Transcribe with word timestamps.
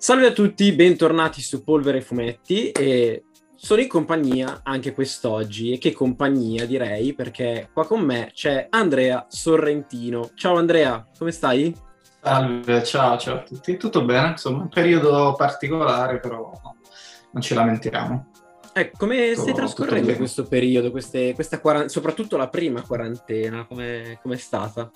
Salve 0.00 0.26
a 0.26 0.32
tutti, 0.32 0.70
bentornati 0.74 1.40
su 1.42 1.64
Polvere 1.64 1.98
e 1.98 2.02
Fumetti 2.02 2.70
e 2.70 3.24
sono 3.56 3.80
in 3.80 3.88
compagnia 3.88 4.60
anche 4.62 4.94
quest'oggi 4.94 5.72
e 5.72 5.78
che 5.78 5.92
compagnia 5.92 6.66
direi 6.66 7.14
perché 7.14 7.68
qua 7.72 7.84
con 7.84 8.02
me 8.02 8.30
c'è 8.32 8.68
Andrea 8.70 9.26
Sorrentino. 9.28 10.30
Ciao 10.36 10.56
Andrea, 10.56 11.04
come 11.18 11.32
stai? 11.32 11.76
Salve, 12.22 12.84
ciao, 12.84 13.18
ciao 13.18 13.38
a 13.38 13.42
tutti. 13.42 13.76
Tutto 13.76 14.04
bene, 14.04 14.28
insomma, 14.28 14.62
un 14.62 14.68
periodo 14.68 15.34
particolare 15.36 16.20
però 16.20 16.48
non 17.32 17.42
ci 17.42 17.54
lamentiamo. 17.54 18.30
Eh, 18.74 18.92
come 18.96 19.34
stai 19.34 19.52
trascorrendo 19.52 20.14
questo 20.14 20.44
periodo, 20.44 20.92
queste, 20.92 21.34
questa 21.34 21.58
quarant- 21.58 21.90
soprattutto 21.90 22.36
la 22.36 22.48
prima 22.48 22.82
quarantena, 22.82 23.66
come 23.66 24.20
è 24.22 24.36
stata? 24.36 24.92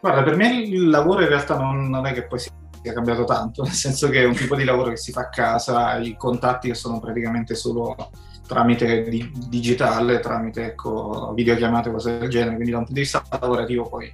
Guarda, 0.00 0.22
per 0.22 0.34
me 0.34 0.62
il 0.62 0.88
lavoro 0.88 1.20
in 1.20 1.28
realtà 1.28 1.58
non, 1.58 1.90
non 1.90 2.06
è 2.06 2.14
che 2.14 2.26
poi 2.26 2.38
sia 2.88 2.92
cambiato 2.92 3.24
tanto, 3.24 3.62
nel 3.64 3.72
senso 3.72 4.08
che 4.08 4.22
è 4.22 4.24
un 4.24 4.34
tipo 4.34 4.56
di 4.56 4.64
lavoro 4.64 4.90
che 4.90 4.96
si 4.96 5.12
fa 5.12 5.22
a 5.22 5.28
casa, 5.28 5.98
i 5.98 6.16
contatti 6.16 6.68
che 6.68 6.74
sono 6.74 6.98
praticamente 6.98 7.54
solo 7.54 7.94
tramite 8.46 9.08
di, 9.08 9.30
digitale, 9.48 10.20
tramite 10.20 10.64
ecco, 10.64 11.32
videochiamate, 11.34 11.90
cose 11.90 12.18
del 12.18 12.30
genere, 12.30 12.54
quindi 12.54 12.70
da 12.70 12.78
un 12.78 12.84
punto 12.84 12.98
di 12.98 13.06
vista 13.06 13.22
lavorativo 13.38 13.88
poi 13.88 14.10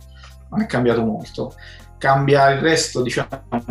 non 0.51 0.61
è 0.61 0.67
cambiato 0.67 1.03
molto. 1.03 1.55
Cambia 1.97 2.51
il 2.51 2.61
resto, 2.61 3.01
diciamo, 3.01 3.29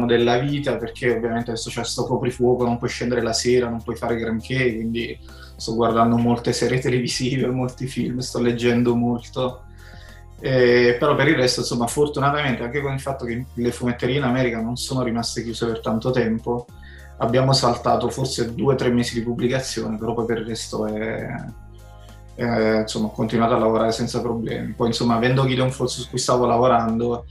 della 0.07 0.39
vita, 0.39 0.77
perché 0.77 1.11
ovviamente 1.11 1.51
adesso 1.51 1.69
c'è 1.69 1.83
sto 1.83 2.05
coprifuoco, 2.05 2.63
non 2.63 2.77
puoi 2.77 2.89
scendere 2.89 3.21
la 3.21 3.33
sera, 3.33 3.69
non 3.69 3.83
puoi 3.83 3.95
fare 3.95 4.15
granché, 4.15 4.73
quindi 4.73 5.19
sto 5.55 5.75
guardando 5.75 6.17
molte 6.17 6.51
serie 6.51 6.79
televisive, 6.79 7.45
molti 7.47 7.85
film, 7.85 8.19
sto 8.19 8.39
leggendo 8.39 8.95
molto 8.95 9.65
eh, 10.45 10.97
però 10.99 11.15
per 11.15 11.29
il 11.29 11.35
resto, 11.35 11.61
insomma, 11.61 11.87
fortunatamente 11.87 12.63
anche 12.63 12.81
con 12.81 12.91
il 12.91 12.99
fatto 12.99 13.23
che 13.23 13.45
le 13.53 13.71
fumetterie 13.71 14.17
in 14.17 14.23
America 14.23 14.59
non 14.59 14.75
sono 14.75 15.01
rimaste 15.01 15.41
chiuse 15.41 15.65
per 15.67 15.79
tanto 15.79 16.11
tempo, 16.11 16.65
abbiamo 17.19 17.53
saltato 17.53 18.09
forse 18.09 18.53
due 18.53 18.73
o 18.73 18.75
tre 18.75 18.89
mesi 18.89 19.13
di 19.13 19.23
pubblicazione, 19.23 19.97
però 19.97 20.13
poi 20.13 20.25
per 20.25 20.39
il 20.39 20.45
resto 20.45 20.85
è, 20.85 21.33
è, 22.35 22.79
insomma, 22.81 23.05
ho 23.05 23.11
continuato 23.11 23.53
a 23.53 23.57
lavorare 23.57 23.93
senza 23.93 24.19
problemi. 24.19 24.73
Poi, 24.73 24.87
insomma, 24.87 25.15
avendo 25.15 25.45
Gideon 25.45 25.71
Falls 25.71 26.01
su 26.01 26.09
cui 26.09 26.19
stavo 26.19 26.45
lavorando, 26.45 27.25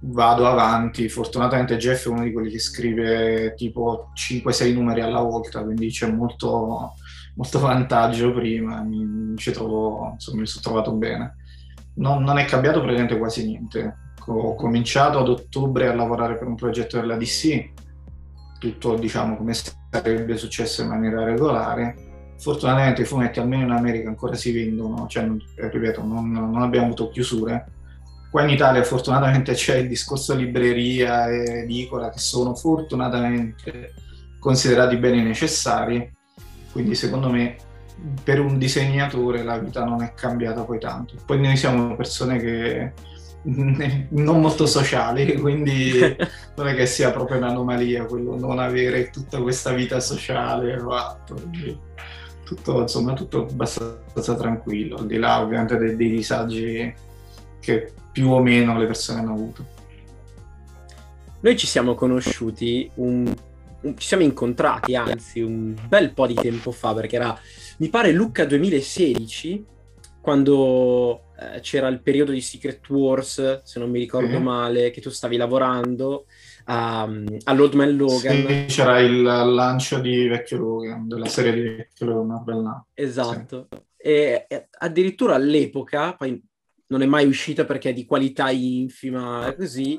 vado 0.00 0.46
avanti. 0.46 1.08
Fortunatamente 1.08 1.78
Jeff 1.78 2.04
è 2.04 2.10
uno 2.10 2.24
di 2.24 2.32
quelli 2.32 2.50
che 2.50 2.58
scrive 2.58 3.54
tipo 3.56 4.10
5-6 4.14 4.74
numeri 4.74 5.00
alla 5.00 5.22
volta, 5.22 5.62
quindi 5.62 5.88
c'è 5.88 6.10
molto, 6.10 6.92
molto 7.36 7.58
vantaggio 7.58 8.34
prima, 8.34 8.82
mi, 8.82 9.02
mi, 9.02 9.34
trovo, 9.36 10.10
insomma, 10.12 10.40
mi 10.40 10.46
sono 10.46 10.62
trovato 10.62 10.92
bene 10.92 11.36
non, 11.94 12.22
non, 12.22 12.38
è 12.38 12.44
cambiato 12.44 12.80
praticamente 12.80 13.18
quasi 13.18 13.46
niente. 13.46 13.96
Ho 14.26 14.54
cominciato 14.54 15.18
ad 15.18 15.28
ottobre 15.28 15.88
a 15.88 15.94
lavorare 15.94 16.36
per 16.36 16.46
un 16.46 16.54
progetto 16.54 16.98
della 16.98 17.16
DC, 17.16 17.70
tutto 18.58 18.94
diciamo 18.94 19.36
come 19.36 19.52
sarebbe 19.52 20.36
successo 20.36 20.82
in 20.82 20.88
maniera 20.88 21.24
regolare. 21.24 22.34
Fortunatamente 22.38 23.02
i 23.02 23.04
fumetti 23.04 23.40
almeno 23.40 23.64
in 23.64 23.70
America 23.70 24.08
ancora 24.08 24.34
si 24.34 24.52
vendono, 24.52 25.06
cioè, 25.06 25.28
ripeto, 25.56 26.04
non, 26.04 26.30
non 26.30 26.62
abbiamo 26.62 26.86
avuto 26.86 27.08
chiusure. 27.10 27.66
Qua 28.30 28.42
in 28.44 28.50
Italia 28.50 28.82
fortunatamente 28.82 29.52
c'è 29.54 29.76
il 29.76 29.88
discorso 29.88 30.34
libreria 30.34 31.28
e 31.28 31.60
edicola 31.62 32.10
che 32.10 32.18
sono 32.18 32.54
fortunatamente 32.54 33.94
considerati 34.38 34.96
beni 34.96 35.22
necessari, 35.22 36.10
quindi 36.72 36.94
secondo 36.94 37.28
me 37.28 37.56
per 38.24 38.40
un 38.40 38.58
disegnatore 38.58 39.42
la 39.42 39.58
vita 39.58 39.84
non 39.84 40.02
è 40.02 40.12
cambiata 40.14 40.62
poi 40.62 40.78
tanto. 40.78 41.14
Poi 41.24 41.40
noi 41.40 41.56
siamo 41.56 41.94
persone 41.96 42.38
che 42.38 42.92
non 44.10 44.40
molto 44.40 44.66
sociali, 44.66 45.34
quindi 45.40 45.98
non 46.56 46.68
è 46.68 46.74
che 46.74 46.86
sia 46.86 47.10
proprio 47.10 47.38
un'anomalia 47.38 48.04
quello 48.04 48.38
non 48.38 48.58
avere 48.58 49.10
tutta 49.10 49.40
questa 49.40 49.72
vita 49.72 50.00
sociale 50.00 50.78
fatto. 50.78 51.40
Tutto, 52.44 52.80
insomma, 52.82 53.14
tutto 53.14 53.46
abbastanza 53.48 54.34
tranquillo, 54.34 54.96
al 54.96 55.06
di 55.06 55.16
là 55.16 55.40
ovviamente 55.40 55.76
dei, 55.78 55.96
dei 55.96 56.10
disagi 56.10 56.92
che 57.60 57.92
più 58.10 58.30
o 58.30 58.42
meno 58.42 58.76
le 58.76 58.86
persone 58.86 59.20
hanno 59.20 59.32
avuto. 59.32 59.66
Noi 61.40 61.56
ci 61.56 61.66
siamo 61.66 61.94
conosciuti 61.94 62.90
un 62.96 63.34
ci 63.96 64.06
siamo 64.06 64.22
incontrati, 64.22 64.94
anzi, 64.94 65.40
un 65.40 65.74
bel 65.88 66.12
po' 66.12 66.26
di 66.26 66.34
tempo 66.34 66.70
fa, 66.70 66.94
perché 66.94 67.16
era, 67.16 67.36
mi 67.82 67.88
pare, 67.88 68.12
Lucca 68.12 68.44
2016, 68.44 69.66
quando 70.20 71.32
eh, 71.36 71.58
c'era 71.58 71.88
il 71.88 72.00
periodo 72.00 72.30
di 72.30 72.40
Secret 72.40 72.88
Wars, 72.88 73.62
se 73.64 73.80
non 73.80 73.90
mi 73.90 73.98
ricordo 73.98 74.38
mm. 74.38 74.42
male, 74.42 74.90
che 74.92 75.00
tu 75.00 75.10
stavi 75.10 75.36
lavorando 75.36 76.26
a, 76.66 77.10
all'Old 77.42 77.74
Man 77.74 77.96
Logan. 77.96 78.46
Sì, 78.46 78.64
c'era 78.68 79.00
il 79.00 79.20
lancio 79.22 79.98
di 79.98 80.28
Vecchio 80.28 80.58
Logan, 80.58 81.08
della 81.08 81.26
serie 81.26 81.52
di 81.52 81.60
Vecchio 81.60 82.06
Logan, 82.06 82.44
bella. 82.44 82.86
Esatto. 82.94 83.66
Sì. 83.68 83.78
E, 83.96 84.46
e 84.48 84.68
addirittura 84.78 85.34
all'epoca, 85.34 86.14
poi 86.14 86.40
non 86.86 87.02
è 87.02 87.06
mai 87.06 87.26
uscita 87.26 87.64
perché 87.64 87.90
è 87.90 87.92
di 87.92 88.06
qualità 88.06 88.48
infima 88.50 89.52
così, 89.58 89.98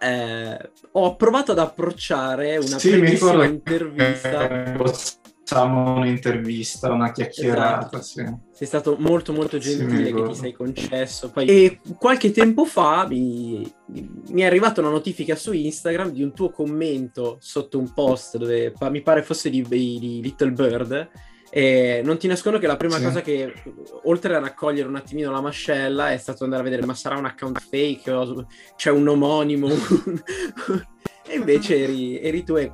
eh, 0.00 0.70
ho 0.90 1.14
provato 1.14 1.52
ad 1.52 1.60
approcciare 1.60 2.56
una 2.56 2.80
sì, 2.80 2.98
intervista. 2.98 4.74
Facciamo 5.48 5.98
un'intervista, 5.98 6.90
una 6.90 7.12
chiacchierata. 7.12 7.98
Esatto. 7.98 8.02
Sì. 8.02 8.24
Sei 8.50 8.66
stato 8.66 8.96
molto 8.98 9.32
molto 9.32 9.58
gentile 9.58 10.06
sì, 10.06 10.12
che 10.12 10.22
ti 10.24 10.34
sei 10.34 10.52
concesso. 10.52 11.30
Poi... 11.30 11.46
E 11.46 11.80
qualche 11.96 12.32
tempo 12.32 12.64
fa 12.64 13.06
mi, 13.06 13.64
mi, 13.86 14.42
è 14.42 14.44
arrivata 14.44 14.80
una 14.80 14.90
notifica 14.90 15.36
su 15.36 15.52
Instagram 15.52 16.10
di 16.10 16.24
un 16.24 16.32
tuo 16.32 16.50
commento 16.50 17.36
sotto 17.38 17.78
un 17.78 17.92
post 17.94 18.38
dove 18.38 18.72
mi 18.90 19.02
pare 19.02 19.22
fosse 19.22 19.48
di, 19.48 19.62
di 19.62 20.20
Little 20.20 20.50
Bird 20.50 21.10
e 21.48 22.02
non 22.04 22.18
ti 22.18 22.26
nascondo 22.26 22.58
che 22.58 22.66
la 22.66 22.76
prima 22.76 22.96
sì. 22.96 23.04
cosa 23.04 23.20
che, 23.20 23.52
oltre 24.02 24.34
a 24.34 24.40
raccogliere 24.40 24.88
un 24.88 24.96
attimino 24.96 25.30
la 25.30 25.40
mascella, 25.40 26.10
è 26.10 26.16
stato 26.16 26.42
andare 26.42 26.62
a 26.62 26.64
vedere, 26.64 26.84
ma 26.84 26.94
sarà 26.94 27.16
un 27.16 27.24
account 27.24 27.60
fake 27.60 28.10
o 28.10 28.46
c'è 28.74 28.90
un 28.90 29.06
omonimo? 29.06 29.68
e 31.24 31.36
invece 31.36 31.84
eri, 31.84 32.20
eri 32.20 32.42
tu 32.42 32.56
e 32.56 32.72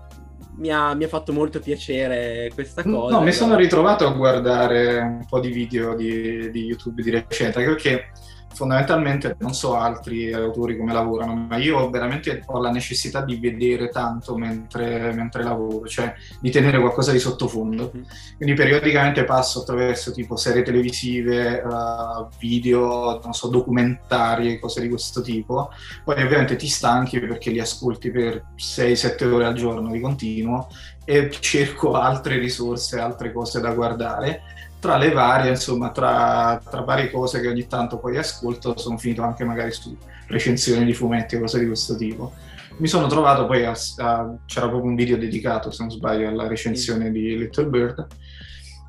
mi 0.63 0.71
ha, 0.71 0.95
mi 0.95 1.03
ha, 1.03 1.09
fatto 1.09 1.33
molto 1.33 1.59
piacere 1.59 2.49
questa 2.55 2.85
cosa. 2.85 3.17
No, 3.17 3.23
mi 3.23 3.33
sono 3.33 3.57
ritrovato 3.57 4.07
a 4.07 4.13
guardare 4.13 5.01
un 5.01 5.27
po' 5.29 5.41
di 5.41 5.51
video 5.51 5.97
di, 5.97 6.53
di 6.53 6.65
YouTube 6.65 7.03
di 7.03 7.11
recente, 7.11 7.65
perché 7.65 8.13
fondamentalmente 8.55 9.37
non 9.39 9.55
so 9.55 9.77
altri 9.77 10.33
autori 10.33 10.77
come 10.77 10.93
lavorano, 10.93 11.35
ma 11.35 11.57
io 11.57 11.89
veramente 11.91 12.43
ho 12.47 12.61
la 12.61 12.71
necessità 12.71 13.23
di 13.23 13.37
vedere 13.37 13.89
tanto 13.89 14.37
mentre, 14.37 15.13
mentre 15.13 15.43
lavoro, 15.43 15.87
cioè 15.87 16.15
di 16.41 16.51
tenere 16.51 16.79
qualcosa 16.79 17.13
di 17.13 17.19
sottofondo. 17.19 17.91
Mm-hmm. 17.95 18.05
Quindi 18.37 18.55
periodicamente 18.55 19.25
passo 19.25 19.61
attraverso 19.61 20.13
tipo 20.13 20.37
serie 20.37 20.63
televisive, 20.63 21.63
uh, 21.65 22.29
video, 22.39 23.21
non 23.23 23.33
so, 23.33 23.49
documentari, 23.49 24.59
cose 24.59 24.81
di 24.81 24.89
questo 24.89 25.23
tipo. 25.23 25.71
Poi 26.05 26.23
ovviamente 26.23 26.57
ti 26.57 26.69
stanchi 26.69 27.21
perché 27.21 27.51
li 27.51 27.61
ascolti 27.61 28.11
per 28.11 28.45
6-7 28.57 29.25
ore 29.31 29.47
al 29.47 29.55
giorno 29.55 29.91
di 29.91 30.01
continuo 30.01 30.69
e 31.05 31.31
cerco 31.31 31.95
altre 31.95 32.39
risorse, 32.39 32.99
altre 32.99 33.33
cose 33.33 33.61
da 33.61 33.73
guardare 33.73 34.43
tra 34.83 34.97
le 34.97 35.13
varie, 35.13 35.51
insomma, 35.51 35.93
tra, 35.93 36.61
tra, 36.69 36.81
varie 36.81 37.09
cose 37.09 37.41
che 37.41 37.47
ogni 37.47 37.69
tanto 37.69 37.99
poi 37.99 38.19
ascolto, 38.19 38.77
sono 38.77 38.99
finito 38.99 39.23
anche 39.23 39.45
magari 39.45 39.71
su 39.71 39.97
recensioni 40.27 40.85
di 40.85 40.93
fumetti 40.93 41.37
o 41.37 41.39
cose 41.39 41.61
di 41.61 41.67
questo 41.67 41.95
tipo. 41.95 42.33
Mi 42.79 42.89
sono 42.89 43.07
trovato 43.07 43.47
poi 43.47 43.65
a, 43.65 43.71
a, 43.99 44.35
c'era 44.45 44.69
proprio 44.69 44.91
un 44.91 44.97
video 44.97 45.17
dedicato, 45.17 45.71
se 45.71 45.85
non 45.85 45.93
sbaglio, 45.93 46.27
alla 46.27 46.49
recensione 46.49 47.13
di 47.13 47.39
Little 47.39 47.67
Bird. 47.67 48.07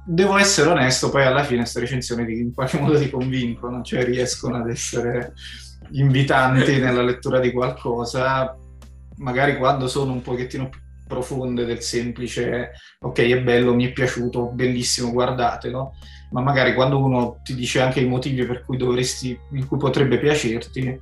Devo 0.04 0.36
essere 0.36 0.72
onesto, 0.72 1.12
poi 1.12 1.26
alla 1.26 1.44
fine 1.44 1.60
queste 1.60 1.82
recensioni 1.82 2.40
in 2.40 2.56
qualche 2.56 2.80
modo 2.80 2.98
ti 2.98 3.12
convincono, 3.12 3.84
cioè 3.84 4.04
riescono 4.04 4.58
ad 4.58 4.70
essere 4.72 5.34
invitanti 5.92 6.80
nella 6.82 7.04
lettura 7.04 7.40
di 7.40 7.52
qualcosa, 7.52 8.58
magari 9.18 9.58
quando 9.58 9.88
sono 9.88 10.12
un 10.12 10.24
pochettino 10.24 10.70
più 10.70 10.82
profonde 11.08 11.66
del 11.66 11.82
semplice 11.82 12.72
ok 13.00 13.20
è 13.20 13.42
bello, 13.42 13.74
mi 13.74 13.86
è 13.86 13.92
piaciuto, 13.92 14.52
bellissimo, 14.52 15.12
guardatelo, 15.12 15.94
ma 16.32 16.42
magari 16.42 16.74
quando 16.74 16.98
uno 16.98 17.40
ti 17.44 17.56
dice 17.56 17.82
anche 17.82 18.00
i 18.00 18.08
motivi 18.08 18.46
per 18.46 18.64
cui 18.64 18.78
dovresti, 18.78 19.38
in 19.52 19.68
cui 19.68 19.78
potrebbe 19.78 20.20
piacerti, 20.20 21.00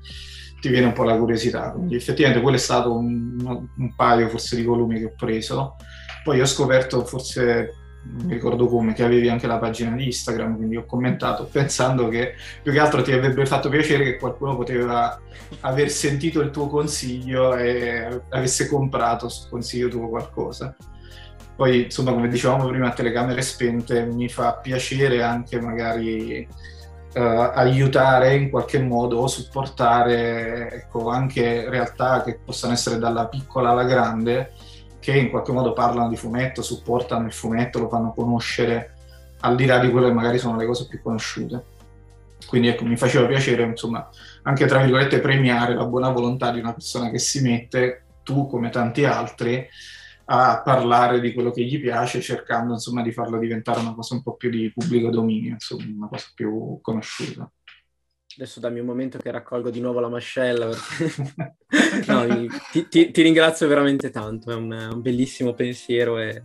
ti 0.59 0.69
viene 0.69 0.87
un 0.87 0.93
po' 0.93 1.03
la 1.03 1.17
curiosità. 1.17 1.71
Quindi 1.71 1.95
effettivamente 1.95 2.41
quello 2.41 2.57
è 2.57 2.59
stato 2.59 2.95
un, 2.95 3.67
un 3.77 3.95
paio 3.95 4.29
forse 4.29 4.55
di 4.55 4.63
volumi 4.63 4.99
che 4.99 5.05
ho 5.05 5.13
preso. 5.17 5.75
Poi 6.23 6.39
ho 6.39 6.45
scoperto 6.45 7.03
forse 7.03 7.80
non 8.03 8.25
mi 8.25 8.33
ricordo 8.33 8.67
come, 8.67 8.93
che 8.93 9.03
avevi 9.03 9.29
anche 9.29 9.47
la 9.47 9.57
pagina 9.57 9.95
di 9.95 10.05
Instagram, 10.05 10.55
quindi 10.55 10.75
ho 10.75 10.85
commentato 10.85 11.45
pensando 11.51 12.07
che 12.07 12.33
più 12.61 12.71
che 12.71 12.79
altro 12.79 13.01
ti 13.01 13.11
avrebbe 13.11 13.45
fatto 13.45 13.69
piacere 13.69 14.03
che 14.03 14.17
qualcuno 14.17 14.55
poteva 14.55 15.19
aver 15.61 15.89
sentito 15.89 16.41
il 16.41 16.49
tuo 16.49 16.67
consiglio 16.67 17.55
e 17.55 18.21
avesse 18.29 18.67
comprato 18.67 19.29
sul 19.29 19.49
consiglio 19.49 19.87
tuo 19.87 20.09
qualcosa. 20.09 20.75
Poi, 21.55 21.83
insomma, 21.83 22.11
come 22.11 22.27
dicevamo 22.27 22.67
prima, 22.67 22.87
a 22.87 22.93
telecamere 22.93 23.41
spente 23.41 24.03
mi 24.05 24.27
fa 24.29 24.53
piacere 24.53 25.21
anche 25.21 25.61
magari 25.61 26.47
uh, 27.13 27.19
aiutare 27.19 28.35
in 28.35 28.49
qualche 28.49 28.79
modo 28.79 29.19
o 29.19 29.27
supportare 29.27 30.71
ecco, 30.71 31.09
anche 31.09 31.69
realtà 31.69 32.23
che 32.23 32.39
possano 32.43 32.73
essere 32.73 32.97
dalla 32.97 33.27
piccola 33.27 33.69
alla 33.71 33.83
grande, 33.83 34.53
che 35.01 35.17
in 35.17 35.29
qualche 35.31 35.51
modo 35.51 35.73
parlano 35.73 36.07
di 36.07 36.15
fumetto, 36.15 36.61
supportano 36.61 37.25
il 37.25 37.33
fumetto, 37.33 37.79
lo 37.79 37.89
fanno 37.89 38.13
conoscere 38.13 38.93
al 39.41 39.55
di 39.55 39.65
là 39.65 39.79
di 39.79 39.89
quelle 39.89 40.07
che 40.07 40.13
magari 40.13 40.37
sono 40.37 40.55
le 40.55 40.65
cose 40.67 40.87
più 40.87 41.01
conosciute. 41.01 41.65
Quindi 42.47 42.67
ecco, 42.67 42.85
mi 42.85 42.95
faceva 42.95 43.25
piacere, 43.25 43.63
insomma, 43.63 44.07
anche 44.43 44.65
tra 44.67 44.79
virgolette 44.79 45.19
premiare 45.19 45.73
la 45.73 45.85
buona 45.85 46.09
volontà 46.09 46.51
di 46.51 46.59
una 46.59 46.73
persona 46.73 47.09
che 47.09 47.17
si 47.17 47.41
mette, 47.41 48.03
tu 48.23 48.47
come 48.47 48.69
tanti 48.69 49.03
altri, 49.03 49.67
a 50.25 50.61
parlare 50.63 51.19
di 51.19 51.33
quello 51.33 51.51
che 51.51 51.63
gli 51.63 51.79
piace, 51.81 52.21
cercando 52.21 52.73
insomma 52.73 53.01
di 53.01 53.11
farlo 53.11 53.39
diventare 53.39 53.79
una 53.79 53.93
cosa 53.93 54.13
un 54.13 54.21
po' 54.21 54.35
più 54.35 54.49
di 54.49 54.71
pubblico 54.71 55.09
dominio, 55.09 55.53
insomma, 55.53 55.83
una 55.95 56.07
cosa 56.07 56.27
più 56.35 56.77
conosciuta. 56.81 57.51
Adesso 58.37 58.59
dammi 58.59 58.79
un 58.79 58.85
momento 58.85 59.17
che 59.17 59.31
raccolgo 59.31 59.69
di 59.69 59.81
nuovo 59.81 59.99
la 59.99 60.09
mascella. 60.09 60.67
Perché... 60.67 61.53
no, 62.11 62.47
ti, 62.71 62.87
ti, 62.87 63.11
ti, 63.11 63.21
ringrazio 63.21 63.67
veramente 63.67 64.09
tanto, 64.09 64.51
è 64.51 64.55
un, 64.55 64.71
un 64.71 65.01
bellissimo 65.01 65.53
pensiero 65.53 66.17
e 66.17 66.41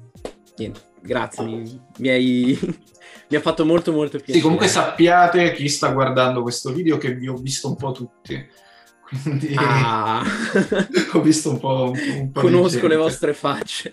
niente, 0.56 0.80
grazie, 1.00 1.44
mi, 1.44 1.80
mi, 1.98 2.08
hai, 2.08 2.58
mi, 3.28 3.36
ha 3.36 3.40
fatto 3.40 3.64
molto 3.64 3.92
molto 3.92 4.16
piacere. 4.16 4.38
Sì, 4.38 4.42
comunque 4.42 4.68
sappiate 4.68 5.52
chi 5.52 5.68
sta 5.68 5.90
guardando 5.92 6.42
questo 6.42 6.72
video 6.72 6.98
che 6.98 7.14
vi 7.14 7.28
ho 7.28 7.36
visto 7.36 7.68
un 7.68 7.76
po' 7.76 7.92
tutti. 7.92 8.64
Quindi 9.08 9.54
ah. 9.56 10.24
ho 11.12 11.20
visto 11.20 11.50
un 11.50 11.58
po'. 11.60 11.92
Un 11.94 12.32
po 12.32 12.40
Conosco 12.40 12.88
le 12.88 12.96
vostre 12.96 13.32
facce. 13.32 13.92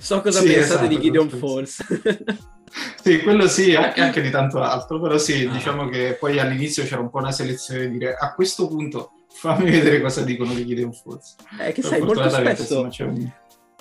So 0.00 0.20
cosa 0.20 0.40
sì, 0.40 0.46
pensate 0.46 0.60
esatto, 0.60 0.86
di 0.86 1.00
Gideon 1.00 1.28
Falls. 1.28 1.84
sì, 3.02 3.20
quello 3.20 3.48
sì, 3.48 3.74
anche, 3.74 4.00
anche, 4.00 4.20
di 4.20 4.30
tanto 4.30 4.60
altro, 4.60 5.00
però 5.00 5.18
sì, 5.18 5.44
ah. 5.44 5.52
diciamo 5.52 5.88
che 5.88 6.16
poi 6.18 6.38
all'inizio 6.38 6.84
c'era 6.84 7.00
un 7.00 7.10
po' 7.10 7.18
una 7.18 7.32
selezione 7.32 7.88
di 7.88 7.98
dire 7.98 8.14
a 8.14 8.34
questo 8.34 8.68
punto 8.68 9.12
fammi 9.28 9.70
vedere 9.70 10.00
cosa 10.00 10.22
dicono 10.22 10.52
di 10.54 10.66
Gideon 10.66 10.92
Falls. 10.92 11.36
Eh, 11.60 11.72
che 11.72 11.82
sai, 11.82 12.00
molto 12.00 12.28
spesso, 12.28 12.80
un... 12.80 13.32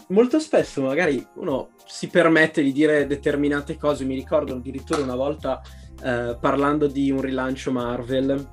molto 0.07 0.39
spesso 0.39 0.81
magari 0.81 1.25
uno 1.35 1.69
si 1.85 2.07
permette 2.07 2.61
di 2.61 2.71
dire 2.71 3.07
determinate 3.07 3.77
cose, 3.77 4.05
mi 4.05 4.15
ricordo 4.15 4.55
addirittura 4.55 5.01
una 5.01 5.15
volta 5.15 5.61
eh, 6.03 6.37
parlando 6.39 6.87
di 6.87 7.11
un 7.11 7.21
rilancio 7.21 7.71
Marvel, 7.71 8.47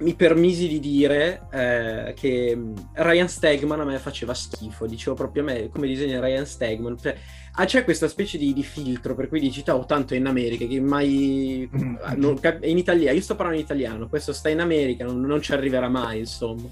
mi 0.00 0.14
permisi 0.14 0.68
di 0.68 0.80
dire 0.80 1.42
eh, 1.50 2.14
che 2.14 2.54
mm, 2.54 2.74
Ryan 2.94 3.28
Stegman 3.28 3.80
a 3.80 3.84
me 3.84 3.98
faceva 3.98 4.34
schifo, 4.34 4.86
dicevo 4.86 5.16
proprio 5.16 5.42
a 5.42 5.46
me 5.46 5.68
come 5.68 5.86
disegna 5.86 6.20
Ryan 6.20 6.46
Stegman, 6.46 6.98
cioè, 6.98 7.16
ah, 7.52 7.64
c'è 7.64 7.84
questa 7.84 8.08
specie 8.08 8.38
di, 8.38 8.52
di, 8.52 8.62
filtro 8.62 9.14
per 9.14 9.28
cui 9.28 9.40
dici, 9.40 9.62
oh, 9.68 9.84
tanto 9.84 10.14
è 10.14 10.16
in 10.16 10.26
America, 10.26 10.66
che 10.66 10.80
mai... 10.80 11.68
Mm-hmm. 11.74 11.96
Non, 12.16 12.38
in 12.62 12.78
italiano, 12.78 13.16
io 13.16 13.22
sto 13.22 13.34
parlando 13.34 13.60
in 13.60 13.64
italiano, 13.64 14.08
questo 14.08 14.32
sta 14.32 14.48
in 14.48 14.60
America, 14.60 15.04
non, 15.04 15.20
non 15.20 15.42
ci 15.42 15.52
arriverà 15.52 15.88
mai, 15.88 16.20
insomma. 16.20 16.68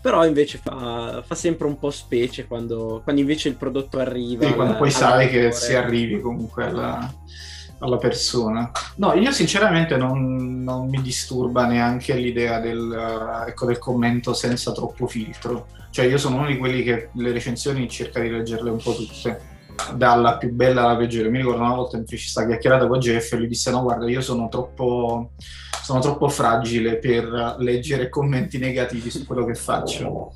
Però 0.00 0.24
invece 0.24 0.56
fa, 0.56 1.22
fa 1.26 1.34
sempre 1.34 1.66
un 1.66 1.78
po' 1.78 1.90
specie 1.90 2.46
quando, 2.46 3.02
quando, 3.04 3.20
invece 3.20 3.48
il 3.48 3.56
prodotto 3.56 3.98
arriva. 3.98 4.46
Sì, 4.46 4.54
quando 4.54 4.76
poi 4.76 4.90
sai 4.90 5.28
che 5.28 5.52
si 5.52 5.74
arrivi 5.74 6.20
comunque 6.20 6.64
alla 6.64 6.92
alla 6.92 7.14
persona. 7.98 8.70
No, 8.96 9.14
io 9.14 9.30
sinceramente 9.32 9.96
non, 9.96 10.62
non 10.62 10.88
mi 10.88 11.00
disturba 11.00 11.66
neanche 11.66 12.14
l'idea 12.14 12.60
del, 12.60 13.44
ecco, 13.46 13.66
del, 13.66 13.78
commento 13.78 14.32
senza 14.34 14.72
troppo 14.72 15.06
filtro. 15.06 15.66
Cioè 15.90 16.06
io 16.06 16.18
sono 16.18 16.36
uno 16.36 16.46
di 16.46 16.58
quelli 16.58 16.82
che 16.82 17.10
le 17.14 17.32
recensioni 17.32 17.88
cerca 17.88 18.20
di 18.20 18.30
leggerle 18.30 18.70
un 18.70 18.78
po' 18.78 18.94
tutte, 18.94 19.40
dalla 19.94 20.36
più 20.36 20.52
bella 20.52 20.82
alla 20.82 20.96
peggiore. 20.96 21.30
Mi 21.30 21.38
ricordo 21.38 21.62
una 21.62 21.74
volta 21.74 21.96
in 21.96 22.04
cui 22.06 22.18
ci 22.18 22.28
sta 22.28 22.46
chiacchierata 22.46 22.86
con 22.86 22.98
Jeff 23.00 23.32
e 23.32 23.36
lui 23.36 23.48
disse 23.48 23.70
no 23.70 23.82
guarda 23.82 24.08
io 24.08 24.20
sono 24.20 24.48
troppo, 24.48 25.32
sono 25.82 26.00
troppo 26.00 26.28
fragile 26.28 26.98
per 26.98 27.56
leggere 27.58 28.08
commenti 28.08 28.58
negativi 28.58 29.10
su 29.10 29.26
quello 29.26 29.44
che 29.44 29.54
faccio 29.54 30.34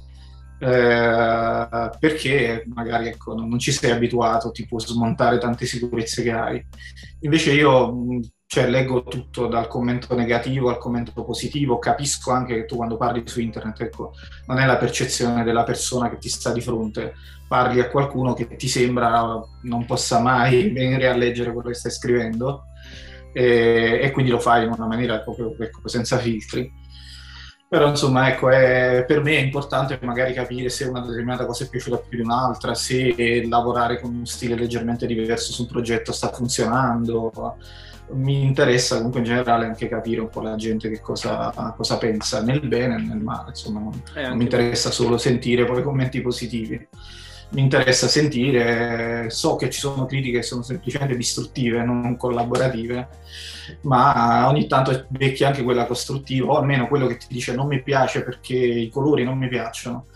eh, 0.59 1.91
perché 1.99 2.65
magari 2.73 3.09
ecco, 3.09 3.35
non, 3.35 3.59
ci 3.59 3.73
sei 3.73 3.91
abituato, 3.91 4.51
ti 4.51 4.67
smontare 4.77 5.39
tante 5.39 5.67
sicurezze 5.67 6.23
che 6.23 6.33
hai. 6.33 6.67
Invece 7.21 7.53
io 7.53 8.21
cioè, 8.47 8.69
leggo 8.69 9.03
tutto 9.03 9.49
dal 9.49 9.67
commento 9.67 10.15
negativo 10.15 10.69
al 10.69 10.79
commento 10.79 11.25
positivo, 11.25 11.79
capisco 11.79 12.31
anche 12.31 12.55
che 12.55 12.65
tu 12.67 12.77
quando 12.77 12.97
parli 12.97 13.23
su 13.25 13.41
internet 13.41 13.81
ecco, 13.81 14.13
non 14.47 14.59
è 14.59 14.67
la 14.67 14.77
percezione 14.77 15.43
della 15.43 15.65
persona 15.65 16.09
che 16.09 16.19
ti 16.19 16.29
sta 16.29 16.53
di 16.53 16.61
fronte, 16.61 17.15
parli 17.49 17.81
a 17.81 17.89
qualcuno 17.89 18.33
che 18.33 18.55
ti 18.55 18.69
sembra 18.69 19.41
non 19.63 19.85
possa 19.87 20.21
mai 20.21 20.71
venire 20.73 21.09
a 21.09 21.17
leggere 21.17 21.53
quello 21.53 21.69
che 21.69 21.75
stai 21.75 21.91
scrivendo 21.91 22.67
e, 23.33 23.99
e 24.01 24.11
quindi 24.13 24.31
lo 24.31 24.39
fai 24.39 24.65
in 24.65 24.71
una 24.71 24.87
maniera 24.87 25.19
proprio 25.19 25.55
ecco, 25.59 25.89
senza 25.89 26.19
filtri. 26.19 26.71
Però 27.75 27.89
insomma, 27.89 28.29
ecco, 28.29 28.51
è, 28.51 29.05
per 29.05 29.21
me 29.21 29.33
è 29.37 29.41
importante 29.41 29.99
magari 30.01 30.33
capire 30.33 30.69
se 30.69 30.85
una 30.85 31.01
determinata 31.01 31.45
cosa 31.45 31.65
è 31.65 31.69
piaciuta 31.69 31.97
più 31.97 32.19
di 32.19 32.23
un'altra, 32.23 32.73
se 32.73 33.45
lavorare 33.49 33.99
con 33.99 34.15
uno 34.15 34.27
stile 34.27 34.55
leggermente 34.55 35.07
diverso 35.07 35.51
su 35.51 35.63
un 35.63 35.69
progetto 35.69 36.13
sta 36.13 36.31
funzionando. 36.31 37.33
Mi 38.11 38.45
interessa 38.45 38.95
comunque 38.99 39.19
in 39.19 39.27
generale 39.27 39.65
anche 39.65 39.89
capire 39.89 40.21
un 40.21 40.29
po' 40.29 40.41
la 40.41 40.55
gente 40.55 40.89
che 40.89 41.01
cosa, 41.01 41.53
cosa 41.77 41.99
pensa, 41.99 42.43
nel 42.43 42.61
bene 42.61 42.95
e 42.95 42.99
nel 42.99 43.19
male, 43.19 43.49
insomma, 43.49 43.81
non, 43.81 44.01
non 44.15 44.37
mi 44.37 44.45
interessa 44.45 44.93
solo 44.93 45.19
sentire 45.19 45.65
poi 45.65 45.83
commenti 45.83 46.21
positivi 46.21 46.87
mi 47.55 47.63
interessa 47.63 48.09
sentire, 48.09 49.31
so 49.31 49.57
che 49.57 49.71
ci 49.71 49.79
sono 49.79 50.07
critiche 50.07 50.39
che 50.39 50.45
sono 50.45 50.63
semplicemente 50.63 51.17
distruttive, 51.17 51.85
non 51.85 52.17
collaborative, 52.17 53.09
ma 53.83 54.49
ogni 54.49 54.67
tanto 54.67 55.07
becchi 55.09 55.45
anche 55.45 55.63
quella 55.63 55.87
costruttiva, 55.87 56.53
o 56.53 56.57
almeno 56.57 56.89
quello 56.89 57.07
che 57.07 57.17
ti 57.17 57.27
dice 57.29 57.55
non 57.55 57.69
mi 57.69 57.83
piace 57.83 58.23
perché 58.23 58.57
i 58.57 58.89
colori 58.91 59.25
non 59.25 59.39
mi 59.39 59.49
piacciono. 59.49 60.07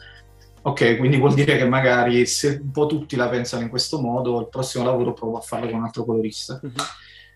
Ok, 0.63 0.99
quindi 0.99 1.17
vuol 1.17 1.35
dire 1.35 1.57
che 1.57 1.67
magari 1.67 2.27
se 2.27 2.59
un 2.61 2.73
po' 2.73 2.87
tutti 2.87 3.17
la 3.17 3.29
pensano 3.29 3.63
in 3.63 3.69
questo 3.69 4.01
modo, 4.01 4.41
il 4.41 4.49
prossimo 4.49 4.85
lavoro 4.85 5.13
provo 5.13 5.39
a 5.39 5.41
farlo 5.41 5.69
con 5.69 5.79
un 5.79 5.85
altro 5.85 6.05
colorista. 6.05 6.59
Uh-huh. 6.61 6.73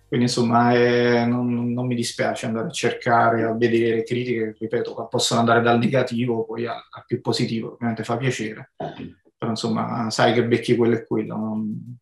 Quindi 0.08 0.26
insomma 0.26 0.74
eh, 0.74 1.24
non, 1.24 1.72
non, 1.72 1.86
mi 1.86 1.94
dispiace 1.94 2.44
andare 2.44 2.66
a 2.66 2.70
cercare, 2.70 3.44
a 3.44 3.54
vedere 3.54 4.02
critiche 4.02 4.52
che, 4.52 4.56
ripeto, 4.58 5.06
possono 5.08 5.40
andare 5.40 5.62
dal 5.62 5.78
negativo 5.78 6.44
poi 6.44 6.66
al, 6.66 6.74
al 6.90 7.04
più 7.06 7.22
positivo, 7.22 7.72
ovviamente 7.72 8.04
fa 8.04 8.18
piacere. 8.18 8.72
Uh-huh 8.76 9.20
però 9.42 9.50
insomma 9.50 10.08
sai 10.10 10.32
che 10.32 10.44
becchi 10.44 10.76
quello 10.76 10.94
e 10.94 11.04
quello. 11.04 11.36
Non... 11.36 11.96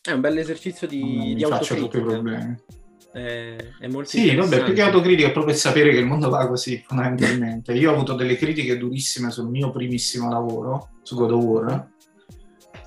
È 0.00 0.10
un 0.10 0.20
bel 0.20 0.36
esercizio 0.36 0.88
di, 0.88 1.34
di 1.36 1.44
faccio 1.44 1.76
tutti 1.76 1.98
i 1.98 2.02
problemi. 2.02 2.56
È, 3.12 3.56
è 3.78 3.86
molto 3.86 4.08
sì, 4.08 4.34
vabbè, 4.34 4.64
più 4.64 4.74
che 4.74 4.82
autocritica 4.82 5.28
è 5.28 5.32
proprio 5.32 5.54
sapere 5.54 5.92
che 5.92 5.98
il 5.98 6.06
mondo 6.06 6.28
va 6.28 6.48
così, 6.48 6.82
fondamentalmente. 6.84 7.72
Io 7.72 7.90
ho 7.90 7.94
avuto 7.94 8.14
delle 8.14 8.34
critiche 8.36 8.76
durissime 8.76 9.30
sul 9.30 9.48
mio 9.48 9.70
primissimo 9.70 10.28
lavoro, 10.28 10.90
su 11.02 11.14
God 11.14 11.30
of 11.30 11.44
War, 11.44 11.88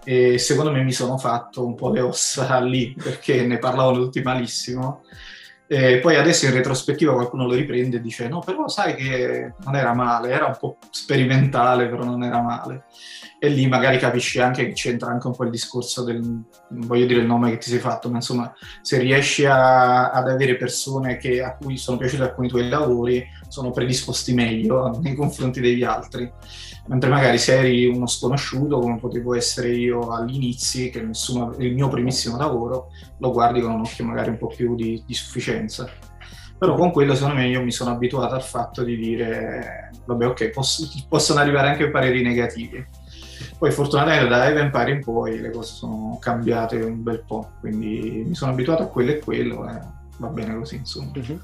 e 0.03 0.37
secondo 0.37 0.71
me 0.71 0.83
mi 0.83 0.91
sono 0.91 1.17
fatto 1.17 1.65
un 1.65 1.75
po' 1.75 1.89
le 1.89 2.01
ossa 2.01 2.59
lì, 2.59 2.93
perché 3.01 3.45
ne 3.45 3.59
parlavano 3.59 4.03
tutti 4.03 4.21
malissimo. 4.21 5.03
E 5.67 5.99
poi 5.99 6.17
adesso 6.17 6.45
in 6.45 6.53
retrospettiva 6.53 7.13
qualcuno 7.13 7.47
lo 7.47 7.53
riprende 7.53 7.97
e 7.97 8.01
dice 8.01 8.27
no, 8.27 8.39
però 8.39 8.67
sai 8.67 8.95
che 8.95 9.53
non 9.63 9.75
era 9.75 9.93
male, 9.93 10.29
era 10.29 10.45
un 10.45 10.57
po' 10.59 10.77
sperimentale, 10.91 11.87
però 11.87 12.03
non 12.03 12.23
era 12.23 12.41
male. 12.41 12.83
E 13.39 13.49
lì 13.49 13.67
magari 13.67 13.97
capisci 13.97 14.39
anche 14.39 14.67
che 14.67 14.73
c'entra 14.73 15.09
anche 15.09 15.27
un 15.27 15.35
po' 15.35 15.43
il 15.43 15.49
discorso 15.49 16.03
del, 16.03 16.19
non 16.21 16.45
voglio 16.69 17.05
dire 17.05 17.21
il 17.21 17.25
nome 17.25 17.51
che 17.51 17.57
ti 17.57 17.69
sei 17.69 17.79
fatto, 17.79 18.09
ma 18.09 18.17
insomma 18.17 18.53
se 18.81 18.99
riesci 18.99 19.45
a, 19.45 20.11
ad 20.11 20.29
avere 20.29 20.55
persone 20.55 21.17
che, 21.17 21.41
a 21.41 21.55
cui 21.55 21.77
sono 21.77 21.97
piaciuti 21.97 22.21
alcuni 22.21 22.47
tuoi 22.47 22.69
lavori, 22.69 23.25
sono 23.53 23.69
predisposti 23.69 24.33
meglio 24.33 24.99
nei 24.99 25.13
confronti 25.13 25.61
degli 25.61 25.83
altri, 25.83 26.27
mentre 26.87 27.07
magari 27.07 27.37
se 27.37 27.59
eri 27.59 27.85
uno 27.85 28.07
sconosciuto 28.07 28.79
come 28.79 28.97
potevo 28.97 29.35
essere 29.35 29.69
io 29.75 30.09
all'inizio, 30.09 30.89
che 30.89 31.03
nessuno, 31.03 31.53
il 31.59 31.75
mio 31.75 31.87
primissimo 31.87 32.35
lavoro, 32.35 32.87
lo 33.19 33.31
guardi 33.31 33.61
con 33.61 33.73
un 33.73 33.81
occhio 33.81 34.05
magari 34.05 34.31
un 34.31 34.39
po' 34.39 34.47
più 34.47 34.73
di, 34.73 35.03
di 35.05 35.13
sufficienza. 35.13 35.87
Però 36.57 36.73
con 36.75 36.91
quello 36.91 37.13
secondo 37.13 37.35
me 37.35 37.47
io 37.47 37.63
mi 37.63 37.71
sono 37.71 37.91
abituato 37.91 38.33
al 38.33 38.41
fatto 38.41 38.83
di 38.83 38.97
dire, 38.97 39.91
vabbè 40.03 40.25
ok, 40.25 40.49
posso, 40.49 40.89
possono 41.07 41.39
arrivare 41.39 41.67
anche 41.67 41.91
pareri 41.91 42.23
negativi 42.23 42.83
poi 43.59 43.71
fortunatamente 43.71 44.27
da 44.27 44.47
Eve 44.47 44.61
Empire 44.61 44.91
in 44.91 45.03
poi 45.03 45.39
le 45.39 45.51
cose 45.51 45.73
sono 45.73 46.17
cambiate 46.19 46.77
un 46.77 47.03
bel 47.03 47.23
po', 47.25 47.51
quindi 47.59 48.23
mi 48.25 48.35
sono 48.35 48.51
abituato 48.51 48.83
a 48.83 48.87
quello 48.87 49.11
e 49.11 49.19
quello 49.19 49.69
e 49.69 49.79
va 50.17 50.27
bene 50.27 50.55
così 50.55 50.75
insomma. 50.75 51.11
Uh-huh. 51.15 51.39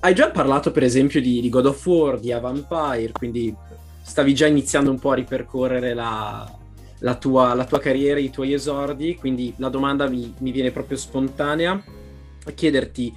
Hai 0.00 0.14
già 0.14 0.30
parlato 0.30 0.70
per 0.70 0.84
esempio 0.84 1.20
di, 1.20 1.40
di, 1.40 1.48
God 1.48 1.66
of 1.66 1.84
War, 1.84 2.20
di 2.20 2.30
A 2.30 2.38
Vampire, 2.38 3.10
quindi 3.10 3.52
stavi 4.00 4.32
già 4.32 4.46
iniziando 4.46 4.90
un 4.90 4.98
po' 5.00 5.10
a 5.10 5.16
ripercorrere 5.16 5.92
la, 5.92 6.58
la, 7.00 7.16
tua, 7.16 7.52
la 7.54 7.64
tua, 7.64 7.80
carriera, 7.80 8.20
i 8.20 8.30
tuoi 8.30 8.52
esordi, 8.52 9.16
quindi 9.16 9.52
la 9.56 9.68
domanda 9.68 10.08
mi, 10.08 10.32
mi 10.38 10.52
viene 10.52 10.70
proprio 10.70 10.96
spontanea 10.96 11.82
a 12.44 12.50
chiederti 12.52 13.12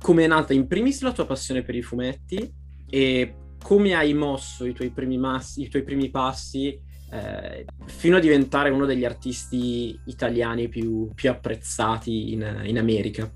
come 0.00 0.24
è 0.24 0.26
nata 0.26 0.54
in 0.54 0.66
primis 0.66 1.02
la 1.02 1.12
tua 1.12 1.26
passione 1.26 1.62
per 1.62 1.74
i 1.74 1.82
fumetti 1.82 2.52
e 2.88 3.34
come 3.62 3.94
hai 3.94 4.14
mosso 4.14 4.64
i 4.64 4.72
tuoi 4.72 4.90
primi, 4.90 5.18
massi, 5.18 5.62
i 5.62 5.68
tuoi 5.68 5.84
primi 5.84 6.10
passi 6.10 6.76
eh, 7.12 7.66
fino 7.84 8.16
a 8.16 8.20
diventare 8.20 8.70
uno 8.70 8.86
degli 8.86 9.04
artisti 9.04 9.98
italiani 10.06 10.68
più, 10.68 11.10
più 11.14 11.28
apprezzati 11.28 12.32
in, 12.32 12.62
in, 12.64 12.78
America. 12.78 13.30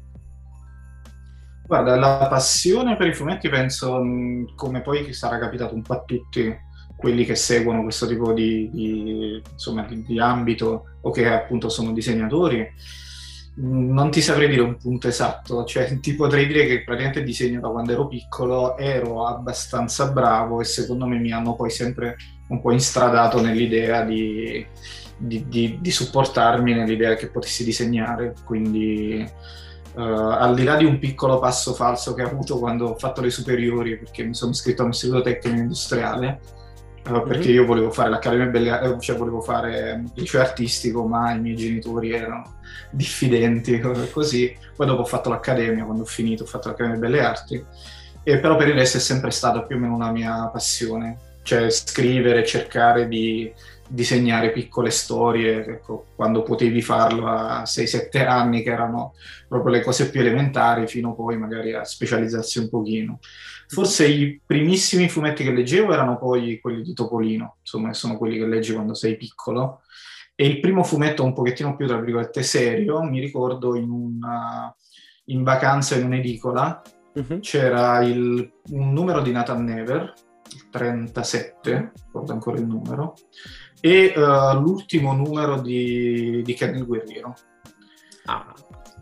Guarda, 1.66 1.96
la 1.96 2.26
passione 2.30 2.96
per 2.96 3.08
i 3.08 3.14
fumetti 3.14 3.48
penso, 3.48 4.00
come 4.54 4.82
poi 4.82 5.12
sarà 5.12 5.38
capitato 5.38 5.74
un 5.74 5.82
po' 5.82 5.94
a 5.94 6.02
tutti 6.04 6.54
quelli 6.96 7.24
che 7.24 7.34
seguono 7.34 7.82
questo 7.82 8.06
tipo 8.06 8.32
di, 8.32 8.70
di, 8.72 9.42
insomma, 9.50 9.84
di, 9.84 10.02
di 10.02 10.18
ambito 10.20 10.98
o 11.00 11.10
che 11.10 11.28
appunto 11.28 11.68
sono 11.68 11.92
disegnatori, 11.92 12.66
non 13.58 14.10
ti 14.10 14.20
saprei 14.20 14.48
dire 14.48 14.60
un 14.62 14.76
punto 14.76 15.08
esatto, 15.08 15.64
cioè 15.64 15.98
ti 16.00 16.14
potrei 16.14 16.46
dire 16.46 16.66
che 16.66 16.84
praticamente 16.84 17.24
disegno 17.24 17.60
da 17.60 17.68
quando 17.68 17.92
ero 17.92 18.06
piccolo, 18.06 18.76
ero 18.78 19.26
abbastanza 19.26 20.10
bravo 20.12 20.60
e 20.60 20.64
secondo 20.64 21.06
me 21.06 21.18
mi 21.18 21.32
hanno 21.32 21.54
poi 21.54 21.70
sempre 21.70 22.16
un 22.48 22.60
po' 22.60 22.70
instradato 22.70 23.40
nell'idea 23.40 24.04
di, 24.04 24.64
di, 25.16 25.48
di, 25.48 25.78
di 25.80 25.90
supportarmi, 25.90 26.74
nell'idea 26.74 27.14
che 27.16 27.28
potessi 27.28 27.64
disegnare, 27.64 28.34
quindi 28.44 29.28
Uh, 29.96 30.00
al 30.02 30.54
di 30.54 30.62
là 30.62 30.76
di 30.76 30.84
un 30.84 30.98
piccolo 30.98 31.38
passo 31.38 31.72
falso 31.72 32.12
che 32.12 32.22
ho 32.22 32.26
avuto 32.26 32.58
quando 32.58 32.88
ho 32.88 32.98
fatto 32.98 33.22
le 33.22 33.30
superiori, 33.30 33.96
perché 33.96 34.24
mi 34.24 34.34
sono 34.34 34.50
iscritto 34.50 34.82
a 34.82 34.84
un 34.84 34.90
istituto 34.90 35.22
tecnico 35.22 35.56
industriale, 35.56 36.40
uh, 37.08 37.22
perché 37.22 37.50
io 37.50 37.64
volevo 37.64 37.90
fare 37.90 38.10
l'Accademia 38.10 38.44
Belle 38.44 38.70
Arti, 38.70 39.00
cioè 39.00 39.16
volevo 39.16 39.40
fare 39.40 40.02
il 40.04 40.10
liceo 40.14 40.42
artistico, 40.42 41.06
ma 41.06 41.32
i 41.32 41.40
miei 41.40 41.56
genitori 41.56 42.12
erano 42.12 42.58
diffidenti, 42.90 43.80
così. 44.12 44.54
Poi 44.76 44.86
dopo 44.86 45.00
ho 45.00 45.06
fatto 45.06 45.30
l'Accademia, 45.30 45.84
quando 45.84 46.02
ho 46.02 46.06
finito 46.06 46.42
ho 46.42 46.46
fatto 46.46 46.68
l'Accademia 46.68 46.98
Belle 46.98 47.20
Arti, 47.22 47.64
e 48.22 48.38
però 48.38 48.56
per 48.56 48.68
il 48.68 48.74
resto 48.74 48.98
è 48.98 49.00
sempre 49.00 49.30
stata 49.30 49.62
più 49.62 49.76
o 49.76 49.78
meno 49.78 49.94
una 49.94 50.10
mia 50.10 50.46
passione, 50.52 51.16
cioè 51.42 51.70
scrivere, 51.70 52.44
cercare 52.44 53.08
di 53.08 53.50
disegnare 53.88 54.52
piccole 54.52 54.90
storie, 54.90 55.64
ecco, 55.64 56.06
quando 56.14 56.42
potevi 56.42 56.82
farlo 56.82 57.26
a 57.26 57.62
6-7 57.62 58.26
anni, 58.26 58.62
che 58.62 58.70
erano 58.70 59.14
proprio 59.48 59.72
le 59.74 59.82
cose 59.82 60.10
più 60.10 60.20
elementari, 60.20 60.86
fino 60.86 61.14
poi 61.14 61.36
magari 61.38 61.72
a 61.74 61.84
specializzarsi 61.84 62.58
un 62.58 62.68
pochino. 62.68 63.18
Forse 63.68 64.06
i 64.06 64.40
primissimi 64.44 65.08
fumetti 65.08 65.42
che 65.42 65.52
leggevo 65.52 65.92
erano 65.92 66.18
poi 66.18 66.60
quelli 66.60 66.82
di 66.82 66.92
Topolino, 66.92 67.56
insomma, 67.60 67.92
sono 67.92 68.16
quelli 68.16 68.38
che 68.38 68.46
leggi 68.46 68.72
quando 68.72 68.94
sei 68.94 69.16
piccolo. 69.16 69.82
E 70.34 70.46
il 70.46 70.60
primo 70.60 70.84
fumetto 70.84 71.24
un 71.24 71.32
pochettino 71.32 71.74
più, 71.76 71.86
tra 71.86 71.98
virgolette, 71.98 72.42
serio, 72.42 73.02
mi 73.02 73.20
ricordo 73.20 73.74
in, 73.74 73.88
una, 73.88 74.74
in 75.26 75.42
vacanza 75.42 75.96
in 75.96 76.04
un'edicola, 76.04 76.82
uh-huh. 77.14 77.40
c'era 77.40 78.02
il, 78.02 78.52
un 78.70 78.92
numero 78.92 79.22
di 79.22 79.32
Nathan 79.32 79.64
Never, 79.64 80.12
il 80.52 80.68
37, 80.70 81.92
ricordo 82.04 82.32
ancora 82.32 82.58
il 82.58 82.66
numero, 82.66 83.14
e 83.86 84.12
uh, 84.16 84.58
l'ultimo 84.58 85.12
numero 85.12 85.60
di, 85.60 86.42
di 86.42 86.54
Ken 86.54 86.74
il 86.74 86.84
Guerriero. 86.84 87.34
Ah. 88.24 88.52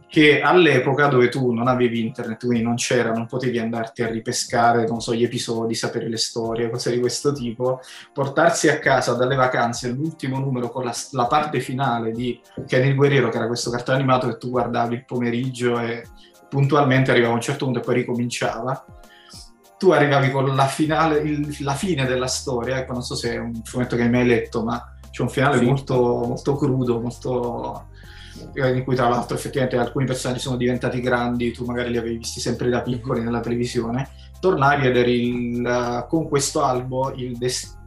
Che 0.06 0.42
all'epoca 0.42 1.06
dove 1.06 1.30
tu 1.30 1.52
non 1.52 1.68
avevi 1.68 2.04
internet, 2.04 2.44
quindi 2.44 2.62
non 2.62 2.76
c'era, 2.76 3.10
non 3.10 3.26
potevi 3.26 3.58
andarti 3.58 4.02
a 4.02 4.08
ripescare, 4.08 4.86
non 4.86 5.00
so, 5.00 5.14
gli 5.14 5.24
episodi, 5.24 5.74
sapere 5.74 6.08
le 6.08 6.18
storie, 6.18 6.68
cose 6.68 6.92
di 6.92 7.00
questo 7.00 7.32
tipo, 7.32 7.80
portarsi 8.12 8.68
a 8.68 8.78
casa 8.78 9.14
dalle 9.14 9.34
vacanze 9.34 9.88
l'ultimo 9.88 10.38
numero 10.38 10.68
con 10.68 10.84
la, 10.84 10.94
la 11.12 11.26
parte 11.26 11.60
finale 11.60 12.12
di 12.12 12.38
Ken 12.66 12.86
il 12.86 12.94
Guerriero, 12.94 13.30
che 13.30 13.38
era 13.38 13.46
questo 13.46 13.70
cartone 13.70 13.96
animato 13.96 14.28
che 14.28 14.36
tu 14.36 14.50
guardavi 14.50 14.94
il 14.94 15.04
pomeriggio 15.06 15.80
e 15.80 16.04
puntualmente 16.48 17.10
arrivava 17.10 17.32
a 17.32 17.36
un 17.36 17.42
certo 17.42 17.64
punto 17.64 17.80
e 17.80 17.82
poi 17.82 17.94
ricominciava 17.94 18.84
tu 19.78 19.90
arrivavi 19.90 20.30
con 20.30 20.54
la, 20.54 20.66
finale, 20.66 21.18
il, 21.18 21.56
la 21.60 21.74
fine 21.74 22.06
della 22.06 22.26
storia, 22.26 22.78
ecco, 22.78 22.92
non 22.92 23.02
so 23.02 23.14
se 23.14 23.34
è 23.34 23.38
un 23.38 23.62
fumetto 23.64 23.96
che 23.96 24.02
hai 24.02 24.10
mai 24.10 24.26
letto, 24.26 24.62
ma 24.62 24.94
c'è 25.10 25.22
un 25.22 25.28
finale 25.28 25.58
sì. 25.58 25.64
molto, 25.64 25.94
molto 25.94 26.56
crudo, 26.56 27.00
molto 27.00 27.86
in 28.54 28.82
cui 28.84 28.94
tra 28.94 29.08
l'altro 29.08 29.36
effettivamente 29.36 29.76
alcuni 29.76 30.06
personaggi 30.06 30.40
sono 30.40 30.56
diventati 30.56 31.00
grandi, 31.00 31.52
tu 31.52 31.64
magari 31.64 31.90
li 31.90 31.98
avevi 31.98 32.18
visti 32.18 32.40
sempre 32.40 32.68
da 32.68 32.82
piccoli 32.82 33.22
nella 33.22 33.40
televisione, 33.40 34.08
tornavi 34.40 34.86
ed 34.86 34.96
eri 34.96 35.28
il, 35.28 36.06
con 36.08 36.28
questo 36.28 36.62
albo 36.62 37.12
il, 37.14 37.38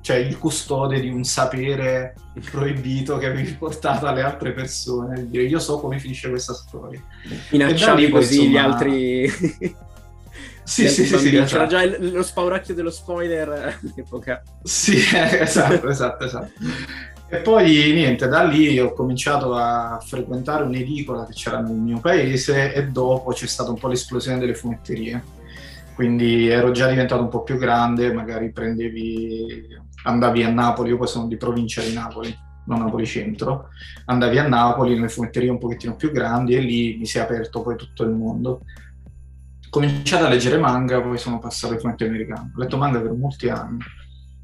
cioè 0.02 0.16
il 0.18 0.38
custode 0.38 1.00
di 1.00 1.10
un 1.10 1.24
sapere 1.24 2.16
proibito 2.50 3.18
che 3.18 3.28
avevi 3.28 3.54
portato 3.54 4.08
alle 4.08 4.22
altre 4.22 4.54
persone, 4.54 5.28
dire 5.30 5.44
io 5.44 5.60
so 5.60 5.80
come 5.80 6.00
finisce 6.00 6.30
questa 6.30 6.54
storia. 6.54 7.02
Minacciavi 7.52 8.10
così 8.10 8.46
insomma... 8.46 8.52
gli 8.52 8.58
altri... 8.58 9.76
Sì, 10.68 10.90
sì, 10.90 11.06
sì, 11.06 11.18
sì, 11.18 11.30
C'era 11.30 11.44
esatto. 11.44 11.66
già 11.68 11.82
il, 11.82 12.12
lo 12.12 12.22
spauracchio 12.22 12.74
dello 12.76 12.92
spoiler 12.92 13.80
all'epoca. 13.82 14.44
Sì, 14.62 14.98
esatto, 15.16 15.88
esatto, 15.88 16.26
esatto. 16.26 16.52
E 17.30 17.38
poi 17.38 17.94
niente, 17.94 18.28
da 18.28 18.44
lì 18.44 18.78
ho 18.78 18.92
cominciato 18.92 19.56
a 19.56 19.98
frequentare 20.06 20.66
un'edicola 20.66 21.26
che 21.26 21.32
c'era 21.32 21.62
nel 21.62 21.78
mio 21.78 22.02
paese 22.02 22.74
e 22.74 22.88
dopo 22.88 23.32
c'è 23.32 23.48
stata 23.48 23.70
un 23.70 23.78
po' 23.78 23.88
l'esplosione 23.88 24.40
delle 24.40 24.56
fumetterie. 24.56 25.24
Quindi 25.96 26.50
ero 26.50 26.72
già 26.72 26.90
diventato 26.90 27.22
un 27.22 27.30
po' 27.30 27.44
più 27.44 27.56
grande, 27.58 28.12
magari 28.12 28.52
prendevi, 28.52 29.68
andavi 30.04 30.44
a 30.44 30.50
Napoli, 30.50 30.90
io 30.90 30.98
poi 30.98 31.08
sono 31.08 31.28
di 31.28 31.38
provincia 31.38 31.82
di 31.82 31.94
Napoli, 31.94 32.38
non 32.66 32.80
Napoli 32.80 33.06
centro, 33.06 33.70
andavi 34.04 34.38
a 34.38 34.48
Napoli 34.48 34.96
nelle 34.96 35.08
fumetterie 35.08 35.50
un 35.50 35.60
pochettino 35.60 35.96
più 35.96 36.12
grandi 36.12 36.56
e 36.56 36.60
lì 36.60 36.98
mi 36.98 37.06
si 37.06 37.20
è 37.20 37.22
aperto 37.22 37.62
poi 37.62 37.78
tutto 37.78 38.04
il 38.04 38.10
mondo 38.10 38.64
cominciato 39.70 40.26
a 40.26 40.30
leggere 40.30 40.58
manga, 40.58 41.02
poi 41.02 41.18
sono 41.18 41.40
passato 41.40 41.74
ai 41.74 41.80
fumetti 41.80 42.04
americani. 42.04 42.52
Ho 42.56 42.60
letto 42.60 42.78
manga 42.78 43.02
per 43.02 43.14
molti 43.14 43.50
anni 43.50 43.80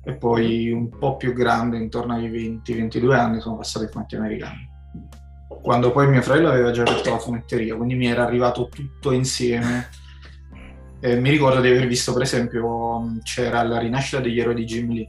e 0.03 0.15
poi 0.15 0.71
un 0.71 0.89
po' 0.89 1.15
più 1.15 1.33
grande, 1.33 1.77
intorno 1.77 2.13
ai 2.13 2.29
20-22 2.29 3.13
anni, 3.13 3.39
sono 3.39 3.57
passato 3.57 3.85
ai 3.85 3.91
fumetti 3.91 4.15
americani. 4.15 4.69
Quando 5.47 5.91
poi 5.91 6.09
mio 6.09 6.21
fratello 6.21 6.49
aveva 6.49 6.71
già 6.71 6.81
aperto 6.81 7.09
la 7.09 7.19
fumetteria, 7.19 7.75
quindi 7.75 7.95
mi 7.95 8.07
era 8.07 8.23
arrivato 8.23 8.67
tutto 8.67 9.11
insieme. 9.11 9.89
E 10.99 11.15
mi 11.19 11.29
ricordo 11.29 11.61
di 11.61 11.69
aver 11.69 11.87
visto, 11.87 12.13
per 12.13 12.21
esempio, 12.21 13.17
c'era 13.23 13.63
la 13.63 13.77
rinascita 13.77 14.21
degli 14.21 14.39
eroi 14.39 14.55
di 14.55 14.65
Jim 14.65 14.91
Lee 14.91 15.07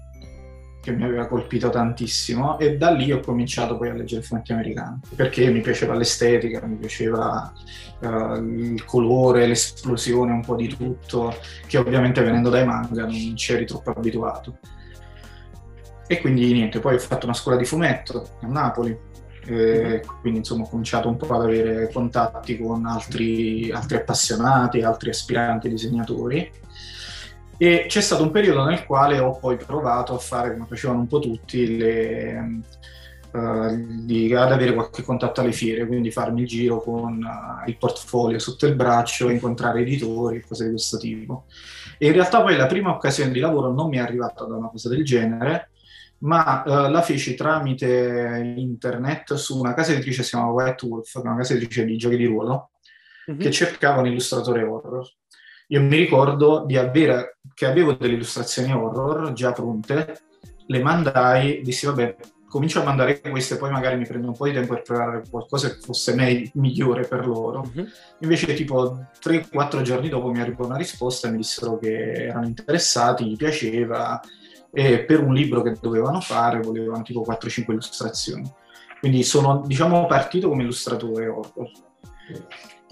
che 0.85 0.93
mi 0.93 1.03
aveva 1.03 1.27
colpito 1.27 1.71
tantissimo 1.71 2.59
e 2.59 2.77
da 2.77 2.91
lì 2.91 3.11
ho 3.11 3.21
cominciato 3.21 3.79
poi 3.79 3.89
a 3.89 3.95
leggere 3.95 4.21
fumetti 4.21 4.53
americani 4.53 5.01
perché 5.17 5.49
mi 5.51 5.63
piaceva 5.63 5.95
l'estetica, 5.95 6.65
mi 6.67 6.77
piaceva 6.77 7.51
uh, 8.01 8.35
il 8.35 8.85
colore, 8.85 9.47
l'esplosione, 9.47 10.33
un 10.33 10.45
po' 10.45 10.57
di 10.57 10.69
tutto 10.69 11.35
che 11.67 11.79
ovviamente 11.79 12.23
venendo 12.23 12.51
dai 12.51 12.67
manga 12.67 13.07
non 13.07 13.33
c'eri 13.35 13.65
troppo 13.65 13.91
abituato. 13.91 14.59
E 16.07 16.21
quindi 16.21 16.53
niente, 16.53 16.81
poi 16.81 16.97
ho 16.97 16.99
fatto 16.99 17.25
una 17.25 17.35
scuola 17.35 17.57
di 17.57 17.65
fumetto 17.65 18.37
a 18.43 18.47
Napoli, 18.47 18.95
eh, 19.47 20.05
quindi 20.21 20.41
insomma 20.41 20.65
ho 20.65 20.69
cominciato 20.69 21.09
un 21.09 21.17
po' 21.17 21.35
ad 21.35 21.45
avere 21.45 21.91
contatti 21.91 22.59
con 22.59 22.85
altri, 22.85 23.71
altri 23.71 23.97
appassionati, 23.97 24.83
altri 24.83 25.09
aspiranti 25.09 25.71
disegnatori 25.71 26.63
e 27.57 27.87
c'è 27.89 28.01
stato 28.01 28.23
un 28.23 28.31
periodo 28.31 28.65
nel 28.65 28.85
quale 28.85 29.19
ho 29.19 29.39
poi 29.39 29.57
provato 29.57 30.15
a 30.15 30.19
fare, 30.19 30.53
come 30.53 30.67
facevano 30.67 31.01
un 31.01 31.07
po' 31.07 31.21
tutti, 31.21 31.77
le, 31.77 32.61
uh, 33.33 34.05
di, 34.05 34.35
ad 34.35 34.53
avere 34.53 34.75
qualche 34.75 35.03
contatto 35.03 35.41
alle 35.41 35.53
fiere, 35.53 35.87
quindi 35.87 36.11
farmi 36.11 36.43
il 36.43 36.49
giro 36.49 36.81
con 36.81 37.23
uh, 37.23 37.69
il 37.69 37.77
portfolio 37.77 38.39
sotto 38.39 38.67
il 38.67 38.75
braccio, 38.75 39.29
incontrare 39.29 39.81
editori, 39.81 40.43
cose 40.43 40.65
di 40.65 40.71
questo 40.71 40.99
tipo. 40.99 41.47
E 41.99 42.07
in 42.07 42.13
realtà 42.13 42.43
poi 42.43 42.57
la 42.57 42.67
prima 42.67 42.91
occasione 42.91 43.31
di 43.31 43.41
lavoro 43.41 43.73
non 43.73 43.89
mi 43.89 43.97
è 43.97 44.01
arrivata 44.01 44.45
da 44.45 44.57
una 44.57 44.69
cosa 44.69 44.89
del 44.89 45.05
genere, 45.05 45.71
ma 46.19 46.65
uh, 46.67 46.91
la 46.91 47.03
feci 47.03 47.35
tramite 47.35 48.55
internet 48.57 49.35
su 49.35 49.59
una 49.59 49.75
casa 49.75 49.93
editrice 49.93 50.19
che 50.19 50.25
si 50.25 50.31
chiama 50.31 50.51
White 50.51 50.87
Wolf, 50.87 51.13
che 51.13 51.19
è 51.19 51.27
una 51.27 51.37
casa 51.37 51.53
editrice 51.53 51.85
di 51.85 51.97
giochi 51.97 52.17
di 52.17 52.27
ruolo, 52.27 52.71
mm-hmm. 53.31 53.39
che 53.39 53.51
cercava 53.53 54.01
un 54.01 54.07
illustratore 54.07 54.65
horror 54.65 55.09
io 55.69 55.81
mi 55.81 55.97
ricordo 55.97 56.65
di 56.67 56.77
avere, 56.77 57.39
che 57.55 57.67
avevo 57.67 57.93
delle 57.93 58.15
illustrazioni 58.15 58.73
horror 58.73 59.33
già 59.33 59.53
pronte, 59.53 60.19
le 60.67 60.83
mandai, 60.83 61.61
dissi 61.63 61.87
vabbè, 61.87 62.17
comincio 62.49 62.81
a 62.81 62.85
mandare 62.85 63.21
queste, 63.21 63.57
poi 63.57 63.71
magari 63.71 63.97
mi 63.97 64.07
prendo 64.07 64.29
un 64.29 64.37
po' 64.37 64.47
di 64.47 64.53
tempo 64.53 64.75
per 64.75 64.83
preparare 64.83 65.25
qualcosa 65.29 65.69
che 65.69 65.81
fosse 65.81 66.15
me- 66.15 66.51
migliore 66.55 67.07
per 67.07 67.27
loro. 67.27 67.69
Uh-huh. 67.75 67.85
Invece 68.21 68.55
tipo 68.55 69.09
3-4 69.21 69.83
giorni 69.83 70.09
dopo 70.09 70.31
mi 70.31 70.41
arrivò 70.41 70.65
una 70.65 70.77
risposta 70.77 71.29
mi 71.29 71.39
dissero 71.39 71.79
che 71.79 72.27
erano 72.27 72.47
interessati, 72.47 73.27
gli 73.27 73.37
piaceva 73.37 74.21
e 74.73 75.05
per 75.05 75.21
un 75.21 75.35
libro 75.35 75.63
che 75.63 75.77
dovevano 75.81 76.21
fare 76.21 76.61
volevano 76.61 77.03
tipo 77.03 77.25
4-5 77.27 77.65
illustrazioni. 77.73 78.49
Quindi 79.01 79.23
sono 79.23 79.63
diciamo 79.67 80.07
partito 80.07 80.49
come 80.49 80.63
illustratore 80.63 81.27
horror. 81.27 81.71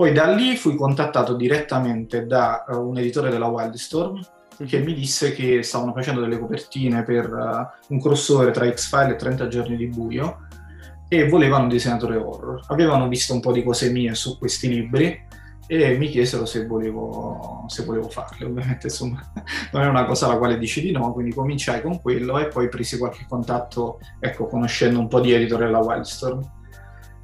Poi 0.03 0.13
da 0.13 0.27
lì 0.27 0.57
fui 0.57 0.75
contattato 0.75 1.35
direttamente 1.35 2.27
da 2.27 2.65
uh, 2.67 2.89
un 2.89 2.99
editore 2.99 3.31
della 3.31 3.47
Wildstorm 3.47 4.15
mm-hmm. 4.15 4.69
che 4.69 4.81
mi 4.81 4.95
disse 4.95 5.31
che 5.31 5.63
stavano 5.63 5.93
facendo 5.93 6.21
delle 6.21 6.41
copertine 6.41 7.05
per 7.05 7.33
uh, 7.33 7.93
un 7.95 8.01
crossover 8.01 8.51
tra 8.51 8.69
X-File 8.69 9.13
e 9.13 9.15
30 9.15 9.47
giorni 9.47 9.77
di 9.77 9.87
buio 9.87 10.49
e 11.07 11.29
volevano 11.29 11.63
un 11.63 11.69
disegnatore 11.69 12.17
horror. 12.17 12.65
Avevano 12.67 13.07
visto 13.07 13.33
un 13.33 13.39
po' 13.39 13.53
di 13.53 13.63
cose 13.63 13.93
mie 13.93 14.17
su 14.17 14.39
questi 14.39 14.67
libri 14.67 15.17
e 15.69 15.97
mi 15.97 16.09
chiesero 16.09 16.47
se 16.47 16.67
volevo, 16.67 17.65
se 17.69 17.85
volevo 17.85 18.09
farle. 18.09 18.47
Ovviamente 18.47 18.89
insomma 18.89 19.23
non 19.71 19.83
è 19.83 19.87
una 19.87 20.05
cosa 20.05 20.27
alla 20.27 20.37
quale 20.37 20.59
dici 20.59 20.81
di 20.81 20.91
no, 20.91 21.13
quindi 21.13 21.33
cominciai 21.33 21.81
con 21.81 22.01
quello 22.01 22.41
e 22.41 22.49
poi 22.49 22.69
presi 22.69 22.99
qualche 22.99 23.25
contatto, 23.29 24.01
ecco, 24.19 24.47
conoscendo 24.47 24.99
un 24.99 25.07
po' 25.07 25.21
di 25.21 25.33
editor 25.33 25.61
della 25.61 25.79
Wildstorm 25.79 26.61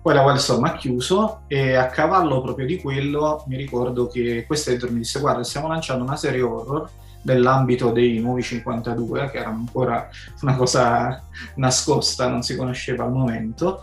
Poi 0.09 0.17
la 0.17 0.23
Wildstorm 0.23 0.65
ha 0.65 0.73
chiuso 0.75 1.41
e 1.49 1.75
a 1.75 1.89
cavallo 1.89 2.41
proprio 2.41 2.65
di 2.65 2.81
quello 2.81 3.45
mi 3.47 3.59
ricordo 3.59 4.07
che 4.09 4.45
questo 4.47 4.71
editor 4.71 4.91
mi 4.91 5.01
disse 5.01 5.21
guarda 5.21 5.45
stiamo 5.45 5.69
lanciando 5.69 6.03
una 6.03 6.17
serie 6.17 6.41
horror 6.41 6.89
nell'ambito 7.25 7.91
dei 7.91 8.19
nuovi 8.19 8.41
52 8.41 9.29
che 9.31 9.37
era 9.37 9.51
ancora 9.51 10.09
una 10.41 10.57
cosa 10.57 11.23
nascosta, 11.57 12.27
non 12.27 12.41
si 12.41 12.57
conosceva 12.57 13.05
al 13.05 13.13
momento 13.13 13.83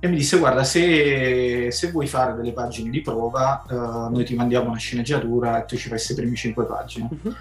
e 0.00 0.08
mi 0.08 0.16
disse 0.16 0.38
guarda 0.38 0.64
se, 0.64 1.70
se 1.70 1.90
vuoi 1.90 2.06
fare 2.06 2.34
delle 2.34 2.54
pagine 2.54 2.88
di 2.88 3.02
prova 3.02 3.62
uh, 3.68 4.10
noi 4.10 4.24
ti 4.24 4.34
mandiamo 4.34 4.70
una 4.70 4.78
sceneggiatura 4.78 5.60
e 5.60 5.66
tu 5.66 5.76
ci 5.76 5.88
fai 5.88 5.98
queste 5.98 6.14
prime 6.14 6.34
5 6.34 6.64
pagine. 6.64 7.08
Uh-huh 7.10 7.34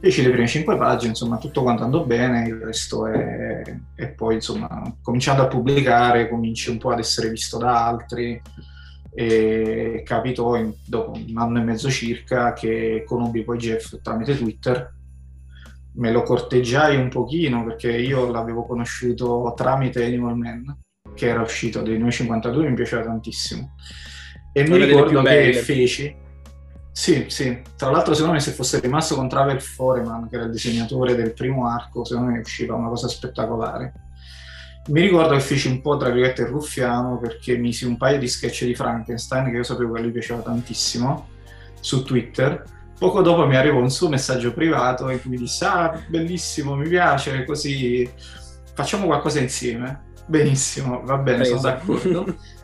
feci 0.00 0.22
le 0.22 0.30
prime 0.30 0.46
cinque 0.46 0.76
pagine, 0.76 1.10
insomma 1.10 1.38
tutto 1.38 1.62
quanto 1.62 1.84
andò 1.84 2.04
bene, 2.04 2.46
il 2.48 2.56
resto 2.56 3.06
è... 3.06 3.62
e 3.94 4.08
poi 4.08 4.34
insomma 4.34 4.94
cominciando 5.02 5.42
a 5.42 5.48
pubblicare 5.48 6.28
cominci 6.28 6.70
un 6.70 6.78
po' 6.78 6.90
ad 6.90 6.98
essere 6.98 7.30
visto 7.30 7.58
da 7.58 7.86
altri. 7.86 8.40
E 9.18 10.02
capitò 10.04 10.56
in, 10.56 10.74
dopo 10.84 11.12
un 11.12 11.38
anno 11.38 11.58
e 11.58 11.62
mezzo 11.62 11.88
circa 11.88 12.52
che 12.52 13.02
conobbi 13.06 13.44
poi 13.44 13.56
Jeff 13.56 14.00
tramite 14.02 14.36
Twitter. 14.36 14.94
Me 15.94 16.12
lo 16.12 16.22
corteggiai 16.22 16.96
un 16.96 17.08
pochino 17.08 17.64
perché 17.64 17.90
io 17.96 18.30
l'avevo 18.30 18.66
conosciuto 18.66 19.54
tramite 19.56 20.04
Animal 20.04 20.36
Man 20.36 20.76
che 21.14 21.28
era 21.28 21.40
uscito 21.40 21.80
dei 21.80 21.98
952 21.98 22.68
mi 22.68 22.74
piaceva 22.74 23.02
tantissimo. 23.02 23.74
E 24.52 24.68
mi 24.68 24.84
ricordo 24.84 25.22
che 25.22 25.52
feci 25.54 26.24
sì, 26.96 27.26
sì. 27.28 27.60
Tra 27.76 27.90
l'altro, 27.90 28.14
secondo 28.14 28.36
me, 28.36 28.40
se 28.40 28.52
fosse 28.52 28.80
rimasto 28.80 29.16
con 29.16 29.28
Travel 29.28 29.60
Foreman, 29.60 30.30
che 30.30 30.36
era 30.36 30.46
il 30.46 30.50
disegnatore 30.50 31.14
del 31.14 31.34
primo 31.34 31.68
arco, 31.68 32.06
secondo 32.06 32.30
me 32.30 32.38
usciva 32.38 32.74
una 32.74 32.88
cosa 32.88 33.06
spettacolare. 33.06 33.92
Mi 34.86 35.02
ricordo 35.02 35.34
che 35.34 35.40
feci 35.40 35.68
un 35.68 35.82
po', 35.82 35.98
tra 35.98 36.08
virgolette, 36.08 36.40
il 36.40 36.48
ruffiano, 36.48 37.18
perché 37.18 37.58
misi 37.58 37.84
un 37.84 37.98
paio 37.98 38.18
di 38.18 38.26
sketch 38.26 38.64
di 38.64 38.74
Frankenstein, 38.74 39.50
che 39.50 39.58
io 39.58 39.62
sapevo 39.62 39.92
che 39.92 39.98
a 39.98 40.02
lui 40.04 40.10
piaceva 40.10 40.40
tantissimo, 40.40 41.28
su 41.80 42.02
Twitter. 42.02 42.64
Poco 42.98 43.20
dopo 43.20 43.46
mi 43.46 43.56
arrivò 43.56 43.78
un 43.78 43.90
suo 43.90 44.08
messaggio 44.08 44.54
privato 44.54 45.10
in 45.10 45.20
cui 45.20 45.28
mi 45.28 45.36
disse, 45.36 45.66
ah, 45.66 46.02
bellissimo, 46.08 46.76
mi 46.76 46.88
piace, 46.88 47.44
così 47.44 48.10
facciamo 48.72 49.04
qualcosa 49.04 49.38
insieme. 49.38 50.14
Benissimo, 50.24 51.02
va 51.04 51.18
bene, 51.18 51.42
Presa. 51.42 51.56
sono 51.58 51.60
d'accordo. 51.60 52.36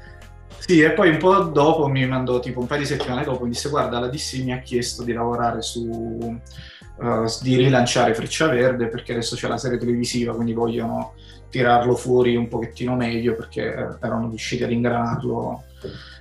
Sì, 0.64 0.80
e 0.80 0.92
poi 0.92 1.10
un 1.10 1.18
po' 1.18 1.40
dopo 1.42 1.88
mi 1.88 2.06
mandò, 2.06 2.38
tipo 2.38 2.60
un 2.60 2.66
paio 2.66 2.82
di 2.82 2.86
settimane 2.86 3.24
dopo, 3.24 3.42
mi 3.42 3.50
disse 3.50 3.68
guarda, 3.68 3.98
la 3.98 4.06
DC 4.06 4.44
mi 4.44 4.52
ha 4.52 4.60
chiesto 4.60 5.02
di 5.02 5.12
lavorare 5.12 5.60
su, 5.60 5.88
uh, 5.88 7.24
di 7.42 7.56
rilanciare 7.56 8.14
Freccia 8.14 8.46
Verde 8.46 8.86
perché 8.86 9.10
adesso 9.10 9.34
c'è 9.34 9.48
la 9.48 9.56
serie 9.58 9.76
televisiva, 9.76 10.32
quindi 10.32 10.52
vogliono 10.52 11.14
tirarlo 11.50 11.96
fuori 11.96 12.36
un 12.36 12.46
pochettino 12.46 12.94
meglio 12.94 13.34
perché 13.34 13.98
erano 14.00 14.28
riusciti 14.28 14.62
ad 14.62 14.70
ingranarlo 14.70 15.64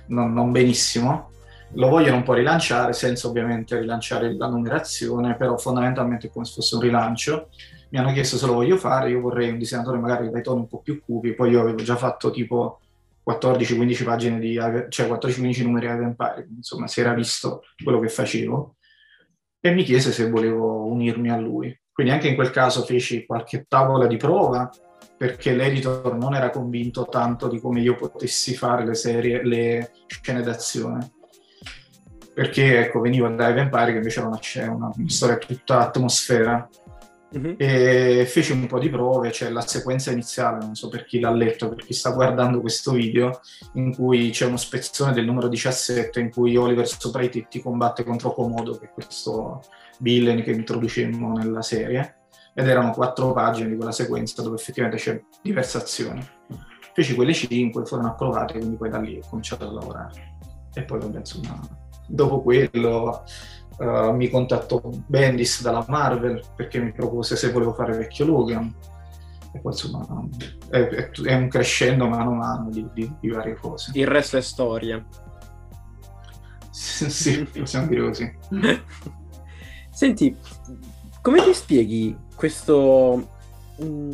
non, 0.06 0.32
non 0.32 0.50
benissimo. 0.50 1.30
Lo 1.74 1.88
vogliono 1.88 2.16
un 2.16 2.24
po' 2.24 2.34
rilanciare, 2.34 2.92
senza 2.94 3.28
ovviamente 3.28 3.78
rilanciare 3.78 4.34
la 4.36 4.48
numerazione, 4.48 5.36
però 5.36 5.56
fondamentalmente 5.56 6.26
è 6.26 6.30
come 6.32 6.46
se 6.46 6.54
fosse 6.54 6.74
un 6.74 6.80
rilancio. 6.80 7.48
Mi 7.90 7.98
hanno 7.98 8.12
chiesto 8.12 8.36
se 8.36 8.46
lo 8.46 8.54
voglio 8.54 8.76
fare, 8.76 9.10
io 9.10 9.20
vorrei 9.20 9.50
un 9.50 9.58
disegnatore 9.58 9.98
magari 9.98 10.30
dai 10.30 10.42
toni 10.42 10.60
un 10.60 10.68
po' 10.68 10.80
più 10.80 11.00
cupi, 11.00 11.32
poi 11.32 11.52
io 11.52 11.60
avevo 11.60 11.82
già 11.82 11.94
fatto 11.94 12.30
tipo 12.32 12.80
14-15 13.28 14.04
pagine 14.04 14.38
di, 14.38 14.58
cioè 14.88 15.08
14-15 15.08 15.62
numeri 15.62 15.86
di 15.86 16.02
Empire, 16.04 16.48
insomma 16.56 16.86
si 16.88 17.00
era 17.00 17.14
visto 17.14 17.62
quello 17.82 18.00
che 18.00 18.08
facevo 18.08 18.76
e 19.60 19.70
mi 19.72 19.84
chiese 19.84 20.10
se 20.10 20.28
volevo 20.28 20.86
unirmi 20.86 21.30
a 21.30 21.36
lui. 21.36 21.76
Quindi 21.92 22.12
anche 22.12 22.28
in 22.28 22.34
quel 22.34 22.50
caso 22.50 22.82
feci 22.82 23.26
qualche 23.26 23.66
tavola 23.68 24.06
di 24.06 24.16
prova 24.16 24.68
perché 25.16 25.54
l'editor 25.54 26.16
non 26.16 26.34
era 26.34 26.50
convinto 26.50 27.06
tanto 27.06 27.46
di 27.46 27.60
come 27.60 27.80
io 27.80 27.94
potessi 27.94 28.56
fare 28.56 28.84
le 28.84 28.94
serie, 28.94 29.44
le 29.44 29.92
scene 30.06 30.42
d'azione. 30.42 31.12
Perché 32.34 32.80
ecco, 32.80 33.00
venivo 33.00 33.28
da 33.28 33.48
Empire 33.48 33.92
che 33.92 33.96
invece 33.98 34.18
era 34.18 34.28
una, 34.28 34.40
una, 34.74 34.90
una 34.96 35.08
storia 35.08 35.36
tutta 35.36 35.80
atmosfera 35.80 36.68
Uh-huh. 37.34 37.54
E 37.56 38.26
feci 38.28 38.52
un 38.52 38.66
po' 38.66 38.78
di 38.78 38.90
prove, 38.90 39.30
c'è 39.30 39.48
la 39.50 39.62
sequenza 39.62 40.10
iniziale, 40.10 40.58
non 40.58 40.74
so 40.74 40.88
per 40.88 41.04
chi 41.04 41.18
l'ha 41.18 41.32
letto, 41.32 41.68
per 41.68 41.84
chi 41.84 41.94
sta 41.94 42.10
guardando 42.10 42.60
questo 42.60 42.92
video, 42.92 43.40
in 43.74 43.94
cui 43.94 44.30
c'è 44.30 44.46
uno 44.46 44.58
spezzone 44.58 45.12
del 45.12 45.24
numero 45.24 45.48
17 45.48 46.20
in 46.20 46.30
cui 46.30 46.56
Oliver 46.56 46.86
sopra 46.86 47.22
i 47.22 47.30
tetti 47.30 47.62
combatte 47.62 48.04
contro 48.04 48.32
Komodo, 48.32 48.76
che 48.76 48.86
è 48.86 48.90
questo 48.92 49.62
villain 50.00 50.42
che 50.42 50.50
introducemmo 50.50 51.32
nella 51.32 51.62
serie, 51.62 52.16
ed 52.54 52.68
erano 52.68 52.92
quattro 52.92 53.32
pagine 53.32 53.70
di 53.70 53.76
quella 53.76 53.92
sequenza 53.92 54.42
dove 54.42 54.56
effettivamente 54.56 55.02
c'è 55.02 55.22
diversa 55.40 55.78
azione. 55.78 56.40
Feci 56.94 57.14
quelle 57.14 57.32
cinque, 57.32 57.86
furono 57.86 58.08
approvate, 58.08 58.58
quindi 58.58 58.76
poi 58.76 58.90
da 58.90 58.98
lì 58.98 59.16
ho 59.16 59.26
cominciato 59.26 59.66
a 59.66 59.72
lavorare. 59.72 60.36
E 60.74 60.82
poi, 60.82 61.00
insomma, 61.14 61.58
dopo 62.06 62.42
quello 62.42 63.24
uh, 63.78 64.14
mi 64.14 64.28
contattò 64.28 64.80
Bendis 65.06 65.62
dalla 65.62 65.84
Marvel 65.88 66.42
perché 66.56 66.78
mi 66.80 66.92
propose 66.92 67.36
se 67.36 67.50
volevo 67.50 67.72
fare 67.72 67.96
vecchio 67.96 68.26
Logan 68.26 68.74
e 69.54 69.60
poi 69.60 69.72
insomma 69.72 70.06
è, 70.70 70.78
è, 70.78 71.10
è 71.10 71.34
un 71.34 71.48
crescendo 71.48 72.08
mano 72.08 72.32
a 72.32 72.34
mano 72.34 72.70
di, 72.70 72.86
di, 72.94 73.10
di, 73.20 73.28
varie 73.28 73.54
cose. 73.54 73.90
Il 73.94 74.06
resto 74.06 74.38
è 74.38 74.40
storia. 74.40 75.04
sì, 76.70 77.44
possiamo 77.44 77.86
dire 77.86 78.02
così. 78.02 78.38
Senti, 79.90 80.34
come 81.20 81.42
ti 81.44 81.52
spieghi 81.52 82.16
questo, 82.34 83.28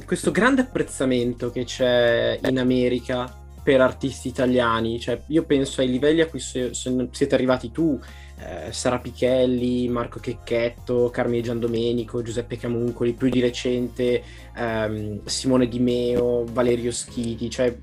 questo 0.05 0.33
grande 0.33 0.63
apprezzamento 0.63 1.51
che 1.51 1.65
c'è 1.65 2.41
in 2.43 2.59
America 2.59 3.33
per 3.63 3.81
artisti 3.81 4.27
italiani? 4.27 4.99
Cioè, 4.99 5.23
io 5.29 5.45
penso 5.45 5.81
ai 5.81 5.89
livelli 5.89 6.21
a 6.21 6.27
cui 6.27 6.41
siete 6.41 7.35
arrivati 7.35 7.71
tu, 7.71 7.99
eh, 8.39 8.73
Sara 8.73 8.99
Pichelli, 8.99 9.89
Marco 9.89 10.21
Checchetto, 10.21 11.11
Carmine 11.11 11.43
Giandomenico, 11.43 12.23
Giuseppe 12.23 12.57
Camuncoli, 12.57 13.15
più 13.15 13.29
di 13.29 13.41
recente 13.41 14.23
ehm, 14.57 15.25
Simone 15.25 15.69
Di 15.69 15.81
Meo, 15.81 16.45
Valerio 16.45 16.93
Schiti, 16.93 17.51
cioè 17.51 17.77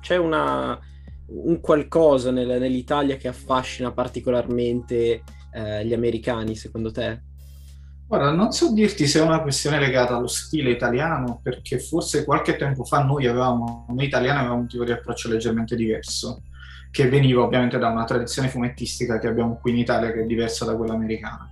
c'è 0.00 0.16
una, 0.16 0.78
un 1.26 1.60
qualcosa 1.60 2.30
nel, 2.30 2.60
nell'Italia 2.60 3.16
che 3.16 3.28
affascina 3.28 3.92
particolarmente 3.92 5.22
eh, 5.52 5.84
gli 5.84 5.92
americani, 5.92 6.54
secondo 6.54 6.92
te? 6.92 7.22
Guarda, 8.06 8.30
non 8.30 8.52
so 8.52 8.72
dirti 8.72 9.06
se 9.06 9.18
è 9.18 9.22
una 9.22 9.42
questione 9.42 9.78
legata 9.78 10.16
allo 10.16 10.28
stile 10.28 10.70
italiano, 10.70 11.40
perché 11.42 11.78
forse 11.78 12.24
qualche 12.24 12.56
tempo 12.56 12.84
fa 12.84 13.02
noi 13.02 13.26
avevamo, 13.26 13.84
noi 13.90 14.06
italiani 14.06 14.38
avevamo 14.38 14.60
un 14.60 14.68
tipo 14.68 14.84
di 14.84 14.92
approccio 14.92 15.28
leggermente 15.28 15.76
diverso 15.76 16.42
che 16.90 17.08
veniva 17.08 17.42
ovviamente 17.42 17.78
da 17.78 17.88
una 17.88 18.04
tradizione 18.04 18.48
fumettistica 18.48 19.18
che 19.18 19.28
abbiamo 19.28 19.58
qui 19.60 19.72
in 19.72 19.78
Italia 19.78 20.12
che 20.12 20.22
è 20.22 20.24
diversa 20.24 20.64
da 20.64 20.76
quella 20.76 20.94
americana. 20.94 21.50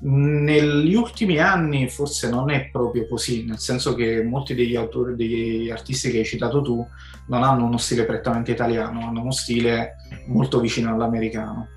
Negli 0.00 0.94
ultimi 0.94 1.38
anni 1.38 1.88
forse 1.88 2.28
non 2.28 2.50
è 2.50 2.68
proprio 2.70 3.06
così, 3.06 3.44
nel 3.44 3.58
senso 3.58 3.94
che 3.94 4.22
molti 4.22 4.54
degli 4.54 4.76
autori, 4.76 5.14
degli 5.14 5.70
artisti 5.70 6.10
che 6.10 6.18
hai 6.18 6.24
citato 6.24 6.60
tu 6.60 6.86
non 7.28 7.42
hanno 7.42 7.64
uno 7.64 7.78
stile 7.78 8.04
prettamente 8.04 8.50
italiano, 8.50 9.06
hanno 9.06 9.22
uno 9.22 9.30
stile 9.30 9.94
molto 10.26 10.60
vicino 10.60 10.92
all'americano. 10.92 11.68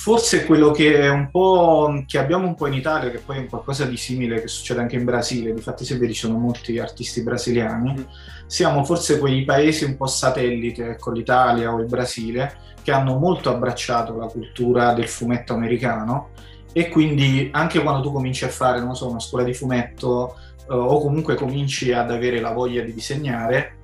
Forse 0.00 0.46
quello 0.46 0.70
che, 0.70 1.00
è 1.00 1.10
un 1.10 1.28
po', 1.28 2.04
che 2.06 2.18
abbiamo 2.18 2.46
un 2.46 2.54
po' 2.54 2.68
in 2.68 2.74
Italia, 2.74 3.10
che 3.10 3.18
poi 3.18 3.38
è 3.38 3.46
qualcosa 3.46 3.84
di 3.84 3.96
simile 3.96 4.40
che 4.40 4.46
succede 4.46 4.80
anche 4.80 4.94
in 4.94 5.04
Brasile, 5.04 5.52
difatti 5.52 5.84
se 5.84 5.98
vedi 5.98 6.14
ci 6.14 6.20
sono 6.20 6.38
molti 6.38 6.78
artisti 6.78 7.20
brasiliani, 7.24 7.94
mm. 7.98 8.04
siamo 8.46 8.84
forse 8.84 9.18
quei 9.18 9.44
paesi 9.44 9.82
un 9.82 9.96
po' 9.96 10.06
satellite, 10.06 10.90
ecco 10.90 11.10
l'Italia 11.10 11.74
o 11.74 11.80
il 11.80 11.86
Brasile, 11.86 12.58
che 12.80 12.92
hanno 12.92 13.18
molto 13.18 13.50
abbracciato 13.50 14.16
la 14.16 14.26
cultura 14.26 14.92
del 14.92 15.08
fumetto 15.08 15.52
americano 15.52 16.28
e 16.72 16.88
quindi 16.90 17.48
anche 17.52 17.82
quando 17.82 18.00
tu 18.00 18.12
cominci 18.12 18.44
a 18.44 18.48
fare, 18.50 18.78
non 18.78 18.94
so, 18.94 19.10
una 19.10 19.18
scuola 19.18 19.42
di 19.42 19.52
fumetto 19.52 20.36
eh, 20.70 20.74
o 20.74 21.00
comunque 21.00 21.34
cominci 21.34 21.92
ad 21.92 22.12
avere 22.12 22.38
la 22.40 22.52
voglia 22.52 22.82
di 22.82 22.94
disegnare, 22.94 23.77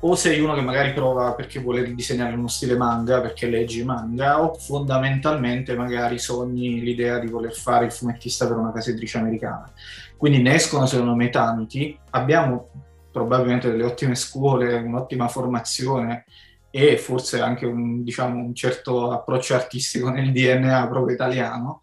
o 0.00 0.14
sei 0.14 0.40
uno 0.40 0.54
che 0.54 0.60
magari 0.60 0.92
prova 0.92 1.32
perché 1.34 1.58
vuole 1.58 1.94
disegnare 1.94 2.34
uno 2.34 2.48
stile 2.48 2.76
manga, 2.76 3.20
perché 3.20 3.48
leggi 3.48 3.82
manga, 3.84 4.42
o 4.42 4.54
fondamentalmente 4.54 5.74
magari 5.74 6.18
sogni 6.18 6.80
l'idea 6.80 7.18
di 7.18 7.26
voler 7.26 7.52
fare 7.52 7.86
il 7.86 7.92
fumettista 7.92 8.46
per 8.46 8.56
una 8.56 8.72
casa 8.72 8.90
editrice 8.90 9.18
americana. 9.18 9.72
Quindi 10.16 10.40
ne 10.40 10.54
escono 10.54 10.86
secondo 10.86 11.14
me 11.14 11.30
tanti, 11.30 11.98
abbiamo 12.10 12.68
probabilmente 13.10 13.70
delle 13.70 13.84
ottime 13.84 14.14
scuole, 14.14 14.76
un'ottima 14.76 15.26
formazione 15.26 16.24
e 16.70 16.96
forse 16.98 17.40
anche 17.40 17.66
un, 17.66 18.04
diciamo, 18.04 18.38
un 18.38 18.54
certo 18.54 19.10
approccio 19.10 19.54
artistico 19.54 20.10
nel 20.10 20.30
DNA 20.32 20.86
proprio 20.88 21.14
italiano, 21.14 21.80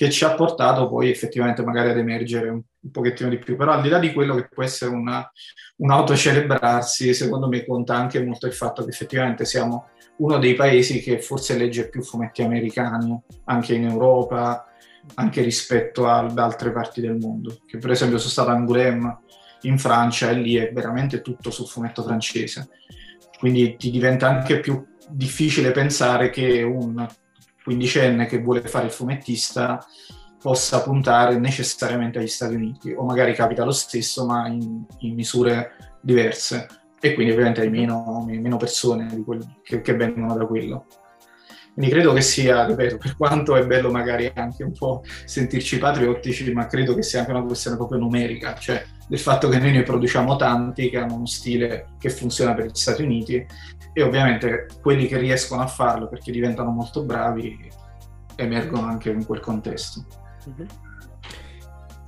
che 0.00 0.08
ci 0.08 0.24
ha 0.24 0.32
portato 0.32 0.88
poi 0.88 1.10
effettivamente 1.10 1.62
magari 1.62 1.90
ad 1.90 1.98
emergere 1.98 2.48
un, 2.48 2.62
un 2.80 2.90
pochettino 2.90 3.28
di 3.28 3.36
più. 3.36 3.54
Però 3.54 3.72
al 3.72 3.82
di 3.82 3.90
là 3.90 3.98
di 3.98 4.14
quello 4.14 4.34
che 4.34 4.48
può 4.48 4.62
essere 4.62 4.94
una, 4.94 5.30
un 5.76 5.90
autocelebrarsi, 5.90 7.12
secondo 7.12 7.48
me 7.48 7.66
conta 7.66 7.96
anche 7.96 8.24
molto 8.24 8.46
il 8.46 8.54
fatto 8.54 8.82
che 8.82 8.88
effettivamente 8.88 9.44
siamo 9.44 9.90
uno 10.16 10.38
dei 10.38 10.54
paesi 10.54 11.02
che 11.02 11.20
forse 11.20 11.54
legge 11.58 11.90
più 11.90 12.02
fumetti 12.02 12.40
americani, 12.40 13.14
anche 13.44 13.74
in 13.74 13.84
Europa, 13.84 14.64
anche 15.16 15.42
rispetto 15.42 16.08
ad 16.08 16.38
altre 16.38 16.72
parti 16.72 17.02
del 17.02 17.18
mondo. 17.18 17.58
Che 17.66 17.76
per 17.76 17.90
esempio 17.90 18.16
sono 18.16 18.30
stato 18.30 18.48
a 18.48 18.54
Angoulême 18.54 19.18
in 19.62 19.76
Francia 19.76 20.30
e 20.30 20.34
lì 20.36 20.56
è 20.56 20.72
veramente 20.72 21.20
tutto 21.20 21.50
sul 21.50 21.66
fumetto 21.66 22.02
francese. 22.02 22.70
quindi 23.38 23.76
ti 23.76 23.90
diventa 23.90 24.28
anche 24.28 24.60
più 24.60 24.82
difficile 25.10 25.72
pensare 25.72 26.30
che 26.30 26.62
un 26.62 27.06
quindicenne 27.62 28.26
che 28.26 28.40
vuole 28.40 28.62
fare 28.62 28.86
il 28.86 28.92
fumettista 28.92 29.84
possa 30.40 30.82
puntare 30.82 31.38
necessariamente 31.38 32.18
agli 32.18 32.26
Stati 32.26 32.54
Uniti, 32.54 32.92
o 32.92 33.04
magari 33.04 33.34
capita 33.34 33.64
lo 33.64 33.72
stesso, 33.72 34.24
ma 34.24 34.48
in, 34.48 34.84
in 35.00 35.14
misure 35.14 35.72
diverse, 36.00 36.66
e 36.98 37.14
quindi 37.14 37.32
ovviamente 37.32 37.60
hai 37.60 37.70
meno, 37.70 38.24
meno 38.26 38.56
persone 38.56 39.22
che, 39.62 39.82
che 39.82 39.94
vengono 39.94 40.34
da 40.34 40.46
quello. 40.46 40.86
Quindi 41.72 41.92
credo 41.92 42.12
che 42.12 42.20
sia, 42.20 42.66
ripeto, 42.66 42.96
per 42.96 43.16
quanto 43.16 43.54
è 43.54 43.64
bello 43.64 43.90
magari 43.90 44.30
anche 44.34 44.64
un 44.64 44.72
po' 44.72 45.02
sentirci 45.24 45.78
patriottici, 45.78 46.52
ma 46.52 46.66
credo 46.66 46.94
che 46.94 47.02
sia 47.02 47.20
anche 47.20 47.30
una 47.30 47.44
questione 47.44 47.76
proprio 47.76 47.98
numerica, 47.98 48.54
cioè 48.54 48.84
del 49.06 49.18
fatto 49.18 49.48
che 49.48 49.58
noi 49.58 49.72
ne 49.72 49.82
produciamo 49.82 50.36
tanti 50.36 50.90
che 50.90 50.98
hanno 50.98 51.14
uno 51.14 51.26
stile 51.26 51.94
che 51.98 52.10
funziona 52.10 52.54
per 52.54 52.66
gli 52.66 52.74
Stati 52.74 53.02
Uniti 53.02 53.46
e 54.00 54.02
ovviamente 54.02 54.66
quelli 54.80 55.06
che 55.06 55.18
riescono 55.18 55.62
a 55.62 55.66
farlo 55.66 56.08
perché 56.08 56.32
diventano 56.32 56.70
molto 56.70 57.02
bravi 57.04 57.68
emergono 58.36 58.86
anche 58.86 59.10
in 59.10 59.24
quel 59.24 59.40
contesto. 59.40 60.04
Mm-hmm. 60.48 60.68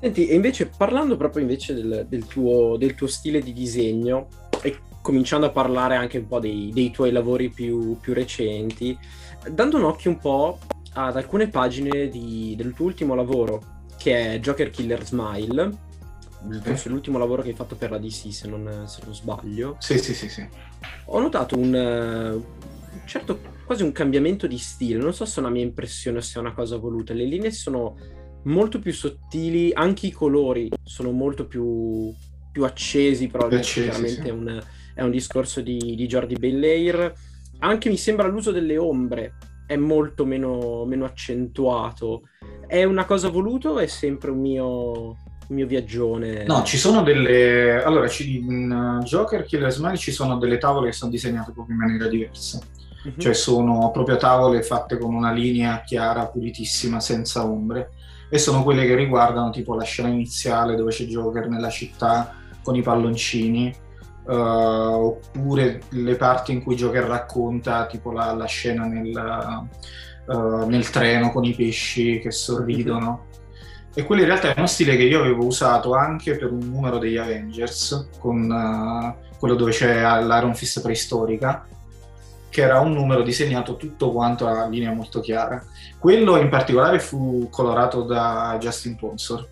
Senti, 0.00 0.26
e 0.26 0.34
invece 0.34 0.66
parlando 0.66 1.16
proprio 1.16 1.42
invece 1.42 1.74
del, 1.74 2.06
del, 2.08 2.26
tuo, 2.26 2.76
del, 2.76 2.94
tuo, 2.94 3.06
stile 3.06 3.40
di 3.40 3.52
disegno 3.52 4.26
e 4.62 4.78
cominciando 5.00 5.46
a 5.46 5.50
parlare 5.50 5.94
anche 5.94 6.18
un 6.18 6.26
po' 6.26 6.40
dei, 6.40 6.70
dei 6.72 6.90
tuoi 6.90 7.12
lavori 7.12 7.50
più, 7.50 7.98
più, 8.00 8.12
recenti, 8.12 8.98
dando 9.48 9.76
un 9.76 9.84
occhio 9.84 10.10
un 10.10 10.18
po' 10.18 10.58
ad 10.94 11.16
alcune 11.16 11.48
pagine 11.48 12.08
di, 12.08 12.54
del 12.56 12.72
tuo 12.72 12.86
ultimo 12.86 13.14
lavoro, 13.14 13.60
che 13.96 14.34
è 14.34 14.40
Joker 14.40 14.70
Killer 14.70 15.04
Smile, 15.04 15.70
forse 16.62 16.88
l'ultimo 16.88 17.18
lavoro 17.18 17.42
che 17.42 17.50
hai 17.50 17.54
fatto 17.54 17.76
per 17.76 17.90
la 17.90 17.98
DC, 17.98 18.32
se 18.32 18.48
non, 18.48 18.84
se 18.86 19.02
non 19.04 19.14
sbaglio. 19.14 19.76
Sì, 19.78 19.98
sì, 19.98 20.14
sì, 20.14 20.28
sì. 20.28 20.48
Ho 21.06 21.20
notato 21.20 21.58
un, 21.58 21.74
uh, 21.74 23.04
certo, 23.06 23.40
quasi 23.64 23.82
un 23.82 23.92
cambiamento 23.92 24.46
di 24.46 24.58
stile. 24.58 25.00
Non 25.00 25.14
so 25.14 25.24
se 25.24 25.36
è 25.36 25.40
una 25.40 25.50
mia 25.50 25.62
impressione 25.62 26.18
o 26.18 26.20
se 26.20 26.36
è 26.36 26.40
una 26.40 26.52
cosa 26.52 26.76
voluta. 26.76 27.14
Le 27.14 27.24
linee 27.24 27.50
sono 27.50 27.96
molto 28.44 28.78
più 28.78 28.92
sottili, 28.92 29.72
anche 29.72 30.06
i 30.06 30.10
colori 30.10 30.68
sono 30.82 31.10
molto 31.10 31.46
più, 31.46 32.12
più 32.50 32.64
accesi, 32.64 33.28
però 33.28 33.46
accesi, 33.46 33.82
chiaramente 33.82 34.22
sì. 34.22 34.28
è, 34.28 34.30
un, 34.30 34.62
è, 34.94 35.02
un, 35.02 35.10
discorso 35.10 35.60
di, 35.60 35.94
di 35.96 36.06
Jordi 36.06 36.34
Belair. 36.34 37.12
Anche 37.58 37.88
mi 37.88 37.96
sembra 37.96 38.26
l'uso 38.26 38.50
delle 38.50 38.76
ombre 38.76 39.34
è 39.66 39.76
molto 39.76 40.24
meno, 40.24 40.84
meno 40.84 41.04
accentuato. 41.04 42.28
È 42.66 42.84
una 42.84 43.04
cosa 43.04 43.28
voluta 43.28 43.70
o 43.70 43.78
è 43.78 43.86
sempre 43.86 44.30
un 44.30 44.38
mio, 44.40 45.16
mio 45.48 45.66
viaggione. 45.66 46.44
No, 46.44 46.62
ci 46.62 46.76
sono 46.76 47.02
delle... 47.02 47.82
Allora, 47.82 48.08
in 48.20 49.00
Joker 49.04 49.44
Killer 49.44 49.72
Smile 49.72 49.96
ci 49.96 50.12
sono 50.12 50.38
delle 50.38 50.58
tavole 50.58 50.86
che 50.86 50.92
sono 50.92 51.10
disegnate 51.10 51.52
proprio 51.52 51.74
in 51.74 51.80
maniera 51.82 52.08
diversa. 52.08 52.60
Uh-huh. 53.04 53.14
Cioè 53.16 53.34
sono 53.34 53.90
proprio 53.90 54.16
tavole 54.16 54.62
fatte 54.62 54.98
con 54.98 55.14
una 55.14 55.32
linea 55.32 55.82
chiara, 55.84 56.26
pulitissima, 56.26 57.00
senza 57.00 57.44
ombre. 57.44 57.90
E 58.30 58.38
sono 58.38 58.62
quelle 58.62 58.86
che 58.86 58.94
riguardano 58.94 59.50
tipo 59.50 59.74
la 59.74 59.82
scena 59.82 60.08
iniziale 60.08 60.74
dove 60.74 60.90
c'è 60.90 61.04
Joker 61.04 61.48
nella 61.48 61.68
città 61.68 62.34
con 62.62 62.76
i 62.76 62.82
palloncini. 62.82 63.74
Uh, 64.24 64.32
oppure 64.32 65.80
le 65.88 66.14
parti 66.14 66.52
in 66.52 66.62
cui 66.62 66.76
Joker 66.76 67.02
racconta 67.02 67.86
tipo 67.86 68.12
la, 68.12 68.32
la 68.32 68.44
scena 68.44 68.84
nel, 68.84 69.68
uh, 70.26 70.64
nel, 70.68 70.88
treno 70.90 71.32
con 71.32 71.44
i 71.44 71.54
pesci 71.54 72.20
che 72.20 72.30
sorridono. 72.30 73.30
E 73.94 74.04
quello 74.04 74.22
in 74.22 74.28
realtà 74.28 74.54
è 74.54 74.54
uno 74.56 74.66
stile 74.66 74.96
che 74.96 75.02
io 75.02 75.20
avevo 75.20 75.44
usato 75.44 75.94
anche 75.94 76.36
per 76.36 76.50
un 76.50 76.70
numero 76.70 76.98
degli 76.98 77.18
Avengers, 77.18 78.08
con 78.18 78.50
uh, 78.50 79.36
quello 79.38 79.54
dove 79.54 79.72
c'è 79.72 80.00
l'Iron 80.22 80.54
Fist 80.54 80.80
preistorica, 80.80 81.66
che 82.48 82.62
era 82.62 82.80
un 82.80 82.92
numero 82.92 83.22
disegnato 83.22 83.76
tutto 83.76 84.12
quanto 84.12 84.46
a 84.46 84.66
linea 84.66 84.92
molto 84.92 85.20
chiara. 85.20 85.62
Quello 85.98 86.36
in 86.36 86.48
particolare 86.48 87.00
fu 87.00 87.48
colorato 87.50 88.02
da 88.02 88.56
Justin 88.58 88.96
Ponsor 88.96 89.48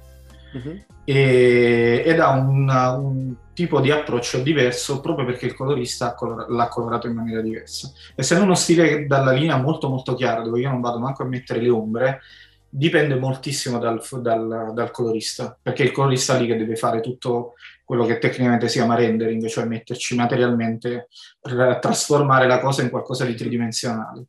uh-huh. 0.52 0.84
e, 1.04 2.02
ed 2.04 2.20
ha 2.20 2.30
un, 2.30 2.68
un, 2.68 3.34
tipo 3.52 3.80
di 3.80 3.90
approccio 3.90 4.38
diverso 4.38 5.00
proprio 5.00 5.26
perché 5.26 5.44
il 5.44 5.54
colorista 5.54 6.16
l'ha 6.48 6.68
colorato 6.68 7.06
in 7.06 7.14
maniera 7.14 7.42
diversa. 7.42 7.92
Essendo 8.14 8.44
uno 8.44 8.54
stile 8.54 9.06
dalla 9.06 9.32
linea 9.32 9.58
molto 9.58 9.90
molto 9.90 10.14
chiara, 10.14 10.42
dove 10.42 10.60
io 10.60 10.70
non 10.70 10.80
vado 10.80 10.98
manco 10.98 11.22
a 11.22 11.26
mettere 11.26 11.60
le 11.60 11.68
ombre, 11.68 12.20
dipende 12.70 13.16
moltissimo 13.16 13.78
dal, 13.78 14.00
dal, 14.20 14.72
dal, 14.72 14.90
colorista, 14.92 15.58
perché 15.60 15.82
il 15.82 15.90
colorista 15.90 16.38
lì 16.38 16.46
che 16.46 16.56
deve 16.56 16.76
fare 16.76 17.00
tutto 17.00 17.54
quello 17.84 18.06
che 18.06 18.18
tecnicamente 18.18 18.68
si 18.68 18.78
chiama 18.78 18.94
rendering, 18.94 19.44
cioè 19.48 19.64
metterci 19.64 20.14
materialmente, 20.14 21.08
trasformare 21.80 22.46
la 22.46 22.60
cosa 22.60 22.82
in 22.82 22.90
qualcosa 22.90 23.24
di 23.24 23.34
tridimensionale. 23.34 24.26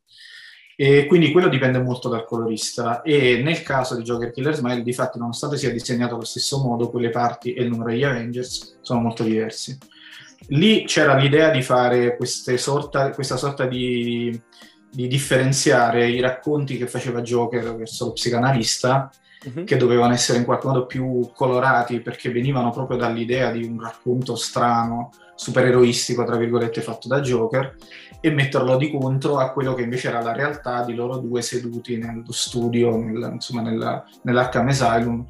E 0.74 1.06
quindi 1.06 1.30
quello 1.30 1.48
dipende 1.48 1.78
molto 1.80 2.08
dal 2.08 2.24
colorista 2.24 3.02
e 3.02 3.40
nel 3.42 3.62
caso 3.62 3.94
di 3.94 4.02
Joker 4.02 4.32
Killer 4.32 4.54
Smile, 4.54 4.82
difatti, 4.82 5.18
nonostante 5.18 5.56
sia 5.56 5.70
disegnato 5.70 6.14
allo 6.14 6.24
stesso 6.24 6.58
modo, 6.58 6.90
quelle 6.90 7.10
parti 7.10 7.52
e 7.52 7.62
il 7.62 7.68
numero 7.68 7.90
degli 7.90 8.02
Avengers 8.02 8.78
sono 8.80 9.00
molto 9.00 9.22
diversi. 9.22 9.78
Lì 10.48 10.84
c'era 10.84 11.14
l'idea 11.14 11.50
di 11.50 11.62
fare 11.62 12.16
sorta, 12.56 13.10
questa 13.10 13.36
sorta 13.36 13.66
di 13.66 14.36
di 14.92 15.08
differenziare 15.08 16.06
i 16.08 16.20
racconti 16.20 16.76
che 16.76 16.86
faceva 16.86 17.22
Joker 17.22 17.74
verso 17.74 18.04
lo 18.04 18.12
psicanalista, 18.12 19.10
uh-huh. 19.44 19.64
che 19.64 19.76
dovevano 19.78 20.12
essere 20.12 20.38
in 20.38 20.44
qualche 20.44 20.66
modo 20.66 20.84
più 20.84 21.30
colorati 21.34 22.00
perché 22.00 22.30
venivano 22.30 22.70
proprio 22.70 22.98
dall'idea 22.98 23.50
di 23.50 23.64
un 23.64 23.80
racconto 23.80 24.36
strano, 24.36 25.10
supereroistico, 25.34 26.24
tra 26.24 26.36
virgolette, 26.36 26.82
fatto 26.82 27.08
da 27.08 27.20
Joker, 27.20 27.74
e 28.20 28.30
metterlo 28.30 28.76
di 28.76 28.90
contro 28.90 29.38
a 29.38 29.50
quello 29.50 29.72
che 29.74 29.82
invece 29.82 30.08
era 30.08 30.20
la 30.20 30.32
realtà 30.32 30.84
di 30.84 30.94
loro 30.94 31.16
due 31.16 31.40
seduti 31.40 31.96
nello 31.96 32.30
studio, 32.30 32.94
nel, 32.96 33.30
insomma, 33.32 33.62
nella, 33.62 34.04
nell'Arkham 34.22 34.68
Asylum, 34.68 35.26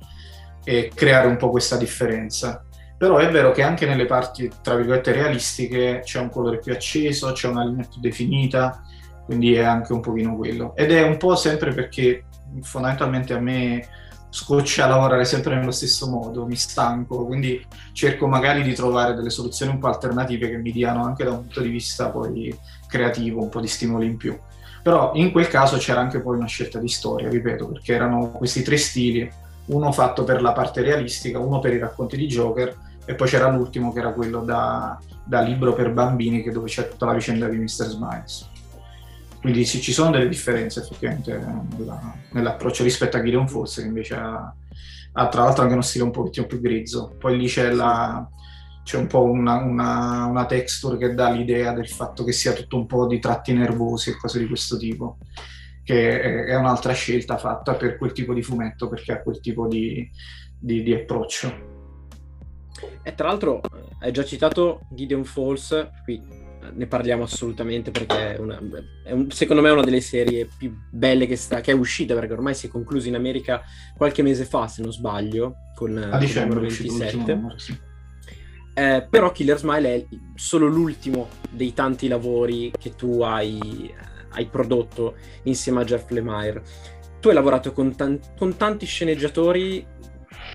e 0.64 0.90
creare 0.92 1.28
un 1.28 1.36
po' 1.36 1.50
questa 1.50 1.76
differenza. 1.76 2.64
Però 2.98 3.16
è 3.16 3.30
vero 3.30 3.52
che 3.52 3.62
anche 3.62 3.86
nelle 3.86 4.06
parti, 4.06 4.50
tra 4.60 4.74
virgolette, 4.74 5.12
realistiche 5.12 6.02
c'è 6.04 6.20
un 6.20 6.30
colore 6.30 6.58
più 6.58 6.72
acceso, 6.72 7.32
c'è 7.32 7.48
una 7.48 7.64
linea 7.64 7.86
più 7.90 8.00
definita, 8.00 8.82
quindi 9.24 9.54
è 9.54 9.62
anche 9.62 9.92
un 9.92 10.00
pochino 10.00 10.36
quello. 10.36 10.74
Ed 10.76 10.92
è 10.92 11.02
un 11.02 11.16
po' 11.16 11.34
sempre 11.36 11.72
perché 11.72 12.24
fondamentalmente 12.62 13.32
a 13.32 13.38
me 13.38 13.86
scoccia 14.28 14.86
lavorare 14.86 15.26
sempre 15.26 15.54
nello 15.56 15.70
stesso 15.70 16.08
modo, 16.08 16.46
mi 16.46 16.56
stanco, 16.56 17.26
quindi 17.26 17.64
cerco 17.92 18.26
magari 18.26 18.62
di 18.62 18.72
trovare 18.72 19.14
delle 19.14 19.28
soluzioni 19.28 19.72
un 19.72 19.78
po' 19.78 19.88
alternative 19.88 20.48
che 20.48 20.56
mi 20.56 20.72
diano 20.72 21.04
anche 21.04 21.24
da 21.24 21.32
un 21.32 21.42
punto 21.42 21.60
di 21.60 21.68
vista 21.68 22.08
poi 22.08 22.56
creativo, 22.88 23.42
un 23.42 23.50
po' 23.50 23.60
di 23.60 23.68
stimoli 23.68 24.06
in 24.06 24.16
più. 24.16 24.38
Però 24.82 25.12
in 25.14 25.32
quel 25.32 25.48
caso 25.48 25.76
c'era 25.76 26.00
anche 26.00 26.20
poi 26.20 26.36
una 26.36 26.46
scelta 26.46 26.78
di 26.78 26.88
storia, 26.88 27.28
ripeto, 27.28 27.68
perché 27.68 27.94
erano 27.94 28.30
questi 28.30 28.62
tre 28.62 28.78
stili, 28.78 29.30
uno 29.66 29.92
fatto 29.92 30.24
per 30.24 30.40
la 30.40 30.52
parte 30.52 30.80
realistica, 30.80 31.38
uno 31.38 31.60
per 31.60 31.74
i 31.74 31.78
racconti 31.78 32.16
di 32.16 32.26
Joker 32.26 32.74
e 33.04 33.14
poi 33.14 33.28
c'era 33.28 33.48
l'ultimo 33.48 33.92
che 33.92 33.98
era 33.98 34.12
quello 34.12 34.40
da, 34.40 34.98
da 35.24 35.40
libro 35.42 35.74
per 35.74 35.92
bambini, 35.92 36.42
dove 36.50 36.68
c'è 36.68 36.88
tutta 36.88 37.04
la 37.06 37.12
vicenda 37.12 37.48
di 37.48 37.58
Mr. 37.58 37.66
Smiles. 37.66 38.50
Quindi 39.42 39.64
sì, 39.64 39.80
ci 39.80 39.92
sono 39.92 40.12
delle 40.12 40.28
differenze 40.28 40.78
effettivamente 40.78 41.36
nella, 41.76 42.14
nell'approccio 42.30 42.84
rispetto 42.84 43.16
a 43.16 43.22
Gideon 43.24 43.48
Force, 43.48 43.82
che 43.82 43.88
invece 43.88 44.14
ha, 44.14 44.54
ha, 45.14 45.28
tra 45.28 45.42
l'altro 45.42 45.62
anche 45.62 45.74
uno 45.74 45.82
stile 45.82 46.04
un 46.04 46.12
pochettino 46.12 46.46
più 46.46 46.60
grezzo. 46.60 47.16
Poi 47.18 47.36
lì 47.36 47.48
c'è, 47.48 47.72
la, 47.72 48.24
c'è 48.84 48.98
un 48.98 49.08
po' 49.08 49.24
una, 49.24 49.56
una, 49.56 50.26
una, 50.26 50.46
texture 50.46 50.96
che 50.96 51.14
dà 51.14 51.28
l'idea 51.30 51.72
del 51.72 51.88
fatto 51.88 52.22
che 52.22 52.30
sia 52.30 52.52
tutto 52.52 52.76
un 52.76 52.86
po' 52.86 53.08
di 53.08 53.18
tratti 53.18 53.52
nervosi 53.52 54.10
e 54.10 54.16
cose 54.16 54.38
di 54.38 54.46
questo 54.46 54.76
tipo, 54.76 55.18
che 55.82 56.20
è, 56.20 56.44
è 56.44 56.54
un'altra 56.54 56.92
scelta 56.92 57.36
fatta 57.36 57.74
per 57.74 57.98
quel 57.98 58.12
tipo 58.12 58.34
di 58.34 58.44
fumetto, 58.44 58.88
perché 58.88 59.10
ha 59.10 59.22
quel 59.22 59.40
tipo 59.40 59.66
di, 59.66 60.08
di, 60.56 60.84
di 60.84 60.94
approccio. 60.94 61.70
E 63.02 63.12
tra 63.16 63.26
l'altro 63.26 63.60
hai 63.98 64.12
già 64.12 64.24
citato 64.24 64.82
Gideon 64.90 65.24
Falls, 65.24 65.90
qui 66.04 66.41
ne 66.72 66.86
parliamo 66.86 67.24
assolutamente 67.24 67.90
perché 67.90 68.36
è, 68.36 68.38
una, 68.38 68.60
è 69.04 69.12
un, 69.12 69.30
secondo 69.30 69.62
me 69.62 69.68
è 69.68 69.72
una 69.72 69.82
delle 69.82 70.00
serie 70.00 70.48
più 70.56 70.74
belle 70.90 71.26
che, 71.26 71.36
sta, 71.36 71.60
che, 71.60 71.72
è 71.72 71.74
uscita 71.74 72.14
perché 72.14 72.32
ormai 72.32 72.54
si 72.54 72.66
è 72.66 72.70
conclusa 72.70 73.08
in 73.08 73.14
America 73.14 73.62
qualche 73.96 74.22
mese 74.22 74.44
fa 74.44 74.68
se 74.68 74.82
non 74.82 74.92
sbaglio 74.92 75.56
con, 75.74 75.96
a 75.96 76.18
dicembre 76.18 76.60
27 76.60 77.80
eh, 78.74 79.06
però 79.08 79.32
Killer 79.32 79.58
Smile 79.58 79.94
è 79.94 80.06
solo 80.34 80.66
l'ultimo 80.66 81.28
dei 81.50 81.74
tanti 81.74 82.08
lavori 82.08 82.72
che 82.78 82.94
tu 82.94 83.20
hai, 83.20 83.92
hai 84.30 84.46
prodotto 84.46 85.16
insieme 85.42 85.82
a 85.82 85.84
Jeff 85.84 86.08
Lemire. 86.10 86.62
Tu 87.20 87.28
hai 87.28 87.34
lavorato 87.34 87.72
con, 87.72 87.94
tan- 87.94 88.18
con 88.36 88.56
tanti 88.56 88.86
sceneggiatori 88.86 89.86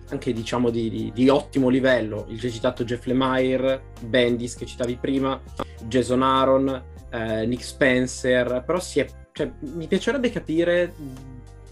anche 0.10 0.32
diciamo 0.34 0.70
di, 0.70 0.90
di, 0.90 1.12
di, 1.14 1.30
ottimo 1.30 1.70
livello. 1.70 2.26
Il 2.30 2.40
già 2.40 2.50
citato 2.50 2.84
Jeff 2.84 3.06
Lemire, 3.06 3.92
Bendis 4.02 4.56
che 4.56 4.66
citavi 4.66 4.98
prima, 4.98 5.40
Jason 5.84 6.22
Aaron, 6.22 6.84
eh, 7.10 7.46
Nick 7.46 7.64
Spencer, 7.64 8.64
però 8.66 8.80
è, 8.80 9.06
cioè, 9.32 9.52
mi 9.60 9.88
piacerebbe 9.88 10.30
capire 10.30 10.94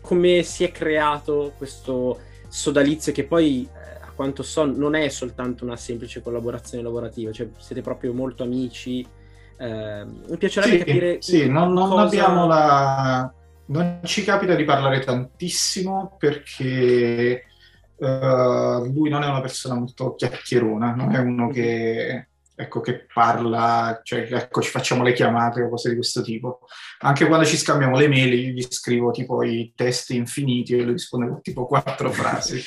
come 0.02 0.44
si 0.44 0.64
è 0.64 0.72
creato 0.72 1.54
questo 1.58 2.20
sodalizio 2.48 3.12
che 3.12 3.26
poi 3.26 3.68
eh, 3.74 4.02
a 4.02 4.12
quanto 4.16 4.44
so 4.44 4.66
non 4.66 4.96
è 4.96 5.10
soltanto 5.10 5.64
una 5.64 5.78
semplice 5.78 6.22
collaborazione 6.22 6.84
lavorativa, 6.84 7.32
cioè 7.32 7.50
siete 7.58 7.82
proprio 7.82 8.14
molto 8.14 8.44
amici. 8.44 9.06
Eh, 9.58 10.06
mi 10.06 10.38
piacerebbe 10.38 10.78
sì, 10.78 10.84
capire. 10.84 11.22
Sì, 11.22 11.50
non, 11.50 11.74
non 11.74 11.90
cosa... 11.90 12.02
abbiamo 12.04 12.48
la. 12.48 13.34
Non 13.68 14.02
ci 14.04 14.24
capita 14.24 14.54
di 14.54 14.64
parlare 14.64 15.00
tantissimo 15.00 16.18
perché 16.20 17.46
uh, 17.98 18.92
lui 18.92 19.10
non 19.10 19.24
è 19.24 19.28
una 19.28 19.42
persona 19.42 19.76
molto 19.76 20.16
chiacchierona, 20.16 20.94
non 20.94 21.14
è 21.14 21.20
uno 21.20 21.50
che 21.50 22.28
ecco, 22.56 22.80
che 22.80 23.06
parla, 23.14 24.00
cioè 24.04 24.28
ecco, 24.32 24.62
ci 24.62 24.70
facciamo 24.70 25.04
le 25.04 25.14
chiamate 25.14 25.62
o 25.62 25.70
cose 25.70 25.90
di 25.90 25.96
questo 25.96 26.22
tipo. 26.22 26.60
Anche 27.00 27.28
quando 27.28 27.46
ci 27.46 27.58
scambiamo 27.58 27.98
le 27.98 28.08
mail, 28.08 28.34
io 28.34 28.52
gli 28.52 28.66
scrivo 28.70 29.12
tipo 29.12 29.44
i 29.44 29.74
testi 29.76 30.16
infiniti 30.16 30.74
e 30.74 30.84
lui 30.84 30.94
risponde 30.94 31.28
con 31.28 31.42
tipo 31.42 31.66
quattro 31.66 32.12
frasi. 32.12 32.62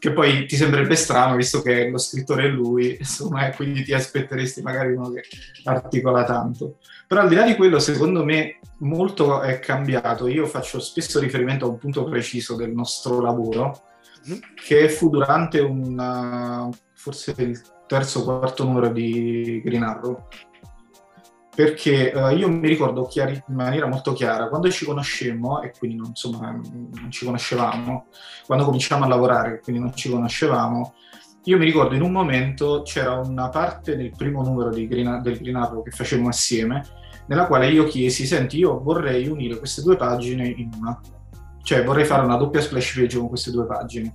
che 0.00 0.12
poi 0.12 0.46
ti 0.46 0.56
sembrerebbe 0.56 0.96
strano 0.96 1.36
visto 1.36 1.60
che 1.60 1.90
lo 1.90 1.98
scrittore 1.98 2.44
è 2.44 2.48
lui, 2.48 2.96
insomma, 2.98 3.50
quindi 3.50 3.84
ti 3.84 3.92
aspetteresti 3.92 4.62
magari 4.62 4.94
uno 4.94 5.10
che 5.10 5.22
articola 5.64 6.24
tanto. 6.24 6.78
Però 7.06 7.20
al 7.20 7.28
di 7.28 7.34
là 7.34 7.44
di 7.44 7.54
quello, 7.54 7.78
secondo 7.78 8.24
me, 8.24 8.60
molto 8.78 9.42
è 9.42 9.58
cambiato. 9.58 10.26
Io 10.26 10.46
faccio 10.46 10.80
spesso 10.80 11.20
riferimento 11.20 11.66
a 11.66 11.68
un 11.68 11.76
punto 11.76 12.04
preciso 12.04 12.56
del 12.56 12.70
nostro 12.70 13.20
lavoro. 13.20 13.82
Che 14.54 14.88
fu 14.88 15.08
durante 15.08 15.60
un, 15.60 16.70
forse 16.94 17.34
il 17.38 17.60
terzo 17.86 18.20
o 18.20 18.24
quarto 18.24 18.64
numero 18.64 18.88
di 18.88 19.60
Green 19.64 19.82
Arrow, 19.82 20.26
perché 21.54 22.12
uh, 22.14 22.34
io 22.34 22.48
mi 22.48 22.68
ricordo 22.68 23.04
chiari- 23.06 23.42
in 23.48 23.54
maniera 23.54 23.86
molto 23.86 24.12
chiara, 24.12 24.48
quando 24.48 24.70
ci 24.70 24.84
conoscemmo, 24.84 25.60
e 25.62 25.72
quindi 25.76 25.96
non, 25.96 26.06
insomma, 26.08 26.50
non 26.52 27.10
ci 27.10 27.24
conoscevamo, 27.24 28.06
quando 28.46 28.64
cominciamo 28.64 29.04
a 29.04 29.08
lavorare, 29.08 29.60
quindi 29.60 29.82
non 29.82 29.94
ci 29.94 30.08
conoscevamo, 30.08 30.94
io 31.44 31.56
mi 31.56 31.64
ricordo 31.64 31.94
in 31.94 32.02
un 32.02 32.12
momento 32.12 32.82
c'era 32.82 33.18
una 33.18 33.48
parte 33.48 33.96
del 33.96 34.12
primo 34.16 34.42
numero 34.42 34.70
Green, 34.70 35.20
del 35.22 35.38
Green 35.38 35.56
Arrow 35.56 35.82
che 35.82 35.90
facevamo 35.90 36.28
assieme, 36.28 36.84
nella 37.26 37.46
quale 37.46 37.70
io 37.70 37.84
chiesi, 37.84 38.26
senti, 38.26 38.58
io 38.58 38.80
vorrei 38.80 39.26
unire 39.26 39.58
queste 39.58 39.82
due 39.82 39.96
pagine 39.96 40.46
in 40.46 40.70
una, 40.78 41.00
cioè 41.62 41.84
vorrei 41.84 42.04
fare 42.04 42.22
una 42.22 42.36
doppia 42.36 42.60
splash 42.60 42.94
page 42.94 43.18
con 43.18 43.28
queste 43.28 43.50
due 43.50 43.66
pagine. 43.66 44.14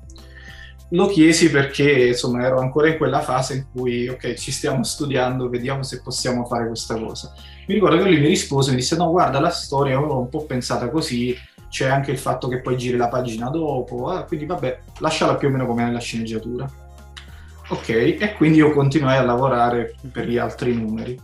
Lo 0.89 1.07
chiesi 1.07 1.49
perché 1.49 2.07
insomma 2.07 2.45
ero 2.45 2.59
ancora 2.59 2.87
in 2.87 2.97
quella 2.97 3.21
fase 3.21 3.55
in 3.55 3.65
cui 3.71 4.07
ok 4.07 4.33
ci 4.35 4.51
stiamo 4.51 4.83
studiando 4.83 5.49
vediamo 5.49 5.81
se 5.81 6.01
possiamo 6.01 6.45
fare 6.45 6.67
questa 6.67 6.95
cosa. 6.95 7.33
Mi 7.67 7.73
ricordo 7.73 7.97
che 7.97 8.03
lui 8.03 8.19
mi 8.19 8.27
rispose 8.27 8.69
mi 8.69 8.77
disse 8.77 8.95
no 8.95 9.09
guarda 9.09 9.39
la 9.39 9.49
storia 9.49 9.99
l'ho 9.99 10.19
un 10.19 10.29
po' 10.29 10.45
pensata 10.45 10.89
così 10.89 11.35
c'è 11.69 11.87
anche 11.87 12.11
il 12.11 12.19
fatto 12.19 12.47
che 12.47 12.61
poi 12.61 12.77
giri 12.77 12.97
la 12.97 13.07
pagina 13.07 13.49
dopo 13.49 14.17
eh, 14.17 14.25
quindi 14.25 14.45
vabbè 14.45 14.79
lasciala 14.99 15.35
più 15.35 15.47
o 15.47 15.51
meno 15.51 15.65
come 15.65 15.83
nella 15.83 15.99
sceneggiatura. 15.99 16.69
Ok 17.69 17.89
e 17.89 18.33
quindi 18.37 18.59
io 18.59 18.71
continuai 18.71 19.17
a 19.17 19.23
lavorare 19.23 19.95
per 20.11 20.27
gli 20.27 20.37
altri 20.37 20.75
numeri 20.75 21.19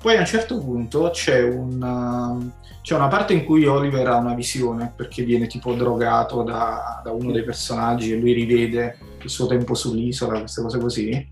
poi 0.00 0.16
a 0.16 0.20
un 0.20 0.26
certo 0.26 0.58
punto 0.58 1.10
c'è 1.10 1.42
un 1.42 2.50
c'è 2.88 2.94
una 2.94 3.08
parte 3.08 3.34
in 3.34 3.44
cui 3.44 3.66
Oliver 3.66 4.08
ha 4.08 4.16
una 4.16 4.32
visione 4.32 4.94
perché 4.96 5.22
viene 5.22 5.46
tipo 5.46 5.74
drogato 5.74 6.42
da, 6.42 7.02
da, 7.04 7.10
uno 7.10 7.32
dei 7.32 7.44
personaggi 7.44 8.12
e 8.12 8.16
lui 8.16 8.32
rivede 8.32 8.96
il 9.22 9.28
suo 9.28 9.46
tempo 9.46 9.74
sull'isola, 9.74 10.38
queste 10.38 10.62
cose 10.62 10.78
così. 10.78 11.28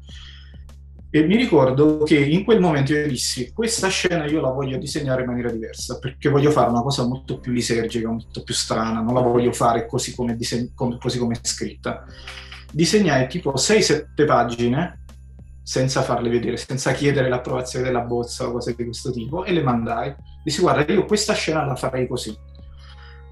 E 1.08 1.22
mi 1.22 1.34
ricordo 1.34 2.02
che 2.02 2.18
in 2.18 2.44
quel 2.44 2.60
momento 2.60 2.92
io 2.92 3.08
dissi: 3.08 3.52
Questa 3.54 3.88
scena 3.88 4.26
io 4.26 4.42
la 4.42 4.50
voglio 4.50 4.76
disegnare 4.76 5.22
in 5.22 5.28
maniera 5.28 5.50
diversa 5.50 5.98
perché 5.98 6.28
voglio 6.28 6.50
fare 6.50 6.68
una 6.68 6.82
cosa 6.82 7.06
molto 7.06 7.38
più 7.38 7.52
lisergica, 7.52 8.10
molto 8.10 8.42
più 8.42 8.52
strana, 8.52 9.00
non 9.00 9.14
la 9.14 9.22
voglio 9.22 9.52
fare 9.52 9.86
così 9.86 10.14
come, 10.14 10.36
diseg- 10.36 10.74
così 10.74 11.18
come 11.18 11.36
è 11.36 11.38
scritta. 11.40 12.04
Disegnai 12.70 13.28
tipo 13.28 13.54
6-7 13.54 14.26
pagine 14.26 15.05
senza 15.66 16.02
farle 16.02 16.28
vedere, 16.28 16.56
senza 16.56 16.92
chiedere 16.92 17.28
l'approvazione 17.28 17.86
della 17.86 18.02
bozza 18.02 18.46
o 18.46 18.52
cose 18.52 18.76
di 18.76 18.84
questo 18.84 19.10
tipo, 19.10 19.42
e 19.42 19.52
le 19.52 19.64
mandai. 19.64 20.14
Dissi, 20.44 20.60
guarda, 20.60 20.92
io 20.92 21.04
questa 21.06 21.32
scena 21.32 21.64
la 21.64 21.74
farei 21.74 22.06
così. 22.06 22.38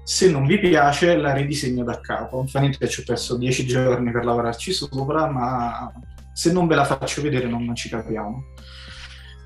Se 0.03 0.29
non 0.29 0.45
vi 0.45 0.59
piace, 0.59 1.15
la 1.15 1.31
ridisegno 1.31 1.85
da 1.85 2.01
capo. 2.01 2.41
Infatti 2.41 2.89
ci 2.89 2.99
ho 2.99 3.03
perso 3.05 3.37
dieci 3.37 3.65
giorni 3.65 4.11
per 4.11 4.25
lavorarci 4.25 4.73
sopra, 4.73 5.31
ma 5.31 5.89
se 6.33 6.51
non 6.51 6.67
ve 6.67 6.75
la 6.75 6.83
faccio 6.83 7.21
vedere 7.21 7.47
non, 7.47 7.63
non 7.63 7.73
ci 7.73 7.87
capiamo. 7.87 8.43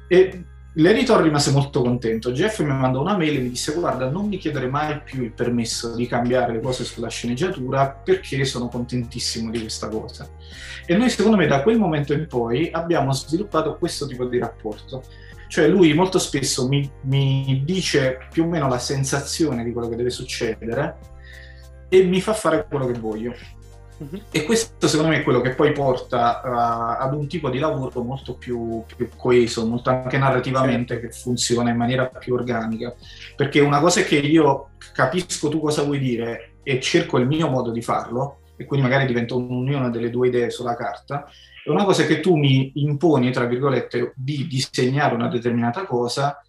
E 0.07 0.45
l'editor 0.73 1.21
rimase 1.21 1.51
molto 1.51 1.81
contento. 1.81 2.31
Jeff 2.31 2.59
mi 2.59 2.67
mandò 2.67 3.01
una 3.01 3.17
mail 3.17 3.37
e 3.37 3.41
mi 3.41 3.49
disse: 3.49 3.73
Guarda, 3.73 4.09
non 4.09 4.27
mi 4.27 4.37
chiedere 4.37 4.67
mai 4.67 5.01
più 5.01 5.23
il 5.23 5.31
permesso 5.31 5.95
di 5.95 6.07
cambiare 6.07 6.53
le 6.53 6.61
cose 6.61 6.83
sulla 6.83 7.09
sceneggiatura 7.09 7.89
perché 7.89 8.43
sono 8.45 8.67
contentissimo 8.67 9.49
di 9.49 9.59
questa 9.59 9.87
cosa. 9.87 10.29
E 10.85 10.95
noi, 10.95 11.09
secondo 11.09 11.37
me, 11.37 11.47
da 11.47 11.61
quel 11.61 11.77
momento 11.77 12.13
in 12.13 12.27
poi 12.27 12.69
abbiamo 12.71 13.11
sviluppato 13.13 13.77
questo 13.77 14.05
tipo 14.05 14.25
di 14.25 14.37
rapporto. 14.37 15.03
Cioè, 15.47 15.67
lui 15.67 15.93
molto 15.93 16.19
spesso 16.19 16.67
mi, 16.67 16.89
mi 17.01 17.63
dice 17.65 18.27
più 18.31 18.43
o 18.43 18.47
meno 18.47 18.67
la 18.67 18.77
sensazione 18.77 19.63
di 19.63 19.71
quello 19.71 19.89
che 19.89 19.95
deve 19.95 20.11
succedere 20.11 20.97
e 21.89 22.03
mi 22.03 22.21
fa 22.21 22.33
fare 22.33 22.67
quello 22.69 22.85
che 22.85 22.99
voglio. 22.99 23.33
Uh-huh. 23.99 24.21
E 24.31 24.43
questo 24.45 24.87
secondo 24.87 25.11
me 25.11 25.19
è 25.19 25.23
quello 25.23 25.41
che 25.41 25.51
poi 25.51 25.73
porta 25.73 26.41
uh, 26.43 27.03
ad 27.03 27.13
un 27.13 27.27
tipo 27.27 27.49
di 27.49 27.59
lavoro 27.59 28.01
molto 28.01 28.35
più, 28.35 28.83
più 28.95 29.09
coeso, 29.15 29.65
molto 29.65 29.89
anche 29.89 30.17
narrativamente 30.17 30.93
certo. 30.93 31.07
che 31.07 31.13
funziona 31.13 31.69
in 31.69 31.75
maniera 31.75 32.05
più 32.05 32.33
organica. 32.33 32.93
Perché 33.35 33.59
una 33.59 33.81
cosa 33.81 33.99
è 33.99 34.05
che 34.05 34.15
io 34.15 34.69
capisco 34.93 35.49
tu 35.49 35.59
cosa 35.59 35.83
vuoi 35.83 35.99
dire 35.99 36.53
e 36.63 36.79
cerco 36.79 37.17
il 37.17 37.27
mio 37.27 37.49
modo 37.49 37.71
di 37.71 37.81
farlo, 37.81 38.39
e 38.55 38.65
quindi 38.65 38.87
magari 38.87 39.05
diventa 39.05 39.35
un'unione 39.35 39.89
delle 39.89 40.09
due 40.09 40.27
idee 40.27 40.49
sulla 40.49 40.75
carta. 40.75 41.29
E 41.65 41.69
una 41.69 41.83
cosa 41.83 42.03
è 42.03 42.07
che 42.07 42.21
tu 42.21 42.35
mi 42.35 42.71
imponi, 42.75 43.31
tra 43.31 43.45
virgolette, 43.45 44.13
di 44.15 44.47
disegnare 44.47 45.13
una 45.13 45.27
determinata 45.27 45.85
cosa 45.85 46.41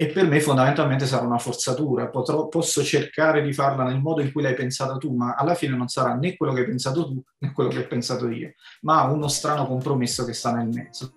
e 0.00 0.06
per 0.06 0.28
me 0.28 0.40
fondamentalmente 0.40 1.06
sarà 1.06 1.26
una 1.26 1.38
forzatura. 1.38 2.06
Potrò, 2.06 2.46
posso 2.46 2.84
cercare 2.84 3.42
di 3.42 3.52
farla 3.52 3.82
nel 3.82 3.98
modo 3.98 4.20
in 4.20 4.30
cui 4.30 4.42
l'hai 4.42 4.54
pensata 4.54 4.96
tu, 4.96 5.12
ma 5.12 5.34
alla 5.34 5.56
fine 5.56 5.76
non 5.76 5.88
sarà 5.88 6.14
né 6.14 6.36
quello 6.36 6.52
che 6.52 6.60
hai 6.60 6.66
pensato 6.66 7.04
tu 7.04 7.20
né 7.38 7.52
quello 7.52 7.68
che 7.68 7.80
ho 7.80 7.86
pensato 7.88 8.28
io, 8.28 8.52
ma 8.82 9.02
uno 9.02 9.26
strano 9.26 9.66
compromesso 9.66 10.24
che 10.24 10.34
sta 10.34 10.52
nel 10.52 10.68
mezzo. 10.68 11.14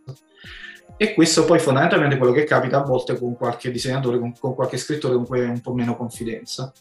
E 0.97 1.13
questo 1.13 1.45
poi 1.45 1.59
fondamentalmente 1.59 2.15
è 2.15 2.17
quello 2.17 2.33
che 2.33 2.43
capita 2.43 2.77
a 2.77 2.83
volte 2.83 3.19
con 3.19 3.37
qualche 3.37 3.69
disegnatore, 3.69 4.17
con, 4.17 4.33
con 4.39 4.55
qualche 4.55 4.77
scrittore 4.77 5.13
con 5.13 5.27
cui 5.27 5.41
hai 5.41 5.49
un 5.49 5.61
po' 5.61 5.75
meno 5.75 5.95
confidenza. 5.95 6.73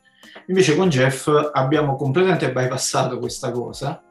Invece 0.47 0.77
con 0.77 0.89
Jeff 0.89 1.29
abbiamo 1.53 1.97
completamente 1.97 2.51
bypassato 2.51 3.19
questa 3.19 3.51
cosa 3.51 4.03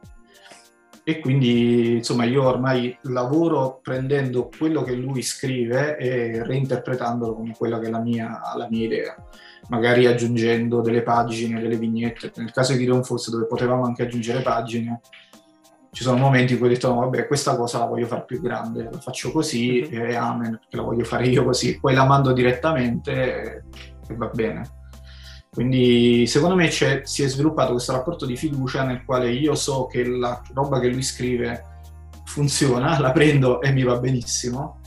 e 1.02 1.18
quindi 1.18 1.96
insomma 1.96 2.24
io 2.24 2.46
ormai 2.46 2.96
lavoro 3.02 3.80
prendendo 3.82 4.50
quello 4.56 4.82
che 4.82 4.94
lui 4.94 5.22
scrive 5.22 5.96
e 5.96 6.44
reinterpretandolo 6.44 7.34
come 7.34 7.54
quella 7.56 7.78
che 7.78 7.86
è 7.86 7.90
la 7.90 8.00
mia, 8.00 8.40
la 8.56 8.68
mia 8.68 8.84
idea 8.84 9.16
magari 9.68 10.06
aggiungendo 10.06 10.80
delle 10.80 11.02
pagine, 11.02 11.60
delle 11.60 11.76
vignette. 11.76 12.32
Nel 12.36 12.52
caso 12.52 12.72
di 12.72 12.80
Gideon 12.80 13.04
Force, 13.04 13.30
dove 13.30 13.46
potevamo 13.46 13.84
anche 13.84 14.02
aggiungere 14.02 14.42
pagine, 14.42 15.00
ci 15.92 16.02
sono 16.02 16.18
momenti 16.18 16.52
in 16.52 16.58
cui 16.58 16.68
ho 16.68 16.70
detto: 16.70 16.92
no, 16.92 17.00
vabbè, 17.00 17.26
questa 17.26 17.56
cosa 17.56 17.78
la 17.78 17.86
voglio 17.86 18.06
fare 18.06 18.24
più 18.24 18.40
grande, 18.40 18.88
la 18.90 18.98
faccio 18.98 19.30
così 19.30 19.86
mm-hmm. 19.86 20.04
e 20.04 20.14
amen, 20.14 20.50
perché 20.58 20.76
la 20.76 20.82
voglio 20.82 21.04
fare 21.04 21.26
io 21.26 21.44
così. 21.44 21.78
Poi 21.78 21.94
la 21.94 22.04
mando 22.04 22.32
direttamente 22.32 23.64
e 24.08 24.14
va 24.14 24.26
bene. 24.28 24.78
Quindi 25.52 26.28
secondo 26.28 26.54
me 26.54 26.70
si 26.70 26.84
è 26.84 27.02
sviluppato 27.04 27.72
questo 27.72 27.92
rapporto 27.92 28.24
di 28.24 28.36
fiducia 28.36 28.84
nel 28.84 29.04
quale 29.04 29.32
io 29.32 29.56
so 29.56 29.86
che 29.86 30.06
la 30.06 30.40
roba 30.54 30.78
che 30.78 30.88
lui 30.88 31.02
scrive 31.02 31.64
funziona, 32.24 32.98
la 33.00 33.10
prendo 33.10 33.60
e 33.60 33.72
mi 33.72 33.82
va 33.82 33.98
benissimo. 33.98 34.78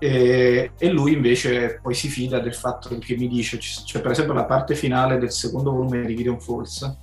E, 0.00 0.72
e 0.76 0.90
lui 0.90 1.12
invece 1.12 1.78
poi 1.80 1.94
si 1.94 2.08
fida 2.08 2.40
del 2.40 2.54
fatto 2.54 2.98
che 2.98 3.16
mi 3.16 3.28
dice, 3.28 3.58
cioè 3.60 4.02
per 4.02 4.10
esempio 4.10 4.34
la 4.34 4.44
parte 4.44 4.74
finale 4.74 5.18
del 5.18 5.30
secondo 5.30 5.70
volume 5.70 6.04
di 6.04 6.16
Gideon 6.16 6.40
Falls, 6.40 6.96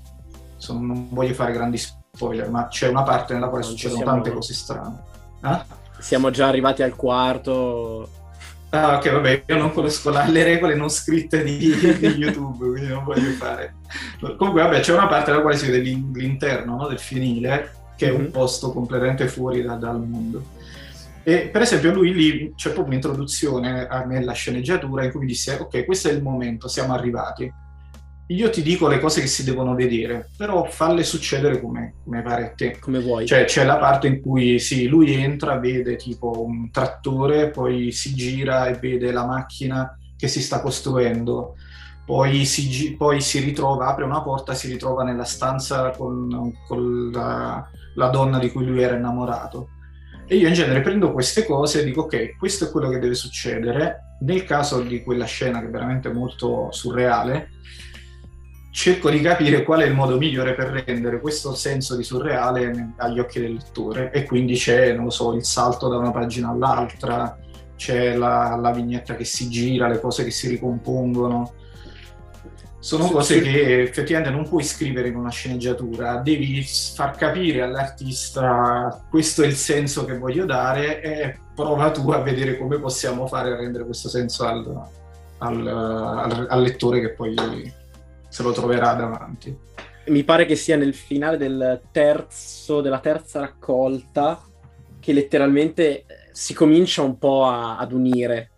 non 0.70 1.08
voglio 1.10 1.34
fare 1.34 1.54
grandi 1.54 1.78
spoiler, 1.78 2.50
ma 2.50 2.68
c'è 2.68 2.90
una 2.90 3.04
parte 3.04 3.34
nella 3.34 3.48
quale 3.48 3.64
succedono 3.64 4.04
tante 4.04 4.32
cose 4.32 4.54
strane. 4.54 5.04
Eh? 5.44 5.80
Siamo 6.00 6.30
già 6.30 6.48
arrivati 6.48 6.84
al 6.84 6.96
quarto, 6.96 8.10
Ah, 8.74 8.96
ok, 8.96 9.12
vabbè, 9.12 9.44
io 9.48 9.58
non 9.58 9.74
conosco 9.74 10.10
la, 10.12 10.26
le 10.28 10.44
regole 10.46 10.76
non 10.76 10.90
scritte 10.90 11.44
di, 11.44 11.58
di, 11.58 12.08
YouTube, 12.08 12.70
quindi 12.70 12.88
non 12.88 13.04
voglio 13.04 13.32
fare. 13.32 13.76
Comunque, 14.38 14.62
vabbè, 14.62 14.80
c'è 14.80 14.94
una 14.94 15.08
parte 15.08 15.32
nella 15.32 15.42
quale 15.42 15.58
si 15.58 15.70
vede 15.70 15.80
l'interno 15.80 16.78
no, 16.78 16.88
del 16.88 17.00
fienile, 17.00 17.72
che 17.98 18.08
è 18.08 18.12
un 18.12 18.24
mhm. 18.24 18.32
posto 18.32 18.72
completamente 18.72 19.28
fuori 19.28 19.62
da, 19.62 19.76
dal 19.76 20.00
mondo. 20.00 20.46
E 21.24 21.50
per 21.52 21.64
esempio, 21.64 21.92
lui 21.92 22.14
lì 22.14 22.54
c'è 22.56 22.70
proprio 22.70 22.86
un'introduzione 22.88 23.88
nella 24.08 24.32
sceneggiatura 24.32 25.04
in 25.04 25.12
cui 25.12 25.20
mi 25.20 25.28
disse: 25.28 25.58
Ok, 25.60 25.84
questo 25.84 26.08
è 26.08 26.14
il 26.14 26.22
momento, 26.22 26.70
siamo 26.70 26.94
arrivati 26.94 27.52
io 28.34 28.50
ti 28.50 28.62
dico 28.62 28.88
le 28.88 29.00
cose 29.00 29.22
che 29.22 29.28
si 29.28 29.44
devono 29.44 29.76
vedere, 29.76 30.30
però 30.38 30.64
falle 30.66 31.04
succedere 31.04 31.60
come, 31.60 31.96
come 32.04 32.22
pare 32.22 32.46
a 32.46 32.50
te. 32.52 32.78
Come 32.80 33.00
vuoi. 33.00 33.26
Cioè 33.26 33.46
c'è 33.46 33.66
la 33.66 33.78
parte 33.78 34.08
in 34.08 34.22
cui 34.22 34.60
sì, 34.60 34.88
lui 34.88 35.14
entra, 35.14 35.58
vede 35.58 35.96
tipo 35.96 36.44
un 36.44 36.72
trattore, 36.72 37.50
poi 37.50 37.92
si 37.92 38.14
gira 38.14 38.68
e 38.68 38.76
vede 38.76 39.12
la 39.12 39.26
macchina 39.26 39.98
che 40.16 40.28
si 40.28 40.42
sta 40.42 40.62
costruendo, 40.62 41.56
poi 42.06 42.46
si, 42.46 42.96
poi 42.96 43.22
si 43.22 43.40
ritrova, 43.40 43.88
apre 43.88 44.04
una 44.06 44.22
porta, 44.22 44.54
si 44.54 44.68
ritrova 44.68 45.04
nella 45.04 45.26
stanza 45.26 45.90
con, 45.92 46.54
con 46.68 47.10
la, 47.12 47.68
la 47.96 48.08
donna 48.08 48.40
di 48.40 48.52
cui 48.52 48.66
lui 48.66 48.82
era 48.82 48.96
innamorato. 48.96 49.70
E 50.28 50.36
io 50.38 50.48
in 50.48 50.54
genere 50.54 50.82
prendo 50.82 51.12
queste 51.12 51.46
cose 51.46 51.82
e 51.82 51.84
dico 51.84 52.02
ok, 52.02 52.38
questo 52.38 52.66
è 52.66 52.72
quello 52.72 52.90
che 52.90 53.00
deve 53.00 53.16
succedere 53.16 54.12
nel 54.22 54.44
caso 54.44 54.82
di 54.82 55.04
quella 55.04 55.26
scena 55.26 55.60
che 55.60 55.68
è 55.68 55.70
veramente 55.70 56.12
molto 56.12 56.72
surreale, 56.72 57.50
cerco 58.72 59.10
di 59.10 59.20
capire 59.20 59.64
qual 59.64 59.82
è 59.82 59.86
il 59.86 59.94
modo 59.94 60.18
migliore 60.18 60.56
per 60.56 60.84
rendere 60.86 61.20
questo 61.20 61.54
senso 61.54 61.96
di 61.96 62.04
surreale 62.04 62.94
agli 62.98 63.20
occhi 63.20 63.40
del 63.40 63.54
lettore. 63.54 64.12
E 64.12 64.24
quindi 64.24 64.56
c'è, 64.56 64.94
non 64.94 65.06
lo 65.06 65.10
so, 65.10 65.34
il 65.34 65.44
salto 65.44 65.90
da 65.90 65.98
una 65.98 66.12
pagina 66.12 66.50
all'altra, 66.50 67.38
c'è 67.76 68.16
la, 68.16 68.56
la 68.56 68.72
vignetta 68.72 69.16
che 69.16 69.26
si 69.26 69.50
gira, 69.50 69.88
le 69.88 70.00
cose 70.00 70.24
che 70.24 70.32
si 70.32 70.48
ricompongono. 70.48 71.54
Sono 72.80 73.10
cose 73.10 73.42
che 73.42 73.84
effettivamente 73.84 74.36
non 74.36 74.50
puoi 74.50 74.64
scrivere 74.64 75.10
in 75.10 75.16
una 75.16 75.30
sceneggiatura, 75.30 76.16
devi 76.16 76.64
far 76.64 77.16
capire 77.16 77.62
all'artista 77.62 79.06
questo 79.08 79.44
è 79.44 79.46
il 79.46 79.54
senso 79.54 80.04
che 80.04 80.18
voglio 80.18 80.46
dare 80.46 81.00
e 81.00 81.40
prova 81.54 81.92
tu 81.92 82.10
a 82.10 82.22
vedere 82.22 82.58
come 82.58 82.80
possiamo 82.80 83.28
fare 83.28 83.52
a 83.52 83.56
rendere 83.56 83.86
questo 83.86 84.10
senso 84.10 84.48
al, 84.48 84.84
al, 85.38 85.68
al, 85.68 86.48
al 86.50 86.62
lettore 86.64 87.02
che 87.02 87.10
poi 87.10 87.36
se 88.32 88.44
lo 88.44 88.54
troverà 88.54 88.94
davanti. 88.94 89.56
Mi 90.08 90.24
pare 90.24 90.46
che 90.46 90.56
sia 90.56 90.78
nel 90.78 90.96
finale 90.96 91.38
del 91.38 91.82
terzo, 91.92 92.80
della 92.80 93.00
terza 93.00 93.42
raccolta 93.42 94.42
che 95.00 95.14
letteralmente 95.14 96.00
eh, 96.00 96.06
si 96.32 96.54
comincia 96.54 97.02
un 97.02 97.18
po' 97.18 97.46
a, 97.46 97.78
ad 97.78 97.92
unire. 97.92 98.50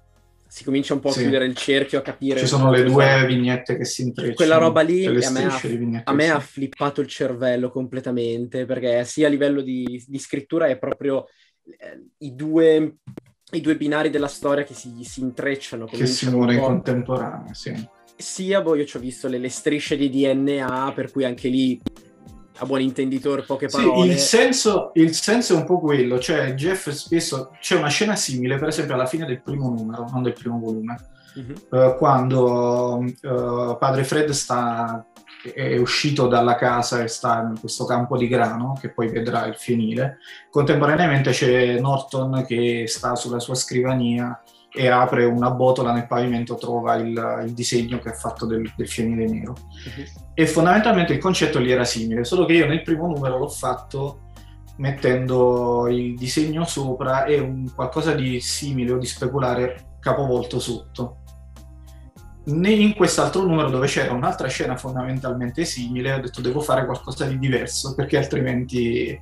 Si 0.47 0.63
comincia 0.63 0.93
un 0.93 0.99
po' 0.99 1.09
sì. 1.09 1.19
a 1.19 1.21
chiudere 1.23 1.45
il 1.45 1.55
cerchio, 1.55 1.97
a 1.97 2.01
capire. 2.03 2.39
Ci 2.39 2.45
sono 2.45 2.69
le 2.69 2.83
due 2.83 3.25
vignette 3.25 3.75
che 3.75 3.85
si 3.85 4.03
intrecciano. 4.03 4.35
Quella 4.35 4.57
roba 4.57 4.81
lì 4.81 5.07
a 5.07 5.31
me, 5.31 5.45
ha, 5.45 5.59
a 6.03 6.13
me 6.13 6.29
ha, 6.29 6.39
flippato 6.39 7.01
il 7.01 7.07
cervello 7.07 7.71
completamente, 7.71 8.65
perché 8.65 9.03
sia 9.05 9.25
a 9.25 9.31
livello 9.31 9.61
di, 9.61 10.03
di 10.07 10.19
scrittura 10.19 10.67
è 10.67 10.77
proprio 10.77 11.25
eh, 11.65 12.09
i 12.19 12.35
due 12.35 12.97
i 13.53 13.61
due 13.61 13.75
binari 13.75 14.09
della 14.09 14.27
storia 14.27 14.63
che 14.63 14.73
si, 14.73 15.03
si 15.03 15.21
intrecciano. 15.21 15.85
Che 15.85 16.05
si 16.05 16.29
muore 16.29 16.55
in 16.55 16.61
contemporanea, 16.61 17.53
sì 17.53 17.92
sia 18.15 18.61
boh, 18.61 18.75
io 18.75 18.85
ci 18.85 18.97
ho 18.97 18.99
visto 18.99 19.27
le, 19.27 19.37
le, 19.37 19.49
strisce 19.49 19.95
di 19.95 20.09
DNA, 20.09 20.91
per 20.95 21.11
cui 21.11 21.25
anche 21.25 21.47
lì 21.47 21.81
a 22.57 22.65
buon 22.65 22.81
intenditore 22.81 23.43
poche 23.43 23.67
parole. 23.67 24.07
Sì, 24.07 24.11
il 24.11 24.19
senso, 24.19 24.91
il 24.95 25.13
senso 25.13 25.53
è 25.53 25.57
un 25.57 25.65
po' 25.65 25.79
quello, 25.79 26.19
cioè 26.19 26.53
Jeff 26.53 26.89
spesso 26.89 27.55
c'è 27.59 27.75
una 27.75 27.89
scena 27.89 28.15
simile, 28.15 28.57
per 28.57 28.69
esempio 28.69 28.93
alla 28.93 29.05
fine 29.05 29.25
del 29.25 29.41
primo 29.41 29.69
numero, 29.69 30.07
non 30.11 30.21
del 30.21 30.33
primo 30.33 30.59
volume, 30.59 30.95
uh-huh. 31.35 31.77
uh, 31.77 31.97
quando 31.97 32.97
uh, 32.97 33.77
padre 33.77 34.03
Fred 34.03 34.29
sta 34.29 35.05
è 35.51 35.77
uscito 35.77 36.27
dalla 36.27 36.55
casa 36.55 37.03
e 37.03 37.09
sta 37.09 37.41
in 37.41 37.59
questo 37.59 37.83
campo 37.83 38.15
di 38.15 38.29
grano 38.29 38.77
che 38.79 38.89
poi 38.89 39.09
vedrà 39.09 39.45
il 39.45 39.55
fienile. 39.55 40.19
Contemporaneamente 40.49 41.31
c'è 41.31 41.79
Norton 41.79 42.45
che 42.47 42.85
sta 42.87 43.15
sulla 43.15 43.39
sua 43.39 43.55
scrivania 43.55 44.41
e 44.75 44.87
apre 44.87 45.23
una 45.25 45.51
botola 45.51 45.93
nel 45.93 46.07
pavimento, 46.07 46.55
trova 46.55 46.95
il, 46.95 47.43
il 47.45 47.53
disegno 47.53 47.99
che 47.99 48.09
ha 48.09 48.13
fatto 48.13 48.47
del, 48.47 48.71
del 48.75 48.89
fienile 48.89 49.27
nero. 49.27 49.51
Uh-huh. 49.51 50.31
E 50.33 50.47
fondamentalmente 50.47 51.13
il 51.13 51.19
concetto 51.19 51.59
lì 51.59 51.71
era 51.71 51.83
simile, 51.83 52.23
solo 52.23 52.45
che 52.45 52.53
io 52.53 52.65
nel 52.65 52.81
primo 52.81 53.05
numero 53.05 53.37
l'ho 53.37 53.49
fatto 53.49 54.31
mettendo 54.77 55.87
il 55.87 56.15
disegno 56.15 56.65
sopra 56.65 57.25
e 57.25 57.39
un 57.39 57.71
qualcosa 57.75 58.13
di 58.15 58.39
simile 58.39 58.93
o 58.93 58.97
di 58.97 59.05
speculare 59.05 59.97
capovolto 59.99 60.59
sotto. 60.59 61.17
In 62.45 62.93
quest'altro 62.95 63.43
numero 63.43 63.69
dove 63.69 63.87
c'era 63.87 64.11
un'altra 64.11 64.47
scena 64.47 64.75
fondamentalmente 64.75 65.63
simile, 65.65 66.13
ho 66.13 66.19
detto 66.19 66.41
devo 66.41 66.59
fare 66.59 66.85
qualcosa 66.85 67.25
di 67.25 67.37
diverso 67.37 67.93
perché 67.93 68.17
altrimenti 68.17 69.17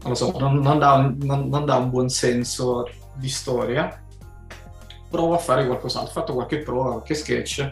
non 0.00 0.10
lo 0.10 0.14
so, 0.14 0.32
non, 0.38 0.60
non, 0.60 0.78
dà, 0.78 1.12
non 1.18 1.64
dà 1.66 1.76
un 1.76 1.90
buon 1.90 2.08
senso 2.08 2.88
di 3.16 3.28
storia 3.28 4.04
provo 5.08 5.34
a 5.34 5.38
fare 5.38 5.66
qualcos'altro, 5.66 6.10
ho 6.10 6.14
fatto 6.14 6.34
qualche 6.34 6.58
prova, 6.58 6.92
qualche 6.92 7.14
sketch, 7.14 7.68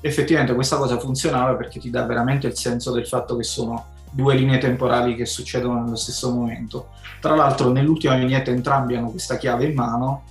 effettivamente 0.00 0.54
questa 0.54 0.76
cosa 0.76 0.98
funzionava 0.98 1.54
perché 1.54 1.80
ti 1.80 1.90
dà 1.90 2.04
veramente 2.04 2.46
il 2.46 2.56
senso 2.56 2.92
del 2.92 3.06
fatto 3.06 3.36
che 3.36 3.44
sono 3.44 3.92
due 4.10 4.36
linee 4.36 4.58
temporali 4.58 5.16
che 5.16 5.26
succedono 5.26 5.82
nello 5.82 5.96
stesso 5.96 6.30
momento. 6.30 6.90
Tra 7.20 7.34
l'altro 7.34 7.72
nell'ultima 7.72 8.14
vignetta 8.14 8.50
entrambi 8.50 8.94
hanno 8.94 9.10
questa 9.10 9.36
chiave 9.36 9.66
in 9.66 9.74
mano 9.74 10.24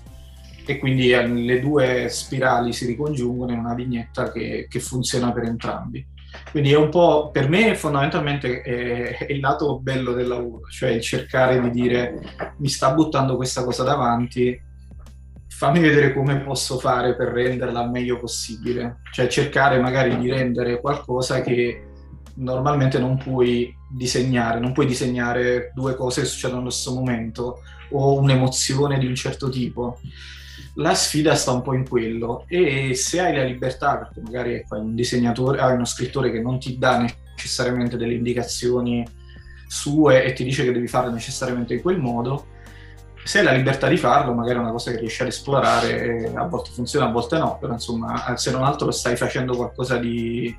e 0.66 0.78
quindi 0.78 1.12
eh, 1.12 1.28
le 1.28 1.60
due 1.60 2.08
spirali 2.10 2.72
si 2.72 2.86
ricongiungono 2.86 3.52
in 3.52 3.60
una 3.60 3.74
vignetta 3.74 4.32
che, 4.32 4.68
che 4.70 4.80
funziona 4.80 5.32
per 5.32 5.44
entrambi. 5.44 6.06
Quindi 6.50 6.72
è 6.72 6.78
un 6.78 6.90
po', 6.90 7.30
per 7.32 7.50
me 7.50 7.76
fondamentalmente 7.76 8.62
è, 8.62 9.18
è, 9.18 9.32
il 9.32 9.40
lato 9.40 9.80
bello 9.80 10.14
del 10.14 10.28
lavoro, 10.28 10.68
cioè 10.70 10.92
il 10.92 11.02
cercare 11.02 11.62
di 11.62 11.70
dire 11.70 12.22
mi 12.58 12.70
sta 12.70 12.92
buttando 12.92 13.36
questa 13.36 13.64
cosa 13.64 13.84
davanti, 13.84 14.60
fammi 15.64 15.80
vedere 15.80 16.14
come 16.14 16.42
posso 16.42 16.78
fare 16.78 17.16
per 17.16 17.30
renderla 17.30 17.80
al 17.80 17.90
meglio 17.90 18.20
possibile, 18.20 19.00
cioè 19.14 19.28
cercare 19.28 19.80
magari 19.80 20.18
di 20.18 20.30
rendere 20.30 20.82
qualcosa 20.82 21.40
che 21.40 21.86
normalmente 22.36 23.00
non 23.00 23.16
puoi 23.18 23.74
disegnare, 23.90 24.60
non 24.60 24.74
puoi 24.74 24.88
disegnare 24.88 25.72
due 25.74 25.96
cose 25.96 26.20
che 26.20 26.28
succedono 26.28 26.60
allo 26.60 26.70
stesso 26.70 26.94
momento 26.94 27.62
o 27.92 28.20
un'emozione 28.20 29.00
di 29.00 29.06
un 29.06 29.16
certo 29.16 29.48
tipo. 29.48 30.00
La 30.76 30.94
sfida 30.96 31.34
sta 31.34 31.52
un 31.52 31.62
po' 31.62 31.76
in 31.76 31.88
quello 31.88 32.44
e 32.50 32.94
se 32.94 33.22
hai 33.22 33.34
la 33.34 33.44
libertà, 33.44 34.00
perché 34.00 34.20
magari 34.20 34.56
hai 34.68 34.80
un 34.82 34.96
disegnatore, 34.96 35.62
hai 35.62 35.76
uno 35.76 35.86
scrittore 35.86 36.30
che 36.30 36.42
non 36.42 36.60
ti 36.60 36.78
dà 36.78 36.98
necessariamente 36.98 37.96
delle 37.96 38.16
indicazioni 38.16 39.08
sue 39.66 40.26
e 40.26 40.34
ti 40.34 40.44
dice 40.44 40.66
che 40.66 40.74
devi 40.74 40.90
farle 40.90 41.14
necessariamente 41.14 41.76
in 41.76 41.82
quel 41.82 42.00
modo, 42.00 42.48
se 43.24 43.40
hai 43.40 43.46
la 43.46 43.54
libertà 43.54 43.88
di 43.88 43.98
farlo, 43.98 44.34
magari 44.34 44.58
è 44.58 44.62
una 44.62 44.72
cosa 44.72 44.92
che 44.92 44.98
riesci 44.98 45.22
ad 45.22 45.30
esplorare, 45.30 46.32
a 46.34 46.46
volte 46.46 46.72
funziona, 46.72 47.08
a 47.08 47.12
volte 47.12 47.38
no, 47.38 47.58
però 47.60 47.74
insomma, 47.74 48.36
se 48.38 48.52
non 48.52 48.64
altro 48.64 48.92
stai 48.92 49.16
facendo 49.16 49.56
qualcosa 49.56 49.98
di, 49.98 50.56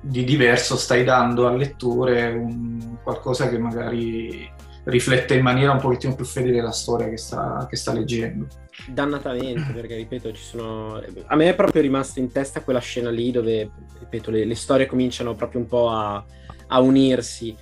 di 0.00 0.24
diverso, 0.24 0.76
stai 0.76 1.04
dando 1.04 1.46
al 1.46 1.56
lettore 1.56 2.28
un, 2.28 2.98
qualcosa 3.02 3.48
che 3.48 3.58
magari 3.58 4.52
riflette 4.84 5.34
in 5.34 5.42
maniera 5.42 5.72
un 5.72 5.80
pochettino 5.80 6.14
più 6.14 6.24
fedele 6.24 6.60
la 6.60 6.70
storia 6.70 7.08
che 7.08 7.16
sta, 7.16 7.66
che 7.68 7.76
sta 7.76 7.92
leggendo. 7.92 8.46
Dannatamente, 8.86 9.72
perché 9.72 9.96
ripeto, 9.96 10.32
ci 10.32 10.42
sono... 10.42 11.02
a 11.26 11.34
me 11.34 11.48
è 11.48 11.54
proprio 11.54 11.82
rimasta 11.82 12.20
in 12.20 12.30
testa 12.30 12.60
quella 12.60 12.78
scena 12.78 13.10
lì 13.10 13.30
dove, 13.30 13.70
ripeto, 13.98 14.30
le, 14.30 14.44
le 14.44 14.54
storie 14.54 14.86
cominciano 14.86 15.34
proprio 15.34 15.60
un 15.60 15.66
po' 15.66 15.88
a, 15.88 16.24
a 16.68 16.80
unirsi 16.80 17.56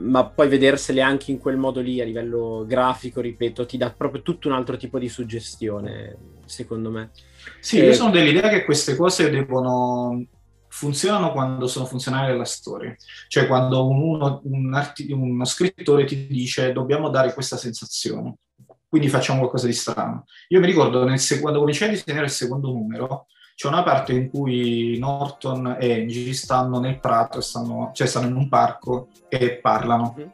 ma 0.00 0.26
poi 0.26 0.48
vedersele 0.48 1.02
anche 1.02 1.30
in 1.30 1.38
quel 1.38 1.56
modo 1.56 1.80
lì 1.80 2.00
a 2.00 2.04
livello 2.04 2.64
grafico, 2.66 3.20
ripeto, 3.20 3.66
ti 3.66 3.76
dà 3.76 3.92
proprio 3.92 4.22
tutto 4.22 4.48
un 4.48 4.54
altro 4.54 4.76
tipo 4.76 4.98
di 4.98 5.08
suggestione, 5.08 6.16
secondo 6.46 6.90
me. 6.90 7.10
Sì, 7.60 7.78
e... 7.78 7.86
io 7.86 7.92
sono 7.92 8.10
dell'idea 8.10 8.48
che 8.48 8.64
queste 8.64 8.96
cose 8.96 9.30
devono 9.30 10.24
funzionano 10.68 11.32
quando 11.32 11.66
sono 11.66 11.84
funzionali 11.84 12.30
alla 12.30 12.44
storia, 12.44 12.94
cioè 13.28 13.46
quando 13.46 13.88
uno, 13.88 14.40
un 14.44 14.72
arti- 14.72 15.10
uno 15.10 15.44
scrittore 15.44 16.04
ti 16.04 16.28
dice 16.28 16.72
dobbiamo 16.72 17.10
dare 17.10 17.34
questa 17.34 17.56
sensazione, 17.56 18.36
quindi 18.88 19.08
facciamo 19.08 19.40
qualcosa 19.40 19.66
di 19.66 19.72
strano. 19.72 20.24
Io 20.48 20.60
mi 20.60 20.66
ricordo 20.66 21.04
nel, 21.04 21.20
quando 21.40 21.58
cominciai 21.58 21.88
a 21.88 21.92
disegnare 21.92 22.26
il 22.26 22.30
secondo 22.30 22.68
numero, 22.68 23.26
c'è 23.60 23.68
una 23.68 23.82
parte 23.82 24.14
in 24.14 24.30
cui 24.30 24.96
Norton 24.98 25.76
e 25.78 25.92
Angie 25.92 26.32
stanno 26.32 26.80
nel 26.80 26.98
prato, 26.98 27.42
stanno, 27.42 27.90
cioè 27.92 28.06
stanno 28.06 28.28
in 28.28 28.34
un 28.36 28.48
parco 28.48 29.08
e 29.28 29.58
parlano. 29.58 30.14
Mm-hmm. 30.16 30.28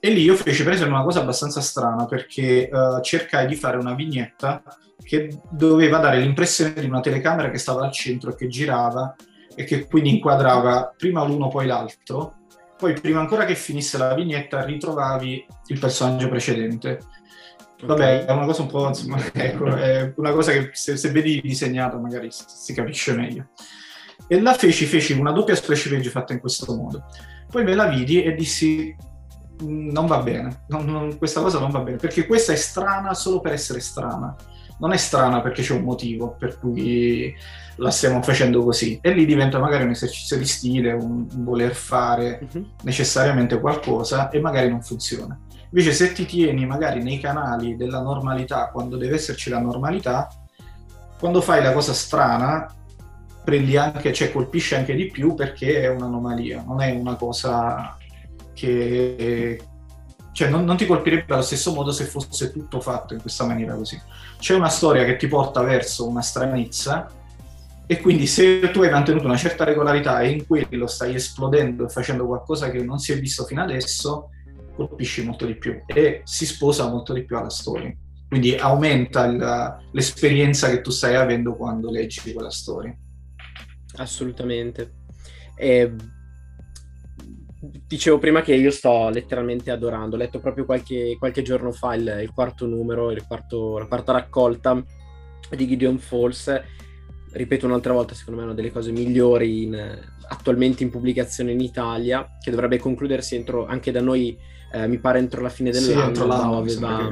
E 0.00 0.08
lì 0.08 0.22
io 0.22 0.34
feci 0.36 0.62
per 0.62 0.72
esempio 0.72 0.94
una 0.94 1.04
cosa 1.04 1.20
abbastanza 1.20 1.60
strana 1.60 2.06
perché 2.06 2.70
uh, 2.72 3.02
cercai 3.02 3.46
di 3.46 3.56
fare 3.56 3.76
una 3.76 3.92
vignetta 3.92 4.62
che 5.02 5.38
doveva 5.50 5.98
dare 5.98 6.18
l'impressione 6.18 6.80
di 6.80 6.86
una 6.86 7.00
telecamera 7.00 7.50
che 7.50 7.58
stava 7.58 7.84
al 7.84 7.92
centro 7.92 8.30
e 8.30 8.36
che 8.36 8.46
girava 8.46 9.14
e 9.54 9.64
che 9.64 9.84
quindi 9.84 10.14
inquadrava 10.14 10.94
prima 10.96 11.22
l'uno 11.24 11.48
poi 11.48 11.66
l'altro. 11.66 12.36
Poi 12.78 12.94
prima 12.94 13.20
ancora 13.20 13.44
che 13.44 13.54
finisse 13.54 13.98
la 13.98 14.14
vignetta 14.14 14.64
ritrovavi 14.64 15.46
il 15.66 15.78
personaggio 15.78 16.30
precedente 16.30 17.00
Vabbè, 17.84 18.24
è 18.24 18.32
una 18.32 18.46
cosa 18.46 18.62
un 18.62 18.68
po', 18.68 18.88
insomma, 18.88 19.18
ecco, 19.32 19.66
è 19.74 20.12
una 20.16 20.32
cosa 20.32 20.52
che 20.52 20.70
se, 20.72 20.96
se 20.96 21.10
vedi 21.10 21.40
disegnato 21.42 21.98
magari 21.98 22.30
si, 22.30 22.44
si, 22.46 22.72
capisce 22.72 23.12
meglio. 23.12 23.48
E 24.26 24.40
la 24.40 24.54
feci, 24.54 24.86
feci 24.86 25.12
una 25.12 25.32
doppia 25.32 25.54
splash 25.54 25.88
page 25.88 26.10
fatta 26.10 26.32
in 26.32 26.40
questo 26.40 26.74
modo. 26.74 27.04
Poi 27.50 27.64
me 27.64 27.74
la 27.74 27.86
vidi 27.86 28.22
e 28.22 28.34
dissi, 28.34 28.94
mm, 29.62 29.90
non 29.90 30.06
va 30.06 30.18
bene, 30.22 30.64
non, 30.68 30.86
non, 30.86 31.18
questa 31.18 31.40
cosa 31.40 31.58
non 31.58 31.70
va 31.70 31.80
bene, 31.80 31.98
perché 31.98 32.26
questa 32.26 32.52
è 32.52 32.56
strana 32.56 33.12
solo 33.14 33.40
per 33.40 33.52
essere 33.52 33.80
strana. 33.80 34.34
Non 34.78 34.92
è 34.92 34.96
strana 34.96 35.40
perché 35.40 35.62
c'è 35.62 35.72
un 35.72 35.84
motivo 35.84 36.34
per 36.38 36.58
cui 36.58 37.34
la 37.76 37.90
stiamo 37.90 38.22
facendo 38.22 38.62
così. 38.62 38.98
E 39.02 39.12
lì 39.12 39.24
diventa 39.24 39.58
magari 39.58 39.84
un 39.84 39.90
esercizio 39.90 40.36
di 40.36 40.46
stile, 40.46 40.92
un, 40.92 41.26
voler 41.44 41.74
fare 41.74 42.46
uh-huh. 42.50 42.66
necessariamente 42.82 43.58
qualcosa 43.60 44.28
e 44.30 44.40
magari 44.40 44.68
non 44.68 44.82
funziona. 44.82 45.38
Invece 45.70 45.92
se 45.92 46.12
ti 46.12 46.26
tieni 46.26 46.66
magari 46.66 47.02
nei 47.02 47.20
canali 47.20 47.76
della 47.76 48.00
normalità, 48.00 48.68
quando 48.68 48.96
deve 48.96 49.16
esserci 49.16 49.50
la 49.50 49.58
normalità, 49.58 50.28
quando 51.18 51.40
fai 51.40 51.62
la 51.62 51.72
cosa 51.72 51.92
strana, 51.92 52.72
prendi 53.44 53.76
anche, 53.76 54.12
cioè 54.12 54.32
colpisce 54.32 54.76
anche 54.76 54.94
di 54.94 55.06
più 55.06 55.34
perché 55.34 55.82
è 55.82 55.88
un'anomalia, 55.88 56.64
non 56.66 56.80
è 56.80 56.90
una 56.90 57.14
cosa 57.14 57.96
che, 58.52 59.60
cioè 60.32 60.48
non, 60.48 60.64
non, 60.64 60.76
ti 60.76 60.86
colpirebbe 60.86 61.32
allo 61.32 61.42
stesso 61.42 61.72
modo 61.72 61.92
se 61.92 62.04
fosse 62.06 62.50
tutto 62.50 62.80
fatto 62.80 63.14
in 63.14 63.20
questa 63.20 63.44
maniera 63.44 63.74
così. 63.74 64.00
C'è 64.38 64.54
una 64.54 64.68
storia 64.68 65.04
che 65.04 65.16
ti 65.16 65.28
porta 65.28 65.62
verso 65.62 66.08
una 66.08 66.22
stranezza 66.22 67.08
e 67.86 68.00
quindi 68.00 68.26
se 68.26 68.70
tu 68.72 68.82
hai 68.82 68.90
mantenuto 68.90 69.26
una 69.26 69.36
certa 69.36 69.62
regolarità 69.62 70.20
e 70.20 70.30
in 70.30 70.46
quello 70.46 70.88
stai 70.88 71.14
esplodendo 71.14 71.86
e 71.86 71.88
facendo 71.88 72.26
qualcosa 72.26 72.68
che 72.70 72.82
non 72.82 72.98
si 72.98 73.12
è 73.12 73.18
visto 73.20 73.44
fino 73.44 73.62
adesso, 73.62 74.30
colpisci 74.76 75.24
molto 75.24 75.46
di 75.46 75.56
più 75.56 75.82
e 75.86 76.20
si 76.24 76.46
sposa 76.46 76.88
molto 76.88 77.12
di 77.12 77.24
più 77.24 77.36
alla 77.36 77.50
storia. 77.50 77.92
Quindi 78.28 78.54
aumenta 78.54 79.24
il, 79.24 79.88
l'esperienza 79.92 80.68
che 80.68 80.80
tu 80.80 80.90
stai 80.90 81.14
avendo 81.14 81.56
quando 81.56 81.90
leggi 81.90 82.32
quella 82.32 82.50
storia. 82.50 82.96
Assolutamente. 83.96 84.92
E 85.56 85.94
dicevo 87.86 88.18
prima 88.18 88.42
che 88.42 88.54
io 88.54 88.70
sto 88.70 89.08
letteralmente 89.08 89.70
adorando. 89.70 90.16
Ho 90.16 90.18
letto 90.18 90.40
proprio 90.40 90.64
qualche, 90.64 91.16
qualche 91.18 91.42
giorno 91.42 91.72
fa 91.72 91.94
il, 91.94 92.18
il, 92.22 92.30
quarto 92.32 92.66
numero, 92.66 93.10
il 93.10 93.24
quarto, 93.26 93.78
la 93.78 93.86
quarta 93.86 94.12
raccolta 94.12 94.84
di 95.50 95.66
Gideon 95.66 95.98
Falls 95.98 96.62
ripeto 97.36 97.66
un'altra 97.66 97.92
volta, 97.92 98.14
secondo 98.14 98.40
me 98.40 98.46
è 98.46 98.48
una 98.50 98.56
delle 98.56 98.72
cose 98.72 98.90
migliori 98.90 99.64
in, 99.64 99.98
attualmente 100.28 100.82
in 100.82 100.90
pubblicazione 100.90 101.52
in 101.52 101.60
Italia, 101.60 102.36
che 102.40 102.50
dovrebbe 102.50 102.78
concludersi 102.78 103.36
entro, 103.36 103.66
anche 103.66 103.90
da 103.90 104.00
noi, 104.00 104.36
eh, 104.72 104.86
mi 104.86 104.98
pare 104.98 105.18
entro 105.18 105.40
la 105.40 105.48
fine 105.48 105.70
dell'anno. 105.70 106.14
Sì, 106.14 106.26
l'anno 106.26 106.58
aveva, 106.58 107.08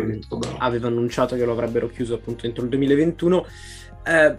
aveva, 0.58 0.88
annunciato 0.88 1.36
che 1.36 1.44
lo 1.44 1.52
avrebbero 1.52 1.88
chiuso 1.88 2.14
appunto 2.14 2.46
entro 2.46 2.64
il 2.64 2.70
2021. 2.70 3.46
Eh, 4.04 4.36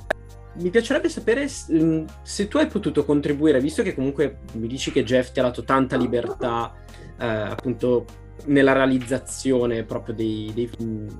mi 0.57 0.69
piacerebbe 0.69 1.09
sapere 1.09 1.49
mm, 1.71 2.05
se 2.21 2.47
tu 2.47 2.57
hai 2.57 2.67
potuto 2.67 3.03
contribuire, 3.03 3.59
visto 3.59 3.83
che 3.83 3.93
comunque 3.93 4.39
mi 4.53 4.67
dici 4.67 4.91
che 4.91 5.03
Jeff 5.03 5.31
ti 5.31 5.39
ha 5.39 5.43
dato 5.43 5.63
tanta 5.63 5.97
libertà, 5.97 6.73
eh, 7.19 7.25
appunto 7.25 8.05
nella 8.45 8.73
realizzazione 8.73 9.83
proprio 9.83 10.13
dei, 10.13 10.51
dei, 10.53 10.69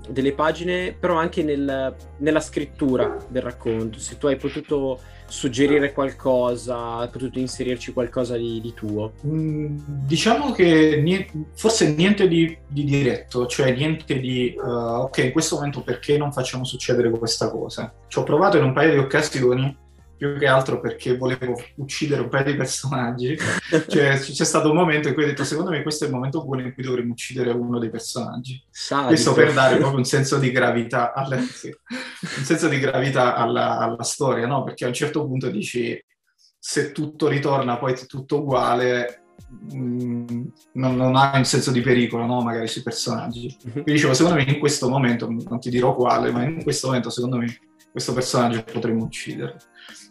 delle 0.10 0.34
pagine, 0.34 0.96
però 0.98 1.16
anche 1.16 1.43
nel, 1.43 1.96
nella 2.18 2.39
scrittura 2.39 3.18
del 3.28 3.41
racconto. 3.41 4.00
Se 4.00 4.18
tu 4.18 4.28
hai 4.28 4.36
potuto 4.36 5.00
suggerire 5.28 5.91
qualcosa, 5.91 6.97
hai 6.97 7.09
potuto 7.09 7.39
inserirci 7.39 7.93
qualcosa 7.93 8.38
di, 8.38 8.61
di 8.61 8.73
tuo. 8.73 9.13
Mm, 9.26 9.78
diciamo 10.05 10.51
che 10.51 10.99
niente, 11.01 11.32
forse 11.55 11.93
niente 11.93 12.28
di, 12.28 12.57
di, 12.67 12.84
diretto, 12.84 13.47
cioè 13.47 13.71
niente 13.73 14.19
di 14.19 14.55
uh, 14.57 15.03
ok, 15.03 15.17
in 15.17 15.32
questo 15.32 15.55
momento 15.55 15.82
perché 15.82 16.17
non 16.17 16.32
facciamo 16.32 16.63
succedere 16.63 17.09
questa 17.09 17.49
cosa. 17.49 17.93
Ci 18.07 18.19
ho 18.19 18.23
provato 18.23 18.57
in 18.57 18.63
un 18.63 18.73
paio 18.73 18.91
di 18.91 18.97
occasioni 18.99 19.84
più 20.18 20.38
che 20.38 20.47
altro 20.47 20.80
perché 20.80 21.18
volevo 21.18 21.55
uccidere 21.76 22.22
un 22.22 22.30
paio 22.30 22.45
di 22.45 22.55
personaggi. 22.55 23.38
cioè, 23.88 24.18
c'è 24.18 24.43
stato 24.43 24.70
un 24.70 24.76
momento 24.76 25.07
in 25.07 25.13
cui 25.13 25.24
ho 25.24 25.28
detto: 25.28 25.43
Secondo 25.43 25.72
me, 25.72 25.82
questo 25.82 26.05
è 26.05 26.07
il 26.07 26.13
momento 26.13 26.43
buono 26.43 26.61
in 26.61 26.74
cui 26.74 26.84
dovremmo 26.84 27.11
uccidere 27.11 27.51
uno 27.51 27.80
dei 27.80 27.89
personaggi. 27.89 28.61
Sadico. 28.70 29.07
Questo 29.07 29.34
per 29.34 29.53
dare 29.53 29.78
proprio 29.78 29.97
un 29.97 30.05
senso 30.05 30.38
di 30.38 30.51
gravità, 30.51 31.13
alla, 31.13 31.39
sì, 31.39 31.68
un 31.68 32.43
senso 32.43 32.68
di 32.68 32.80
gravità 32.80 33.36
alla, 33.36 33.78
alla, 33.78 34.03
storia, 34.03 34.47
no? 34.47 34.63
Perché 34.63 34.86
a 34.86 34.88
un 34.88 34.93
certo 34.93 35.26
punto 35.26 35.49
dici: 35.49 36.01
se 36.57 36.91
tutto 36.91 37.28
ritorna 37.28 37.78
poi 37.78 37.93
è 37.93 38.05
tutto 38.05 38.39
uguale. 38.39 39.22
Mh, 39.47 39.78
mm, 39.78 40.43
non, 40.74 40.95
non, 40.95 41.16
ha 41.16 41.34
un 41.36 41.45
senso 41.45 41.72
di 41.72 41.82
pericolo, 41.82 42.26
no? 42.26 42.41
Magari 42.41 42.68
sui 42.68 42.82
personaggi. 42.82 43.55
Mhm. 43.63 43.72
Quindi 43.72 43.91
dicevo, 43.91 44.13
secondo 44.13 44.38
me 44.38 44.43
in 44.49 44.59
questo 44.59 44.89
momento, 44.89 45.28
non 45.28 45.59
ti 45.59 45.70
dirò 45.70 45.93
quale, 45.93 46.32
ma 46.32 46.43
in 46.43 46.63
questo 46.63 46.88
momento, 46.88 47.09
secondo 47.09 47.38
me, 47.38 47.57
questo 47.96 48.12
personaggio 48.12 48.62
potremmo 48.64 49.06
uccidere. 49.06 49.56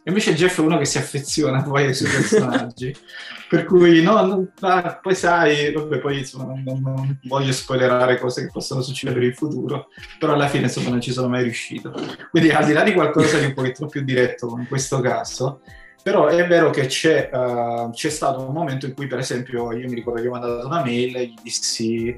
Invece 0.05 0.33
Jeff 0.33 0.59
è 0.59 0.63
uno 0.63 0.79
che 0.79 0.87
si 0.87 0.97
affeziona 0.97 1.63
poi 1.63 1.85
ai 1.85 1.93
suoi 1.93 2.11
personaggi, 2.11 2.97
per 3.47 3.67
cui 3.67 4.01
no, 4.01 4.25
non, 4.25 4.53
ah, 4.61 4.99
poi 5.03 5.15
sai, 5.15 5.71
vabbè, 5.71 5.99
poi 5.99 6.21
insomma, 6.21 6.55
non, 6.65 6.81
non, 6.81 7.19
voglio 7.25 7.53
spoilerare 7.53 8.19
cose 8.19 8.41
che 8.41 8.51
possono 8.51 8.81
succedere 8.81 9.27
in 9.27 9.35
futuro, 9.35 9.89
però 10.19 10.33
alla 10.33 10.49
fine 10.49 10.65
insomma 10.65 10.89
non 10.89 11.03
ci 11.03 11.13
sono 11.13 11.29
mai 11.29 11.43
riuscito. 11.43 11.93
Quindi 12.31 12.53
al 12.53 12.65
di 12.65 12.73
là 12.73 12.83
di 12.83 12.95
qualcosa 12.95 13.39
di 13.39 13.45
un 13.45 13.53
pochettino 13.53 13.87
più 13.87 14.03
diretto 14.03 14.47
come 14.47 14.63
in 14.63 14.69
questo 14.69 15.01
caso, 15.01 15.61
però 16.03 16.29
è 16.29 16.47
vero 16.47 16.71
che 16.71 16.87
c'è, 16.87 17.29
uh, 17.31 17.91
c'è, 17.91 18.09
stato 18.09 18.47
un 18.47 18.55
momento 18.55 18.87
in 18.87 18.95
cui 18.95 19.07
per 19.07 19.19
esempio 19.19 19.73
io 19.73 19.89
mi 19.89 19.95
ricordo 19.95 20.23
che 20.23 20.29
ho 20.29 20.31
mandato 20.31 20.67
una 20.67 20.83
mail 20.83 21.17
e 21.17 21.27
gli 21.27 21.37
dissi 21.43 22.17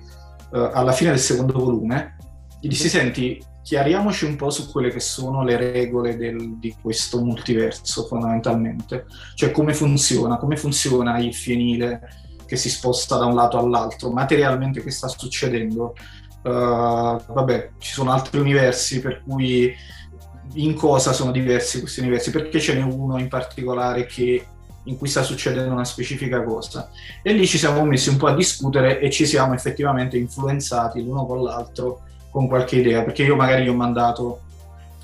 uh, 0.50 0.70
alla 0.72 0.92
fine 0.92 1.10
del 1.10 1.18
secondo 1.18 1.58
volume, 1.58 2.16
gli 2.60 2.68
dissi 2.68 2.88
senti 2.88 3.54
chiariamoci 3.66 4.26
un 4.26 4.36
po' 4.36 4.48
su 4.50 4.70
quelle 4.70 4.90
che 4.90 5.00
sono 5.00 5.42
le 5.42 5.56
regole 5.56 6.16
del, 6.16 6.56
di 6.56 6.76
questo 6.80 7.20
multiverso 7.20 8.04
fondamentalmente, 8.04 9.06
cioè 9.34 9.50
come 9.50 9.74
funziona, 9.74 10.36
come 10.36 10.56
funziona 10.56 11.18
il 11.18 11.34
fienile 11.34 12.00
che 12.46 12.54
si 12.54 12.70
sposta 12.70 13.16
da 13.16 13.24
un 13.24 13.34
lato 13.34 13.58
all'altro, 13.58 14.12
materialmente 14.12 14.80
che 14.84 14.92
sta 14.92 15.08
succedendo. 15.08 15.96
Uh, 16.44 17.18
vabbè, 17.26 17.70
ci 17.78 17.92
sono 17.92 18.12
altri 18.12 18.38
universi 18.38 19.00
per 19.00 19.24
cui 19.26 19.74
in 20.52 20.74
cosa 20.74 21.12
sono 21.12 21.32
diversi 21.32 21.80
questi 21.80 21.98
universi, 21.98 22.30
perché 22.30 22.60
ce 22.60 22.74
n'è 22.74 22.82
uno 22.84 23.18
in 23.18 23.26
particolare 23.26 24.06
che 24.06 24.46
in 24.84 24.96
cui 24.96 25.08
sta 25.08 25.24
succedendo 25.24 25.72
una 25.72 25.84
specifica 25.84 26.40
cosa. 26.44 26.88
E 27.20 27.32
lì 27.32 27.44
ci 27.48 27.58
siamo 27.58 27.84
messi 27.84 28.10
un 28.10 28.16
po' 28.16 28.28
a 28.28 28.34
discutere 28.36 29.00
e 29.00 29.10
ci 29.10 29.26
siamo 29.26 29.54
effettivamente 29.54 30.16
influenzati 30.16 31.02
l'uno 31.02 31.26
con 31.26 31.42
l'altro 31.42 32.02
con 32.36 32.48
qualche 32.48 32.76
idea, 32.76 33.02
perché 33.02 33.22
io 33.22 33.34
magari 33.34 33.64
gli 33.64 33.68
ho 33.68 33.74
mandato 33.74 34.40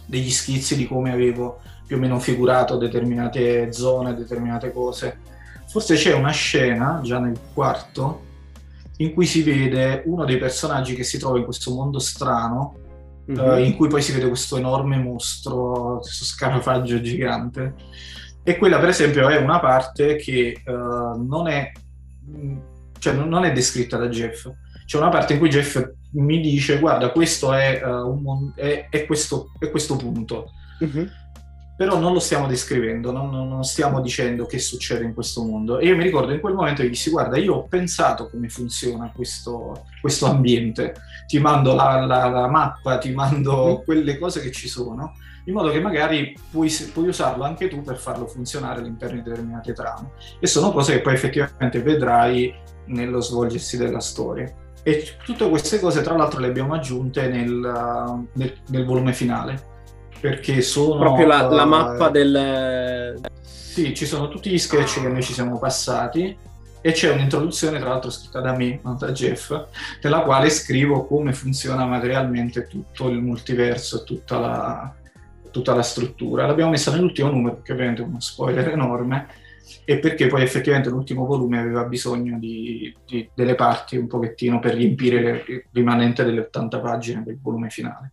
degli 0.04 0.28
schizzi 0.28 0.76
di 0.76 0.86
come 0.86 1.10
avevo 1.10 1.62
più 1.86 1.96
o 1.96 1.98
meno 1.98 2.18
figurato 2.18 2.76
determinate 2.76 3.72
zone, 3.72 4.14
determinate 4.14 4.70
cose. 4.70 5.18
Forse 5.66 5.94
c'è 5.94 6.12
una 6.12 6.30
scena, 6.30 7.00
già 7.02 7.18
nel 7.18 7.38
quarto, 7.54 8.20
in 8.98 9.14
cui 9.14 9.24
si 9.24 9.42
vede 9.42 10.02
uno 10.04 10.26
dei 10.26 10.36
personaggi 10.36 10.94
che 10.94 11.04
si 11.04 11.16
trova 11.16 11.38
in 11.38 11.44
questo 11.44 11.72
mondo 11.72 11.98
strano, 11.98 12.76
mm-hmm. 13.30 13.48
uh, 13.48 13.58
in 13.60 13.76
cui 13.76 13.88
poi 13.88 14.02
si 14.02 14.12
vede 14.12 14.28
questo 14.28 14.58
enorme 14.58 14.98
mostro, 14.98 16.00
questo 16.00 16.26
scarafaggio 16.26 17.00
gigante. 17.00 17.76
E 18.42 18.58
quella, 18.58 18.78
per 18.78 18.90
esempio, 18.90 19.30
è 19.30 19.38
una 19.38 19.58
parte 19.58 20.16
che 20.16 20.60
uh, 20.66 21.26
non 21.26 21.48
è, 21.48 21.72
cioè, 22.98 23.14
non 23.14 23.42
è 23.46 23.52
descritta 23.52 23.96
da 23.96 24.08
Jeff. 24.08 24.50
C'è 24.84 24.98
una 24.98 25.08
parte 25.08 25.32
in 25.32 25.38
cui 25.38 25.48
Jeff 25.48 25.82
mi 26.12 26.40
dice 26.40 26.78
guarda 26.78 27.10
questo 27.10 27.52
è, 27.52 27.80
uh, 27.84 28.08
un, 28.08 28.52
è, 28.54 28.88
è, 28.90 29.06
questo, 29.06 29.52
è 29.58 29.70
questo, 29.70 29.96
punto. 29.96 30.50
Uh-huh. 30.80 31.08
però 31.76 31.98
non 31.98 32.12
lo 32.12 32.18
stiamo 32.18 32.48
descrivendo 32.48 33.12
non, 33.12 33.30
non, 33.30 33.62
stiamo 33.62 34.00
dicendo 34.00 34.46
che 34.46 34.58
succede 34.58 35.04
in 35.04 35.14
questo 35.14 35.44
mondo. 35.44 35.78
E 35.78 35.86
io 35.86 35.96
mi 35.96 36.02
ricordo 36.02 36.32
in 36.32 36.40
quel 36.40 36.54
momento 36.54 36.82
che 36.82 36.88
dissi 36.88 37.10
guarda 37.10 37.38
io 37.38 37.54
ho 37.54 37.66
pensato 37.66 38.28
come 38.28 38.48
funziona 38.48 39.10
questo, 39.14 39.86
questo 40.00 40.26
ambiente. 40.26 40.94
Ti 41.26 41.38
mando 41.38 41.74
la, 41.74 42.04
la, 42.04 42.28
la, 42.28 42.48
mappa 42.48 42.98
ti 42.98 43.12
mando 43.12 43.64
uh-huh. 43.64 43.84
quelle 43.84 44.18
cose 44.18 44.40
che 44.40 44.50
ci 44.50 44.68
sono 44.68 45.14
in 45.46 45.54
modo 45.54 45.70
che 45.70 45.80
magari 45.80 46.36
puoi, 46.52 46.70
puoi, 46.92 47.08
usarlo 47.08 47.42
anche 47.42 47.66
tu 47.66 47.82
per 47.82 47.96
farlo 47.96 48.28
funzionare 48.28 48.78
all'interno 48.78 49.16
di 49.16 49.28
determinate 49.28 49.72
trame. 49.72 50.12
E 50.38 50.46
sono 50.46 50.70
cose 50.70 50.92
che 50.92 51.00
poi 51.00 51.14
effettivamente 51.14 51.82
vedrai 51.82 52.54
nello 52.86 53.20
svolgersi 53.20 53.76
della 53.76 53.98
storia 53.98 54.54
e 54.82 55.14
tutte 55.24 55.48
queste 55.48 55.78
cose, 55.78 56.02
tra 56.02 56.16
l'altro, 56.16 56.40
le 56.40 56.48
abbiamo 56.48 56.74
aggiunte 56.74 57.28
nel, 57.28 58.26
nel, 58.32 58.56
nel 58.68 58.84
volume 58.84 59.12
finale. 59.12 59.70
Perché 60.20 60.60
sono. 60.60 60.98
Proprio 60.98 61.26
la, 61.26 61.48
la 61.48 61.64
mappa 61.64 62.08
del. 62.08 63.20
Sì, 63.40 63.94
ci 63.94 64.06
sono 64.06 64.28
tutti 64.28 64.50
gli 64.50 64.58
sketch 64.58 65.00
che 65.00 65.08
noi 65.08 65.22
ci 65.22 65.32
siamo 65.32 65.58
passati. 65.58 66.36
E 66.84 66.90
c'è 66.90 67.12
un'introduzione, 67.12 67.78
tra 67.78 67.90
l'altro, 67.90 68.10
scritta 68.10 68.40
da 68.40 68.56
me, 68.56 68.80
non 68.82 68.96
da 68.98 69.12
Jeff, 69.12 69.54
nella 70.02 70.22
quale 70.22 70.50
scrivo 70.50 71.06
come 71.06 71.32
funziona 71.32 71.86
materialmente 71.86 72.66
tutto 72.66 73.08
il 73.08 73.20
multiverso 73.20 74.02
tutta 74.02 74.40
la, 74.40 74.92
tutta 75.52 75.74
la 75.76 75.82
struttura. 75.82 76.44
L'abbiamo 76.44 76.72
messa 76.72 76.90
nell'ultimo 76.90 77.30
numero, 77.30 77.62
che 77.62 77.72
ovviamente 77.72 78.02
è 78.02 78.04
uno 78.04 78.18
spoiler 78.18 78.68
enorme, 78.68 79.28
e 79.84 79.98
perché 79.98 80.26
poi 80.26 80.42
effettivamente 80.42 80.90
l'ultimo 80.90 81.24
volume 81.24 81.58
aveva 81.58 81.84
bisogno 81.84 82.38
di, 82.38 82.94
di, 83.06 83.28
delle 83.34 83.54
parti 83.54 83.96
un 83.96 84.06
pochettino 84.06 84.58
per 84.58 84.74
riempire 84.74 85.44
il 85.46 85.64
rimanente 85.72 86.24
delle 86.24 86.40
80 86.40 86.80
pagine 86.80 87.22
del 87.22 87.38
volume 87.40 87.70
finale. 87.70 88.12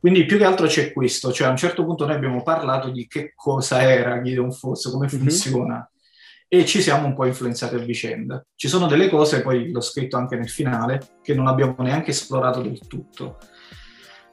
Quindi 0.00 0.26
più 0.26 0.38
che 0.38 0.44
altro 0.44 0.66
c'è 0.66 0.92
questo, 0.92 1.32
cioè 1.32 1.48
a 1.48 1.50
un 1.50 1.56
certo 1.56 1.84
punto 1.84 2.06
noi 2.06 2.14
abbiamo 2.14 2.42
parlato 2.42 2.90
di 2.90 3.06
che 3.08 3.32
cosa 3.34 3.82
era 3.82 4.22
Gideon 4.22 4.52
Force, 4.52 4.90
come 4.90 5.08
mhm. 5.10 5.18
funziona, 5.18 5.74
mm-hmm. 5.74 6.62
e 6.62 6.64
ci 6.66 6.80
siamo 6.80 7.06
un 7.06 7.14
po' 7.14 7.26
influenzati 7.26 7.74
a 7.74 7.78
vicenda. 7.78 8.44
Ci 8.54 8.68
sono 8.68 8.86
delle 8.86 9.08
cose, 9.08 9.42
poi 9.42 9.70
l'ho 9.72 9.80
scritto 9.80 10.16
anche 10.16 10.36
nel 10.36 10.48
finale, 10.48 11.16
che 11.22 11.34
non 11.34 11.48
abbiamo 11.48 11.74
neanche 11.78 12.10
esplorato 12.10 12.62
del 12.62 12.78
tutto. 12.86 13.38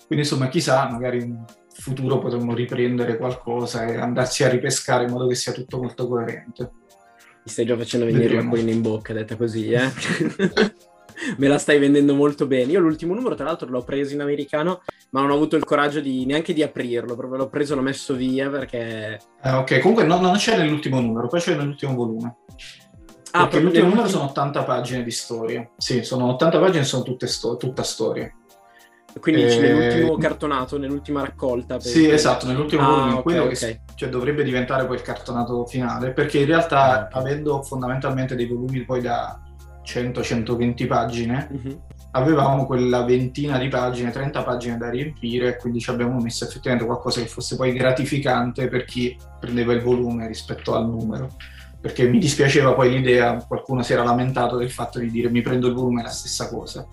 Quindi 0.06 0.24
insomma, 0.26 0.50
chissà, 0.50 0.88
magari 0.88 1.36
futuro 1.82 2.20
potremmo 2.20 2.54
riprendere 2.54 3.18
qualcosa 3.18 3.86
e 3.86 3.98
andarci 3.98 4.44
a 4.44 4.50
ripescare 4.50 5.04
in 5.04 5.12
modo 5.12 5.28
che 5.28 5.36
sia 5.36 5.52
tutto 5.52 5.78
molto 5.78 6.08
coerente. 6.08 6.72
Mi 7.44 7.52
stai 7.52 7.66
già 7.66 7.78
facendo 7.78 8.06
venire 8.06 8.24
Vedremo. 8.24 8.44
l'acquolina 8.44 8.72
in 8.72 8.82
bocca, 8.82 9.14
detta 9.14 9.36
così, 9.36 9.72
eh? 9.72 9.92
Me 11.38 11.48
la 11.48 11.58
stai 11.58 11.80
vendendo 11.80 12.14
molto 12.14 12.46
bene. 12.46 12.72
Io 12.72 12.80
l'ultimo 12.80 13.14
numero, 13.14 13.36
tra 13.36 13.46
l'altro, 13.46 13.70
l'ho 13.70 13.84
preso 13.84 14.14
in 14.14 14.22
americano, 14.22 14.82
ma 15.12 15.22
non 15.22 15.30
ho 15.30 15.36
avuto 15.36 15.56
il 15.56 15.64
coraggio 15.64 16.02
di, 16.02 16.26
neanche 16.26 16.54
di 16.54 16.64
aprirlo, 16.64 17.16
proprio 17.16 17.38
l'ho 17.38 17.50
preso, 17.50 17.76
l'ho 17.76 17.82
messo 17.82 18.16
via 18.16 18.50
perché... 18.50 19.20
Eh, 19.42 19.52
ok, 19.52 19.80
comunque 19.80 20.06
no, 20.06 20.20
non 20.20 20.36
c'è 20.36 20.58
nell'ultimo 20.58 21.00
numero, 21.00 21.28
poi 21.28 21.40
c'è 21.40 21.56
nell'ultimo 21.56 21.94
volume. 21.94 22.36
Ah, 23.32 23.48
perché 23.48 23.60
l'ultimo 23.60 23.88
numero 23.90 24.08
sono 24.08 24.26
80 24.26 24.64
pagine 24.64 25.04
di 25.04 25.12
storia. 25.12 25.70
Sì, 25.78 26.04
sono 26.04 26.28
80 26.34 26.60
pagine 26.60 26.84
sono 26.84 27.04
tutte 27.04 27.28
sto- 27.28 27.58
tutta 27.58 27.84
storia. 27.84 28.30
Quindi 29.20 29.44
eh, 29.44 29.60
nell'ultimo 29.60 30.18
cartonato, 30.18 30.78
nell'ultima 30.78 31.22
raccolta. 31.22 31.80
Sì, 31.80 32.10
esatto, 32.10 32.46
nell'ultimo 32.48 32.82
ah, 32.82 32.86
volume, 32.86 33.12
okay, 33.12 33.24
quello 33.24 33.44
okay. 33.44 33.56
che 33.56 33.80
cioè, 33.96 34.10
dovrebbe 34.10 34.44
diventare 34.44 34.86
poi 34.86 34.98
il 34.98 35.02
cartonato 35.02 35.66
finale, 35.66 36.12
perché 36.12 36.40
in 36.40 36.46
realtà 36.46 37.08
ah, 37.08 37.18
avendo 37.18 37.64
fondamentalmente 37.64 38.36
dei 38.36 38.46
volumi 38.46 38.84
poi 38.84 39.02
da 39.02 39.40
100-120 39.86 40.88
pagine, 40.88 41.48
uh-huh. 41.50 41.82
avevamo 42.12 42.66
quella 42.66 43.04
ventina 43.04 43.58
di 43.58 43.70
pagine, 43.70 44.12
30 44.12 44.44
pagine 44.44 44.78
da 44.78 44.90
riempire, 44.90 45.56
quindi 45.58 45.80
ci 45.80 45.90
abbiamo 45.90 46.20
messo 46.20 46.44
effettivamente 46.44 46.86
qualcosa 46.86 47.22
che 47.22 47.28
fosse 47.28 47.56
poi 47.56 47.72
gratificante 47.72 48.68
per 48.68 48.84
chi 48.84 49.18
prendeva 49.40 49.74
il 49.74 49.82
volume 49.82 50.28
rispetto 50.28 50.76
al 50.76 50.88
numero 50.88 51.30
perché 51.86 52.08
mi 52.08 52.18
dispiaceva 52.18 52.74
poi 52.74 52.90
l'idea, 52.90 53.46
qualcuno 53.48 53.84
si 53.84 53.94
era 53.94 54.04
lamentato 54.04 54.58
del 54.58 54.72
fatto 54.72 54.98
di 54.98 55.12
dire 55.12 55.30
mi 55.30 55.44
prendo 55.44 55.68
il 55.68 55.76
volume 55.76 56.02
è 56.02 56.04
la 56.06 56.10
stessa 56.10 56.50
cosa. 56.50 56.84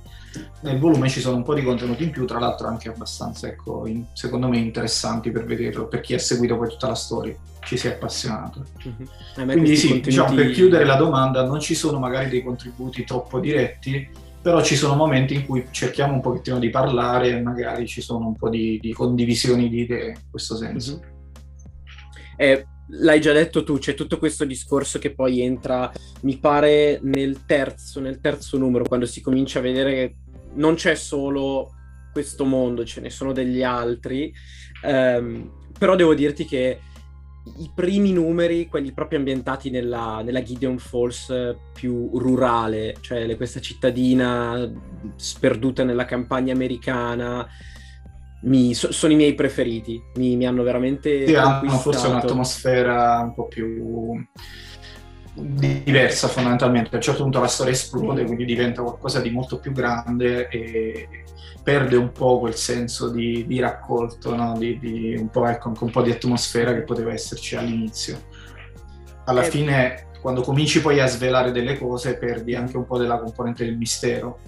Nel 0.61 0.79
volume 0.79 1.09
ci 1.09 1.21
sono 1.21 1.37
un 1.37 1.43
po' 1.43 1.55
di 1.55 1.63
contenuti 1.63 2.05
in 2.05 2.11
più, 2.11 2.25
tra 2.25 2.39
l'altro 2.39 2.69
anche 2.69 2.89
abbastanza, 2.89 3.47
ecco, 3.49 3.87
in, 3.87 4.07
secondo 4.13 4.49
me 4.49 4.59
interessanti 4.59 5.31
per 5.31 5.45
vederlo, 5.45 5.89
per 5.89 6.01
chi 6.01 6.15
ha 6.15 6.19
seguito 6.19 6.57
poi 6.57 6.69
tutta 6.69 6.89
la 6.89 6.95
storia, 6.95 7.35
ci 7.61 7.77
si 7.77 7.89
è 7.89 7.93
appassionato. 7.93 8.65
Mm-hmm. 8.87 9.51
Quindi 9.51 9.77
sì, 9.77 9.89
contenuti... 9.89 10.09
diciamo, 10.09 10.35
per 10.35 10.51
chiudere 10.51 10.85
la 10.85 10.97
domanda, 10.97 11.45
non 11.45 11.61
ci 11.61 11.75
sono 11.75 11.99
magari 11.99 12.31
dei 12.31 12.43
contributi 12.43 13.05
troppo 13.05 13.41
diretti, 13.41 14.09
però 14.41 14.63
ci 14.63 14.75
sono 14.75 14.95
momenti 14.95 15.35
in 15.35 15.47
cui 15.47 15.67
cerchiamo 15.71 16.15
un 16.15 16.21
pochettino 16.21 16.59
di 16.59 16.71
parlare 16.71 17.29
e 17.29 17.41
magari 17.41 17.87
ci 17.87 18.01
sono 18.01 18.27
un 18.27 18.37
po' 18.37 18.49
di, 18.49 18.79
di 18.81 18.93
condivisioni 18.93 19.69
di 19.69 19.81
idee 19.83 20.09
in 20.09 20.31
questo 20.31 20.57
senso. 20.57 21.01
Mm-hmm. 21.01 21.11
Eh, 22.37 22.67
l'hai 22.95 23.21
già 23.21 23.33
detto 23.33 23.63
tu, 23.63 23.79
c'è 23.79 23.95
tutto 23.95 24.19
questo 24.19 24.45
discorso 24.45 24.99
che 24.99 25.15
poi 25.15 25.41
entra, 25.41 25.91
mi 26.23 26.39
pare, 26.39 27.01
nel 27.03 27.45
terzo, 27.47 28.01
nel 28.01 28.21
terzo 28.21 28.59
numero, 28.59 28.85
quando 28.85 29.07
si 29.07 29.21
comincia 29.21 29.59
a 29.59 29.63
vedere 29.63 29.93
che 29.93 30.17
non 30.55 30.75
c'è 30.75 30.95
solo 30.95 31.73
questo 32.13 32.45
mondo, 32.45 32.85
ce 32.85 33.01
ne 33.01 33.11
sono 33.11 33.33
degli 33.33 33.63
altri, 33.63 34.33
um, 34.83 35.51
però 35.79 35.97
devo 35.97 36.15
dirti 36.15 36.45
che 36.45 36.79
i 37.59 37.71
primi 37.75 38.13
numeri, 38.13 38.69
quelli 38.69 38.93
proprio 38.93 39.19
ambientati 39.19 39.71
nella, 39.71 40.21
nella 40.23 40.43
Gideon 40.43 40.79
Falls 40.79 41.57
più 41.73 42.11
rurale, 42.17 42.97
cioè 43.01 43.35
questa 43.37 43.61
cittadina 43.61 44.71
sperduta 45.17 45.83
nella 45.83 46.05
campagna 46.05 46.53
americana, 46.53 47.49
mi, 48.43 48.75
so, 48.75 48.93
sono 48.93 49.13
i 49.13 49.17
miei 49.17 49.35
preferiti, 49.35 50.03
mi, 50.17 50.37
mi 50.37 50.47
hanno 50.47 50.63
veramente... 50.63 51.27
Sì, 51.27 51.35
hanno 51.35 51.79
forse 51.79 52.07
un'atmosfera 52.09 53.21
un 53.21 53.35
po' 53.35 53.47
più 53.47 54.15
diversa 55.35 56.29
fondamentalmente. 56.29 56.91
A 56.93 56.97
un 56.97 57.03
certo 57.03 57.23
punto 57.23 57.41
la 57.41 57.47
storia 57.47 57.73
esplode, 57.73 58.25
quindi 58.25 58.45
diventa 58.45 58.83
qualcosa 58.83 59.21
di 59.21 59.31
molto 59.31 59.59
più 59.59 59.73
grande 59.73 60.49
e 60.49 61.09
perde 61.63 61.97
un 61.97 62.11
po' 62.11 62.41
quel 62.41 62.55
senso 62.55 63.11
di, 63.11 63.47
di 63.47 63.61
raccolto, 63.61 64.35
no? 64.35 64.57
di, 64.59 64.79
di 64.79 65.15
un, 65.17 65.29
po', 65.29 65.47
ecco, 65.47 65.73
un 65.79 65.91
po' 65.91 66.03
di 66.03 66.11
atmosfera 66.11 66.75
che 66.75 66.83
poteva 66.83 67.13
esserci 67.13 67.57
all'inizio. 67.57 68.21
Alla 69.25 69.45
eh, 69.45 69.51
fine, 69.51 70.07
quando 70.21 70.43
cominci 70.43 70.81
poi 70.81 71.01
a 71.01 71.07
svelare 71.07 71.53
delle 71.53 71.79
cose, 71.79 72.17
perdi 72.19 72.57
anche 72.57 72.77
un 72.77 72.85
po' 72.85 72.99
della 72.99 73.19
componente 73.19 73.65
del 73.65 73.77
mistero 73.77 74.41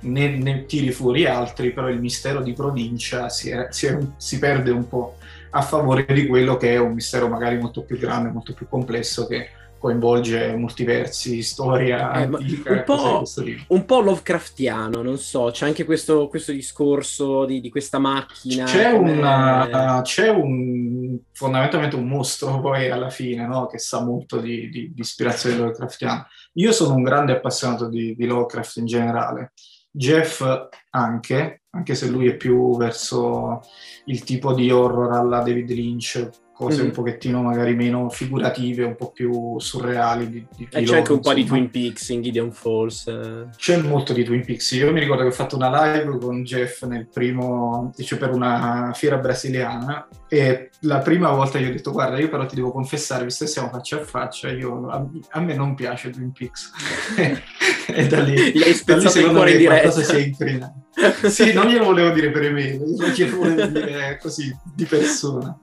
ne, 0.00 0.36
ne, 0.36 0.66
tiri 0.66 0.90
fuori 0.90 1.26
altri, 1.26 1.72
però 1.72 1.88
il 1.88 2.00
mistero 2.00 2.40
di 2.40 2.52
provincia 2.52 3.28
si, 3.28 3.50
è, 3.50 3.68
si, 3.70 3.86
è, 3.86 3.98
si, 4.16 4.38
perde 4.38 4.70
un 4.70 4.88
po' 4.88 5.16
a 5.50 5.62
favore 5.62 6.06
di 6.06 6.26
quello 6.26 6.56
che 6.56 6.74
è 6.74 6.78
un 6.78 6.92
mistero 6.92 7.28
magari 7.28 7.58
molto 7.58 7.82
più 7.82 7.98
grande, 7.98 8.30
molto 8.30 8.52
più 8.52 8.68
complesso 8.68 9.26
che 9.26 9.50
coinvolge 9.78 10.54
multiversi, 10.56 11.40
storia 11.40 12.12
eh, 12.12 12.22
antica, 12.24 12.72
un, 12.72 12.82
po', 12.84 13.22
un 13.68 13.84
po' 13.84 14.00
Lovecraftiano, 14.00 15.02
non 15.02 15.18
so, 15.18 15.50
c'è 15.52 15.66
anche 15.66 15.84
questo, 15.84 16.28
questo 16.28 16.50
discorso 16.50 17.44
di, 17.44 17.60
di, 17.60 17.70
questa 17.70 17.98
macchina. 17.98 18.64
C'è, 18.64 18.90
una, 18.90 20.00
c'è 20.02 20.28
un, 20.28 21.16
fondamentalmente 21.32 21.94
un 21.94 22.08
mostro 22.08 22.60
poi 22.60 22.90
alla 22.90 23.10
fine, 23.10 23.46
no? 23.46 23.66
che 23.66 23.78
sa 23.78 24.04
molto 24.04 24.40
di, 24.40 24.68
di, 24.68 24.92
di 24.92 25.00
ispirazione 25.00 25.56
Lovecraftiana. 25.56 26.26
Io 26.54 26.72
sono 26.72 26.94
un 26.94 27.04
grande 27.04 27.32
appassionato 27.32 27.88
di, 27.88 28.16
di 28.16 28.26
Lovecraft 28.26 28.76
in 28.78 28.86
generale 28.86 29.52
Jeff 29.90 30.44
anche, 30.90 31.62
anche 31.70 31.94
se 31.94 32.08
lui 32.08 32.28
è 32.28 32.36
più 32.36 32.76
verso 32.76 33.62
il 34.06 34.24
tipo 34.24 34.54
di 34.54 34.70
horror 34.70 35.12
alla 35.12 35.40
David 35.40 35.70
Lynch, 35.70 36.28
cose 36.58 36.78
mm-hmm. 36.78 36.86
un 36.86 36.90
pochettino 36.90 37.40
magari 37.40 37.74
meno 37.76 38.10
figurative, 38.10 38.82
un 38.82 38.96
po' 38.96 39.12
più 39.12 39.60
surreali. 39.60 40.28
Di, 40.28 40.46
di 40.56 40.68
e 40.72 40.82
c'è 40.82 40.96
anche 40.96 41.12
un 41.12 41.20
po' 41.20 41.32
di 41.32 41.44
Twin 41.44 41.70
Peaks 41.70 42.08
in 42.08 42.20
Gideon 42.20 42.50
Falls. 42.50 43.06
Eh. 43.06 43.46
C'è 43.56 43.80
molto 43.80 44.12
di 44.12 44.24
Twin 44.24 44.44
Peaks. 44.44 44.72
Io 44.72 44.92
mi 44.92 44.98
ricordo 44.98 45.22
che 45.22 45.28
ho 45.28 45.32
fatto 45.32 45.54
una 45.54 45.70
live 45.70 46.18
con 46.18 46.42
Jeff 46.42 46.82
nel 46.82 47.06
primo, 47.06 47.92
cioè 47.96 48.18
per 48.18 48.32
una 48.32 48.90
fiera 48.92 49.18
brasiliana 49.18 50.08
e 50.28 50.70
la 50.80 50.98
prima 50.98 51.30
volta 51.30 51.60
gli 51.60 51.66
ho 51.66 51.72
detto 51.72 51.92
guarda 51.92 52.18
io 52.18 52.28
però 52.28 52.44
ti 52.44 52.56
devo 52.56 52.72
confessare, 52.72 53.22
visto 53.22 53.44
che 53.44 53.50
siamo 53.50 53.68
faccia 53.68 53.96
a 53.96 54.04
faccia, 54.04 54.50
io, 54.50 54.88
a, 54.88 55.06
a 55.30 55.40
me 55.40 55.54
non 55.54 55.76
piace 55.76 56.10
Twin 56.10 56.32
Peaks. 56.32 56.72
e 57.90 58.06
da 58.06 58.20
lì, 58.20 58.52
Gli 58.52 58.62
hai 58.62 58.74
spezzato 58.74 59.18
il 59.18 59.30
cuore 59.30 59.52
in 59.52 59.58
diretta. 59.58 59.90
si 59.90 60.14
è 60.14 60.18
incrinato. 60.18 60.86
sì, 61.28 61.52
non 61.52 61.66
glielo 61.66 61.86
volevo 61.86 62.10
dire 62.10 62.30
per 62.30 62.44
email, 62.44 62.80
glielo 63.14 63.36
volevo 63.36 63.66
dire 63.66 64.18
così 64.20 64.54
di 64.74 64.84
persona. 64.84 65.58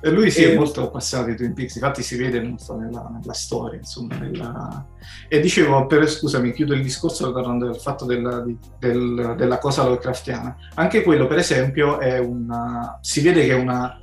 E 0.00 0.10
lui 0.10 0.30
sì, 0.30 0.44
e... 0.44 0.52
è 0.52 0.54
molto 0.54 0.84
appassionato 0.84 1.30
di 1.30 1.36
Twin 1.36 1.54
Peaks, 1.54 1.74
infatti 1.74 2.02
si 2.02 2.16
vede 2.16 2.40
molto 2.40 2.76
nella, 2.76 3.10
nella 3.12 3.32
storia, 3.32 3.78
insomma. 3.78 4.16
Nella... 4.16 4.86
E 5.28 5.40
dicevo, 5.40 5.86
per, 5.86 6.08
scusami, 6.08 6.52
chiudo 6.52 6.74
il 6.74 6.82
discorso 6.82 7.32
parlando 7.32 7.66
del 7.66 7.80
fatto 7.80 8.04
della, 8.04 8.44
del, 8.78 9.34
della 9.36 9.58
cosa 9.58 9.82
Lovecraftiana. 9.82 10.56
Anche 10.74 11.02
quello, 11.02 11.26
per 11.26 11.38
esempio, 11.38 11.98
è 11.98 12.18
una... 12.18 12.98
si 13.02 13.20
vede 13.22 13.44
che 13.44 13.50
è, 13.50 13.58
una, 13.58 13.98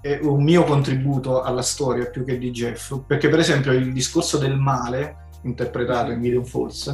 è 0.00 0.18
un 0.22 0.42
mio 0.42 0.64
contributo 0.64 1.42
alla 1.42 1.62
storia 1.62 2.06
più 2.06 2.24
che 2.24 2.38
di 2.38 2.50
Jeff, 2.50 3.00
perché 3.06 3.28
per 3.28 3.40
esempio 3.40 3.72
il 3.72 3.92
discorso 3.92 4.38
del 4.38 4.56
male, 4.56 5.27
interpretato 5.42 6.10
in 6.10 6.22
Gideon 6.22 6.44
Falls, 6.44 6.86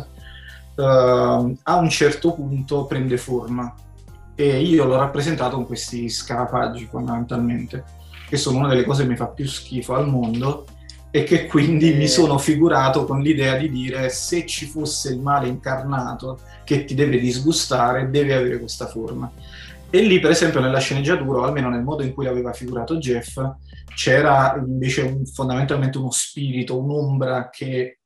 uh, 0.77 0.83
a 0.83 1.77
un 1.77 1.89
certo 1.89 2.33
punto 2.33 2.87
prende 2.87 3.17
forma 3.17 3.75
e 4.35 4.61
io 4.61 4.85
l'ho 4.85 4.97
rappresentato 4.97 5.57
con 5.57 5.67
questi 5.67 6.09
scarafaggi 6.09 6.87
fondamentalmente 6.91 7.85
che 8.29 8.37
sono 8.37 8.59
una 8.59 8.69
delle 8.69 8.85
cose 8.85 9.03
che 9.03 9.09
mi 9.09 9.17
fa 9.17 9.29
più 9.29 9.47
schifo 9.47 9.95
al 9.95 10.09
mondo 10.09 10.67
e 11.11 11.23
che 11.23 11.47
quindi 11.47 11.93
eh. 11.93 11.97
mi 11.97 12.09
sono 12.09 12.39
figurato 12.39 13.05
con 13.05 13.21
l'idea 13.21 13.57
di 13.57 13.71
dire 13.71 14.09
se 14.09 14.45
ci 14.47 14.67
fosse 14.67 15.13
il 15.13 15.21
male 15.21 15.47
incarnato 15.47 16.41
che 16.65 16.85
ti 16.85 16.95
deve 16.95 17.21
disgustare, 17.21 18.11
deve 18.11 18.35
avere 18.35 18.59
questa 18.59 18.87
forma. 18.87 19.31
E 19.91 20.01
lì, 20.03 20.19
per 20.19 20.33
esempio, 20.33 20.59
nella 20.59 20.81
sceneggiatura, 20.81 21.39
o 21.39 21.45
almeno 21.45 21.69
nel 21.69 21.85
modo 21.85 22.03
in 22.03 22.13
cui 22.13 22.25
l'aveva 22.25 22.53
figurato 22.53 22.97
Jeff, 22.97 23.39
c'era 23.95 24.57
invece 24.57 25.03
un, 25.03 25.25
fondamentalmente 25.25 25.99
uno 25.99 26.11
spirito, 26.11 26.77
un'ombra 26.77 27.49
che 27.49 28.01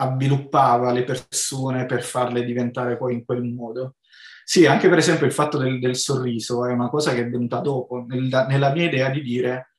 avviluppava 0.00 0.92
le 0.92 1.04
persone 1.04 1.86
per 1.86 2.02
farle 2.02 2.44
diventare 2.44 2.96
poi 2.96 3.14
in 3.14 3.24
quel 3.24 3.42
modo. 3.42 3.96
Sì, 4.44 4.64
anche 4.64 4.88
per 4.88 4.98
esempio 4.98 5.26
il 5.26 5.32
fatto 5.32 5.58
del, 5.58 5.78
del 5.78 5.96
sorriso 5.96 6.64
è 6.64 6.72
una 6.72 6.88
cosa 6.88 7.12
che 7.12 7.20
è 7.20 7.28
venuta 7.28 7.58
dopo, 7.60 8.04
nella, 8.06 8.46
nella 8.46 8.72
mia 8.72 8.86
idea 8.86 9.10
di 9.10 9.20
dire, 9.20 9.74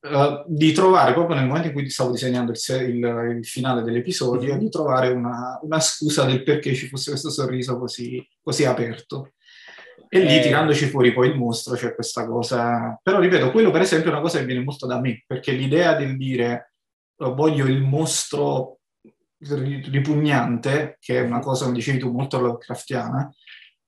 uh, 0.00 0.44
di 0.46 0.72
trovare, 0.72 1.12
proprio 1.12 1.36
nel 1.36 1.46
momento 1.46 1.68
in 1.68 1.72
cui 1.72 1.88
stavo 1.88 2.10
disegnando 2.10 2.52
il, 2.52 2.58
il, 2.88 3.36
il 3.38 3.46
finale 3.46 3.82
dell'episodio, 3.82 4.50
mm-hmm. 4.50 4.58
di 4.58 4.68
trovare 4.68 5.08
una, 5.08 5.58
una, 5.62 5.80
scusa 5.80 6.24
del 6.24 6.42
perché 6.42 6.74
ci 6.74 6.88
fosse 6.88 7.10
questo 7.10 7.30
sorriso 7.30 7.78
così, 7.78 8.22
così 8.42 8.64
aperto. 8.64 9.32
E 10.08 10.20
lì, 10.20 10.36
eh... 10.36 10.40
tirandoci 10.40 10.86
fuori 10.86 11.12
poi 11.12 11.28
il 11.28 11.36
mostro, 11.36 11.74
c'è 11.74 11.94
questa 11.94 12.26
cosa. 12.26 12.98
Però, 13.02 13.18
ripeto, 13.18 13.50
quello 13.50 13.70
per 13.70 13.80
esempio 13.80 14.10
è 14.10 14.12
una 14.12 14.22
cosa 14.22 14.38
che 14.38 14.44
viene 14.44 14.62
molto 14.62 14.86
da 14.86 15.00
me, 15.00 15.24
perché 15.26 15.52
l'idea 15.52 15.94
del 15.94 16.16
dire 16.16 16.74
uh, 17.16 17.34
voglio 17.34 17.64
il 17.64 17.80
mostro 17.80 18.75
ripugnante, 19.38 20.96
che 21.00 21.18
è 21.18 21.20
una 21.20 21.40
cosa, 21.40 21.64
come 21.64 21.76
dicevi 21.76 21.98
tu, 21.98 22.10
molto 22.10 22.40
Lovecraftiana, 22.40 23.32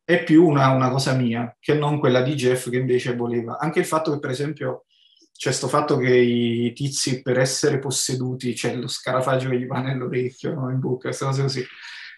è 0.04 0.22
più 0.22 0.46
una, 0.46 0.70
una, 0.70 0.90
cosa 0.90 1.12
mia 1.12 1.54
che 1.60 1.74
non 1.74 1.98
quella 1.98 2.22
di 2.22 2.34
Jeff 2.34 2.70
che 2.70 2.76
invece 2.76 3.14
voleva. 3.14 3.58
Anche 3.58 3.80
il 3.80 3.84
fatto 3.84 4.12
che, 4.12 4.18
per 4.18 4.30
esempio, 4.30 4.84
c'è 5.32 5.50
questo 5.50 5.68
fatto 5.68 5.96
che 5.98 6.16
i 6.16 6.72
tizi 6.72 7.22
per 7.22 7.38
essere 7.38 7.78
posseduti, 7.78 8.54
c'è 8.54 8.74
lo 8.74 8.88
scarafaggio 8.88 9.50
che 9.50 9.58
gli 9.58 9.66
va 9.66 9.80
nell'orecchio, 9.80 10.54
no? 10.54 10.70
in 10.70 10.80
bocca, 10.80 11.08
queste 11.08 11.24
cose 11.24 11.42
così, 11.42 11.64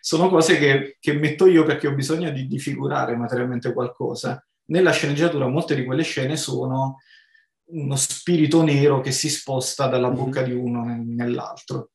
sono 0.01 0.29
cose 0.29 0.57
che, 0.57 0.97
che, 0.99 1.13
metto 1.13 1.47
io 1.47 1.65
perché 1.65 1.87
ho 1.87 1.95
bisogno 1.95 2.31
di, 2.31 2.47
di 2.47 2.59
figurare 2.59 3.17
materialmente 3.17 3.73
qualcosa. 3.73 4.43
Nella 4.67 4.93
sceneggiatura 4.93 5.49
molte 5.49 5.75
di 5.75 5.85
quelle 5.85 6.03
scene 6.03 6.37
sono 6.37 6.99
uno 7.73 7.97
spirito 7.97 8.63
nero 8.63 9.01
che 9.01 9.11
si 9.11 9.29
sposta 9.29 9.87
dalla 9.87 10.11
bocca 10.11 10.43
di 10.43 10.53
uno 10.53 10.85
nell'altro. 10.85 11.91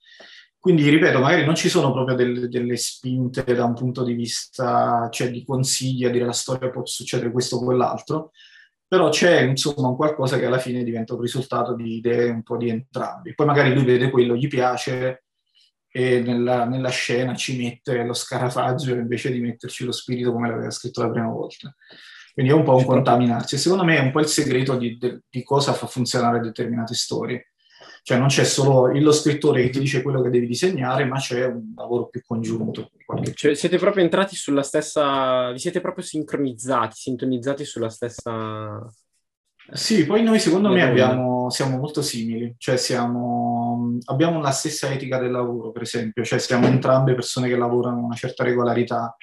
Quindi, 0.65 0.89
ripeto, 0.89 1.19
magari 1.19 1.45
non 1.45 1.53
ci 1.53 1.69
sono 1.69 1.91
proprio 1.91 2.15
delle, 2.15 2.47
delle, 2.47 2.75
spinte 2.75 3.43
da 3.43 3.65
un 3.65 3.75
punto 3.75 4.03
di 4.03 4.13
vista, 4.13 5.09
cioè 5.11 5.29
di 5.29 5.45
consigli 5.45 6.05
a 6.05 6.09
dire 6.09 6.25
la 6.25 6.31
storia 6.31 6.71
può 6.71 6.83
succedere 6.87 7.29
questo 7.29 7.57
o 7.57 7.63
quell'altro, 7.63 8.31
però 8.87 9.09
c'è 9.09 9.41
insomma 9.41 9.89
un 9.89 9.95
qualcosa 9.95 10.39
che 10.39 10.47
alla 10.47 10.57
fine 10.57 10.83
diventa 10.83 11.13
un 11.13 11.21
risultato 11.21 11.75
di 11.75 11.97
idee 11.97 12.31
un 12.31 12.41
po' 12.41 12.57
di 12.57 12.69
entrambi. 12.69 13.35
Poi 13.35 13.45
magari 13.45 13.75
lui 13.75 13.83
vede 13.83 14.09
quello, 14.09 14.35
gli 14.35 14.47
piace 14.47 15.25
e 15.87 16.19
nella, 16.21 16.65
nella, 16.65 16.89
scena 16.89 17.35
ci 17.35 17.55
mette 17.57 18.03
lo 18.03 18.13
scarafaggio 18.13 18.95
invece 18.95 19.31
di 19.31 19.41
metterci 19.41 19.85
lo 19.85 19.91
spirito 19.91 20.31
come 20.31 20.49
l'aveva 20.49 20.71
scritto 20.71 21.03
la 21.03 21.11
prima 21.11 21.29
volta. 21.29 21.75
Quindi 22.33 22.51
è 22.51 22.55
un 22.55 22.63
po' 22.63 22.75
un 22.75 22.85
contaminarsi. 22.85 23.59
Secondo 23.59 23.83
me 23.83 23.97
è 23.97 24.01
un 24.01 24.11
po' 24.11 24.19
il 24.19 24.25
segreto 24.25 24.75
di, 24.77 24.97
di 24.97 25.43
cosa 25.43 25.73
fa 25.73 25.85
funzionare 25.85 26.39
determinate 26.39 26.95
storie. 26.95 27.51
Cioè 28.05 28.19
non 28.19 28.27
c'è 28.27 28.43
solo 28.43 28.85
lo 28.85 29.11
scrittore 29.11 29.63
che 29.63 29.71
ti 29.71 29.79
dice 29.79 30.03
quello 30.03 30.21
che 30.21 30.29
devi 30.29 30.45
disegnare, 30.45 31.05
ma 31.05 31.17
c'è 31.17 31.45
un 31.45 31.73
lavoro 31.75 32.05
più 32.05 32.21
congiunto. 32.23 32.91
Cioè, 33.33 33.55
siete 33.55 33.79
proprio 33.79 34.03
entrati 34.03 34.35
sulla 34.35 34.61
stessa... 34.61 35.51
vi 35.51 35.57
siete 35.57 35.81
proprio 35.81 36.03
sincronizzati, 36.03 36.95
sintonizzati 36.95 37.65
sulla 37.65 37.89
stessa 37.89 38.87
sì, 39.71 40.05
poi 40.05 40.21
noi 40.21 40.37
secondo 40.39 40.69
me 40.69 40.83
abbiamo, 40.83 41.49
siamo 41.49 41.77
molto 41.77 42.03
simili, 42.03 42.53
cioè 42.59 42.77
siamo, 42.77 43.97
abbiamo 44.05 44.39
la 44.39 44.51
stessa 44.51 44.91
etica 44.91 45.17
del 45.17 45.31
lavoro, 45.31 45.71
per 45.71 45.81
esempio, 45.81 46.23
cioè 46.23 46.37
siamo 46.37 46.67
entrambe 46.67 47.15
persone 47.15 47.47
che 47.47 47.57
lavorano 47.57 48.05
una 48.05 48.13
certa 48.13 48.43
regolarità, 48.43 49.17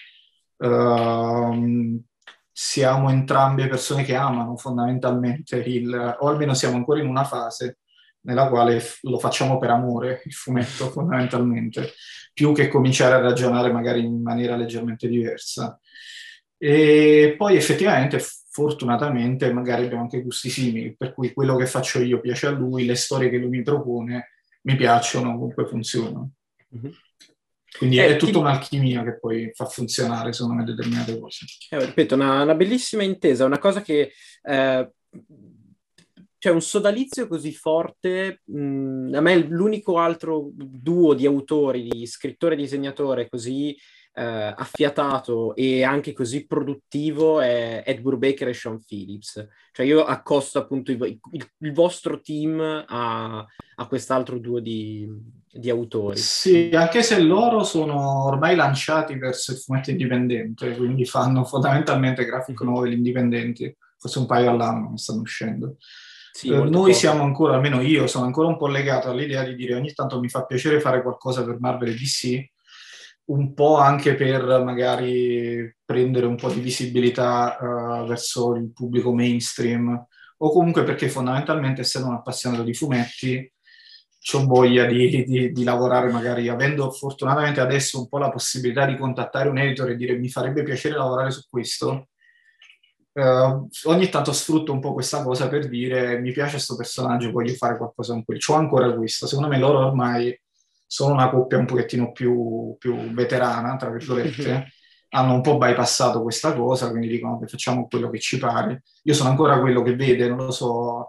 uh, 0.57 2.03
siamo 2.51 3.11
entrambe 3.11 3.69
persone 3.69 4.03
che 4.03 4.17
amano 4.17 4.57
fondamentalmente 4.57 5.59
il, 5.59 6.17
o 6.19 6.27
almeno 6.27 6.55
siamo 6.55 6.75
ancora 6.75 7.01
in 7.01 7.07
una 7.07 7.25
fase 7.25 7.79
nella 8.23 8.49
quale 8.49 8.83
lo 9.03 9.19
facciamo 9.19 9.59
per 9.59 9.71
amore, 9.71 10.23
il 10.25 10.33
fumetto 10.33 10.91
fondamentalmente, 10.91 11.93
più 12.33 12.53
che 12.53 12.69
cominciare 12.69 13.15
a 13.15 13.21
ragionare 13.21 13.73
magari 13.73 14.05
in 14.05 14.23
maniera 14.23 14.57
leggermente 14.57 15.09
diversa. 15.09 15.79
E 16.57 17.35
poi 17.37 17.57
effettivamente 17.57 18.25
fortunatamente 18.51 19.53
magari 19.53 19.85
abbiamo 19.85 20.03
anche 20.03 20.23
gusti 20.23 20.51
simili, 20.51 20.95
per 20.97 21.15
cui 21.15 21.33
quello 21.33 21.57
che 21.57 21.67
faccio 21.67 22.01
io 22.01 22.21
piace 22.21 22.47
a 22.47 22.51
lui, 22.51 22.85
le 22.85 22.95
storie 22.95 23.31
che 23.31 23.39
lui 23.39 23.49
mi 23.49 23.63
propone 23.63 24.29
mi 24.63 24.77
piacciono, 24.77 25.33
comunque 25.33 25.67
funzionano. 25.67 26.33
Mm-hmm. 26.77 26.93
Quindi 27.79 27.99
eh, 27.99 28.07
è 28.07 28.17
tutta 28.17 28.33
ti... 28.33 28.39
un'alchimia 28.39 29.03
che 29.03 29.19
poi 29.19 29.51
fa 29.55 29.65
funzionare, 29.65 30.33
secondo 30.33 30.59
me, 30.59 30.65
determinate 30.65 31.19
cose. 31.19 31.47
Eh, 31.71 31.85
ripeto, 31.87 32.15
una, 32.15 32.43
una, 32.43 32.55
bellissima 32.55 33.03
intesa, 33.03 33.45
una 33.45 33.59
cosa 33.59 33.83
che... 33.83 34.13
Eh, 34.43 34.91
cioè 36.43 36.53
un 36.53 36.61
sodalizio 36.61 37.29
così 37.29 37.53
forte, 37.53 38.41
mh, 38.47 39.13
a 39.15 39.21
me 39.21 39.37
l'unico 39.47 39.99
altro 39.99 40.51
duo 40.53 41.15
di 41.15 41.25
autori, 41.25 41.85
di 41.85 42.05
scrittore 42.05 42.55
e 42.55 42.57
disegnatore 42.57 43.29
così 43.29 43.77
eh, 44.15 44.53
affiatato 44.57 45.55
e 45.55 45.85
anche 45.85 46.13
così 46.13 46.45
produttivo 46.45 47.41
è 47.41 47.85
Ed 47.87 48.01
Brubaker 48.01 48.49
e 48.49 48.55
Sean 48.55 48.83
Phillips. 48.85 49.47
Cioè 49.71 49.87
io 49.87 50.05
accosto 50.05 50.59
appunto 50.59 50.91
il, 50.91 51.21
il, 51.31 51.49
il 51.59 51.73
vostro 51.73 52.21
team 52.21 52.59
a, 52.89 53.47
a 53.77 53.87
quest'altro 53.87 54.41
duo 54.41 54.59
di, 54.59 55.09
di, 55.49 55.71
autori. 55.71 56.17
Sì, 56.17 56.71
anche 56.75 57.05
se 57.05 57.21
loro 57.21 57.63
sono 57.63 58.25
ormai 58.25 58.57
lanciati 58.57 59.17
verso 59.17 59.53
il 59.53 59.59
fumetto 59.59 59.91
indipendente, 59.91 60.75
quindi 60.75 61.05
fanno 61.05 61.45
fondamentalmente 61.45 62.25
graphic 62.25 62.63
mhm. 62.63 62.69
novel 62.69 62.93
indipendenti, 62.95 63.73
forse 63.97 64.19
un 64.19 64.27
paio 64.27 64.51
all'anno 64.51 64.97
stanno 64.97 65.21
uscendo. 65.21 65.77
Sì, 66.33 66.49
eh, 66.49 66.57
noi 66.57 66.69
poco. 66.71 66.93
siamo 66.93 67.23
ancora, 67.25 67.55
almeno 67.55 67.83
io, 67.83 68.07
sono 68.07 68.25
ancora 68.25 68.49
un 68.49 68.57
po' 68.57 68.67
legato 68.67 69.11
all'idea 69.11 69.45
di 69.45 69.55
dire 69.55 69.75
ogni 69.75 69.93
tanto 69.93 70.19
mi 70.19 70.31
fa 70.31 70.45
piacere 70.47 70.81
fare 70.81 71.03
qualcosa 71.03 71.45
per 71.45 71.59
Marvel 71.61 71.91
e 71.91 71.95
DC, 71.95 72.45
un 73.25 73.53
po' 73.53 73.77
anche 73.77 74.15
per 74.15 74.43
magari 74.65 75.77
prendere 75.85 76.27
un 76.27 76.37
po' 76.37 76.51
di 76.51 76.61
visibilità 76.61 77.59
uh, 77.61 78.07
verso 78.07 78.55
il 78.55 78.73
pubblico 78.73 79.13
mainstream 79.13 80.07
o 80.39 80.51
comunque 80.51 80.85
perché 80.85 81.09
fondamentalmente 81.09 81.83
essendo 81.83 82.09
un 82.09 82.15
appassionato 82.15 82.63
di 82.63 82.75
fumetti 82.75 83.53
ho 84.35 84.47
voglia 84.47 84.87
di, 84.87 85.25
di, 85.25 85.53
di, 85.53 85.65
lavorare 85.65 86.11
magari 86.11 86.49
avendo 86.49 86.91
fortunatamente 86.91 87.61
adesso 87.61 87.99
un 88.01 88.09
po' 88.09 88.19
la 88.19 88.31
possibilità 88.31 88.87
di 88.87 88.97
contattare 88.97 89.49
un 89.49 89.59
editor 89.59 89.91
e 89.91 89.97
dire 89.97 90.17
mi 90.17 90.29
farebbe 90.29 90.63
piacere 90.63 90.97
lavorare 90.97 91.31
su 91.31 91.43
questo 91.49 92.09
uh, 93.13 93.69
ogni 93.85 94.09
tanto 94.09 94.33
sfrutto 94.33 94.73
un 94.73 94.81
po' 94.81 94.93
questa 94.93 95.23
cosa 95.23 95.49
per 95.49 95.69
dire 95.69 96.19
mi 96.19 96.33
piace 96.33 96.53
questo 96.53 96.77
personaggio 96.77 97.31
voglio 97.31 97.55
fare 97.55 97.77
qualcosa 97.77 98.13
con 98.13 98.25
quello 98.25 98.41
c'ho 98.41 98.55
ancora 98.55 98.93
questo 98.95 99.27
secondo 99.27 99.49
me 99.49 99.59
loro 99.59 99.87
ormai 99.87 100.39
sono 100.93 101.15
una 101.15 101.31
coppia 101.31 101.57
un 101.57 101.65
pochettino 101.65 102.13
più, 102.13 102.77
più 102.79 102.95
veterana, 103.15 103.77
tra 103.77 103.89
virgolette, 103.89 104.47
mm-hmm. 104.47 104.63
hanno 105.13 105.33
un 105.33 105.41
po' 105.41 105.57
bypassato 105.57 106.21
questa 106.21 106.53
cosa, 106.53 106.91
quindi 106.91 107.09
dicono 107.09 107.41
che 107.41 107.47
facciamo 107.47 107.89
quello 107.89 108.11
che 108.11 108.19
ci 108.19 108.37
pare. 108.37 108.83
Io 109.05 109.15
sono 109.15 109.31
ancora 109.31 109.59
quello 109.59 109.81
che 109.81 109.97
vede, 109.97 110.29
non 110.29 110.37
lo 110.37 110.51
so, 110.51 111.07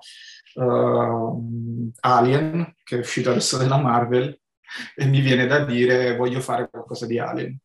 uh, 0.53 1.91
Alien, 1.99 2.75
che 2.81 2.95
è 2.95 2.99
uscito 2.99 3.31
adesso 3.31 3.57
della 3.57 3.75
Marvel, 3.75 4.39
e 4.95 5.05
mi 5.05 5.19
viene 5.19 5.47
da 5.47 5.65
dire 5.65 6.15
voglio 6.15 6.39
fare 6.39 6.69
qualcosa 6.69 7.05
di 7.05 7.19
Alien. 7.19 7.57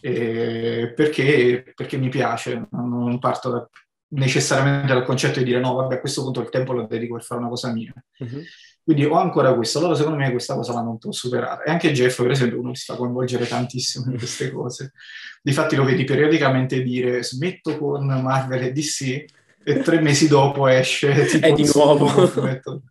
E 0.00 0.92
perché, 0.96 1.72
perché 1.74 1.96
mi 1.96 2.08
piace, 2.08 2.66
non 2.70 3.18
parto 3.18 3.50
da, 3.50 3.68
necessariamente 4.12 4.92
dal 4.92 5.04
concetto 5.04 5.38
di 5.38 5.44
dire 5.44 5.60
no, 5.60 5.74
vabbè, 5.74 5.96
a 5.96 6.00
questo 6.00 6.22
punto 6.22 6.40
il 6.40 6.48
tempo 6.48 6.72
lo 6.72 6.86
dedico 6.86 7.14
per 7.14 7.24
fare 7.24 7.40
una 7.40 7.50
cosa 7.50 7.72
mia. 7.72 7.92
Mm-hmm. 8.22 8.42
Quindi 8.84 9.04
ho 9.04 9.14
ancora 9.14 9.54
questo. 9.54 9.80
Loro 9.80 9.94
secondo 9.94 10.18
me 10.18 10.30
questa 10.30 10.54
cosa 10.54 10.72
l'hanno 10.72 10.90
un 10.90 10.98
po' 10.98 11.12
superata. 11.12 11.62
E 11.62 11.70
anche 11.70 11.92
Jeff, 11.92 12.20
per 12.20 12.32
esempio, 12.32 12.58
uno 12.58 12.74
si 12.74 12.84
fa 12.84 12.96
coinvolgere 12.96 13.46
tantissimo 13.46 14.10
in 14.10 14.18
queste 14.18 14.50
cose. 14.52 14.92
Difatti 15.40 15.76
lo 15.76 15.84
vedi 15.84 16.04
periodicamente 16.04 16.82
dire 16.82 17.22
smetto 17.22 17.78
con 17.78 18.06
Marvel 18.06 18.64
e 18.64 18.72
DC 18.72 19.24
e 19.64 19.80
tre 19.82 20.00
mesi 20.00 20.26
dopo 20.26 20.66
esce 20.66 21.26
tipo 21.26 21.46
è 21.46 21.52
di 21.52 21.70
nuovo. 21.74 22.80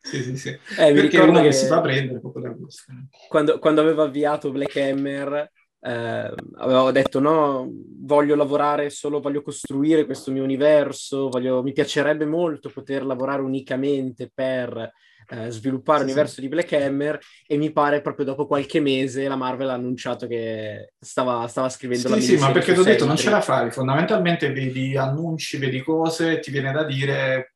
Sì, 0.00 0.22
sì, 0.22 0.36
sì. 0.38 0.58
Eh, 0.78 0.90
uno 1.20 1.40
che, 1.40 1.48
che 1.48 1.52
si 1.52 1.66
fa 1.66 1.82
prendere 1.82 2.18
proprio 2.18 2.44
da 2.44 2.54
questo. 2.54 2.84
Quando, 3.28 3.58
quando 3.58 3.82
avevo 3.82 4.04
avviato 4.04 4.50
Black 4.50 4.74
Hammer 4.78 5.52
eh, 5.80 6.34
avevo 6.56 6.90
detto 6.90 7.20
no, 7.20 7.70
voglio 8.00 8.34
lavorare 8.34 8.90
solo, 8.90 9.20
voglio 9.20 9.42
costruire 9.42 10.04
questo 10.04 10.30
mio 10.32 10.42
universo, 10.42 11.28
voglio, 11.28 11.62
mi 11.62 11.72
piacerebbe 11.72 12.26
molto 12.26 12.68
poter 12.68 13.04
lavorare 13.04 13.42
unicamente 13.42 14.30
per 14.32 14.92
eh, 15.30 15.50
sviluppare 15.50 15.98
sì, 15.98 16.04
l'universo 16.04 16.34
sì. 16.36 16.40
di 16.40 16.48
Black 16.48 16.72
Hammer 16.72 17.18
e 17.46 17.56
mi 17.56 17.70
pare 17.70 18.00
proprio 18.00 18.24
dopo 18.24 18.46
qualche 18.46 18.80
mese 18.80 19.28
la 19.28 19.36
Marvel 19.36 19.68
ha 19.68 19.74
annunciato 19.74 20.26
che 20.26 20.92
stava, 20.98 21.46
stava 21.46 21.68
scrivendo 21.68 22.08
sì, 22.08 22.14
la 22.14 22.20
Sì, 22.20 22.36
ma 22.38 22.50
perché 22.50 22.72
ti 22.72 22.80
ho 22.80 22.84
detto 22.84 23.04
non 23.04 23.16
ce 23.16 23.30
la 23.30 23.40
fai, 23.40 23.70
fondamentalmente 23.70 24.52
vedi 24.52 24.96
annunci, 24.96 25.58
vedi 25.58 25.82
cose, 25.82 26.40
ti 26.40 26.50
viene 26.50 26.72
da 26.72 26.84
dire 26.84 27.52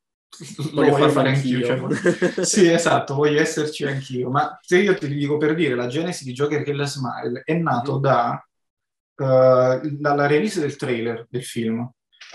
voglio, 0.72 0.90
voglio 0.90 1.08
fare 1.10 1.28
anch'io. 1.30 1.70
anch'io. 1.70 1.94
Cioè, 1.94 2.44
sì, 2.44 2.70
esatto, 2.70 3.14
voglio 3.14 3.40
esserci 3.40 3.84
anch'io. 3.84 4.30
Ma 4.30 4.58
se 4.62 4.78
io 4.78 4.94
ti 4.94 5.08
dico 5.08 5.36
per 5.36 5.54
dire, 5.54 5.74
la 5.74 5.86
genesi 5.86 6.24
di 6.24 6.32
Joker 6.32 6.62
Kill 6.62 6.82
Smile 6.84 7.42
è 7.44 7.54
nato 7.54 7.98
mm. 7.98 8.00
da, 8.00 8.48
uh, 9.16 9.80
dalla 9.82 10.26
release 10.26 10.60
del 10.60 10.76
trailer 10.76 11.26
del 11.28 11.44
film. 11.44 11.88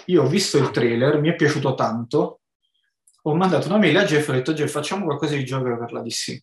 Io 0.05 0.23
ho 0.23 0.27
visto 0.27 0.57
il 0.57 0.71
trailer, 0.71 1.19
mi 1.19 1.29
è 1.29 1.35
piaciuto 1.35 1.73
tanto, 1.73 2.41
ho 3.23 3.35
mandato 3.35 3.67
una 3.67 3.77
mail 3.77 3.97
a 3.97 4.05
Jeff 4.05 4.27
e 4.27 4.31
ho 4.31 4.35
detto 4.35 4.53
Jeff 4.53 4.71
facciamo 4.71 5.05
qualcosa 5.05 5.35
di 5.35 5.43
Joker 5.43 5.77
per 5.77 5.91
la 5.91 6.01
DC. 6.01 6.39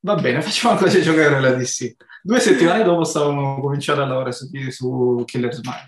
Va 0.00 0.14
bene, 0.14 0.40
facciamo 0.42 0.76
qualcosa 0.76 0.98
di 0.98 1.04
Joker 1.04 1.30
per 1.30 1.40
la 1.40 1.52
DC. 1.52 1.94
Due 2.22 2.40
settimane 2.40 2.84
dopo 2.84 3.04
stavamo 3.04 3.60
cominciando 3.60 4.02
a 4.02 4.06
lavorare 4.06 4.32
su, 4.32 4.48
su 4.70 5.22
Killer 5.24 5.54
Smile. 5.54 5.86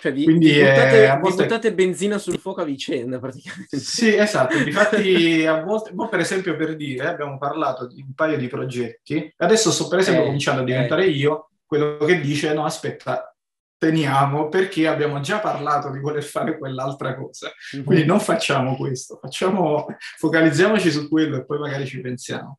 Cioè, 0.00 0.12
vi, 0.12 0.24
Quindi, 0.24 0.52
vi 0.52 0.60
buttate, 0.60 1.04
eh, 1.04 1.18
volte... 1.18 1.36
vi 1.36 1.42
buttate 1.42 1.74
benzina 1.74 2.18
sul 2.18 2.38
fuoco 2.38 2.60
a 2.60 2.64
vicenda, 2.64 3.18
praticamente. 3.18 3.78
Sì, 3.78 4.14
esatto. 4.14 4.56
Infatti, 4.58 5.46
a 5.46 5.62
volte, 5.62 5.92
per 6.10 6.20
esempio, 6.20 6.56
per 6.56 6.76
dire, 6.76 7.06
abbiamo 7.06 7.38
parlato 7.38 7.86
di 7.86 8.02
un 8.02 8.12
paio 8.14 8.36
di 8.36 8.48
progetti. 8.48 9.32
Adesso 9.38 9.70
sto, 9.70 9.88
per 9.88 10.00
esempio, 10.00 10.22
eh, 10.22 10.26
cominciando 10.26 10.60
a 10.60 10.64
diventare 10.64 11.04
eh. 11.04 11.10
io 11.10 11.50
quello 11.64 11.96
che 12.04 12.20
dice: 12.20 12.52
no, 12.52 12.64
aspetta, 12.64 13.34
teniamo 13.78 14.48
perché 14.48 14.86
abbiamo 14.86 15.20
già 15.20 15.38
parlato 15.38 15.90
di 15.90 16.00
voler 16.00 16.22
fare 16.22 16.58
quell'altra 16.58 17.14
cosa. 17.14 17.50
Mm-hmm. 17.74 17.84
Quindi 17.86 18.04
non 18.04 18.20
facciamo 18.20 18.76
questo, 18.76 19.18
facciamo, 19.20 19.86
focalizziamoci 20.18 20.90
su 20.90 21.08
quello 21.08 21.36
e 21.36 21.44
poi 21.46 21.58
magari 21.58 21.86
ci 21.86 22.00
pensiamo. 22.00 22.58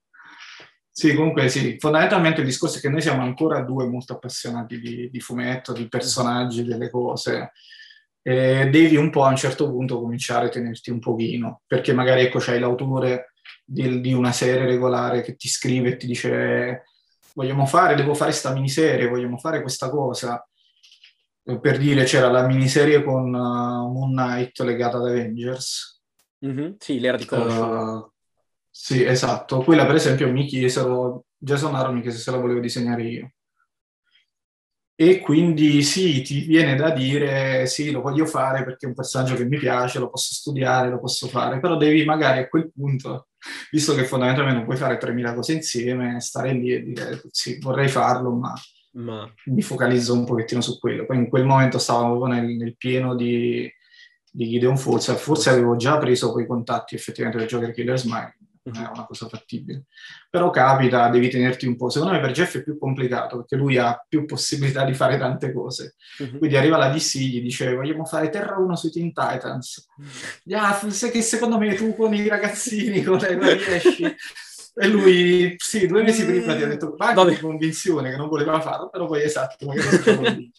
Sì, 0.99 1.13
comunque 1.13 1.47
sì, 1.47 1.77
fondamentalmente 1.79 2.41
il 2.41 2.45
discorso 2.45 2.77
è 2.77 2.81
che 2.81 2.89
noi 2.89 2.99
siamo 2.99 3.21
ancora 3.21 3.61
due 3.61 3.87
molto 3.87 4.11
appassionati 4.11 4.81
di, 4.81 5.09
di 5.09 5.19
fumetto, 5.21 5.71
di 5.71 5.87
personaggi, 5.87 6.65
delle 6.65 6.89
cose. 6.89 7.53
E 8.21 8.67
devi 8.69 8.97
un 8.97 9.09
po' 9.09 9.23
a 9.23 9.29
un 9.29 9.37
certo 9.37 9.69
punto 9.71 10.01
cominciare 10.01 10.47
a 10.47 10.49
tenerti 10.49 10.89
un 10.89 10.99
pochino, 10.99 11.61
perché 11.65 11.93
magari 11.93 12.23
ecco 12.23 12.39
c'hai 12.39 12.59
l'autore 12.59 13.31
di, 13.63 14.01
di 14.01 14.11
una 14.11 14.33
serie 14.33 14.65
regolare 14.65 15.21
che 15.21 15.37
ti 15.37 15.47
scrive 15.47 15.91
e 15.91 15.95
ti 15.95 16.05
dice 16.05 16.83
vogliamo 17.33 17.65
fare, 17.65 17.95
devo 17.95 18.13
fare 18.13 18.31
questa 18.31 18.51
miniserie, 18.51 19.07
vogliamo 19.07 19.37
fare 19.37 19.61
questa 19.61 19.89
cosa. 19.89 20.45
Per 21.41 21.77
dire, 21.77 22.03
c'era 22.03 22.29
la 22.29 22.45
miniserie 22.45 23.05
con 23.05 23.33
uh, 23.33 23.89
Moon 23.89 24.11
Knight 24.11 24.59
legata 24.59 24.97
ad 24.97 25.07
Avengers. 25.07 26.01
Mm-hmm, 26.45 26.71
sì, 26.77 26.99
l'era 26.99 27.15
di 27.15 27.23
conoscere. 27.23 27.63
Uh, 27.63 28.11
sì, 28.81 29.03
esatto. 29.03 29.61
Quella 29.61 29.85
per 29.85 29.95
esempio 29.95 30.31
mi 30.31 30.45
chiesero, 30.45 31.25
Jason 31.37 31.75
Aaron 31.75 31.95
mi 31.95 32.01
chiese 32.01 32.17
se 32.17 32.31
la 32.31 32.37
volevo 32.37 32.61
disegnare 32.61 33.03
io. 33.03 33.33
E 34.95 35.19
quindi 35.19 35.83
sì, 35.83 36.21
ti 36.21 36.45
viene 36.45 36.75
da 36.75 36.89
dire 36.91 37.65
sì, 37.67 37.91
lo 37.91 37.99
voglio 38.01 38.25
fare 38.25 38.63
perché 38.63 38.85
è 38.85 38.89
un 38.89 38.95
personaggio 38.95 39.35
che 39.35 39.43
mi 39.45 39.57
piace, 39.57 39.99
lo 39.99 40.09
posso 40.09 40.33
studiare, 40.33 40.89
lo 40.89 40.99
posso 40.99 41.27
fare, 41.27 41.59
però 41.59 41.75
devi 41.75 42.05
magari 42.05 42.39
a 42.39 42.47
quel 42.47 42.71
punto 42.71 43.27
visto 43.69 43.93
che 43.95 44.05
fondamentalmente 44.05 44.57
non 44.57 44.65
puoi 44.65 44.77
fare 44.77 44.97
3.000 44.97 45.35
cose 45.35 45.53
insieme, 45.53 46.21
stare 46.21 46.53
lì 46.53 46.73
e 46.73 46.81
dire 46.81 47.21
sì, 47.31 47.59
vorrei 47.59 47.89
farlo, 47.89 48.31
ma, 48.31 48.53
ma... 48.93 49.29
mi 49.47 49.61
focalizzo 49.61 50.13
un 50.13 50.23
pochettino 50.23 50.61
su 50.61 50.79
quello. 50.79 51.05
Poi 51.05 51.17
in 51.17 51.27
quel 51.27 51.45
momento 51.45 51.79
stavamo 51.79 52.25
nel, 52.27 52.45
nel 52.55 52.77
pieno 52.77 53.13
di, 53.13 53.69
di 54.31 54.49
Gideon 54.49 54.77
Forza, 54.77 55.15
forse 55.15 55.49
avevo 55.49 55.75
già 55.75 55.97
preso 55.97 56.31
quei 56.31 56.47
contatti 56.47 56.95
effettivamente 56.95 57.39
per 57.39 57.49
giocare 57.49 57.73
Killer 57.73 57.99
Smile, 57.99 58.37
non 58.71 58.83
è 58.83 58.89
una 58.93 59.05
cosa 59.05 59.27
fattibile. 59.27 59.85
Però 60.29 60.49
capita, 60.49 61.09
devi 61.09 61.29
tenerti 61.29 61.65
un 61.65 61.75
po'. 61.75 61.89
Secondo 61.89 62.13
me 62.13 62.19
per 62.19 62.31
Jeff 62.31 62.57
è 62.57 62.63
più 62.63 62.77
complicato 62.77 63.37
perché 63.37 63.55
lui 63.55 63.77
ha 63.77 64.03
più 64.07 64.25
possibilità 64.25 64.83
di 64.85 64.93
fare 64.93 65.17
tante 65.17 65.51
cose. 65.51 65.95
Uh-huh. 66.19 66.37
Quindi 66.37 66.57
arriva 66.57 66.77
la 66.77 66.89
DC, 66.89 67.17
gli 67.17 67.41
dice 67.41 67.73
vogliamo 67.73 68.05
fare 68.05 68.29
Terra 68.29 68.57
1 68.57 68.75
sui 68.75 68.91
Teen 68.91 69.13
Titans. 69.13 69.87
Yeah, 70.43 70.79
sai 70.89 71.11
che 71.11 71.21
secondo 71.21 71.57
me 71.57 71.73
tu 71.75 71.95
con 71.95 72.13
i 72.13 72.27
ragazzini 72.27 73.03
con 73.03 73.17
le 73.17 73.55
riesci. 73.55 74.15
E 74.81 74.87
lui, 74.87 75.55
sì, 75.57 75.87
due 75.87 76.03
mesi 76.03 76.25
prima 76.25 76.55
ti 76.55 76.63
ha 76.63 76.67
detto, 76.67 76.95
va 76.95 77.25
di 77.25 77.37
convinzione 77.37 78.11
che 78.11 78.15
non 78.15 78.29
voleva 78.29 78.61
farlo, 78.61 78.89
però 78.89 79.07
poi 79.07 79.23
esatto, 79.23 79.65
magari 79.65 80.51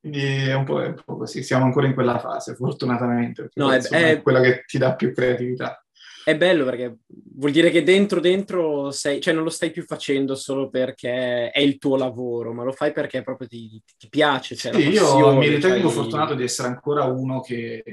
Quindi 0.00 0.20
è 0.20 0.54
un, 0.54 0.66
è 0.66 0.86
un, 0.86 1.02
po', 1.04 1.16
così, 1.16 1.42
siamo 1.42 1.64
ancora 1.64 1.86
in 1.86 1.94
quella 1.94 2.18
fase, 2.18 2.54
fortunatamente. 2.54 3.50
No, 3.54 3.72
è, 3.72 3.80
è, 3.80 4.22
quella 4.22 4.40
che 4.40 4.64
ti 4.66 4.78
dà 4.78 4.94
più 4.94 5.12
creatività. 5.12 5.83
È 6.24 6.34
bello 6.38 6.64
perché 6.64 7.00
vuol 7.34 7.50
dire 7.50 7.70
che 7.70 7.82
dentro 7.82 8.18
dentro 8.18 8.90
sei, 8.90 9.20
cioè 9.20 9.34
non 9.34 9.44
lo 9.44 9.50
stai 9.50 9.70
più 9.70 9.84
facendo 9.84 10.34
solo 10.34 10.70
perché 10.70 11.50
è 11.50 11.60
il 11.60 11.76
tuo 11.76 11.96
lavoro, 11.96 12.54
ma 12.54 12.62
lo 12.62 12.72
fai 12.72 12.92
perché 12.92 13.22
proprio 13.22 13.46
ti, 13.46 13.80
ti 13.98 14.08
piace. 14.08 14.56
Cioè 14.56 14.72
sì, 14.72 14.88
io 14.88 15.36
mi 15.36 15.48
ritengo 15.48 15.90
fai... 15.90 16.02
fortunato 16.02 16.34
di 16.34 16.42
essere 16.42 16.68
ancora 16.68 17.04
uno 17.04 17.42
che, 17.42 17.84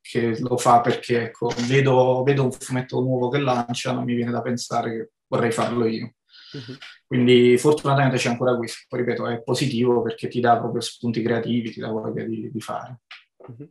che 0.00 0.38
lo 0.40 0.56
fa 0.56 0.80
perché 0.80 1.24
ecco, 1.24 1.50
vedo, 1.66 2.22
vedo, 2.24 2.44
un 2.44 2.52
fumetto 2.52 3.00
nuovo 3.00 3.28
che 3.28 3.38
lanciano, 3.38 4.02
mi 4.02 4.14
viene 4.14 4.30
da 4.30 4.40
pensare 4.40 4.90
che 4.90 5.10
vorrei 5.26 5.52
farlo 5.52 5.86
io. 5.86 6.14
Uh-huh. 6.52 6.76
Quindi 7.06 7.58
fortunatamente 7.58 8.16
c'è 8.16 8.30
ancora 8.30 8.56
questo, 8.56 8.86
poi 8.88 9.00
ripeto, 9.00 9.26
è 9.26 9.42
positivo 9.42 10.00
perché 10.00 10.28
ti 10.28 10.40
dà 10.40 10.58
proprio 10.58 10.80
spunti 10.80 11.20
creativi, 11.20 11.70
ti 11.70 11.80
dà 11.80 11.88
voglia 11.88 12.24
di, 12.24 12.50
di 12.50 12.60
fare. 12.60 13.00
Uh-huh. 13.36 13.68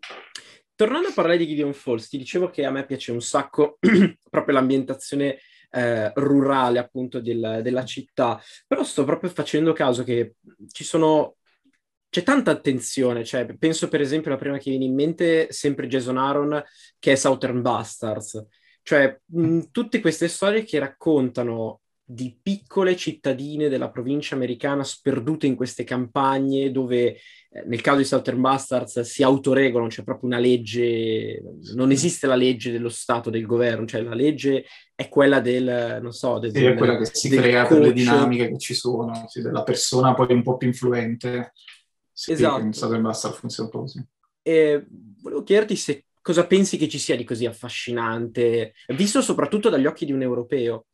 Tornando 0.76 1.10
a 1.10 1.14
parlare 1.14 1.38
di 1.38 1.48
Gideon 1.48 1.74
Falls, 1.74 2.10
ti 2.10 2.18
dicevo 2.18 2.50
che 2.50 2.66
a 2.66 2.72
me 2.72 2.86
piace 2.86 3.12
un 3.12 3.22
sacco 3.22 3.78
proprio 4.30 4.56
l'ambientazione 4.56 5.40
eh, 5.70 6.12
rurale 6.16 6.80
appunto 6.80 7.20
del, 7.20 7.60
della 7.62 7.86
città, 7.86 8.42
però 8.68 8.84
sto 8.84 9.04
proprio 9.04 9.30
facendo 9.30 9.74
caso 9.74 10.04
che 10.04 10.36
ci 10.72 10.84
sono 10.84 11.38
c'è 12.10 12.22
tanta 12.22 12.52
attenzione, 12.52 13.24
cioè, 13.26 13.58
penso 13.58 13.88
per 13.88 14.00
esempio 14.00 14.30
la 14.30 14.38
prima 14.38 14.60
che 14.60 14.70
viene 14.70 14.86
in 14.86 14.94
mente 14.94 15.52
sempre 15.52 15.88
Jason 15.88 16.18
Aaron 16.18 16.64
che 17.00 17.14
è 17.14 17.16
Southern 17.16 17.62
Bastards, 17.64 18.46
cioè 18.84 19.20
mh, 19.26 19.62
tutte 19.72 20.00
queste 20.00 20.28
storie 20.28 20.64
che 20.64 20.78
raccontano 20.78 21.82
di 22.06 22.38
piccole 22.42 22.98
cittadine 22.98 23.70
della 23.70 23.90
provincia 23.90 24.36
americana 24.36 24.84
sperdute 24.84 25.48
in 25.48 25.56
queste 25.56 25.86
campagne 25.86 26.70
dove 26.70 27.16
eh, 27.50 27.64
nel 27.66 27.82
caso 27.82 28.00
di 28.00 28.04
Southern 28.04 28.42
Bastards 28.42 29.00
si 29.02 29.24
autoregolano, 29.24 29.90
c'è 29.90 30.04
proprio 30.04 30.30
una 30.30 30.40
legge, 30.40 31.42
non 31.76 31.92
esiste 31.92 32.28
la 32.28 32.36
legge 32.36 32.72
dello 32.72 32.90
Stato, 32.90 33.30
del 33.30 33.46
governo, 33.46 33.86
cioè 33.86 34.02
la 34.02 34.16
legge 34.16 34.66
è 34.96 35.08
quella 35.08 35.40
del, 35.40 36.00
non 36.02 36.12
so, 36.12 36.40
del, 36.40 36.52
sì, 36.52 36.66
è 36.66 36.76
quella 36.76 36.98
che 36.98 37.06
si 37.06 37.30
crea 37.30 37.66
coach. 37.66 37.78
per 37.78 37.88
le 37.88 37.94
dinamiche 37.94 38.50
che 38.50 38.58
ci 38.58 38.74
sono, 38.74 39.26
sì, 39.28 39.42
della 39.42 39.64
persona 39.64 40.14
poi 40.14 40.34
un 40.34 40.44
po' 40.44 40.58
più 40.58 40.68
influente. 40.68 41.54
Sì, 42.12 42.34
esatto. 42.34 42.62
In 42.62 42.74
Southern 42.74 43.02
Bastards 43.02 43.38
funziona 43.38 43.70
un 43.70 43.76
po' 43.76 43.82
così. 43.82 44.06
E 44.42 44.86
volevo 45.22 45.44
chiederti 45.44 45.76
se 45.76 46.06
cosa 46.22 46.46
pensi 46.46 46.78
che 46.78 46.88
ci 46.88 47.00
sia 47.00 47.16
di 47.16 47.24
così 47.24 47.46
affascinante, 47.46 48.74
visto 48.90 49.22
soprattutto 49.22 49.70
dagli 49.70 49.86
occhi 49.86 50.06
di 50.06 50.12
un 50.12 50.22
europeo. 50.22 50.86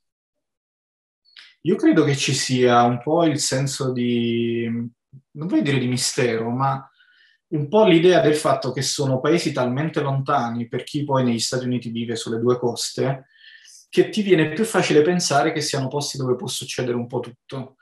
Io 1.61 1.75
credo 1.75 2.03
che 2.03 2.15
ci 2.15 2.33
sia 2.33 2.83
un 2.83 3.01
po' 3.01 3.25
il 3.25 3.39
senso 3.39 3.91
di, 3.91 4.65
non 4.65 5.47
voglio 5.47 5.61
dire 5.61 5.79
di 5.79 5.87
mistero, 5.87 6.49
ma 6.49 6.89
un 7.49 7.67
po' 7.67 7.85
l'idea 7.85 8.21
del 8.21 8.35
fatto 8.35 8.71
che 8.71 8.81
sono 8.81 9.19
paesi 9.19 9.51
talmente 9.51 10.01
lontani 10.01 10.67
per 10.67 10.83
chi 10.83 11.03
poi 11.03 11.23
negli 11.23 11.39
Stati 11.39 11.65
Uniti 11.65 11.89
vive 11.89 12.15
sulle 12.15 12.39
due 12.39 12.57
coste, 12.57 13.25
che 13.89 14.09
ti 14.09 14.21
viene 14.21 14.53
più 14.53 14.63
facile 14.63 15.01
pensare 15.01 15.51
che 15.51 15.61
siano 15.61 15.87
posti 15.87 16.17
dove 16.17 16.35
può 16.35 16.47
succedere 16.47 16.95
un 16.95 17.07
po' 17.07 17.19
tutto. 17.19 17.75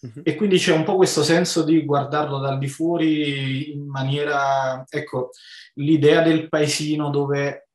Uh-huh. 0.00 0.22
E 0.24 0.34
quindi 0.34 0.58
c'è 0.58 0.74
un 0.74 0.82
po' 0.82 0.96
questo 0.96 1.22
senso 1.22 1.62
di 1.62 1.84
guardarlo 1.84 2.38
dal 2.38 2.58
di 2.58 2.66
fuori 2.66 3.72
in 3.72 3.86
maniera, 3.86 4.84
ecco, 4.88 5.30
l'idea 5.74 6.20
del 6.20 6.48
paesino 6.48 7.10
dove 7.10 7.68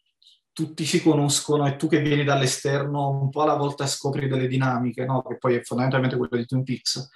tutti 0.57 0.85
si 0.85 1.03
conoscono 1.03 1.67
e 1.67 1.75
tu 1.75 1.87
che 1.87 2.01
vieni 2.01 2.23
dall'esterno 2.23 3.09
un 3.09 3.29
po' 3.29 3.43
alla 3.43 3.53
volta 3.53 3.85
scopri 3.85 4.27
delle 4.27 4.47
dinamiche, 4.47 5.05
no? 5.05 5.21
che 5.21 5.37
poi 5.37 5.53
è 5.53 5.61
fondamentalmente 5.61 6.17
quella 6.17 6.35
di 6.35 6.47
Twin 6.47 6.63
Peaks. 6.63 7.09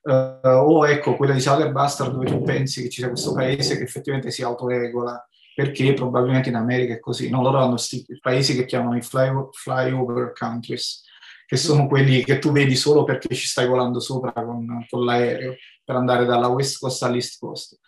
Uh, 0.00 0.46
o 0.46 0.88
ecco 0.88 1.14
quella 1.14 1.34
di 1.34 1.40
Southern 1.40 1.72
Bastard 1.72 2.12
dove 2.12 2.24
tu 2.24 2.40
pensi 2.40 2.80
che 2.80 2.88
ci 2.88 3.00
sia 3.00 3.10
questo 3.10 3.34
paese 3.34 3.76
che 3.76 3.82
effettivamente 3.82 4.30
si 4.30 4.42
autoregola 4.42 5.22
perché 5.54 5.92
probabilmente 5.92 6.48
in 6.48 6.54
America 6.54 6.94
è 6.94 7.00
così 7.00 7.28
no? 7.28 7.42
loro 7.42 7.58
hanno 7.58 7.72
questi 7.72 8.06
paesi 8.22 8.54
che 8.54 8.64
chiamano 8.64 8.96
i 8.96 9.02
fly, 9.02 9.28
flyover 9.52 10.32
countries 10.32 11.02
che 11.44 11.56
sono 11.56 11.88
quelli 11.88 12.24
che 12.24 12.38
tu 12.38 12.52
vedi 12.52 12.76
solo 12.76 13.04
perché 13.04 13.34
ci 13.34 13.46
stai 13.46 13.66
volando 13.66 14.00
sopra 14.00 14.32
con, 14.32 14.86
con 14.88 15.04
l'aereo 15.04 15.56
per 15.84 15.96
andare 15.96 16.24
dalla 16.24 16.46
west 16.46 16.78
coast 16.78 17.02
all'east 17.02 17.38
coast 17.38 17.78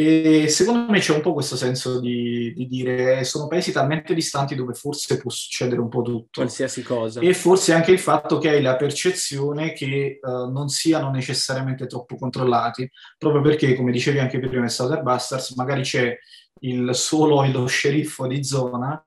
e 0.00 0.46
secondo 0.46 0.92
me 0.92 1.00
c'è 1.00 1.12
un 1.12 1.22
po' 1.22 1.32
questo 1.32 1.56
senso 1.56 1.98
di, 1.98 2.52
di, 2.54 2.68
dire 2.68 3.24
sono 3.24 3.48
paesi 3.48 3.72
talmente 3.72 4.14
distanti 4.14 4.54
dove 4.54 4.72
forse 4.72 5.18
può 5.18 5.28
succedere 5.28 5.80
un 5.80 5.88
po' 5.88 6.02
tutto. 6.02 6.40
Qualsiasi 6.40 6.84
cosa. 6.84 7.20
E 7.20 7.34
forse 7.34 7.72
anche 7.72 7.90
il 7.90 7.98
fatto 7.98 8.38
che 8.38 8.50
hai 8.50 8.62
la 8.62 8.76
percezione 8.76 9.72
che 9.72 10.20
uh, 10.22 10.48
non 10.52 10.68
siano 10.68 11.10
necessariamente 11.10 11.88
troppo 11.88 12.14
controllati, 12.14 12.88
proprio 13.18 13.42
perché, 13.42 13.74
come 13.74 13.90
dicevi 13.90 14.20
anche 14.20 14.38
prima 14.38 14.62
in 14.62 14.68
Southern 14.68 15.02
Bastards, 15.02 15.56
magari 15.56 15.82
c'è 15.82 16.16
il 16.60 16.94
solo 16.94 17.44
lo 17.50 17.66
sceriffo 17.66 18.28
di 18.28 18.44
zona 18.44 19.04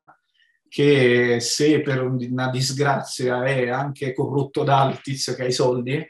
che 0.68 1.38
se 1.40 1.80
per 1.80 2.04
una 2.04 2.50
disgrazia 2.50 3.46
è 3.46 3.70
anche 3.70 4.12
corrotto 4.14 4.66
dal 4.66 5.00
tizio 5.00 5.36
che 5.36 5.44
ha 5.44 5.48
i 5.48 5.54
soldi, 5.54 6.06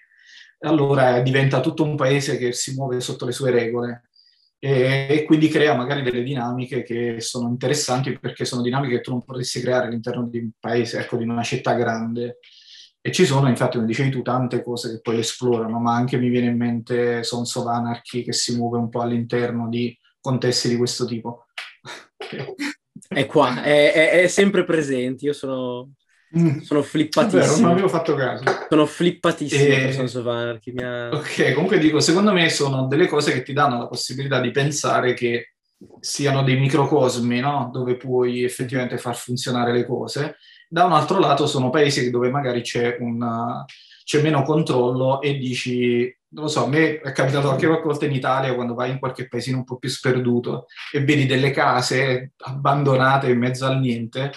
allora 0.61 1.19
diventa 1.19 1.59
tutto 1.59 1.83
un 1.83 1.95
paese 1.95 2.39
che 2.39 2.51
si 2.51 2.73
muove 2.73 2.99
sotto 2.99 3.27
le 3.27 3.31
sue 3.31 3.51
regole 3.51 4.05
e, 4.63 5.07
e, 5.09 5.23
quindi 5.23 5.47
crea 5.47 5.73
magari 5.73 6.03
delle 6.03 6.21
dinamiche 6.21 6.83
che 6.83 7.19
sono 7.19 7.49
interessanti 7.49 8.19
perché 8.19 8.45
sono 8.45 8.61
dinamiche 8.61 8.97
che 8.97 9.01
tu 9.01 9.09
non 9.09 9.23
potresti 9.23 9.59
creare 9.59 9.87
all'interno 9.87 10.27
di 10.27 10.37
un 10.37 10.51
paese, 10.59 10.99
ecco, 10.99 11.17
di 11.17 11.23
una 11.23 11.41
città 11.41 11.73
grande. 11.73 12.37
E 13.01 13.11
ci 13.11 13.25
sono, 13.25 13.49
infatti, 13.49 13.77
come 13.77 13.87
dicevi 13.87 14.11
tu, 14.11 14.21
tante 14.21 14.61
cose 14.61 14.91
che 14.91 15.01
poi 15.01 15.17
esplorano, 15.17 15.79
ma 15.79 15.95
anche 15.95 16.17
mi 16.17 16.29
viene 16.29 16.51
in 16.51 16.57
mente 16.57 17.23
Sons 17.23 17.55
of 17.55 17.65
Anarchy 17.65 18.23
che 18.23 18.33
si 18.33 18.55
muove 18.55 18.77
un 18.77 18.89
po' 18.89 19.01
all'interno 19.01 19.67
di 19.67 19.97
contesti 20.19 20.69
di 20.69 20.77
questo 20.77 21.05
tipo. 21.05 21.47
è 23.07 23.25
qua, 23.25 23.63
è, 23.63 23.93
è, 23.93 24.21
è 24.21 24.27
sempre 24.27 24.63
presente. 24.63 25.25
Io 25.25 25.33
sono 25.33 25.93
Mm. 26.37 26.59
Sono 26.59 26.81
flippatissimo. 26.81 27.41
Vero, 27.41 27.57
non 27.57 27.71
avevo 27.71 27.89
fatto 27.89 28.15
caso. 28.15 28.43
Sono 28.69 28.85
flippatissimo 28.85 29.63
e... 29.63 29.79
per 29.79 29.93
Sons 29.93 30.15
of 30.15 30.27
Anarchy. 30.27 30.77
Ha... 30.77 31.09
Ok, 31.09 31.53
comunque 31.53 31.77
dico, 31.77 31.99
secondo 31.99 32.31
me 32.31 32.49
sono 32.49 32.87
delle 32.87 33.07
cose 33.07 33.33
che 33.33 33.43
ti 33.43 33.53
danno 33.53 33.79
la 33.79 33.87
possibilità 33.87 34.39
di 34.39 34.51
pensare 34.51 35.13
che 35.13 35.53
siano 35.99 36.43
dei 36.43 36.57
microcosmi, 36.57 37.39
no? 37.39 37.69
Dove 37.71 37.97
puoi 37.97 38.43
effettivamente 38.43 38.97
far 38.97 39.15
funzionare 39.15 39.73
le 39.73 39.85
cose. 39.85 40.37
Da 40.69 40.85
un 40.85 40.93
altro 40.93 41.19
lato 41.19 41.47
sono 41.47 41.69
paesi 41.69 42.09
dove 42.09 42.29
magari 42.29 42.61
c'è, 42.61 42.95
una, 42.99 43.65
c'è 44.05 44.21
meno 44.21 44.43
controllo 44.43 45.21
e 45.21 45.37
dici, 45.37 46.15
non 46.29 46.45
lo 46.45 46.49
so, 46.49 46.63
a 46.63 46.67
me 46.67 47.01
è 47.01 47.11
capitato 47.11 47.49
anche 47.49 47.67
qualche 47.67 47.87
volta 47.87 48.05
in 48.05 48.13
Italia 48.13 48.55
quando 48.55 48.73
vai 48.73 48.91
in 48.91 48.99
qualche 48.99 49.27
paesino 49.27 49.57
un 49.57 49.63
po' 49.65 49.77
più 49.77 49.89
sperduto 49.89 50.67
e 50.93 51.03
vedi 51.03 51.25
delle 51.25 51.51
case 51.51 52.31
abbandonate 52.37 53.29
in 53.29 53.37
mezzo 53.37 53.65
al 53.65 53.79
niente 53.79 54.31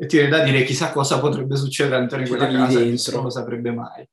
e 0.00 0.06
ti 0.06 0.16
viene 0.16 0.30
da 0.30 0.44
dire 0.44 0.62
chissà 0.62 0.92
cosa 0.92 1.18
potrebbe 1.18 1.56
succedere 1.56 1.96
all'interno 1.96 2.22
di 2.22 2.30
quella 2.30 2.46
casa 2.46 2.78
dentro. 2.78 2.90
nessuno 2.90 3.22
lo 3.22 3.30
saprebbe 3.30 3.72
mai. 3.72 4.08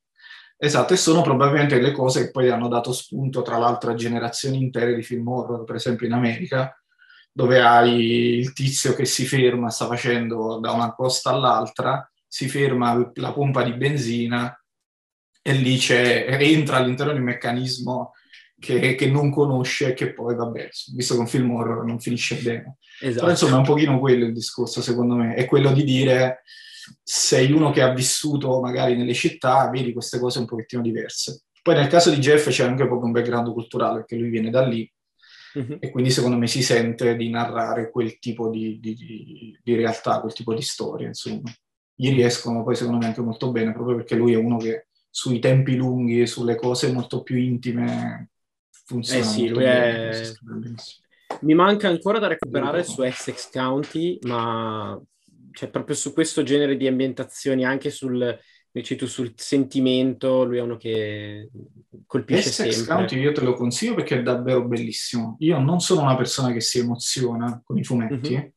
Esatto, 0.57 0.93
e 0.93 0.97
sono 0.97 1.21
probabilmente 1.21 1.79
le 1.79 1.91
cose 1.91 2.25
che 2.25 2.31
poi 2.31 2.49
hanno 2.49 2.67
dato 2.67 2.91
spunto, 2.91 3.43
tra 3.43 3.57
l'altro, 3.57 3.91
a 3.91 3.95
generazioni 3.95 4.57
intere 4.57 4.95
di 4.95 5.03
film 5.03 5.27
horror, 5.27 5.63
per 5.63 5.75
esempio 5.75 6.07
in 6.07 6.13
America, 6.13 6.75
dove 7.31 7.61
hai 7.61 8.39
il 8.39 8.53
tizio 8.53 8.95
che 8.95 9.05
si 9.05 9.25
ferma, 9.25 9.69
sta 9.69 9.86
facendo 9.86 10.57
da 10.59 10.71
una 10.71 10.93
costa 10.93 11.29
all'altra, 11.29 12.09
si 12.25 12.47
ferma 12.47 13.11
la 13.13 13.31
pompa 13.31 13.61
di 13.61 13.73
benzina 13.73 14.59
e 15.41 15.53
lì 15.53 15.77
c'è, 15.77 16.25
entra 16.39 16.77
all'interno 16.77 17.11
di 17.11 17.19
un 17.19 17.25
meccanismo 17.25 18.13
che, 18.59 18.95
che 18.95 19.07
non 19.09 19.31
conosce 19.31 19.89
e 19.89 19.93
che 19.93 20.13
poi, 20.13 20.35
vabbè, 20.35 20.69
visto 20.93 21.13
che 21.13 21.19
un 21.19 21.27
film 21.27 21.51
horror 21.51 21.85
non 21.85 21.99
finisce 21.99 22.35
bene. 22.35 22.77
Esatto. 22.99 23.19
Però 23.19 23.29
insomma 23.29 23.55
è 23.55 23.59
un 23.59 23.65
pochino 23.65 23.99
quello 23.99 24.25
il 24.25 24.33
discorso 24.33 24.81
secondo 24.81 25.15
me, 25.15 25.35
è 25.35 25.45
quello 25.45 25.71
di 25.71 25.83
dire 25.83 26.43
sei 27.03 27.51
uno 27.51 27.71
che 27.71 27.81
ha 27.81 27.93
vissuto 27.93 28.59
magari 28.59 28.95
nelle 28.95 29.13
città, 29.13 29.69
vedi 29.69 29.93
queste 29.93 30.19
cose 30.19 30.39
un 30.39 30.45
pochettino 30.45 30.81
diverse. 30.81 31.43
Poi 31.61 31.75
nel 31.75 31.87
caso 31.87 32.11
di 32.11 32.17
Jeff 32.17 32.47
c'è 32.49 32.63
anche 32.63 32.85
proprio 32.85 33.07
un 33.07 33.11
background 33.11 33.51
culturale, 33.51 33.97
perché 33.97 34.15
lui 34.15 34.29
viene 34.29 34.51
da 34.51 34.65
lì 34.65 34.89
uh-huh. 35.55 35.77
e 35.79 35.89
quindi 35.89 36.11
secondo 36.11 36.37
me 36.37 36.45
si 36.47 36.61
sente 36.61 37.15
di 37.15 37.29
narrare 37.29 37.89
quel 37.89 38.19
tipo 38.19 38.49
di, 38.49 38.79
di, 38.79 38.93
di, 38.93 39.59
di 39.63 39.75
realtà, 39.75 40.19
quel 40.19 40.33
tipo 40.33 40.53
di 40.53 40.61
storia, 40.61 41.07
insomma. 41.07 41.51
gli 41.95 42.11
riescono 42.11 42.63
poi 42.63 42.75
secondo 42.75 42.99
me 42.99 43.07
anche 43.07 43.21
molto 43.21 43.51
bene, 43.51 43.73
proprio 43.73 43.95
perché 43.95 44.15
lui 44.15 44.33
è 44.33 44.37
uno 44.37 44.57
che 44.57 44.87
sui 45.09 45.39
tempi 45.39 45.75
lunghi, 45.75 46.27
sulle 46.27 46.55
cose 46.55 46.91
molto 46.91 47.23
più 47.23 47.37
intime 47.37 48.29
funziona. 48.86 49.19
Eh 49.19 49.23
sì, 49.23 49.47
è... 49.47 50.31
Mi 51.41 51.53
manca 51.55 51.88
ancora 51.88 52.19
da 52.19 52.27
recuperare 52.27 52.83
su 52.83 53.01
Essex 53.01 53.49
County, 53.51 54.19
ma 54.21 54.99
cioè, 55.51 55.69
proprio 55.69 55.95
su 55.95 56.13
questo 56.13 56.43
genere 56.43 56.77
di 56.77 56.88
ambientazioni, 56.88 57.65
anche 57.65 57.89
sul, 57.89 58.38
tu, 58.71 59.07
sul 59.07 59.33
sentimento, 59.36 60.43
lui 60.43 60.57
è 60.57 60.61
uno 60.61 60.77
che 60.77 61.49
colpisce 62.05 62.49
Essex 62.49 62.75
sempre. 62.75 62.95
County 62.95 63.19
io 63.19 63.31
te 63.31 63.41
lo 63.41 63.53
consiglio 63.53 63.95
perché 63.95 64.19
è 64.19 64.21
davvero 64.21 64.65
bellissimo. 64.65 65.36
Io 65.39 65.59
non 65.59 65.79
sono 65.79 66.01
una 66.01 66.15
persona 66.15 66.51
che 66.53 66.61
si 66.61 66.79
emoziona 66.79 67.61
con 67.63 67.77
i 67.77 67.83
fumetti, 67.83 68.33
mm-hmm. 68.36 68.47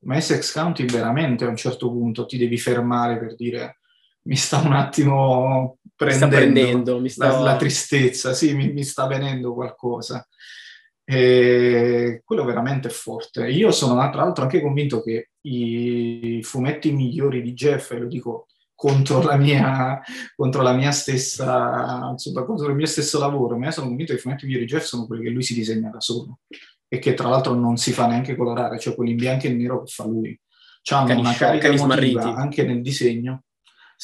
ma 0.00 0.16
Essex 0.16 0.52
County 0.52 0.86
veramente 0.86 1.44
a 1.44 1.48
un 1.48 1.56
certo 1.56 1.90
punto 1.90 2.24
ti 2.24 2.38
devi 2.38 2.56
fermare 2.56 3.18
per 3.18 3.34
dire 3.34 3.80
mi 4.26 4.36
sta 4.36 4.58
un 4.58 4.72
attimo 4.72 5.78
prendendo, 5.94 6.36
mi 6.36 6.42
prendendo 6.42 7.00
mi 7.00 7.08
sta... 7.08 7.28
La, 7.28 7.38
la, 7.40 7.56
tristezza, 7.56 8.32
sì, 8.32 8.54
mi, 8.54 8.72
mi 8.72 8.84
sta 8.84 9.06
venendo 9.06 9.54
qualcosa. 9.54 10.26
E 11.06 12.22
quello 12.24 12.44
veramente 12.44 12.88
è 12.88 12.90
forte. 12.90 13.48
Io 13.48 13.70
sono 13.70 13.94
tra 14.10 14.22
l'altro 14.22 14.44
anche 14.44 14.62
convinto 14.62 15.02
che 15.02 15.30
i 15.42 16.40
fumetti 16.42 16.92
migliori 16.92 17.42
di 17.42 17.52
Jeff, 17.52 17.90
e 17.92 17.98
lo 17.98 18.06
dico 18.06 18.46
contro 18.74 19.22
la 19.22 19.36
mia, 19.36 20.00
contro 20.34 20.62
la 20.62 20.72
mia 20.72 20.90
stessa, 20.90 22.08
insomma, 22.10 22.44
contro 22.44 22.68
il 22.68 22.74
mio 22.74 22.86
stesso 22.86 23.18
lavoro, 23.18 23.56
ma 23.56 23.66
io 23.66 23.70
sono 23.70 23.88
convinto 23.88 24.12
che 24.12 24.18
i 24.18 24.22
fumetti 24.22 24.46
migliori 24.46 24.64
di 24.64 24.72
Jeff 24.72 24.84
sono 24.84 25.06
quelli 25.06 25.22
che 25.22 25.30
lui 25.30 25.42
si 25.42 25.54
disegna 25.54 25.90
da 25.90 26.00
solo 26.00 26.40
e 26.88 26.98
che 26.98 27.14
tra 27.14 27.28
l'altro 27.28 27.54
non 27.54 27.76
si 27.76 27.92
fa 27.92 28.06
neanche 28.06 28.36
colorare, 28.36 28.78
cioè 28.78 28.94
quelli 28.94 29.12
in 29.12 29.16
bianco 29.16 29.46
e 29.46 29.52
nero 29.52 29.82
che 29.82 29.92
fa 29.92 30.06
lui. 30.06 30.38
Hanno 30.90 31.18
una 31.18 31.32
carica 31.32 31.68
emotiva 31.68 32.34
anche 32.34 32.62
nel 32.62 32.82
disegno. 32.82 33.43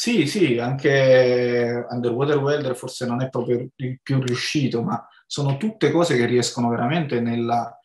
Sì, 0.00 0.26
sì, 0.26 0.56
anche 0.56 1.84
Underwater 1.90 2.38
Welder 2.38 2.74
forse 2.74 3.04
non 3.04 3.20
è 3.20 3.28
proprio 3.28 3.68
il 3.76 4.00
più 4.02 4.18
riuscito, 4.22 4.82
ma 4.82 5.06
sono 5.26 5.58
tutte 5.58 5.90
cose 5.90 6.16
che 6.16 6.24
riescono 6.24 6.70
veramente 6.70 7.20
nella, 7.20 7.78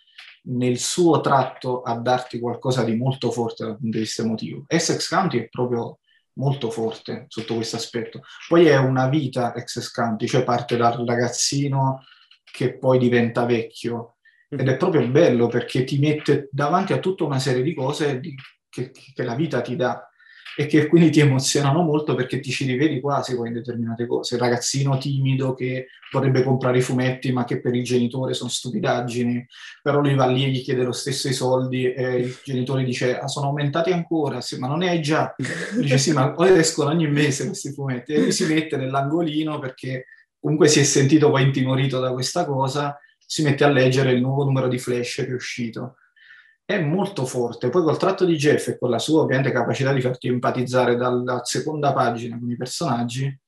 nel 0.43 0.77
suo 0.77 1.19
tratto 1.19 1.81
a 1.81 1.95
darti 1.95 2.39
qualcosa 2.39 2.85
di 2.85 2.95
molto 2.95 3.31
forte 3.31 3.65
dal 3.65 3.77
punto 3.77 3.97
di 3.97 4.03
vista 4.03 4.21
emotivo. 4.21 4.63
Essex 4.67 5.09
County 5.09 5.39
è 5.39 5.49
proprio 5.49 5.99
molto 6.35 6.71
forte 6.71 7.25
sotto 7.27 7.55
questo 7.55 7.75
aspetto. 7.75 8.21
Poi 8.47 8.65
è 8.67 8.77
una 8.77 9.09
vita 9.09 9.53
ex 9.53 9.91
County, 9.91 10.25
cioè 10.25 10.45
parte 10.45 10.77
dal 10.77 11.05
ragazzino 11.05 12.05
che 12.49 12.77
poi 12.77 12.97
diventa 12.97 13.43
vecchio. 13.43 14.15
Ed 14.47 14.69
è 14.69 14.77
proprio 14.77 15.05
bello 15.09 15.47
perché 15.47 15.83
ti 15.83 15.99
mette 15.99 16.47
davanti 16.49 16.93
a 16.93 16.99
tutta 16.99 17.25
una 17.25 17.39
serie 17.39 17.61
di 17.61 17.73
cose 17.73 18.21
di, 18.21 18.33
che, 18.69 18.91
che 18.91 19.23
la 19.23 19.35
vita 19.35 19.59
ti 19.59 19.75
dà 19.75 20.01
e 20.57 20.67
che 20.67 20.87
quindi 20.87 21.09
ti 21.09 21.19
emozionano 21.19 21.81
molto 21.81 22.15
perché 22.15 22.39
ti 22.39 22.49
ci 22.49 22.65
rivedi 22.65 23.01
quasi 23.01 23.35
poi 23.35 23.49
in 23.49 23.53
determinate 23.53 24.07
cose. 24.07 24.35
Il 24.35 24.41
ragazzino 24.41 24.97
timido 24.97 25.53
che 25.53 25.87
vorrebbe 26.11 26.43
comprare 26.43 26.77
i 26.77 26.81
fumetti 26.81 27.33
ma 27.33 27.43
che 27.43 27.59
per 27.59 27.75
il 27.75 27.83
genitore 27.83 28.33
sono 28.33 28.49
stupidaggini, 28.49 29.45
però 29.81 29.99
lui 29.99 30.15
va 30.15 30.27
lì 30.27 30.45
e 30.45 30.49
gli 30.49 30.61
chiede 30.61 30.83
lo 30.83 30.93
stesso 30.93 31.27
i 31.27 31.33
soldi 31.33 31.91
e 31.91 32.15
il 32.17 32.37
genitore 32.43 32.83
dice 32.83 33.17
ah, 33.17 33.27
sono 33.27 33.47
aumentati 33.47 33.91
ancora, 33.91 34.39
sì, 34.39 34.57
ma 34.57 34.67
non 34.67 34.79
ne 34.79 34.89
hai 34.89 35.01
già? 35.01 35.35
Dice 35.77 35.97
sì, 35.97 36.13
ma 36.13 36.31
poi 36.31 36.57
escono 36.57 36.89
ogni 36.89 37.07
mese 37.07 37.45
questi 37.45 37.71
fumetti 37.73 38.13
e 38.13 38.21
lui 38.21 38.31
si 38.31 38.45
mette 38.45 38.77
nell'angolino 38.77 39.59
perché 39.59 40.05
comunque 40.39 40.69
si 40.69 40.79
è 40.79 40.83
sentito 40.83 41.29
poi 41.29 41.43
intimorito 41.43 41.99
da 41.99 42.13
questa 42.13 42.45
cosa, 42.45 42.97
si 43.17 43.43
mette 43.43 43.63
a 43.65 43.69
leggere 43.69 44.11
il 44.11 44.21
nuovo 44.21 44.45
numero 44.45 44.67
di 44.67 44.77
Flash 44.77 45.15
che 45.15 45.27
è 45.27 45.33
uscito 45.33 45.95
è 46.65 46.79
molto 46.79 47.25
forte. 47.25 47.69
Poi 47.69 47.83
col 47.83 47.97
tratto 47.97 48.25
di 48.25 48.35
Jeff 48.35 48.67
e 48.69 48.77
con 48.79 48.89
la 48.89 48.99
sua 48.99 49.21
ovviamente 49.21 49.51
capacità 49.51 49.93
di 49.93 50.01
farti 50.01 50.27
empatizzare 50.27 50.95
dalla 50.95 51.43
seconda 51.43 51.93
pagina 51.93 52.39
con 52.39 52.49
i 52.49 52.57
personaggi, 52.57 53.39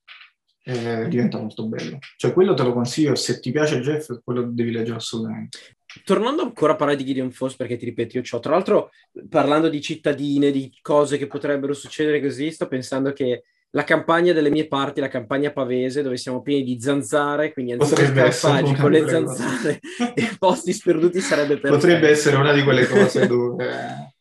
eh, 0.63 1.07
diventa 1.07 1.39
molto 1.39 1.65
bello. 1.65 1.97
Cioè 2.15 2.31
quello 2.31 2.53
te 2.53 2.63
lo 2.63 2.73
consiglio, 2.73 3.15
se 3.15 3.39
ti 3.39 3.51
piace 3.51 3.79
Jeff, 3.79 4.19
quello 4.23 4.43
devi 4.43 4.71
leggere 4.71 4.97
assolutamente. 4.97 5.57
Tornando 6.03 6.43
ancora 6.43 6.73
a 6.73 6.75
parlare 6.75 6.97
di 6.97 7.05
Gideon 7.05 7.31
Force, 7.31 7.55
perché 7.55 7.75
ti 7.75 7.85
ripeto, 7.85 8.17
io 8.17 8.23
ho, 8.29 8.39
tra 8.39 8.51
l'altro, 8.51 8.91
parlando 9.29 9.67
di 9.67 9.81
cittadine, 9.81 10.51
di 10.51 10.71
cose 10.81 11.17
che 11.17 11.25
potrebbero 11.25 11.73
succedere 11.73 12.21
così, 12.21 12.51
sto 12.51 12.67
pensando 12.67 13.13
che 13.13 13.45
la 13.71 13.83
campagna 13.83 14.33
delle 14.33 14.49
mie 14.49 14.67
parti, 14.67 15.01
la 15.01 15.07
campagna 15.07 15.51
pavese, 15.51 16.01
dove 16.01 16.17
siamo 16.17 16.41
pieni 16.41 16.63
di 16.63 16.79
zanzare, 16.79 17.51
quindi 17.51 17.73
anziché 17.73 18.07
scaffaggi 18.07 18.73
con 18.75 18.91
le 18.91 19.07
zanzare 19.07 19.79
e 20.13 20.35
posti 20.39 20.71
sperduti 20.71 21.19
sarebbe 21.19 21.57
perfetto. 21.57 21.73
Potrebbe 21.73 22.09
essere 22.09 22.37
una 22.37 22.53
di 22.53 22.63
quelle 22.63 22.87
cose 22.87 23.27
dove... 23.27 24.13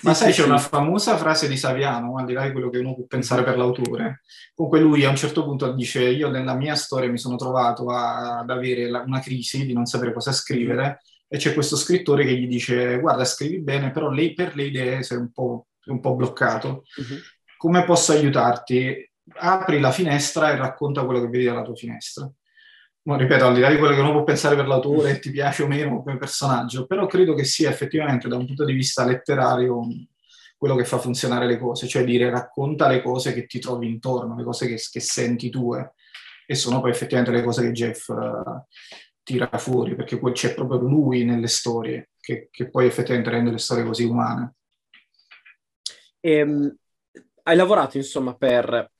Ma 0.00 0.14
sì, 0.14 0.22
sai, 0.22 0.32
sì, 0.32 0.38
c'è 0.38 0.44
sì. 0.44 0.48
una 0.48 0.58
famosa 0.58 1.18
frase 1.18 1.46
di 1.46 1.58
Saviano, 1.58 2.16
al 2.16 2.24
di 2.24 2.32
là 2.32 2.46
di 2.46 2.52
quello 2.52 2.70
che 2.70 2.78
uno 2.78 2.94
può 2.94 3.04
pensare 3.06 3.42
per 3.42 3.58
l'autore. 3.58 4.22
Comunque 4.54 4.80
lui 4.80 5.04
a 5.04 5.10
un 5.10 5.16
certo 5.16 5.44
punto 5.44 5.72
dice, 5.72 6.08
io 6.08 6.30
nella 6.30 6.54
mia 6.54 6.74
storia 6.74 7.10
mi 7.10 7.18
sono 7.18 7.36
trovato 7.36 7.90
a, 7.90 8.38
ad 8.38 8.48
avere 8.48 8.88
la, 8.88 9.02
una 9.06 9.20
crisi 9.20 9.66
di 9.66 9.74
non 9.74 9.84
sapere 9.84 10.14
cosa 10.14 10.32
scrivere 10.32 11.02
e 11.28 11.36
c'è 11.36 11.52
questo 11.52 11.76
scrittore 11.76 12.24
che 12.24 12.34
gli 12.34 12.46
dice, 12.46 12.98
guarda, 12.98 13.26
scrivi 13.26 13.60
bene, 13.60 13.90
però 13.90 14.08
lei, 14.08 14.32
per 14.32 14.56
le 14.56 14.64
idee 14.64 15.02
sei 15.02 15.18
un 15.18 15.30
po', 15.30 15.66
un 15.86 16.00
po 16.00 16.14
bloccato. 16.14 16.84
Uh-huh 16.96 17.18
come 17.64 17.82
posso 17.84 18.12
aiutarti? 18.12 19.10
Apri 19.36 19.80
la 19.80 19.90
finestra 19.90 20.52
e 20.52 20.56
racconta 20.56 21.02
quello 21.06 21.22
che 21.22 21.28
vedi 21.28 21.44
dalla 21.46 21.62
tua 21.62 21.74
finestra. 21.74 22.30
Ma 23.04 23.16
ripeto, 23.16 23.46
al 23.46 23.54
di 23.54 23.60
là 23.60 23.70
di 23.70 23.78
quello 23.78 23.94
che 23.94 24.00
uno 24.00 24.12
può 24.12 24.22
pensare 24.22 24.54
per 24.54 24.66
l'autore, 24.66 25.18
ti 25.18 25.30
piace 25.30 25.62
o 25.62 25.66
meno 25.66 26.02
come 26.02 26.18
personaggio, 26.18 26.84
però 26.84 27.06
credo 27.06 27.32
che 27.32 27.44
sia 27.44 27.70
effettivamente 27.70 28.28
da 28.28 28.36
un 28.36 28.44
punto 28.44 28.66
di 28.66 28.74
vista 28.74 29.06
letterario 29.06 29.80
quello 30.58 30.76
che 30.76 30.84
fa 30.84 30.98
funzionare 30.98 31.46
le 31.46 31.58
cose, 31.58 31.88
cioè 31.88 32.04
dire 32.04 32.28
racconta 32.28 32.86
le 32.86 33.00
cose 33.00 33.32
che 33.32 33.46
ti 33.46 33.58
trovi 33.60 33.88
intorno, 33.88 34.36
le 34.36 34.44
cose 34.44 34.66
che, 34.66 34.78
che 34.90 35.00
senti 35.00 35.48
tue, 35.48 35.94
e 36.46 36.54
sono 36.54 36.82
poi 36.82 36.90
effettivamente 36.90 37.32
le 37.34 37.42
cose 37.42 37.62
che 37.62 37.72
Jeff 37.72 38.08
uh, 38.08 38.62
tira 39.22 39.48
fuori, 39.56 39.94
perché 39.94 40.20
c'è 40.32 40.52
proprio 40.52 40.80
lui 40.80 41.24
nelle 41.24 41.48
storie 41.48 42.10
che, 42.20 42.48
che 42.50 42.68
poi 42.68 42.84
effettivamente 42.84 43.30
rende 43.30 43.52
le 43.52 43.58
storie 43.58 43.84
così 43.84 44.04
umane. 44.04 44.54
Ehm, 46.20 46.76
hai 47.44 47.56
lavorato 47.56 47.96
insomma 47.96 48.34
per 48.34 48.90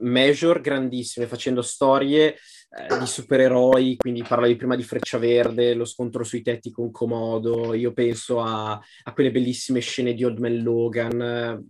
major 0.00 0.60
grandissime, 0.60 1.26
facendo 1.26 1.62
storie 1.62 2.34
eh, 2.34 2.98
di 2.98 3.06
supereroi, 3.06 3.96
quindi 3.96 4.22
parlavi 4.22 4.56
prima 4.56 4.76
di 4.76 4.82
Freccia 4.82 5.18
Verde, 5.18 5.74
lo 5.74 5.84
scontro 5.84 6.24
sui 6.24 6.42
tetti 6.42 6.70
con 6.70 6.90
Comodo, 6.90 7.74
io 7.74 7.92
penso 7.92 8.40
a, 8.40 8.72
a 8.72 9.12
quelle 9.12 9.30
bellissime 9.30 9.80
scene 9.80 10.14
di 10.14 10.24
Old 10.24 10.38
Man 10.38 10.62
Logan, 10.62 11.22
eh, 11.22 11.64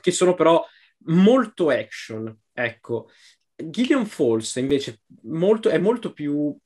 che 0.00 0.10
sono 0.10 0.34
però 0.34 0.64
molto 1.06 1.70
action, 1.70 2.36
ecco. 2.52 3.08
Gideon 3.56 4.06
Falls 4.06 4.56
invece 4.56 5.02
molto, 5.22 5.68
è 5.68 5.78
molto 5.78 6.12
più, 6.12 6.56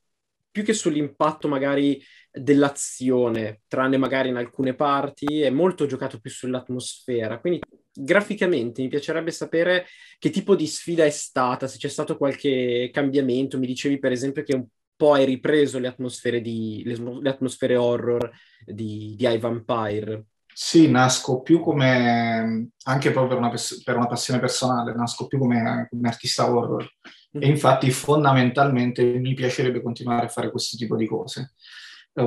più 0.51 0.63
che 0.63 0.73
sull'impatto 0.73 1.47
magari 1.47 2.03
dell'azione, 2.41 3.63
tranne 3.69 3.97
magari 3.97 4.29
in 4.29 4.37
alcune 4.37 4.75
parti, 4.75 5.43
è 5.43 5.51
molto 5.51 5.87
giocato 5.87 6.19
più 6.19 6.31
sull'atmosfera. 6.31 7.41
Quindi 7.41 7.61
graficamente 7.93 8.83
mi 8.83 8.89
piacerebbe 8.89 9.31
sapere 9.31 9.87
che 10.19 10.31
tipo 10.31 10.55
di 10.55 10.67
sfida 10.67 11.05
è 11.05 11.11
stata, 11.11 11.67
se 11.67 11.79
c'è 11.79 11.89
stato 11.89 12.17
qualche 12.17 12.91
cambiamento. 12.93 13.59
Mi 13.59 13.67
dicevi 13.67 13.99
per 13.99 14.13
esempio 14.13 14.43
che 14.43 14.55
un 14.55 14.67
po' 14.97 15.13
hai 15.13 15.25
ripreso 15.25 15.79
le 15.79 15.89
atmosfere, 15.89 16.41
di, 16.41 16.83
le, 16.85 16.97
le 17.21 17.31
atmosfere 17.31 17.77
horror 17.77 18.31
di, 18.65 19.15
di 19.17 19.27
iVampire. 19.27 20.27
Sì, 20.61 20.91
nasco 20.91 21.41
più 21.43 21.61
come, 21.61 22.71
anche 22.83 23.13
proprio 23.13 23.39
per 23.39 23.47
una, 23.47 23.55
per 23.85 23.97
una 23.97 24.09
passione 24.09 24.41
personale, 24.41 24.93
nasco 24.93 25.29
più 25.29 25.39
come, 25.39 25.87
come 25.89 26.09
artista 26.09 26.53
horror. 26.53 26.83
Mm-hmm. 26.83 27.47
E 27.47 27.49
infatti 27.49 27.91
fondamentalmente 27.93 29.05
mi 29.05 29.35
piacerebbe 29.35 29.81
continuare 29.81 30.27
a 30.27 30.31
fare 30.31 30.51
questo 30.51 30.77
tipo 30.77 30.97
di 30.97 31.07
cose. 31.07 31.55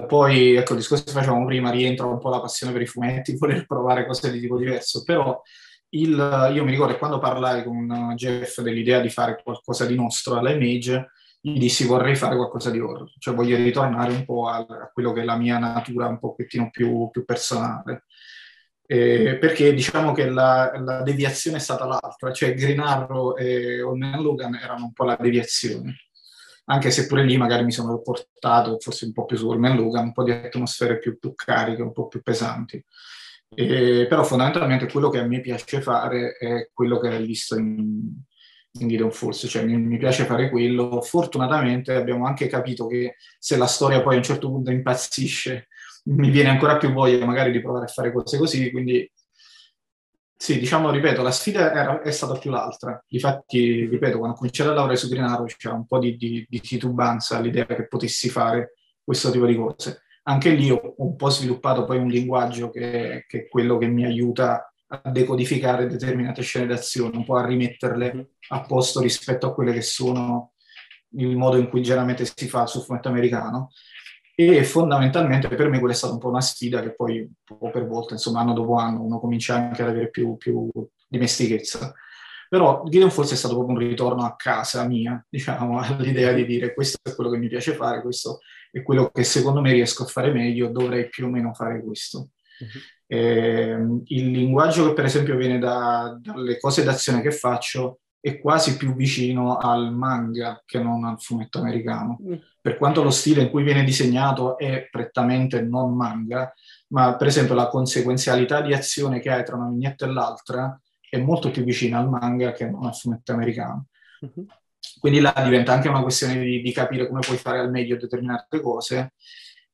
Poi, 0.08 0.56
ecco, 0.56 0.72
il 0.72 0.80
discorso 0.80 1.04
che 1.04 1.12
facevamo 1.12 1.46
prima, 1.46 1.70
rientra 1.70 2.06
un 2.06 2.20
po' 2.20 2.30
la 2.30 2.40
passione 2.40 2.72
per 2.72 2.82
i 2.82 2.88
fumetti, 2.88 3.36
voler 3.38 3.66
provare 3.66 4.06
cose 4.06 4.32
di 4.32 4.40
tipo 4.40 4.58
diverso, 4.58 5.04
però 5.04 5.42
il, 5.90 6.52
io 6.54 6.64
mi 6.64 6.72
ricordo 6.72 6.98
quando 6.98 7.20
parlai 7.20 7.64
con 7.64 8.14
Jeff 8.16 8.62
dell'idea 8.62 9.02
di 9.02 9.10
fare 9.10 9.42
qualcosa 9.44 9.86
di 9.86 9.96
nostro 9.96 10.38
alla 10.38 10.52
Image, 10.52 11.12
gli 11.42 11.60
dissi 11.60 11.86
vorrei 11.86 12.16
fare 12.16 12.36
qualcosa 12.36 12.70
di 12.70 12.80
horror, 12.80 13.12
cioè 13.18 13.34
voglio 13.34 13.58
ritornare 13.58 14.14
un 14.14 14.24
po' 14.24 14.48
a, 14.48 14.58
a 14.58 14.90
quello 14.94 15.12
che 15.12 15.22
è 15.22 15.26
la 15.26 15.36
mia 15.36 15.58
natura 15.58 16.08
un 16.08 16.20
pochettino 16.20 16.70
più, 16.70 17.10
più 17.10 17.26
personale. 17.26 18.06
Eh, 18.86 19.38
perché 19.40 19.74
diciamo 19.74 20.12
che 20.12 20.30
la, 20.30 20.72
la, 20.84 21.02
deviazione 21.02 21.58
è 21.58 21.60
stata 21.62 21.86
l'altra, 21.86 22.32
cioè 22.34 22.54
Green 22.54 22.80
Arrow 22.80 23.38
e 23.38 23.82
Man 23.96 24.22
Logan 24.22 24.54
erano 24.56 24.86
un 24.86 24.94
po' 24.94 25.06
la 25.06 25.18
deviazione 25.18 25.96
anche 26.66 26.92
se 26.92 27.08
pure 27.08 27.24
lì 27.24 27.38
magari 27.38 27.64
mi 27.64 27.72
sono 27.72 28.02
portato 28.02 28.78
forse 28.80 29.06
un 29.06 29.12
po' 29.12 29.26
più 29.26 29.38
su 29.38 29.48
Orman 29.48 29.76
Logan, 29.76 30.06
un 30.06 30.12
po' 30.12 30.24
di 30.24 30.32
atmosfere 30.32 31.00
più, 31.00 31.18
più 31.18 31.34
cariche, 31.34 31.82
un 31.82 31.92
po' 31.92 32.08
più 32.08 32.22
pesanti. 32.22 32.84
E, 33.54 34.06
però 34.08 34.24
fondamentalmente 34.24 34.90
quello 34.90 35.10
che 35.10 35.20
a 35.20 35.26
me 35.26 35.42
piace 35.42 35.82
fare 35.82 36.38
è 36.38 36.70
quello 36.74 37.00
che 37.00 37.10
hai 37.10 37.26
visto 37.26 37.58
in, 37.58 38.00
in 38.80 38.88
Gideon 38.88 39.12
Force, 39.12 39.48
cioè 39.48 39.66
mi, 39.66 39.76
mi, 39.78 39.98
piace 39.98 40.24
fare 40.24 40.50
quello. 40.50 41.02
Fortunatamente 41.02 41.94
abbiamo 41.94 42.26
anche 42.26 42.48
capito 42.48 42.88
che 42.88 43.16
se 43.38 43.58
la 43.58 43.68
storia 43.68 44.02
poi 44.02 44.16
a 44.16 44.18
un 44.18 44.24
certo 44.24 44.50
punto 44.50 44.72
impazzisce, 44.72 45.68
mi 46.06 46.30
viene 46.30 46.50
ancora 46.50 46.78
più 46.78 46.92
voglia 46.92 47.26
magari 47.26 47.52
di 47.52 47.62
provare 47.62 47.86
a 47.86 47.90
fare 47.90 48.12
cose 48.12 48.38
così, 48.38 48.72
quindi 48.72 49.10
Sì, 50.42 50.58
diciamo, 50.58 50.90
ripeto, 50.90 51.22
la 51.22 51.30
sfida 51.30 51.72
era, 51.72 52.02
è 52.02 52.10
stata 52.10 52.34
più 52.40 52.50
l'altra. 52.50 53.00
Difatti, 53.08 53.86
ripeto, 53.86 54.18
quando 54.18 54.34
ho 54.34 54.38
cominciato 54.40 54.72
a 54.72 54.74
lavorare 54.74 54.98
su 54.98 55.08
Green 55.08 55.26
Arrow 55.26 55.46
c'era 55.46 55.76
un 55.76 55.86
po' 55.86 56.00
di, 56.00 56.18
di, 56.18 56.44
di 56.50 56.60
titubanza 56.60 57.38
all'idea 57.38 57.68
che 57.68 57.88
potessi 57.88 58.28
fare 58.28 58.74
questo 59.04 59.30
tipo 59.30 59.46
di 59.46 59.56
cose. 59.56 60.02
Anche 60.24 60.50
lì 60.50 60.72
ho 60.72 60.96
un 60.98 61.16
po' 61.16 61.30
sviluppato 61.30 61.86
poi 61.86 62.00
un 62.00 62.08
linguaggio 62.08 62.72
che, 62.72 63.26
che 63.28 63.38
è 63.42 63.48
quello 63.48 63.78
che 63.78 63.86
mi 63.86 64.04
aiuta 64.04 64.74
a 64.88 65.12
decodificare 65.12 65.86
determinate 65.86 66.42
scene 66.42 66.66
d'azione, 66.66 67.18
un 67.18 67.24
po' 67.24 67.36
a 67.36 67.46
rimetterle 67.46 68.12
mm-hmm. 68.12 68.26
a 68.50 68.62
posto 68.62 69.00
rispetto 69.00 69.46
a 69.46 69.54
quelle 69.54 69.74
che 69.74 69.84
sono 69.84 70.54
il 71.18 71.38
modo 71.38 71.58
in 71.58 71.70
cui 71.70 71.84
generalmente 71.84 72.26
si 72.26 72.48
fa 72.48 72.66
sul 72.66 72.82
fumetto 72.82 73.10
americano 73.10 73.70
e 74.48 74.64
fondamentalmente 74.64 75.48
per 75.48 75.70
me 75.70 75.80
quella 75.80 75.94
è 75.94 75.98
stata 75.98 76.14
un 76.14 76.20
po' 76.20 76.30
una 76.30 76.42
sfida 76.42 76.82
che 76.82 76.94
poi 76.94 77.30
poco 77.44 77.70
per 77.70 77.86
volta, 77.88 78.14
insomma 78.14 78.42
anno 78.42 78.54
dopo 78.54 78.76
anno, 78.76 79.02
uno 79.02 79.20
comincia 79.20 79.56
anche 79.56 79.82
ad 79.82 79.90
avere 79.90 80.10
più, 80.10 80.38
più 80.38 80.70
dimestichezza. 81.08 81.94
Però 82.50 82.84
Gideon 82.86 83.12
forse 83.12 83.36
è 83.36 83.38
stato 83.38 83.56
proprio 83.56 83.78
un 83.78 83.82
ritorno 83.82 84.24
a 84.24 84.36
casa 84.36 84.86
mia, 84.86 85.24
diciamo, 85.30 85.80
all'idea 85.80 86.34
di 86.34 86.46
dire 86.46 86.74
questo 86.74 86.98
è 87.02 87.16
quello 87.16 87.30
che 87.30 87.38
mi 87.38 87.48
piace 87.48 87.74
fare, 87.74 88.02
questo 88.02 88.40
è 88.72 88.82
quello 88.84 89.10
che 89.10 89.24
secondo 89.24 89.62
me 89.62 89.72
riesco 89.72 90.04
a 90.04 90.08
fare 90.08 90.32
meglio, 90.32 90.70
dovrei 90.70 91.08
più 91.10 91.26
o 91.26 91.30
meno 91.30 91.54
fare 91.54 91.82
questo. 91.82 92.30
Uh-huh. 92.60 93.16
Eh, 93.18 93.78
il 94.06 94.32
linguaggio 94.32 94.88
che 94.88 94.94
per 94.94 95.06
esempio 95.06 95.36
viene 95.36 95.60
da, 95.60 96.18
dalle 96.22 96.58
cose 96.58 96.84
d'azione 96.84 97.22
che 97.22 97.32
faccio 97.32 98.00
è 98.22 98.40
quasi 98.40 98.78
più 98.78 98.94
vicino 98.96 99.58
al 99.58 99.92
manga 99.92 100.62
che 100.64 100.80
non 100.80 101.04
al 101.04 101.20
fumetto 101.20 101.58
americano. 101.58 102.20
Mm. 102.22 102.34
Per 102.62 102.78
quanto 102.78 103.02
lo 103.02 103.10
stile 103.10 103.42
in 103.42 103.50
cui 103.50 103.64
viene 103.64 103.84
disegnato 103.84 104.60
è 104.60 104.88
prettamente 104.92 105.62
non 105.62 105.96
manga, 105.96 106.54
ma 106.90 107.16
per 107.16 107.28
esempio 107.28 107.56
la 107.56 107.68
conseguenzialità 107.68 108.62
di 108.62 108.74
azione 108.74 109.20
che 109.20 109.32
hai 109.32 109.44
tra 109.44 109.56
una 109.56 109.70
vignetta 109.70 110.06
e 110.06 110.12
l'altra 110.12 110.80
è 111.10 111.18
molto 111.18 111.50
più 111.50 111.64
vicina 111.64 111.98
al 111.98 112.10
manga 112.10 112.54
che 112.54 112.70
non 112.70 112.86
al 112.86 112.96
fumetto 112.96 113.32
americano. 113.34 113.88
Mm-hmm. 114.24 114.48
Quindi 115.00 115.20
là 115.20 115.34
diventa 115.44 115.74
anche 115.74 115.90
una 115.90 116.04
questione 116.04 116.40
di, 116.40 116.62
di, 116.62 116.72
capire 116.72 117.08
come 117.08 117.22
puoi 117.22 117.38
fare 117.38 117.58
al 117.58 117.72
meglio 117.72 117.98
determinate 117.98 118.62
cose 118.62 119.14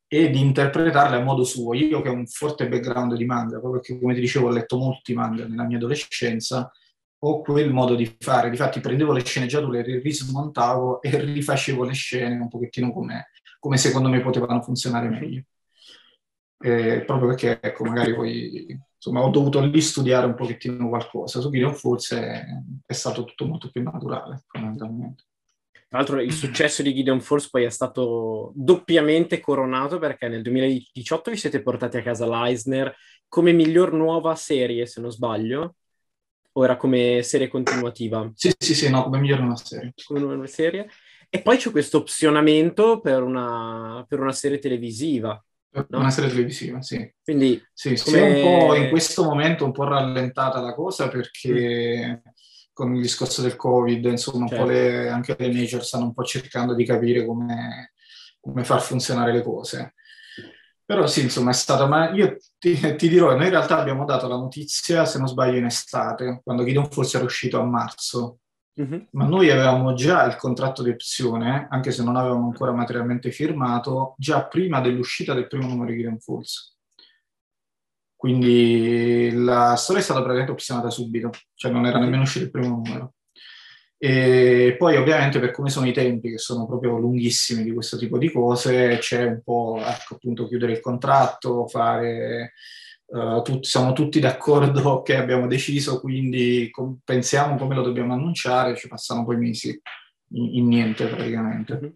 e 0.07 0.29
di 0.29 0.39
interpretarle 0.39 1.17
a 1.17 1.21
modo 1.21 1.43
suo. 1.43 1.73
Io 1.73 2.01
che 2.01 2.07
ho 2.07 2.13
un 2.13 2.27
forte 2.27 2.69
background 2.69 3.13
di 3.15 3.25
manga, 3.25 3.59
proprio 3.59 3.81
perché 3.81 3.99
come 3.99 4.13
ti 4.13 4.21
dicevo 4.21 4.47
ho 4.47 4.51
letto 4.51 4.77
molti 4.77 5.13
manga 5.13 5.45
nella 5.45 5.65
mia 5.65 5.75
adolescenza, 5.75 6.71
ho 7.19 7.41
quel 7.41 7.71
modo 7.71 7.95
di 7.95 8.15
fare. 8.19 8.49
Difatti 8.49 8.79
prendevo 8.79 9.11
le 9.11 9.23
sceneggiature, 9.23 9.85
le 9.85 9.99
rismontavo 9.99 11.01
e 11.01 11.17
rifacevo 11.19 11.83
le 11.83 11.93
scene 11.93 12.35
un 12.35 12.47
pochettino 12.47 12.91
come, 12.91 13.29
come 13.59 13.77
secondo 13.77 14.09
me 14.09 14.21
potevano 14.21 14.61
funzionare 14.61 15.09
meglio. 15.09 15.43
Eh, 16.59 17.03
proprio 17.05 17.29
perché, 17.29 17.59
ecco, 17.61 17.83
magari 17.83 18.15
poi, 18.15 18.79
insomma, 18.95 19.21
ho 19.21 19.29
dovuto 19.29 19.59
lì 19.59 19.79
studiare 19.81 20.25
un 20.25 20.35
pochettino 20.35 20.89
qualcosa. 20.89 21.39
Su 21.39 21.49
Gideon 21.49 21.75
Force 21.75 22.19
è, 22.19 22.45
è 22.85 22.93
stato 22.93 23.23
tutto 23.23 23.45
molto 23.45 23.69
più 23.71 23.83
naturale, 23.83 24.43
fondamentalmente. 24.47 25.23
Tra 25.89 25.99
l'altro 25.99 26.19
il 26.19 26.33
successo 26.33 26.81
di 26.81 26.93
Gideon 26.93 27.21
Force 27.21 27.47
poi 27.49 27.63
è 27.63 27.69
stato 27.69 28.51
doppiamente 28.55 29.39
coronato 29.39 29.99
perché 29.99 30.27
nel 30.27 30.41
2018 30.41 31.31
vi 31.31 31.37
siete 31.37 31.61
portati 31.61 31.95
a 31.95 32.01
casa 32.01 32.27
l'Eisner 32.27 32.93
come 33.29 33.53
miglior 33.53 33.93
nuova 33.93 34.35
serie, 34.35 34.85
se 34.85 34.99
non 34.99 35.11
sbaglio, 35.11 35.75
o 36.57 36.63
era 36.63 36.75
come 36.75 37.21
serie 37.21 37.47
continuativa? 37.47 38.31
Sì, 38.33 38.51
sì, 38.57 38.73
sì, 38.73 38.89
no, 38.89 39.03
come 39.03 39.19
migliore 39.19 39.43
una 39.43 39.55
serie. 39.55 39.93
Come 40.05 40.23
una 40.23 40.47
serie. 40.47 40.89
E 41.29 41.41
poi 41.41 41.57
c'è 41.57 41.69
questo 41.69 41.97
opzionamento 41.97 42.99
per 42.99 43.21
una, 43.21 44.03
per 44.07 44.19
una 44.19 44.31
serie 44.31 44.57
televisiva. 44.57 45.39
No? 45.69 45.99
Una 45.99 46.09
serie 46.09 46.31
televisiva, 46.31 46.81
sì. 46.81 47.13
Quindi 47.23 47.61
sì, 47.71 47.95
come... 48.03 48.17
sì, 48.17 48.41
un 48.41 48.41
po' 48.41 48.75
in 48.75 48.89
questo 48.89 49.23
momento 49.23 49.65
un 49.65 49.71
po' 49.71 49.83
rallentata 49.83 50.59
la 50.59 50.73
cosa 50.73 51.09
perché 51.09 52.23
con 52.73 52.95
il 52.95 53.01
discorso 53.01 53.43
del 53.43 53.55
Covid, 53.55 54.05
insomma, 54.05 54.47
certo. 54.47 54.65
le, 54.65 55.09
anche 55.09 55.35
le 55.37 55.51
major 55.51 55.83
stanno 55.83 56.05
un 56.05 56.13
po' 56.13 56.23
cercando 56.23 56.73
di 56.73 56.85
capire 56.85 57.23
come, 57.23 57.93
come 58.39 58.63
far 58.63 58.81
funzionare 58.81 59.31
le 59.31 59.43
cose. 59.43 59.93
Però 60.87 61.05
sì, 61.05 61.23
insomma, 61.23 61.49
è 61.49 61.53
stata, 61.53 61.85
ma 61.85 62.11
io 62.11 62.37
ti, 62.57 62.95
ti, 62.95 63.09
dirò, 63.09 63.35
noi 63.35 63.43
in 63.43 63.49
realtà 63.49 63.77
abbiamo 63.77 64.05
dato 64.05 64.29
la 64.29 64.37
notizia, 64.37 65.03
se 65.03 65.17
non 65.17 65.27
sbaglio, 65.27 65.57
in 65.57 65.65
estate, 65.65 66.39
quando 66.41 66.63
Gideon 66.63 66.89
forse 66.89 67.17
era 67.17 67.25
uscito 67.25 67.59
a 67.59 67.65
marzo, 67.65 68.39
mm-hmm. 68.81 69.01
ma 69.11 69.25
noi 69.25 69.49
avevamo 69.49 69.93
già 69.95 70.23
il 70.23 70.37
contratto 70.37 70.83
di 70.83 70.89
opzione, 70.89 71.67
anche 71.69 71.91
se 71.91 72.03
non 72.03 72.15
avevamo 72.15 72.45
ancora 72.45 72.71
materialmente 72.71 73.31
firmato, 73.31 74.15
già 74.17 74.45
prima 74.45 74.79
dell'uscita 74.79 75.33
del 75.33 75.47
primo 75.47 75.67
numero 75.67 75.89
di 75.89 75.97
Gideon 75.97 76.19
Falls. 76.19 76.77
Quindi 78.15 79.29
la 79.33 79.75
storia 79.75 80.01
è 80.01 80.05
stata 80.05 80.21
praticamente 80.21 80.53
opzionata 80.53 80.89
subito, 80.89 81.31
cioè 81.53 81.69
non 81.69 81.85
era 81.85 81.99
nemmeno 81.99 82.21
uscito 82.21 82.45
il 82.45 82.51
primo 82.51 82.69
numero. 82.77 83.15
E 83.99 84.75
poi 84.77 84.95
ovviamente 84.95 85.39
per 85.39 85.51
come 85.51 85.69
sono 85.69 85.87
i 85.87 85.93
tempi, 85.93 86.29
che 86.29 86.37
sono 86.37 86.67
proprio 86.67 86.97
lunghissimi 86.97 87.63
di 87.63 87.73
questo 87.73 87.97
tipo 87.97 88.17
di 88.17 88.31
cose, 88.31 88.97
c'è 88.99 89.23
un 89.23 89.41
po' 89.43 89.79
ecco, 89.79 90.15
appunto 90.15 90.47
chiudere 90.47 90.73
il 90.73 90.79
contratto, 90.79 91.67
fare... 91.67 92.53
Uh, 93.09 93.41
tutti, 93.41 93.65
siamo 93.65 93.93
tutti 93.93 94.19
d'accordo 94.19 94.99
che 95.01 95.15
abbiamo 95.15 95.47
deciso, 95.47 96.01
quindi 96.01 96.69
com- 96.69 96.99
pensiamo 97.05 97.55
come 97.55 97.73
lo 97.73 97.81
dobbiamo 97.81 98.11
annunciare, 98.11 98.75
ci 98.75 98.89
passano 98.89 99.23
poi 99.23 99.37
mesi 99.37 99.81
in, 100.33 100.55
in 100.55 100.67
niente 100.67 101.07
praticamente. 101.07 101.73
Mm-hmm. 101.73 101.91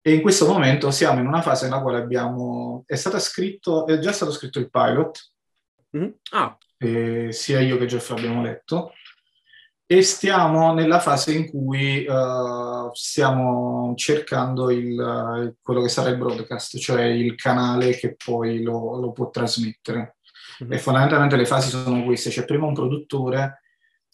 E 0.00 0.14
in 0.14 0.20
questo 0.20 0.46
momento 0.46 0.90
siamo 0.90 1.20
in 1.20 1.26
una 1.26 1.42
fase 1.42 1.68
nella 1.68 1.80
quale 1.80 1.98
abbiamo, 1.98 2.84
è 2.86 2.96
stato 2.96 3.18
scritto, 3.18 3.86
è 3.86 3.98
già 3.98 4.12
stato 4.12 4.32
scritto 4.32 4.58
il 4.58 4.70
pilot, 4.70 5.32
mm-hmm. 5.96 6.10
ah. 6.30 6.58
sia 7.30 7.60
io 7.60 7.76
che 7.78 7.86
Jeff 7.86 8.10
abbiamo 8.10 8.42
letto, 8.42 8.92
e 9.92 10.00
stiamo 10.00 10.72
nella 10.72 11.00
fase 11.00 11.34
in 11.34 11.50
cui 11.50 12.06
uh, 12.06 12.88
stiamo 12.94 13.92
cercando 13.94 14.70
il, 14.70 15.54
quello 15.60 15.82
che 15.82 15.90
sarà 15.90 16.08
il 16.08 16.16
broadcast, 16.16 16.78
cioè 16.78 17.02
il 17.02 17.34
canale 17.34 17.90
che 17.90 18.16
poi 18.16 18.62
lo, 18.62 18.98
lo 18.98 19.12
può 19.12 19.28
trasmettere. 19.28 20.16
Mm-hmm. 20.64 20.72
E 20.72 20.78
fondamentalmente 20.78 21.36
le 21.36 21.44
fasi 21.44 21.68
sono 21.68 22.04
queste, 22.04 22.30
c'è 22.30 22.46
prima 22.46 22.64
un 22.64 22.72
produttore 22.72 23.60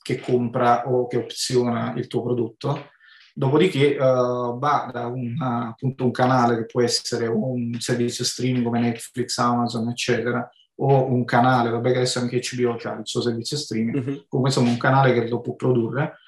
che 0.02 0.18
compra 0.18 0.88
o 0.88 1.06
che 1.06 1.18
opziona 1.18 1.94
il 1.96 2.08
tuo 2.08 2.24
prodotto, 2.24 2.88
dopodiché 3.32 3.96
uh, 3.96 4.58
va 4.58 4.90
da 4.92 5.06
una, 5.06 5.68
appunto 5.68 6.02
un 6.02 6.10
canale 6.10 6.56
che 6.56 6.66
può 6.66 6.82
essere 6.82 7.28
un 7.28 7.76
servizio 7.78 8.24
streaming 8.24 8.64
come 8.64 8.80
Netflix, 8.80 9.38
Amazon, 9.38 9.90
eccetera, 9.90 10.50
o 10.80 11.10
un 11.10 11.24
canale, 11.24 11.70
vabbè 11.70 11.90
che 11.90 11.96
adesso 11.96 12.18
anche 12.20 12.40
HBO 12.40 12.76
ha 12.82 12.92
il 12.92 13.00
suo 13.04 13.20
servizio 13.20 13.56
streaming, 13.56 13.96
uh-huh. 13.96 14.24
comunque 14.28 14.50
insomma 14.50 14.70
un 14.70 14.76
canale 14.76 15.12
che 15.12 15.28
lo 15.28 15.40
può 15.40 15.54
produrre 15.54 16.18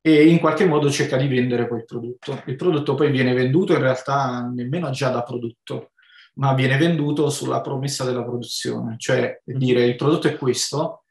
e 0.00 0.26
in 0.28 0.38
qualche 0.40 0.64
modo 0.64 0.90
cerca 0.90 1.16
di 1.16 1.28
vendere 1.28 1.68
poi 1.68 1.80
il 1.80 1.84
prodotto. 1.84 2.42
Il 2.46 2.56
prodotto 2.56 2.94
poi 2.94 3.10
viene 3.10 3.34
venduto 3.34 3.72
in 3.72 3.80
realtà 3.80 4.50
nemmeno 4.52 4.90
già 4.90 5.10
da 5.10 5.22
prodotto, 5.22 5.92
ma 6.34 6.54
viene 6.54 6.76
venduto 6.78 7.28
sulla 7.30 7.60
promessa 7.60 8.04
della 8.04 8.24
produzione, 8.24 8.96
cioè 8.98 9.40
dire 9.44 9.84
il 9.84 9.96
prodotto 9.96 10.26
è 10.26 10.36
questo, 10.36 11.04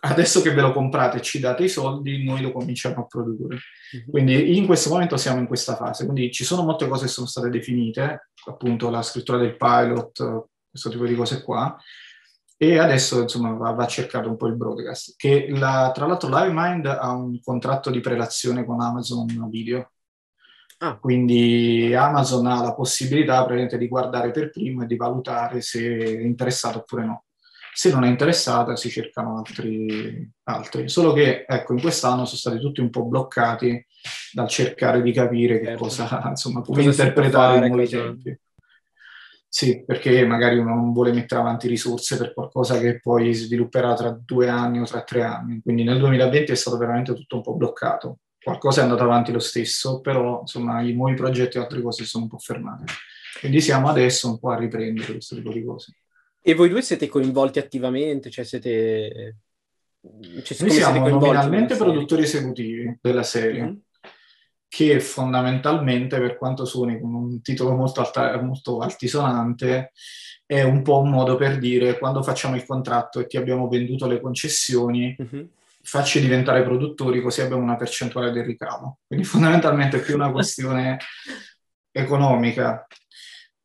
adesso 0.00 0.42
che 0.42 0.52
ve 0.52 0.60
lo 0.60 0.72
comprate 0.72 1.18
e 1.18 1.22
ci 1.22 1.38
date 1.38 1.64
i 1.64 1.68
soldi, 1.68 2.22
noi 2.22 2.42
lo 2.42 2.52
cominciamo 2.52 3.02
a 3.02 3.06
produrre. 3.06 3.56
Uh-huh. 3.56 4.10
Quindi 4.10 4.58
in 4.58 4.66
questo 4.66 4.90
momento 4.90 5.16
siamo 5.16 5.38
in 5.38 5.46
questa 5.46 5.76
fase, 5.76 6.04
quindi 6.04 6.30
ci 6.32 6.44
sono 6.44 6.64
molte 6.64 6.86
cose 6.88 7.04
che 7.06 7.10
sono 7.10 7.26
state 7.26 7.48
definite, 7.48 8.30
appunto 8.46 8.90
la 8.90 9.02
scrittura 9.02 9.38
del 9.38 9.56
pilot, 9.56 10.48
questo 10.78 10.90
tipo 10.90 11.04
di 11.04 11.14
cose 11.14 11.42
qua. 11.42 11.76
E 12.60 12.78
adesso 12.78 13.22
insomma 13.22 13.52
va, 13.52 13.70
va 13.70 13.86
cercato 13.86 14.28
un 14.28 14.36
po' 14.36 14.46
il 14.46 14.56
broadcast. 14.56 15.14
Che 15.16 15.48
la, 15.50 15.90
tra 15.94 16.06
l'altro 16.06 16.28
LiveMind 16.28 16.86
ha 16.86 17.10
un 17.12 17.40
contratto 17.40 17.90
di 17.90 18.00
prelazione 18.00 18.64
con 18.64 18.80
Amazon 18.80 19.48
Video. 19.48 19.92
Ah. 20.78 20.96
Quindi 20.96 21.92
Amazon 21.94 22.46
ha 22.46 22.62
la 22.62 22.74
possibilità 22.74 23.46
di 23.46 23.88
guardare 23.88 24.30
per 24.30 24.50
primo 24.50 24.82
e 24.82 24.86
di 24.86 24.96
valutare 24.96 25.60
se 25.60 25.80
è 25.80 26.22
interessato 26.22 26.78
oppure 26.78 27.04
no. 27.04 27.24
Se 27.72 27.92
non 27.92 28.02
è 28.02 28.08
interessata 28.08 28.74
si 28.74 28.90
cercano 28.90 29.38
altri, 29.38 30.28
altri. 30.44 30.88
Solo 30.88 31.12
che 31.12 31.44
ecco, 31.46 31.74
in 31.74 31.80
quest'anno 31.80 32.24
sono 32.24 32.38
stati 32.38 32.58
tutti 32.58 32.80
un 32.80 32.90
po' 32.90 33.04
bloccati 33.04 33.84
dal 34.32 34.48
cercare 34.48 35.00
di 35.00 35.12
capire 35.12 35.60
che 35.60 35.66
certo. 35.66 35.82
cosa, 35.82 36.22
insomma, 36.26 36.60
come 36.60 36.84
cosa 36.84 37.02
interpretare 37.02 37.64
i 37.64 37.68
nuovi 37.68 37.88
tempi. 37.88 38.40
Sì, 39.50 39.82
perché 39.84 40.26
magari 40.26 40.58
uno 40.58 40.74
non 40.74 40.92
vuole 40.92 41.10
mettere 41.10 41.40
avanti 41.40 41.68
risorse 41.68 42.18
per 42.18 42.34
qualcosa 42.34 42.78
che 42.78 43.00
poi 43.00 43.32
svilupperà 43.32 43.94
tra 43.94 44.10
due 44.10 44.48
anni 44.48 44.78
o 44.78 44.84
tra 44.84 45.02
tre 45.02 45.22
anni. 45.22 45.60
Quindi 45.62 45.84
nel 45.84 45.98
2020 45.98 46.52
è 46.52 46.54
stato 46.54 46.76
veramente 46.76 47.14
tutto 47.14 47.36
un 47.36 47.42
po' 47.42 47.54
bloccato. 47.54 48.18
Qualcosa 48.38 48.80
è 48.80 48.82
andato 48.84 49.04
avanti 49.04 49.32
lo 49.32 49.38
stesso, 49.38 50.00
però 50.00 50.40
insomma 50.42 50.82
i 50.82 50.92
nuovi 50.92 51.14
progetti 51.14 51.56
e 51.56 51.60
altre 51.60 51.80
cose 51.80 52.04
sono 52.04 52.24
un 52.24 52.30
po' 52.30 52.38
fermate. 52.38 52.84
Quindi 53.40 53.60
siamo 53.60 53.88
adesso 53.88 54.28
un 54.28 54.38
po' 54.38 54.50
a 54.50 54.58
riprendere 54.58 55.12
questo 55.12 55.34
tipo 55.34 55.50
di 55.50 55.64
cose. 55.64 55.96
E 56.42 56.54
voi 56.54 56.68
due 56.68 56.82
siete 56.82 57.08
coinvolti 57.08 57.58
attivamente? 57.58 58.30
Cioè 58.30 58.44
siete... 58.44 59.36
Cioè, 60.42 60.56
Noi 60.60 60.70
siamo 60.70 61.08
nominalmente 61.08 61.74
produttori 61.74 62.22
esecutivi 62.22 62.98
della 63.00 63.22
serie. 63.22 63.62
Mm-hmm 63.62 63.76
che 64.68 65.00
fondamentalmente, 65.00 66.18
per 66.20 66.36
quanto 66.36 66.64
suoni 66.64 67.00
con 67.00 67.14
un 67.14 67.42
titolo 67.42 67.74
molto, 67.74 68.00
alta, 68.00 68.40
molto 68.42 68.80
altisonante, 68.80 69.92
è 70.44 70.62
un 70.62 70.82
po' 70.82 71.00
un 71.00 71.10
modo 71.10 71.36
per 71.36 71.58
dire 71.58 71.98
quando 71.98 72.22
facciamo 72.22 72.54
il 72.54 72.64
contratto 72.64 73.20
e 73.20 73.26
ti 73.26 73.36
abbiamo 73.36 73.68
venduto 73.68 74.06
le 74.06 74.20
concessioni, 74.20 75.14
uh-huh. 75.18 75.48
facci 75.82 76.20
diventare 76.20 76.62
produttori 76.62 77.20
così 77.20 77.40
abbiamo 77.40 77.62
una 77.62 77.76
percentuale 77.76 78.30
del 78.30 78.44
ricavo. 78.44 79.00
Quindi 79.06 79.26
fondamentalmente 79.26 79.98
è 79.98 80.02
più 80.02 80.14
una 80.14 80.30
questione 80.30 80.98
economica. 81.90 82.86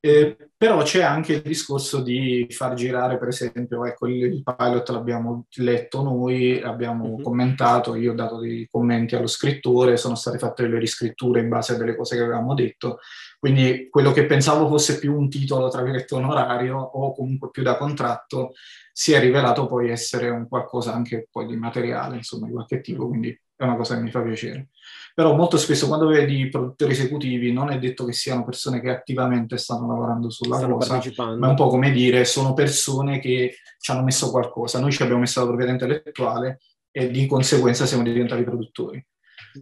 Eh, 0.06 0.36
però 0.58 0.82
c'è 0.84 1.02
anche 1.02 1.36
il 1.36 1.42
discorso 1.42 2.02
di 2.02 2.46
far 2.50 2.74
girare, 2.74 3.18
per 3.18 3.30
esempio, 3.30 3.86
ecco, 3.86 4.08
il, 4.08 4.24
il 4.26 4.44
pilot 4.44 4.90
l'abbiamo 4.90 5.46
letto 5.56 6.02
noi, 6.04 6.62
abbiamo 6.62 7.06
mm-hmm. 7.06 7.22
commentato, 7.22 7.96
io 7.96 8.12
ho 8.12 8.14
dato 8.14 8.40
dei 8.40 8.68
commenti 8.70 9.16
allo 9.16 9.28
scrittore, 9.28 9.96
sono 9.96 10.16
state 10.16 10.38
fatte 10.38 10.64
delle 10.64 10.78
riscritture 10.78 11.40
in 11.40 11.48
base 11.48 11.74
a 11.74 11.78
delle 11.78 11.96
cose 11.96 12.18
che 12.18 12.22
avevamo 12.22 12.54
detto, 12.54 13.00
quindi 13.40 13.88
quello 13.90 14.12
che 14.12 14.26
pensavo 14.26 14.68
fosse 14.68 15.00
più 15.00 15.18
un 15.18 15.30
titolo, 15.30 15.70
tra 15.70 15.82
virgolette, 15.82 16.16
onorario 16.16 16.78
o 16.78 17.14
comunque 17.16 17.50
più 17.50 17.64
da 17.64 17.78
contratto, 17.78 18.52
si 18.92 19.14
è 19.14 19.22
rivelato 19.22 19.68
poi 19.68 19.90
essere 19.90 20.30
un 20.30 20.50
qualcosa 20.50 20.94
anche 20.94 21.30
poi 21.32 21.46
di 21.46 21.56
materiale, 21.56 22.18
insomma, 22.18 22.48
di 22.48 22.52
qualche 22.52 22.82
tipo, 22.82 23.08
quindi 23.08 23.40
è 23.64 23.68
una 23.68 23.78
cosa 23.78 23.96
che 23.96 24.02
mi 24.02 24.12
fa 24.12 24.22
piacere. 24.22 24.70
Però 25.16 25.36
molto 25.36 25.58
spesso 25.58 25.88
quando 25.88 26.08
vedi 26.08 26.50
produttori 26.50 26.92
esecutivi 26.92 27.52
non 27.52 27.70
è 27.70 27.78
detto 27.78 28.04
che 28.04 28.14
siano 28.14 28.44
persone 28.44 28.82
che 28.82 28.90
attivamente 28.90 29.58
stanno 29.58 29.88
lavorando 29.88 30.32
sulla 30.32 30.58
stanno 30.58 30.78
cosa, 30.78 31.00
ma 31.38 31.48
è 31.48 31.50
un 31.50 31.56
po' 31.56 31.68
come 31.68 31.92
dire 31.92 32.26
sono 32.26 32.54
persone 32.54 33.20
che 33.20 33.58
ci 33.80 33.92
hanno 33.92 34.04
messo 34.04 34.32
qualcosa. 34.32 34.80
Noi 34.80 34.92
ci 34.92 35.04
abbiamo 35.04 35.22
messo 35.22 35.40
la 35.40 35.46
proprietà 35.46 35.72
intellettuale 35.72 36.62
e 36.90 37.12
di 37.12 37.28
conseguenza 37.28 37.86
siamo 37.86 38.04
diventati 38.04 38.44
produttori. 38.44 39.06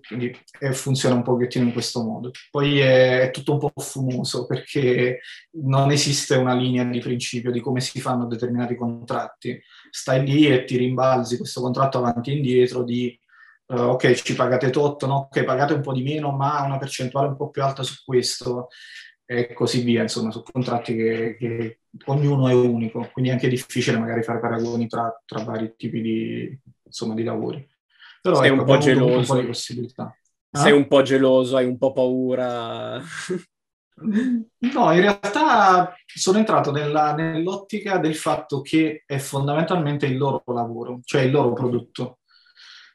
Quindi 0.07 0.33
eh, 0.59 0.71
funziona 0.71 1.15
un 1.15 1.23
pochettino 1.23 1.65
in 1.65 1.73
questo 1.73 2.01
modo. 2.01 2.31
Poi 2.49 2.79
è, 2.79 3.19
è, 3.21 3.31
tutto 3.31 3.53
un 3.53 3.59
po' 3.59 3.73
fumoso 3.75 4.45
perché 4.45 5.19
non 5.63 5.91
esiste 5.91 6.35
una 6.35 6.53
linea 6.53 6.85
di 6.85 6.99
principio 6.99 7.51
di 7.51 7.59
come 7.59 7.81
si 7.81 7.99
fanno 7.99 8.25
determinati 8.25 8.75
contratti. 8.75 9.61
Stai 9.89 10.25
lì 10.25 10.47
e 10.47 10.63
ti 10.63 10.77
rimbalzi 10.77 11.35
questo 11.35 11.59
contratto 11.59 11.97
avanti 11.97 12.31
e 12.31 12.35
indietro 12.35 12.83
di 12.83 13.19
uh, 13.71 13.89
ok, 13.89 14.13
ci 14.13 14.35
pagate 14.35 14.69
tot, 14.69 15.05
no? 15.05 15.29
ok, 15.31 15.43
pagate 15.43 15.73
un 15.73 15.81
po' 15.81 15.93
di 15.93 16.03
meno, 16.03 16.31
ma 16.31 16.61
una 16.63 16.77
percentuale 16.77 17.27
un 17.27 17.37
po' 17.37 17.49
più 17.49 17.63
alta 17.63 17.83
su 17.83 18.03
questo 18.05 18.67
e 19.25 19.53
così 19.53 19.81
via, 19.81 20.01
insomma, 20.01 20.29
su 20.29 20.43
contratti 20.43 20.93
che, 20.93 21.37
che 21.39 21.79
ognuno 22.05 22.49
è 22.49 22.53
unico, 22.53 23.09
quindi 23.13 23.31
è 23.31 23.33
anche 23.33 23.47
difficile 23.47 23.97
magari 23.97 24.23
fare 24.23 24.39
paragoni 24.39 24.87
tra, 24.87 25.21
tra 25.25 25.43
vari 25.43 25.73
tipi 25.77 26.01
di, 26.01 26.59
insomma, 26.83 27.13
di 27.13 27.23
lavori. 27.23 27.65
Però 28.21 28.35
sei 28.35 28.51
ecco, 28.51 28.59
un 28.59 28.65
po' 28.65 28.77
geloso. 28.77 29.33
Un 29.33 29.39
po' 29.39 29.45
possibilità. 29.47 30.17
Sei 30.51 30.71
ah? 30.71 30.75
un 30.75 30.87
po' 30.87 31.01
geloso, 31.01 31.55
hai 31.55 31.65
un 31.65 31.77
po' 31.77 31.93
paura. 31.93 33.01
No, 34.03 34.91
in 34.93 35.01
realtà 35.01 35.93
sono 36.05 36.39
entrato 36.39 36.71
nella, 36.71 37.13
nell'ottica 37.13 37.99
del 37.99 38.15
fatto 38.15 38.61
che 38.61 39.03
è 39.05 39.17
fondamentalmente 39.19 40.07
il 40.07 40.17
loro 40.17 40.41
lavoro, 40.47 41.01
cioè 41.03 41.21
il 41.21 41.31
loro 41.31 41.53
prodotto. 41.53 42.20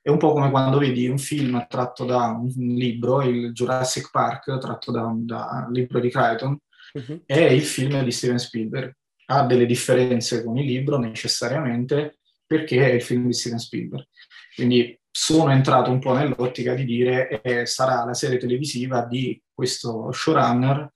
È 0.07 0.11
un 0.11 0.19
po' 0.19 0.35
come 0.35 0.51
quando 0.51 0.79
vedi 0.79 1.09
un 1.09 1.19
film 1.19 1.67
tratto 1.69 2.05
da 2.05 2.27
un 2.27 2.49
libro, 2.57 3.23
il 3.23 3.51
Jurassic 3.51 4.13
Park, 4.13 4.57
tratto 4.59 4.93
da 4.93 5.05
un, 5.05 5.27
da 5.27 5.65
un 5.67 5.73
libro 5.73 5.99
di 5.99 6.11
Crichton, 6.11 6.57
uh-huh. 6.93 7.23
e 7.27 7.53
il 7.53 7.63
film 7.63 8.05
di 8.05 8.13
Steven 8.13 8.39
Spielberg. 8.39 8.95
Ha 9.25 9.45
delle 9.47 9.67
differenze 9.67 10.45
con 10.45 10.59
il 10.59 10.65
libro 10.65 10.97
necessariamente 10.97 12.19
perché 12.47 12.89
è 12.89 12.95
il 12.95 13.03
film 13.03 13.27
di 13.27 13.33
Steven 13.33 13.59
Spielberg. 13.59 14.07
Quindi 14.55 14.97
sono 15.11 15.51
entrato 15.51 15.91
un 15.91 15.99
po' 15.99 16.13
nell'ottica 16.13 16.75
di 16.75 16.85
dire 16.85 17.41
eh, 17.43 17.67
sarà 17.67 18.05
la 18.05 18.15
serie 18.15 18.39
televisiva 18.39 19.05
di 19.05 19.43
questo 19.53 20.13
showrunner 20.13 20.93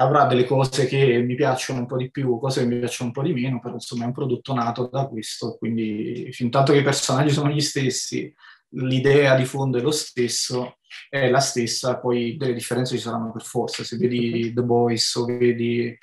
avrà 0.00 0.24
delle 0.24 0.44
cose 0.44 0.86
che 0.86 1.18
mi 1.20 1.34
piacciono 1.34 1.80
un 1.80 1.86
po' 1.86 1.98
di 1.98 2.10
più, 2.10 2.38
cose 2.38 2.60
che 2.60 2.66
mi 2.66 2.78
piacciono 2.78 3.10
un 3.10 3.14
po' 3.14 3.22
di 3.22 3.34
meno, 3.34 3.60
però 3.60 3.74
insomma 3.74 4.04
è 4.04 4.06
un 4.06 4.12
prodotto 4.12 4.54
nato 4.54 4.88
da 4.90 5.06
questo, 5.06 5.56
quindi 5.58 6.28
fin 6.32 6.50
tanto 6.50 6.72
che 6.72 6.78
i 6.78 6.82
personaggi 6.82 7.30
sono 7.30 7.50
gli 7.50 7.60
stessi, 7.60 8.34
l'idea 8.70 9.36
di 9.36 9.44
fondo 9.44 9.78
è 9.78 9.82
lo 9.82 9.90
stesso, 9.90 10.78
è 11.08 11.28
la 11.28 11.40
stessa, 11.40 11.98
poi 11.98 12.36
delle 12.38 12.54
differenze 12.54 12.96
ci 12.96 13.02
saranno 13.02 13.30
per 13.30 13.42
forza, 13.42 13.84
se 13.84 13.98
vedi 13.98 14.52
The 14.54 14.62
Boys 14.62 15.14
o 15.16 15.26
vedi 15.26 15.96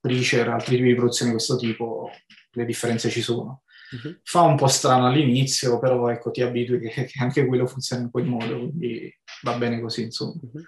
Preacher, 0.00 0.48
altri 0.48 0.76
tipi 0.76 0.88
di 0.88 0.94
produzioni 0.94 1.30
di 1.30 1.36
questo 1.36 1.56
tipo, 1.56 2.10
le 2.50 2.64
differenze 2.64 3.10
ci 3.10 3.22
sono. 3.22 3.62
Uh-huh. 3.92 4.18
Fa 4.24 4.40
un 4.40 4.56
po' 4.56 4.66
strano 4.66 5.06
all'inizio, 5.06 5.78
però 5.78 6.08
ecco, 6.08 6.32
ti 6.32 6.42
abitui 6.42 6.80
che, 6.80 7.04
che, 7.04 7.20
anche 7.20 7.46
quello 7.46 7.66
funziona 7.66 8.02
in 8.02 8.10
quel 8.10 8.26
modo, 8.26 8.58
quindi 8.58 9.16
va 9.42 9.56
bene 9.56 9.80
così, 9.80 10.02
insomma. 10.02 10.34
Uh-huh. 10.40 10.64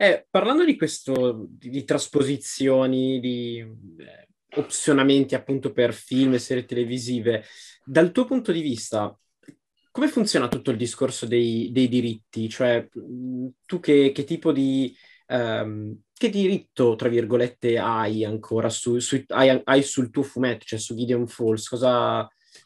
Eh, 0.00 0.28
parlando 0.30 0.64
di 0.64 0.76
questo, 0.76 1.48
di, 1.50 1.70
di 1.70 1.82
trasposizioni, 1.82 3.18
di 3.18 3.58
eh, 3.58 4.28
opzionamenti 4.54 5.34
appunto 5.34 5.72
per 5.72 5.92
film 5.92 6.34
e 6.34 6.38
serie 6.38 6.64
televisive, 6.64 7.42
dal 7.84 8.12
tuo 8.12 8.24
punto 8.24 8.52
di 8.52 8.60
vista, 8.60 9.12
come 9.90 10.06
funziona 10.06 10.46
tutto 10.46 10.70
il 10.70 10.76
discorso 10.76 11.26
dei, 11.26 11.70
dei 11.72 11.88
diritti? 11.88 12.48
Cioè, 12.48 12.86
tu 13.66 13.80
che, 13.80 14.12
che 14.12 14.22
tipo 14.22 14.52
di... 14.52 14.96
Um, 15.26 16.00
che 16.14 16.30
diritto, 16.30 16.94
tra 16.94 17.08
virgolette, 17.08 17.76
hai 17.76 18.24
ancora 18.24 18.68
su, 18.68 19.00
su, 19.00 19.20
hai, 19.28 19.60
hai, 19.64 19.82
sul 19.82 20.10
tuo 20.10 20.22
fumetto, 20.22 20.64
cioè 20.64 20.78
su 20.78 20.94
Gideon 20.94 21.26
Falls? 21.26 21.68
Cosa, 21.68 22.20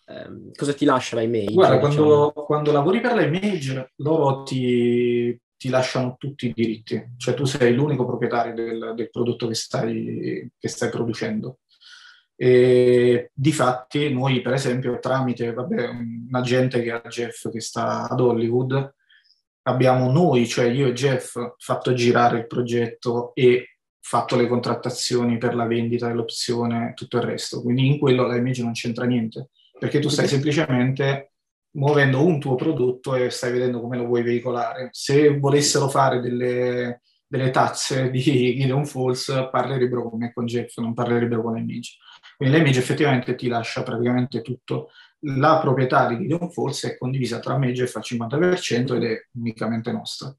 um, 0.07 0.51
cosa 0.55 0.75
ti 0.75 0.85
lascia 0.85 1.17
la 1.17 1.23
Image? 1.23 1.55
Guarda, 1.55 1.87
diciamo? 1.87 2.07
quando, 2.07 2.33
quando, 2.45 2.73
lavori 2.73 3.01
per 3.01 3.15
la 3.15 3.25
Image, 3.25 3.93
loro 3.97 4.43
ti, 4.43 5.39
ti 5.63 5.69
lasciano 5.69 6.17
tutti 6.19 6.49
i 6.49 6.53
diritti, 6.53 7.01
cioè 7.19 7.35
tu 7.35 7.45
sei 7.45 7.73
l'unico 7.73 8.05
proprietario 8.05 8.53
del, 8.53 8.95
del 8.97 9.11
prodotto 9.11 9.47
che 9.47 9.55
stai, 9.55 10.51
che 10.59 10.69
stai 10.69 10.91
producendo. 10.91 11.61
E 12.35 13.31
difatti 13.33 14.13
noi, 14.13 14.41
per 14.41 14.55
esempio, 14.55 14.99
tramite 14.99 15.53
vabbè, 15.53 15.87
un 15.87 16.29
agente 16.33 16.83
che 16.83 16.91
ha 16.91 17.01
Jeff 17.03 17.49
che 17.49 17.61
sta 17.61 18.09
ad 18.09 18.19
Hollywood, 18.19 18.93
abbiamo 19.69 20.11
noi, 20.11 20.49
cioè 20.49 20.65
io 20.65 20.89
e 20.89 20.95
Jeff, 20.95 21.39
fatto 21.59 21.93
girare 21.93 22.39
il 22.39 22.49
progetto 22.49 23.33
e 23.35 23.77
fatto 24.01 24.35
le 24.35 24.49
contrattazioni 24.49 25.39
per 25.39 25.55
la 25.55 25.67
vendita 25.67 26.09
dell'opzione, 26.09 26.93
tutto 26.97 27.19
il 27.19 27.23
resto. 27.23 27.63
Quindi 27.63 27.87
in 27.87 28.01
quello 28.01 28.27
la 28.27 28.35
Image 28.35 28.65
non 28.65 28.73
c'entra 28.73 29.05
niente, 29.05 29.51
perché 29.79 30.01
tu 30.01 30.09
stai 30.09 30.27
semplicemente 30.27 31.32
muovendo 31.73 32.25
un 32.25 32.39
tuo 32.39 32.55
prodotto 32.55 33.15
e 33.15 33.31
stai 33.31 33.53
vedendo 33.53 33.81
come 33.81 33.97
lo 33.97 34.07
vuoi 34.07 34.23
veicolare. 34.23 34.89
Se 34.93 35.39
volessero 35.39 35.89
fare 35.89 36.21
delle, 36.21 37.03
delle 37.27 37.51
tazze 37.51 38.11
di 38.11 38.21
Gideon 38.21 38.85
Falls, 38.85 39.49
parlerebbero 39.51 40.11
con 40.11 40.19
me 40.19 40.33
con 40.33 40.45
Jeff, 40.47 40.77
non 40.79 40.95
parlerebbero 40.95 41.43
con 41.43 41.55
l'Image. 41.55 41.97
Quindi 42.37 42.57
l'Image 42.57 42.79
effettivamente 42.81 43.35
ti 43.35 43.49
lascia 43.49 43.83
praticamente 43.83 44.43
tutto. 44.43 44.91
La 45.27 45.61
proprietà 45.61 46.09
di 46.09 46.19
Gideon 46.19 46.51
Falls 46.51 46.85
è 46.85 46.99
condivisa 46.99 47.39
tra 47.39 47.57
me 47.57 47.69
e 47.69 47.73
Jeff 47.73 47.95
al 47.97 48.03
50% 48.05 48.97
ed 48.97 49.05
è 49.05 49.27
unicamente 49.35 49.93
nostra. 49.93 50.35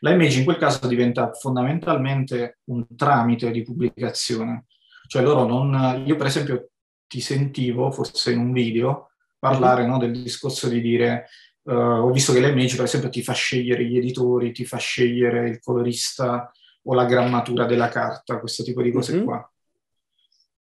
La 0.00 0.12
Image 0.12 0.38
in 0.38 0.44
quel 0.44 0.56
caso 0.56 0.86
diventa 0.86 1.32
fondamentalmente 1.32 2.60
un 2.64 2.86
tramite 2.96 3.50
di 3.50 3.62
pubblicazione. 3.62 4.66
Cioè 5.06 5.22
loro 5.22 5.46
non... 5.46 6.04
Io 6.06 6.16
per 6.16 6.26
esempio 6.26 6.70
ti 7.06 7.20
sentivo, 7.20 7.90
forse 7.90 8.32
in 8.32 8.38
un 8.38 8.52
video, 8.52 9.07
parlare 9.38 9.86
no, 9.86 9.98
del 9.98 10.22
discorso 10.22 10.68
di 10.68 10.80
dire 10.80 11.28
uh, 11.62 11.72
ho 11.72 12.10
visto 12.10 12.32
che 12.32 12.40
l'Image 12.40 12.76
per 12.76 12.84
esempio 12.84 13.08
ti 13.08 13.22
fa 13.22 13.32
scegliere 13.32 13.84
gli 13.84 13.96
editori, 13.96 14.52
ti 14.52 14.64
fa 14.64 14.78
scegliere 14.78 15.48
il 15.48 15.60
colorista 15.60 16.50
o 16.82 16.94
la 16.94 17.04
grammatura 17.04 17.66
della 17.66 17.88
carta, 17.88 18.40
questo 18.40 18.62
tipo 18.62 18.82
di 18.82 18.90
cose 18.90 19.14
mm-hmm. 19.14 19.24
qua. 19.24 19.52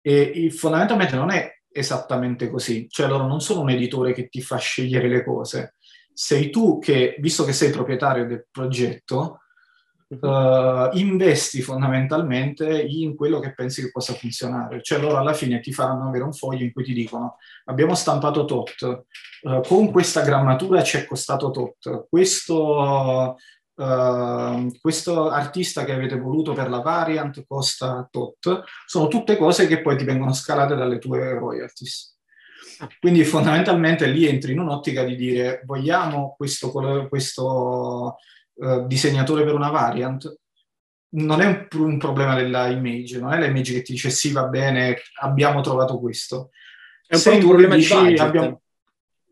E, 0.00 0.32
e 0.34 0.50
fondamentalmente 0.50 1.16
non 1.16 1.30
è 1.30 1.50
esattamente 1.70 2.50
così, 2.50 2.88
cioè 2.88 3.08
loro 3.08 3.26
non 3.26 3.40
sono 3.40 3.60
un 3.60 3.70
editore 3.70 4.12
che 4.12 4.28
ti 4.28 4.42
fa 4.42 4.56
scegliere 4.56 5.08
le 5.08 5.24
cose, 5.24 5.74
sei 6.12 6.50
tu 6.50 6.78
che, 6.78 7.16
visto 7.18 7.44
che 7.44 7.52
sei 7.52 7.70
proprietario 7.70 8.26
del 8.26 8.46
progetto, 8.50 9.41
uh, 10.20 10.88
investi 10.92 11.62
fondamentalmente 11.62 12.82
in 12.82 13.14
quello 13.16 13.40
che 13.40 13.54
pensi 13.54 13.82
che 13.82 13.90
possa 13.90 14.14
funzionare. 14.14 14.82
Cioè 14.82 14.98
loro 14.98 15.18
alla 15.18 15.32
fine 15.32 15.60
ti 15.60 15.72
faranno 15.72 16.08
avere 16.08 16.24
un 16.24 16.32
foglio 16.32 16.64
in 16.64 16.72
cui 16.72 16.84
ti 16.84 16.92
dicono 16.92 17.38
abbiamo 17.66 17.94
stampato 17.94 18.44
tot, 18.44 19.04
uh, 19.42 19.60
con 19.62 19.90
questa 19.90 20.22
grammatura 20.22 20.82
ci 20.82 20.98
è 20.98 21.06
costato 21.06 21.50
tot, 21.50 22.06
questo, 22.08 23.36
uh, 23.74 24.78
questo 24.80 25.30
artista 25.30 25.84
che 25.84 25.92
avete 25.92 26.18
voluto 26.18 26.52
per 26.52 26.68
la 26.68 26.80
variant 26.80 27.44
costa 27.46 28.06
tot, 28.10 28.62
sono 28.86 29.08
tutte 29.08 29.36
cose 29.36 29.66
che 29.66 29.80
poi 29.80 29.96
ti 29.96 30.04
vengono 30.04 30.32
scalate 30.32 30.74
dalle 30.74 30.98
tue 30.98 31.32
royalties. 31.34 32.10
Quindi 32.98 33.22
fondamentalmente 33.22 34.06
lì 34.06 34.26
entri 34.26 34.52
in 34.52 34.58
un'ottica 34.58 35.04
di 35.04 35.14
dire 35.14 35.62
vogliamo 35.64 36.34
questo, 36.36 36.72
questo 37.08 38.16
uh, 38.62 38.86
disegnatore 38.86 39.44
per 39.44 39.54
una 39.54 39.70
variant, 39.70 40.34
non 41.14 41.40
è 41.40 41.46
un, 41.46 41.68
un, 41.80 41.98
problema 41.98 42.34
della 42.34 42.68
image, 42.68 43.18
non 43.18 43.32
è 43.32 43.38
la 43.38 43.46
image 43.46 43.72
che 43.72 43.82
ti 43.82 43.92
dice 43.92 44.10
sì 44.10 44.32
va 44.32 44.44
bene, 44.44 44.96
abbiamo 45.20 45.60
trovato 45.60 45.98
questo. 45.98 46.50
È 47.06 47.16
un 47.16 47.22
po' 47.22 47.32
un 47.32 47.40
problema 47.40 47.74
dici, 47.74 47.94
di 47.94 48.00
budget. 48.00 48.20
Abbiamo... 48.20 48.62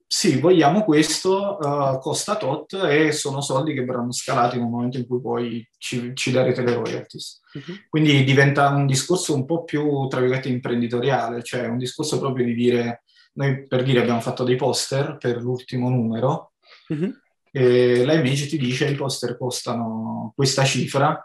sì, 0.07 0.39
vogliamo 0.39 0.85
questo, 0.85 1.57
uh, 1.59 1.99
costa 1.99 2.37
tot 2.37 2.75
e 2.75 3.13
sono 3.13 3.41
soldi 3.41 3.73
che 3.73 3.85
verranno 3.85 4.13
scalati 4.13 4.59
nel 4.59 4.69
momento 4.69 4.99
in 4.99 5.07
cui 5.07 5.21
poi 5.21 5.67
ci, 5.79 6.13
ci 6.15 6.31
darete 6.31 6.63
le 6.63 6.75
royalties. 6.75 7.41
Uh-huh. 7.55 7.77
Quindi 7.89 8.25
diventa 8.25 8.69
un 8.69 8.87
discorso 8.87 9.35
un 9.35 9.47
po' 9.47 9.65
più, 9.65 10.07
tra 10.09 10.21
virgolette, 10.21 10.49
imprenditoriale, 10.49 11.43
cioè 11.43 11.67
un 11.67 11.79
discorso 11.79 12.19
proprio 12.19 12.45
di 12.45 12.55
dire, 12.55 13.05
noi 13.35 13.67
per 13.67 13.83
dire 13.83 14.01
abbiamo 14.01 14.21
fatto 14.21 14.45
dei 14.45 14.57
poster 14.57 15.17
per 15.17 15.41
l'ultimo 15.41 15.89
numero, 15.89 16.53
uh-huh. 16.89 17.15
E 17.51 18.05
la 18.05 18.15
Image 18.15 18.47
ti 18.47 18.59
dice 18.59 18.89
i 18.89 18.95
poster 18.95 19.37
costano 19.37 20.33
questa 20.35 20.65
cifra, 20.65 21.25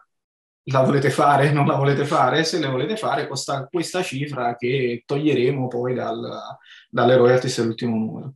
la 0.69 0.81
volete 0.81 1.09
fare, 1.09 1.51
non 1.51 1.67
la 1.67 1.75
volete 1.75 2.05
fare? 2.05 2.43
Se 2.43 2.59
le 2.59 2.67
volete 2.67 2.97
fare 2.97 3.27
costa 3.27 3.67
questa 3.67 4.01
cifra 4.01 4.55
che 4.55 5.03
toglieremo 5.05 5.67
poi 5.67 5.93
dal, 5.93 6.41
dalle 6.89 7.15
royalties 7.15 7.59
dell'ultimo 7.59 7.95
numero. 7.95 8.33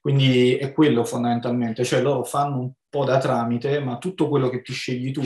Quindi 0.00 0.54
è 0.56 0.72
quello 0.72 1.04
fondamentalmente, 1.04 1.82
cioè 1.84 2.02
loro 2.02 2.24
fanno 2.24 2.60
un 2.60 2.70
po' 2.88 3.04
da 3.04 3.18
tramite, 3.18 3.80
ma 3.80 3.98
tutto 3.98 4.28
quello 4.28 4.50
che 4.50 4.62
ti 4.62 4.72
scegli 4.72 5.10
tu 5.10 5.22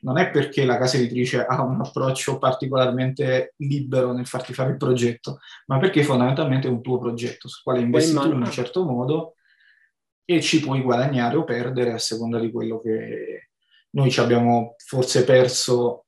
non 0.00 0.18
è 0.18 0.30
perché 0.30 0.64
la 0.64 0.78
casa 0.78 0.96
editrice 0.96 1.44
ha 1.44 1.62
un 1.62 1.80
approccio 1.80 2.38
particolarmente 2.38 3.54
libero 3.58 4.12
nel 4.12 4.26
farti 4.26 4.52
fare 4.52 4.70
il 4.70 4.76
progetto, 4.76 5.38
ma 5.66 5.78
perché 5.78 6.02
fondamentalmente 6.02 6.68
è 6.68 6.70
un 6.70 6.82
tuo 6.82 6.98
progetto 6.98 7.48
sul 7.48 7.62
quale 7.62 7.80
investi 7.80 8.14
tu 8.14 8.26
in 8.26 8.42
un 8.42 8.50
certo 8.50 8.84
modo 8.84 9.34
e 10.24 10.40
ci 10.40 10.60
puoi 10.60 10.82
guadagnare 10.82 11.36
o 11.36 11.44
perdere 11.44 11.92
a 11.92 11.98
seconda 11.98 12.38
di 12.38 12.50
quello 12.50 12.80
che 12.80 13.48
noi 13.90 14.10
ci 14.10 14.20
abbiamo 14.20 14.74
forse 14.78 15.24
perso 15.24 16.06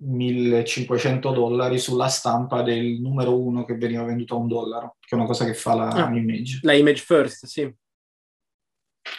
1500 0.00 1.32
dollari 1.32 1.78
sulla 1.78 2.08
stampa 2.08 2.62
del 2.62 3.00
numero 3.00 3.38
uno 3.38 3.64
che 3.64 3.76
veniva 3.76 4.04
venduto 4.04 4.34
a 4.34 4.38
un 4.38 4.48
dollaro, 4.48 4.96
che 5.00 5.14
è 5.14 5.18
una 5.18 5.26
cosa 5.26 5.44
che 5.44 5.54
fa 5.54 5.74
la 5.74 5.88
ah, 5.88 6.14
image. 6.14 6.60
La 6.62 6.74
image 6.74 7.02
first, 7.02 7.46
sì. 7.46 7.72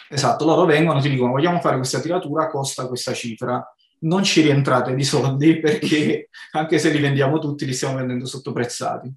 Esatto, 0.08 0.44
loro 0.44 0.64
vengono 0.64 0.98
e 0.98 1.02
ti 1.02 1.10
dicono 1.10 1.32
vogliamo 1.32 1.60
fare 1.60 1.76
questa 1.76 2.00
tiratura, 2.00 2.48
costa 2.48 2.86
questa 2.86 3.12
cifra. 3.12 3.62
Non 4.02 4.24
ci 4.24 4.40
rientrate 4.40 4.94
di 4.94 5.04
soldi 5.04 5.58
perché 5.60 6.30
anche 6.52 6.78
se 6.78 6.90
li 6.90 7.00
vendiamo 7.00 7.38
tutti 7.38 7.66
li 7.66 7.74
stiamo 7.74 7.96
vendendo 7.96 8.24
sottoprezzati. 8.24 9.12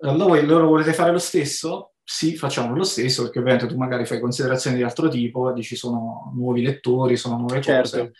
Allora, 0.00 0.40
loro 0.42 0.68
volete 0.68 0.92
fare 0.92 1.12
lo 1.12 1.18
stesso? 1.18 1.95
Sì, 2.08 2.36
facciamo 2.36 2.74
lo 2.74 2.84
stesso 2.84 3.24
perché 3.24 3.40
ovviamente 3.40 3.66
tu 3.66 3.76
magari 3.76 4.06
fai 4.06 4.20
considerazioni 4.20 4.76
di 4.76 4.84
altro 4.84 5.08
tipo, 5.08 5.52
dici 5.52 5.74
sono 5.74 6.32
nuovi 6.36 6.62
lettori, 6.62 7.16
sono 7.16 7.36
nuove 7.36 7.60
certo. 7.60 7.98
cose 7.98 8.12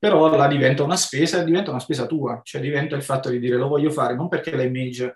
però 0.00 0.34
là 0.34 0.48
diventa 0.48 0.82
una 0.82 0.96
spesa 0.96 1.42
e 1.42 1.44
diventa 1.44 1.70
una 1.70 1.78
spesa 1.78 2.06
tua, 2.06 2.40
cioè 2.42 2.62
diventa 2.62 2.96
il 2.96 3.02
fatto 3.02 3.28
di 3.28 3.38
dire 3.38 3.58
lo 3.58 3.68
voglio 3.68 3.90
fare 3.90 4.14
non 4.14 4.28
perché 4.28 4.56
la 4.56 4.62
image 4.62 5.14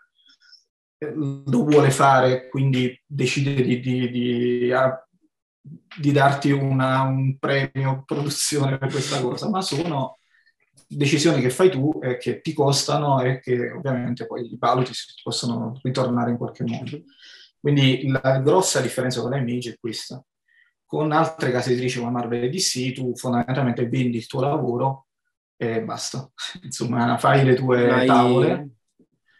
eh, 0.98 1.12
lo 1.14 1.64
vuole 1.64 1.90
fare, 1.90 2.50
quindi 2.50 2.94
decide 3.06 3.62
di, 3.62 3.80
di, 3.80 4.10
di, 4.10 4.70
di 5.98 6.12
darti 6.12 6.50
una, 6.50 7.00
un 7.00 7.38
premio 7.38 8.02
produzione 8.04 8.76
per 8.76 8.90
questa 8.90 9.22
cosa, 9.22 9.48
ma 9.48 9.62
sono 9.62 10.18
decisioni 10.86 11.40
che 11.40 11.48
fai 11.48 11.70
tu 11.70 11.98
e 12.02 12.18
che 12.18 12.42
ti 12.42 12.52
costano 12.52 13.22
e 13.22 13.40
che 13.40 13.70
ovviamente 13.70 14.26
poi 14.26 14.44
i 14.44 14.56
valuti 14.58 14.92
possono 15.22 15.80
ritornare 15.82 16.30
in 16.30 16.36
qualche 16.36 16.64
modo. 16.64 16.90
Quindi 17.64 18.06
la 18.08 18.40
grossa 18.40 18.82
differenza 18.82 19.22
con 19.22 19.30
la 19.30 19.38
image 19.38 19.70
è 19.70 19.76
questa 19.80 20.22
con 20.84 21.12
altre 21.12 21.50
case 21.50 21.70
editrici 21.70 21.98
come 21.98 22.10
Marvel 22.10 22.44
e 22.44 22.50
DC 22.50 22.92
tu 22.92 23.16
fondamentalmente 23.16 23.88
vendi 23.88 24.18
il 24.18 24.26
tuo 24.26 24.42
lavoro 24.42 25.06
e 25.56 25.82
basta. 25.82 26.30
Insomma, 26.62 27.16
fai 27.16 27.42
le 27.42 27.54
tue 27.54 27.90
hai... 27.90 28.06
tavole 28.06 28.68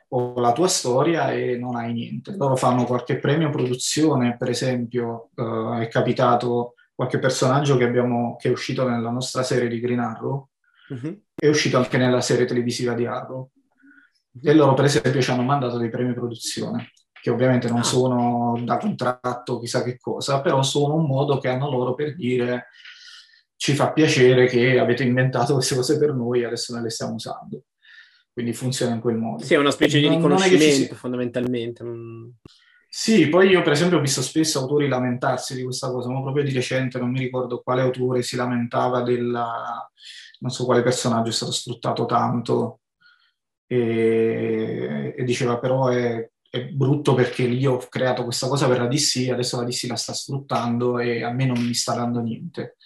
o 0.09 0.40
la 0.40 0.52
tua 0.52 0.68
storia 0.68 1.32
e 1.32 1.59
non 1.59 1.76
hai 1.76 1.92
niente. 1.92 2.34
Loro 2.34 2.56
fanno 2.56 2.84
qualche 2.84 3.18
premio 3.18 3.51
produzione, 3.51 4.38
per 4.38 4.48
esempio, 4.48 5.28
uh, 5.34 5.74
è 5.74 5.88
capitato 5.88 6.76
qualche 6.94 7.18
personaggio 7.18 7.76
che, 7.76 7.84
abbiamo, 7.84 8.36
che, 8.36 8.48
è 8.48 8.51
uscito 8.51 8.88
nella 8.88 9.10
nostra 9.10 9.42
serie 9.42 9.68
di 9.68 9.80
Green 9.80 9.98
Arrow, 9.98 10.48
uh-huh. 10.88 11.22
è 11.34 11.48
uscito 11.48 11.76
anche 11.76 11.98
nella 11.98 12.22
serie 12.22 12.46
televisiva 12.46 12.94
di 12.94 13.05
Arrow. 13.05 13.51
E 14.42 14.55
loro, 14.55 14.72
per 14.72 14.86
esempio, 14.86 15.20
ci 15.20 15.30
hanno 15.30 15.42
mandato 15.42 15.76
dei 15.76 15.90
premi 15.90 16.14
produzione 16.14 16.90
che 17.24 17.30
ovviamente 17.30 17.70
non 17.70 17.78
ah. 17.78 17.84
sono 17.84 18.60
da 18.64 18.76
contratto, 18.76 19.59
chissà 19.59 19.82
che 19.82 19.96
cosa, 19.98 20.42
però 20.42 20.62
sono 20.62 20.96
un 20.96 21.06
modo 21.06 21.38
che 21.38 21.48
hanno 21.48 21.70
loro 21.70 21.94
per 21.94 22.14
dire 22.14 22.66
ci 23.56 23.72
fa 23.72 23.92
piacere 23.92 24.46
che 24.46 24.78
avete 24.78 25.05
inventato 25.05 25.55
queste 25.55 25.74
cose 25.74 25.96
per 25.96 26.12
noi 26.12 26.42
e 26.42 26.44
adesso 26.44 26.74
noi 26.74 26.82
le 26.82 26.90
stiamo 26.90 27.14
usando. 27.14 27.62
Quindi 28.30 28.52
funziona 28.52 28.92
in 28.92 29.01
quel 29.01 29.16
modo. 29.16 29.42
Sì, 29.42 29.55
è 29.55 29.56
una 29.56 29.70
specie 29.70 30.01
di 30.01 30.09
riconoscimento 30.09 30.94
fondamentalmente. 30.96 31.82
Sì, 32.90 33.30
poi 33.30 33.48
io 33.48 33.62
per 33.62 33.72
esempio 33.72 33.96
ho 33.96 34.02
visto 34.02 34.20
spesso 34.20 34.59
autori 34.59 34.86
lamentarsi 34.86 35.55
di 35.55 35.62
questa 35.62 35.90
cosa, 35.90 36.10
ma 36.10 36.20
proprio 36.20 36.44
di 36.44 36.52
recente 36.52 36.98
non 36.98 37.10
mi 37.10 37.20
ricordo 37.20 37.62
quale 37.62 37.80
autore 37.80 38.20
si 38.20 38.36
lamentava 38.36 39.01
della, 39.01 39.90
non 40.40 40.51
so 40.51 40.66
quale 40.66 40.82
personaggio 40.82 41.30
è 41.30 41.32
stato 41.32 41.52
sfruttato 41.52 42.05
tanto 42.05 42.80
e, 43.66 45.14
e 45.16 45.24
diceva 45.24 45.59
però 45.59 45.88
è 45.88 46.28
è 46.55 46.66
brutto 46.66 47.14
perché 47.14 47.43
io 47.43 47.72
ho 47.72 47.86
creato 47.89 48.22
questa 48.22 48.47
cosa 48.47 48.68
per 48.68 48.78
la 48.78 48.86
DC, 48.86 49.28
adesso 49.32 49.56
la 49.56 49.64
DC 49.64 49.86
la 49.89 49.97
sta 49.97 50.12
sfruttando 50.12 51.01
e 51.01 51.24
a 51.24 51.32
me 51.32 51.47
non 51.47 51.59
mi 51.59 51.74
sta 51.74 51.94
dando 51.94 52.20
niente. 52.20 52.76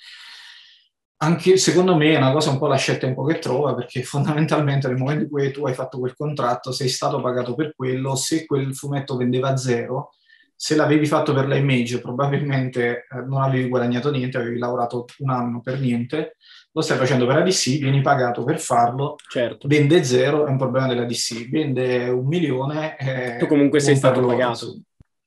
Anche 1.19 1.59
secondo 1.59 1.95
me 1.95 2.15
è 2.15 2.17
una 2.17 2.33
cosa 2.33 2.49
un 2.49 2.59
po' 2.59 2.67
la 2.67 2.77
scelta 2.77 3.07
un 3.07 3.15
po' 3.15 3.27
che 3.27 3.41
trova, 3.41 3.75
perché 3.75 4.03
fondamentalmente 4.05 4.89
nel 4.89 4.97
momento 4.97 5.25
in 5.25 5.29
cui 5.29 5.51
tu 5.51 5.67
hai 5.67 5.75
fatto 5.75 5.99
quel 5.99 6.15
contratto 6.15 6.73
sei 6.73 6.89
stato 6.89 7.21
pagato 7.21 7.55
per 7.55 7.75
quello, 7.77 8.15
se 8.15 8.47
quel 8.47 8.75
fumetto 8.75 9.17
vendeva 9.17 9.55
zero, 9.59 10.13
se 10.57 10.75
l'avevi 10.75 11.05
fatto 11.05 11.35
per 11.35 11.47
la 11.47 11.57
image 11.57 12.01
probabilmente 12.01 13.07
eh, 13.11 13.21
non 13.27 13.43
avevi 13.43 13.69
guadagnato 13.69 14.11
niente, 14.11 14.39
avevi 14.39 14.59
lavorato 14.59 15.05
un 15.19 15.31
anno 15.31 15.61
per 15.61 15.79
niente, 15.79 16.37
lo 16.71 16.81
stai 16.81 16.99
facendo 16.99 17.27
per 17.27 17.37
la 17.37 17.43
DC, 17.43 17.79
vieni 17.79 18.01
pagato 18.01 18.45
per 18.45 18.61
farlo, 18.61 19.17
certo. 19.29 19.67
vende 19.67 20.05
zero, 20.05 20.47
è 20.47 20.51
un 20.51 20.59
problema 20.59 20.87
della 20.87 21.05
DC, 21.05 21.49
vende 21.49 22.09
un 22.09 22.27
milione... 22.27 22.97
Eh, 22.97 23.37
tu 23.39 23.47
comunque 23.47 23.81
sei 23.81 23.97
stato 23.97 24.25
pagato. 24.25 24.81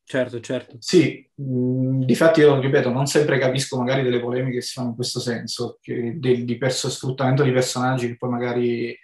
Certo, 0.03 0.41
certo. 0.41 0.75
Sì, 0.79 1.25
mh, 1.35 2.03
difatti 2.03 2.41
io 2.41 2.59
ripeto, 2.59 2.89
non 2.89 3.05
sempre 3.05 3.37
capisco 3.37 3.77
magari 3.77 4.03
delle 4.03 4.19
polemiche 4.19 4.55
che 4.55 4.61
si 4.61 4.73
fanno 4.73 4.89
in 4.89 4.95
questo 4.95 5.19
senso, 5.19 5.77
che, 5.81 6.15
del, 6.17 6.43
di 6.43 6.57
perso- 6.57 6.89
sfruttamento 6.89 7.43
di 7.43 7.51
personaggi 7.51 8.07
che 8.07 8.17
poi 8.17 8.29
magari 8.29 8.97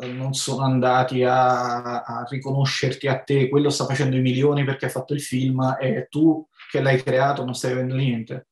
non 0.00 0.32
sono 0.32 0.64
andati 0.64 1.22
a, 1.22 2.02
a, 2.02 2.26
riconoscerti 2.28 3.08
a 3.08 3.18
te, 3.20 3.48
quello 3.48 3.70
sta 3.70 3.84
facendo 3.84 4.16
i 4.16 4.20
milioni 4.20 4.64
perché 4.64 4.86
ha 4.86 4.90
fatto 4.90 5.14
il 5.14 5.20
film 5.20 5.76
e 5.78 6.06
tu 6.08 6.46
che 6.70 6.80
l'hai 6.80 7.02
creato 7.02 7.44
non 7.44 7.54
stai 7.54 7.72
avendo 7.72 7.94
niente. 7.94 8.48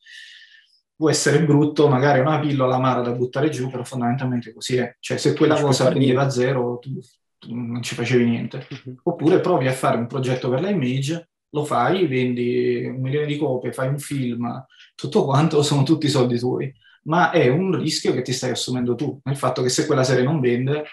Può 1.01 1.09
essere 1.09 1.43
brutto, 1.43 1.89
magari 1.89 2.21
una 2.21 2.39
pillola 2.39 2.75
amara 2.75 3.01
da 3.01 3.13
buttare 3.13 3.49
giù, 3.49 3.71
però 3.71 3.85
fondamentalmente 3.85 4.53
così 4.53 4.77
è. 4.77 4.97
Cioè 5.01 5.17
se 5.17 5.35
quella 5.35 5.55
non 5.55 5.63
cosa 5.65 5.89
prendeva 5.89 6.29
zero, 6.29 6.79
tu, 6.79 6.99
tu, 7.39 7.55
non 7.55 7.83
ci 7.83 7.95
facevi 7.95 8.25
niente. 8.25 8.67
Uh-huh. 8.69 8.97
Oppure 9.05 9.41
provi 9.41 9.67
a 9.67 9.73
fare 9.73 9.97
un 9.97 10.07
progetto 10.07 10.51
per 10.51 10.61
la 10.61 10.69
image, 10.69 11.31
lo 11.51 11.65
fai, 11.65 12.07
vendi 12.07 12.85
un 12.85 13.01
milione 13.01 13.25
di 13.25 13.39
copie, 13.39 13.73
fai 13.73 13.89
un 13.89 13.99
film, 13.99 14.67
tutto 14.95 15.25
quanto 15.25 15.63
sono 15.65 15.85
tutti 15.85 16.09
soldi 16.09 16.39
tuoi 16.39 16.71
ma 17.03 17.31
è 17.31 17.49
un 17.49 17.79
rischio 17.79 18.13
che 18.13 18.23
ti 18.23 18.33
stai 18.33 18.51
assumendo 18.51 18.95
tu, 18.95 19.19
nel 19.25 19.37
fatto 19.37 19.63
che 19.63 19.69
se 19.69 19.87
quella 19.87 20.05
serie 20.05 20.23
non 20.23 20.41
vende, 20.41 20.85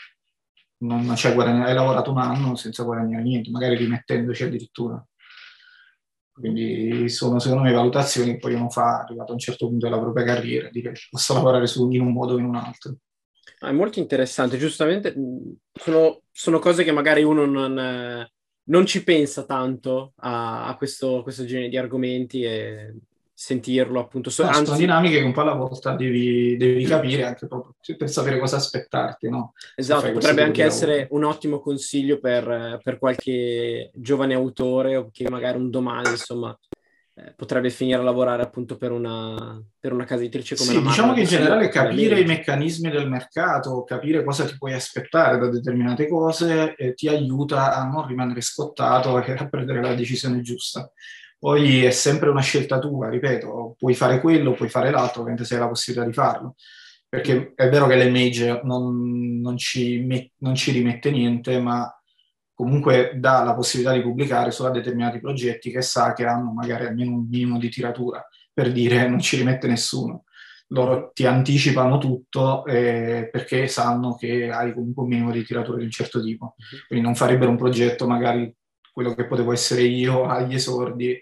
non 0.79 1.11
c'è 1.15 1.33
guadagnato, 1.33 1.67
hai 1.69 1.75
lavorato 1.75 2.11
un 2.11 2.19
anno 2.19 2.55
senza 2.55 2.83
guadagnare 2.83 3.23
niente, 3.23 3.49
magari 3.49 3.75
rimettendoci 3.75 4.43
addirittura. 4.43 5.03
Quindi 6.39 7.09
sono 7.09 7.39
secondo 7.39 7.63
me 7.63 7.73
valutazioni 7.73 8.33
che 8.33 8.37
poi 8.37 8.53
uno 8.53 8.69
fa 8.69 8.99
arrivato 8.99 9.31
a 9.31 9.33
un 9.33 9.39
certo 9.39 9.67
punto 9.67 9.87
della 9.87 9.99
propria 9.99 10.23
carriera, 10.23 10.69
dire 10.69 10.93
posso 11.09 11.33
lavorare 11.33 11.65
su, 11.65 11.89
in 11.89 12.01
un 12.01 12.11
modo 12.11 12.35
o 12.35 12.37
in 12.37 12.45
un 12.45 12.55
altro. 12.55 12.97
Ah, 13.59 13.69
è 13.69 13.71
molto 13.71 13.97
interessante, 13.97 14.57
giustamente 14.57 15.15
sono, 15.73 16.21
sono, 16.31 16.59
cose 16.59 16.83
che 16.83 16.91
magari 16.91 17.23
uno 17.23 17.45
non, 17.45 18.29
non 18.63 18.85
ci 18.85 19.03
pensa 19.03 19.45
tanto 19.45 20.13
a, 20.17 20.67
a 20.67 20.77
questo, 20.77 21.23
questo, 21.23 21.43
genere 21.43 21.69
di 21.69 21.77
argomenti 21.77 22.43
e 22.43 22.93
sentirlo 23.39 23.99
appunto. 23.99 24.31
No, 24.39 24.47
Anzi, 24.47 24.65
sono 24.65 24.77
dinamiche 24.77 25.19
che 25.19 25.23
un 25.23 25.31
po' 25.31 25.41
alla 25.41 25.53
volta 25.53 25.95
devi, 25.95 26.57
devi 26.57 26.83
capire 26.85 27.23
anche 27.23 27.45
proprio 27.45 27.75
per 27.95 28.09
sapere 28.09 28.39
cosa 28.39 28.55
aspettarti, 28.55 29.29
no? 29.29 29.53
Esatto, 29.75 30.11
potrebbe 30.11 30.41
anche 30.41 30.63
essere 30.63 31.07
un 31.11 31.23
ottimo 31.23 31.59
consiglio 31.59 32.17
per, 32.17 32.79
per, 32.83 32.97
qualche 32.97 33.91
giovane 33.93 34.33
autore 34.33 34.95
o 34.95 35.09
che 35.11 35.29
magari 35.29 35.59
un 35.59 35.69
domani, 35.69 36.09
insomma, 36.09 36.57
eh, 37.13 37.33
potrebbe 37.35 37.69
finire 37.69 37.99
a 37.99 38.03
lavorare 38.03 38.41
appunto 38.41 38.75
per 38.75 38.91
una, 38.91 39.63
per 39.79 39.93
una 39.93 40.05
casa 40.05 40.23
editrice 40.23 40.55
come 40.55 40.69
sì, 40.69 40.81
la 40.81 40.89
diciamo 40.89 41.13
che 41.13 41.19
in 41.19 41.27
generale 41.27 41.69
capire 41.69 42.19
i 42.19 42.25
meccanismi 42.25 42.89
del 42.89 43.07
mercato, 43.07 43.83
capire 43.83 44.23
cosa 44.23 44.45
ti 44.45 44.57
puoi 44.57 44.73
aspettare 44.73 45.37
da 45.37 45.47
determinate 45.47 46.07
cose 46.07 46.73
eh, 46.73 46.95
ti 46.95 47.07
aiuta 47.07 47.75
a 47.75 47.85
non 47.85 48.07
rimanere 48.07 48.41
scottato 48.41 49.21
e 49.21 49.31
a 49.31 49.47
prendere 49.47 49.79
la 49.79 49.93
decisione 49.93 50.41
giusta 50.41 50.91
poi 51.39 51.83
è 51.85 51.91
sempre 51.91 52.29
una 52.29 52.41
scelta 52.41 52.79
tua, 52.79 53.09
ripeto, 53.09 53.75
puoi 53.77 53.93
fare 53.93 54.19
quello, 54.19 54.53
puoi 54.53 54.69
fare 54.69 54.89
l'altro, 54.89 55.21
ovviamente 55.21 55.45
se 55.45 55.55
hai 55.55 55.59
la 55.61 55.67
possibilità 55.67 56.07
di 56.07 56.13
farlo. 56.13 56.55
Perché 57.09 57.53
è 57.55 57.69
vero 57.69 57.87
che 57.87 57.95
l'image 57.95 58.61
non, 58.63 59.39
non, 59.39 59.57
ci, 59.57 60.05
non 60.37 60.55
ci 60.55 60.71
rimette 60.71 61.11
niente, 61.11 61.59
ma 61.59 61.89
comunque 62.53 63.13
dà 63.15 63.43
la 63.43 63.53
possibilità 63.53 63.93
di 63.95 64.01
pubblicare 64.01 64.51
solo 64.51 64.69
a 64.69 64.71
determinati 64.71 65.19
progetti 65.19 65.71
che 65.71 65.81
sa 65.81 66.13
che 66.13 66.25
hanno 66.25 66.51
magari 66.51 66.87
almeno 66.87 67.11
un 67.11 67.27
minimo 67.29 67.59
di 67.59 67.69
tiratura, 67.69 68.27
per 68.51 68.71
dire 68.71 69.07
non 69.07 69.19
ci 69.19 69.37
rimette 69.37 69.67
nessuno. 69.67 70.23
Loro 70.71 71.11
ti 71.13 71.25
anticipano 71.25 71.97
tutto 71.97 72.65
eh, 72.65 73.29
perché 73.31 73.67
sanno 73.67 74.15
che 74.15 74.49
hai 74.49 74.73
comunque 74.73 75.03
un 75.03 75.09
minimo 75.09 75.31
di 75.31 75.45
tiratura 75.45 75.77
di 75.77 75.83
un 75.83 75.91
certo 75.91 76.21
tipo. 76.21 76.55
Quindi 76.87 77.05
non 77.05 77.15
farebbero 77.15 77.51
un 77.51 77.57
progetto 77.57 78.07
magari 78.07 78.53
quello 78.91 79.13
che 79.13 79.27
potevo 79.27 79.53
essere 79.53 79.83
io 79.83 80.25
agli 80.25 80.55
esordi 80.55 81.15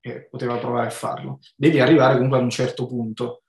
e 0.00 0.28
poteva 0.28 0.56
provare 0.56 0.86
a 0.86 0.90
farlo. 0.90 1.40
Devi 1.54 1.80
arrivare 1.80 2.14
comunque 2.14 2.38
ad 2.38 2.44
un 2.44 2.50
certo 2.50 2.86
punto 2.86 3.42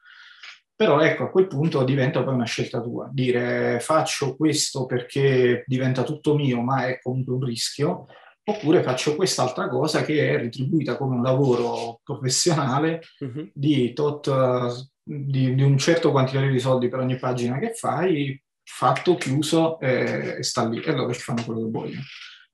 però 0.79 1.01
ecco, 1.01 1.23
a 1.23 1.29
quel 1.29 1.47
punto 1.47 1.83
diventa 1.83 2.23
poi 2.23 2.35
una 2.35 2.45
scelta 2.45 2.79
tua, 2.79 3.09
dire 3.11 3.81
faccio 3.81 4.37
questo 4.37 4.85
perché 4.85 5.65
diventa 5.67 6.03
tutto 6.03 6.35
mio, 6.35 6.61
ma 6.61 6.87
è 6.87 7.01
comunque 7.01 7.33
un 7.33 7.43
rischio, 7.43 8.05
oppure 8.45 8.81
faccio 8.81 9.17
quest'altra 9.17 9.67
cosa 9.67 10.03
che 10.03 10.29
è 10.29 10.37
retribuita 10.37 10.95
come 10.95 11.17
un 11.17 11.21
lavoro 11.21 11.99
professionale 12.01 13.01
uh-huh. 13.19 13.51
di, 13.53 13.91
tot, 13.91 14.89
di, 15.03 15.53
di, 15.53 15.63
un 15.63 15.77
certo 15.77 16.11
quantitativo 16.11 16.53
di 16.53 16.59
soldi 16.59 16.87
per 16.87 16.99
ogni 16.99 17.17
pagina 17.17 17.59
che 17.59 17.73
fai, 17.73 18.41
fatto, 18.63 19.15
chiuso 19.15 19.81
e, 19.81 20.37
e 20.37 20.43
sta 20.43 20.65
lì, 20.65 20.81
e 20.81 20.93
loro 20.93 21.11
ci 21.11 21.19
fanno 21.19 21.43
quello 21.43 21.65
che 21.65 21.71
vogliono. 21.71 22.03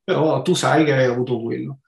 Però 0.04 0.42
tu 0.42 0.56
sai 0.56 0.84
che 0.84 0.94
hai 0.94 1.06
avuto 1.06 1.40
quello. 1.40 1.82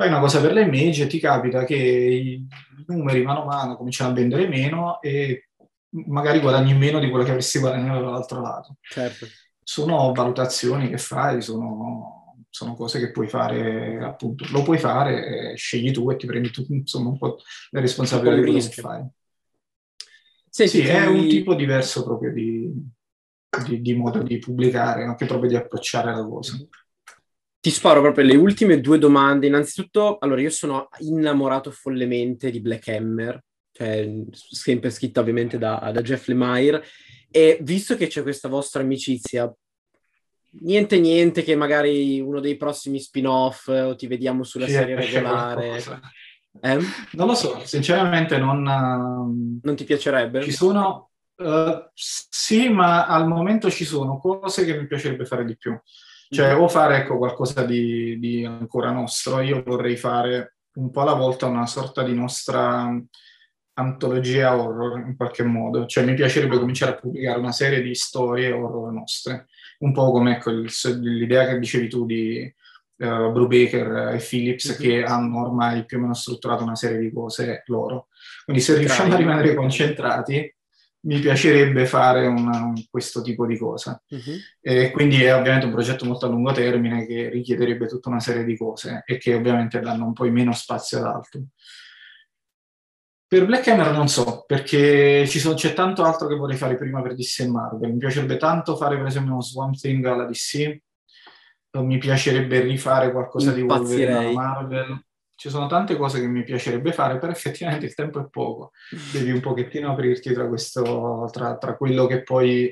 Fai 0.00 0.08
una 0.08 0.20
cosa 0.20 0.40
per 0.40 0.54
le 0.54 0.62
image, 0.62 1.06
ti 1.08 1.18
capita 1.18 1.64
che 1.64 1.76
i 1.76 2.48
numeri 2.86 3.22
mano 3.22 3.42
a 3.42 3.44
mano 3.44 3.76
cominciano 3.76 4.10
a 4.10 4.14
vendere 4.14 4.48
meno 4.48 4.98
e 5.02 5.50
magari 6.06 6.40
guadagni 6.40 6.72
meno 6.72 6.98
di 7.00 7.10
quello 7.10 7.22
che 7.22 7.32
avresti 7.32 7.58
guadagnato 7.58 8.00
dall'altro 8.02 8.40
lato. 8.40 8.76
Certo. 8.80 9.26
Sono 9.62 10.10
valutazioni 10.14 10.88
che 10.88 10.96
fai, 10.96 11.42
sono, 11.42 12.34
sono, 12.48 12.74
cose 12.76 12.98
che 12.98 13.10
puoi 13.10 13.28
fare, 13.28 14.02
appunto, 14.02 14.46
lo 14.52 14.62
puoi 14.62 14.78
fare, 14.78 15.54
scegli 15.56 15.90
tu 15.90 16.10
e 16.10 16.16
ti 16.16 16.24
prendi 16.24 16.50
tu, 16.50 16.64
insomma, 16.70 17.10
un 17.10 17.18
po' 17.18 17.36
le 17.68 17.80
responsabilità 17.82 18.36
di 18.36 18.40
quello 18.40 18.58
che 18.58 18.80
fai. 18.80 19.06
Senti, 20.48 20.78
sì, 20.78 20.80
è 20.80 21.04
un 21.04 21.28
tipo 21.28 21.54
diverso 21.54 22.04
proprio 22.04 22.32
di, 22.32 22.72
di, 23.66 23.82
di 23.82 23.94
modo 23.94 24.22
di 24.22 24.38
pubblicare, 24.38 25.04
anche 25.04 25.26
proprio 25.26 25.50
di 25.50 25.56
approcciare 25.56 26.10
la 26.10 26.24
cosa. 26.24 26.56
Ti 27.60 27.70
sparo 27.70 28.00
proprio 28.00 28.24
le 28.24 28.36
ultime 28.36 28.80
due 28.80 28.98
domande. 28.98 29.46
Innanzitutto, 29.46 30.16
allora 30.18 30.40
io 30.40 30.50
sono 30.50 30.88
innamorato 31.00 31.70
follemente 31.70 32.50
di 32.50 32.60
Black 32.60 32.88
Hammer, 32.88 33.42
cioè, 33.70 34.10
sempre 34.32 34.88
scritta 34.88 35.20
ovviamente 35.20 35.58
da, 35.58 35.90
da 35.92 36.00
Jeff 36.00 36.26
Lemire, 36.28 36.82
e 37.30 37.58
visto 37.60 37.96
che 37.96 38.06
c'è 38.06 38.22
questa 38.22 38.48
vostra 38.48 38.80
amicizia, 38.80 39.52
niente 40.60 40.98
niente 40.98 41.42
che 41.42 41.54
magari 41.54 42.18
uno 42.20 42.40
dei 42.40 42.56
prossimi 42.56 42.98
spin-off 42.98 43.68
o 43.68 43.94
ti 43.94 44.06
vediamo 44.06 44.42
sulla 44.42 44.66
sì, 44.66 44.72
serie 44.72 44.96
regolare. 44.98 45.82
Eh? 46.62 46.78
Non 47.12 47.26
lo 47.26 47.34
so, 47.34 47.60
sinceramente 47.64 48.38
non... 48.38 48.62
Non 49.62 49.76
ti 49.76 49.84
piacerebbe? 49.84 50.42
Ci 50.42 50.52
sono... 50.52 51.10
Uh, 51.36 51.88
sì, 51.94 52.68
ma 52.68 53.06
al 53.06 53.26
momento 53.26 53.70
ci 53.70 53.84
sono 53.84 54.18
cose 54.18 54.64
che 54.66 54.76
mi 54.78 54.86
piacerebbe 54.86 55.24
fare 55.24 55.44
di 55.44 55.56
più. 55.56 55.78
Cioè, 56.32 56.54
o 56.54 56.68
fare 56.68 56.98
ecco, 56.98 57.18
qualcosa 57.18 57.64
di, 57.64 58.16
di 58.20 58.44
ancora 58.44 58.92
nostro. 58.92 59.40
Io 59.40 59.64
vorrei 59.64 59.96
fare 59.96 60.58
un 60.74 60.90
po' 60.90 61.00
alla 61.00 61.14
volta 61.14 61.46
una 61.46 61.66
sorta 61.66 62.04
di 62.04 62.14
nostra 62.14 62.88
antologia 63.74 64.56
horror 64.56 64.98
in 65.06 65.16
qualche 65.16 65.42
modo, 65.42 65.86
cioè 65.86 66.04
mi 66.04 66.14
piacerebbe 66.14 66.58
cominciare 66.58 66.92
a 66.92 66.96
pubblicare 66.96 67.38
una 67.38 67.52
serie 67.52 67.80
di 67.80 67.94
storie 67.94 68.52
horror 68.52 68.92
nostre, 68.92 69.46
un 69.78 69.92
po' 69.92 70.10
come 70.12 70.36
ecco, 70.36 70.50
il, 70.50 70.70
l'idea 71.00 71.46
che 71.46 71.58
dicevi 71.58 71.88
tu 71.88 72.04
di 72.04 72.54
uh, 72.98 73.32
Brubaker 73.32 74.14
e 74.14 74.18
Phillips 74.18 74.70
mm-hmm. 74.70 74.80
che 74.80 75.02
hanno 75.02 75.40
ormai 75.40 75.84
più 75.84 75.96
o 75.96 76.00
meno 76.00 76.14
strutturato 76.14 76.62
una 76.62 76.76
serie 76.76 76.98
di 76.98 77.10
cose 77.12 77.62
loro. 77.66 78.08
Quindi 78.44 78.62
se 78.62 78.76
riusciamo 78.76 79.14
a 79.14 79.16
rimanere 79.16 79.54
concentrati, 79.54 80.54
mi 81.02 81.18
piacerebbe 81.18 81.86
fare 81.86 82.26
una, 82.26 82.72
questo 82.90 83.22
tipo 83.22 83.46
di 83.46 83.56
cosa. 83.56 84.02
Uh-huh. 84.08 84.36
E 84.60 84.90
quindi 84.90 85.22
è 85.22 85.34
ovviamente 85.34 85.66
un 85.66 85.72
progetto 85.72 86.04
molto 86.04 86.26
a 86.26 86.28
lungo 86.28 86.52
termine 86.52 87.06
che 87.06 87.30
richiederebbe 87.30 87.86
tutta 87.86 88.10
una 88.10 88.20
serie 88.20 88.44
di 88.44 88.56
cose 88.56 89.02
e 89.06 89.16
che 89.16 89.34
ovviamente 89.34 89.80
danno 89.80 90.04
un 90.04 90.12
po' 90.12 90.28
meno 90.30 90.52
spazio 90.52 90.98
ad 90.98 91.04
altro. 91.04 91.40
Per 93.26 93.46
Black 93.46 93.68
Hammer 93.68 93.92
non 93.92 94.08
so, 94.08 94.42
perché 94.44 95.24
sono, 95.26 95.54
c'è 95.54 95.72
tanto 95.72 96.02
altro 96.02 96.26
che 96.26 96.34
vorrei 96.34 96.56
fare 96.56 96.74
prima 96.74 97.00
per 97.00 97.14
DC 97.14 97.40
e 97.40 97.46
Marvel. 97.46 97.92
Mi 97.92 97.98
piacerebbe 97.98 98.36
tanto 98.36 98.76
fare 98.76 98.96
per 98.96 99.06
esempio 99.06 99.32
uno 99.32 99.42
Swamp 99.42 99.76
Thing 99.76 100.04
alla 100.04 100.24
DC, 100.24 100.78
mi 101.78 101.98
piacerebbe 101.98 102.60
rifare 102.60 103.12
qualcosa 103.12 103.52
di 103.52 103.62
Wolverine 103.62 104.16
alla 104.16 104.32
Marvel. 104.32 105.04
Ci 105.40 105.48
sono 105.48 105.68
tante 105.68 105.96
cose 105.96 106.20
che 106.20 106.26
mi 106.26 106.44
piacerebbe 106.44 106.92
fare, 106.92 107.16
però 107.18 107.32
effettivamente 107.32 107.86
il 107.86 107.94
tempo 107.94 108.20
è 108.20 108.28
poco. 108.28 108.72
Devi 109.10 109.30
un 109.30 109.40
pochettino 109.40 109.90
aprirti 109.90 110.34
tra, 110.34 110.46
questo, 110.46 111.30
tra, 111.32 111.56
tra 111.56 111.78
quello 111.78 112.04
che 112.04 112.22
poi 112.22 112.70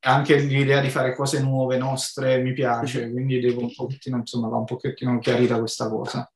anche 0.00 0.36
l'idea 0.36 0.82
di 0.82 0.90
fare 0.90 1.14
cose 1.14 1.40
nuove, 1.40 1.78
nostre, 1.78 2.42
mi 2.42 2.52
piace, 2.52 3.10
quindi 3.10 3.40
devo 3.40 3.62
un 3.62 3.74
pochettino, 3.74 4.18
insomma, 4.18 4.48
va 4.48 4.58
un 4.58 4.66
pochettino 4.66 5.18
chiarita 5.18 5.58
questa 5.58 5.88
cosa 5.88 6.30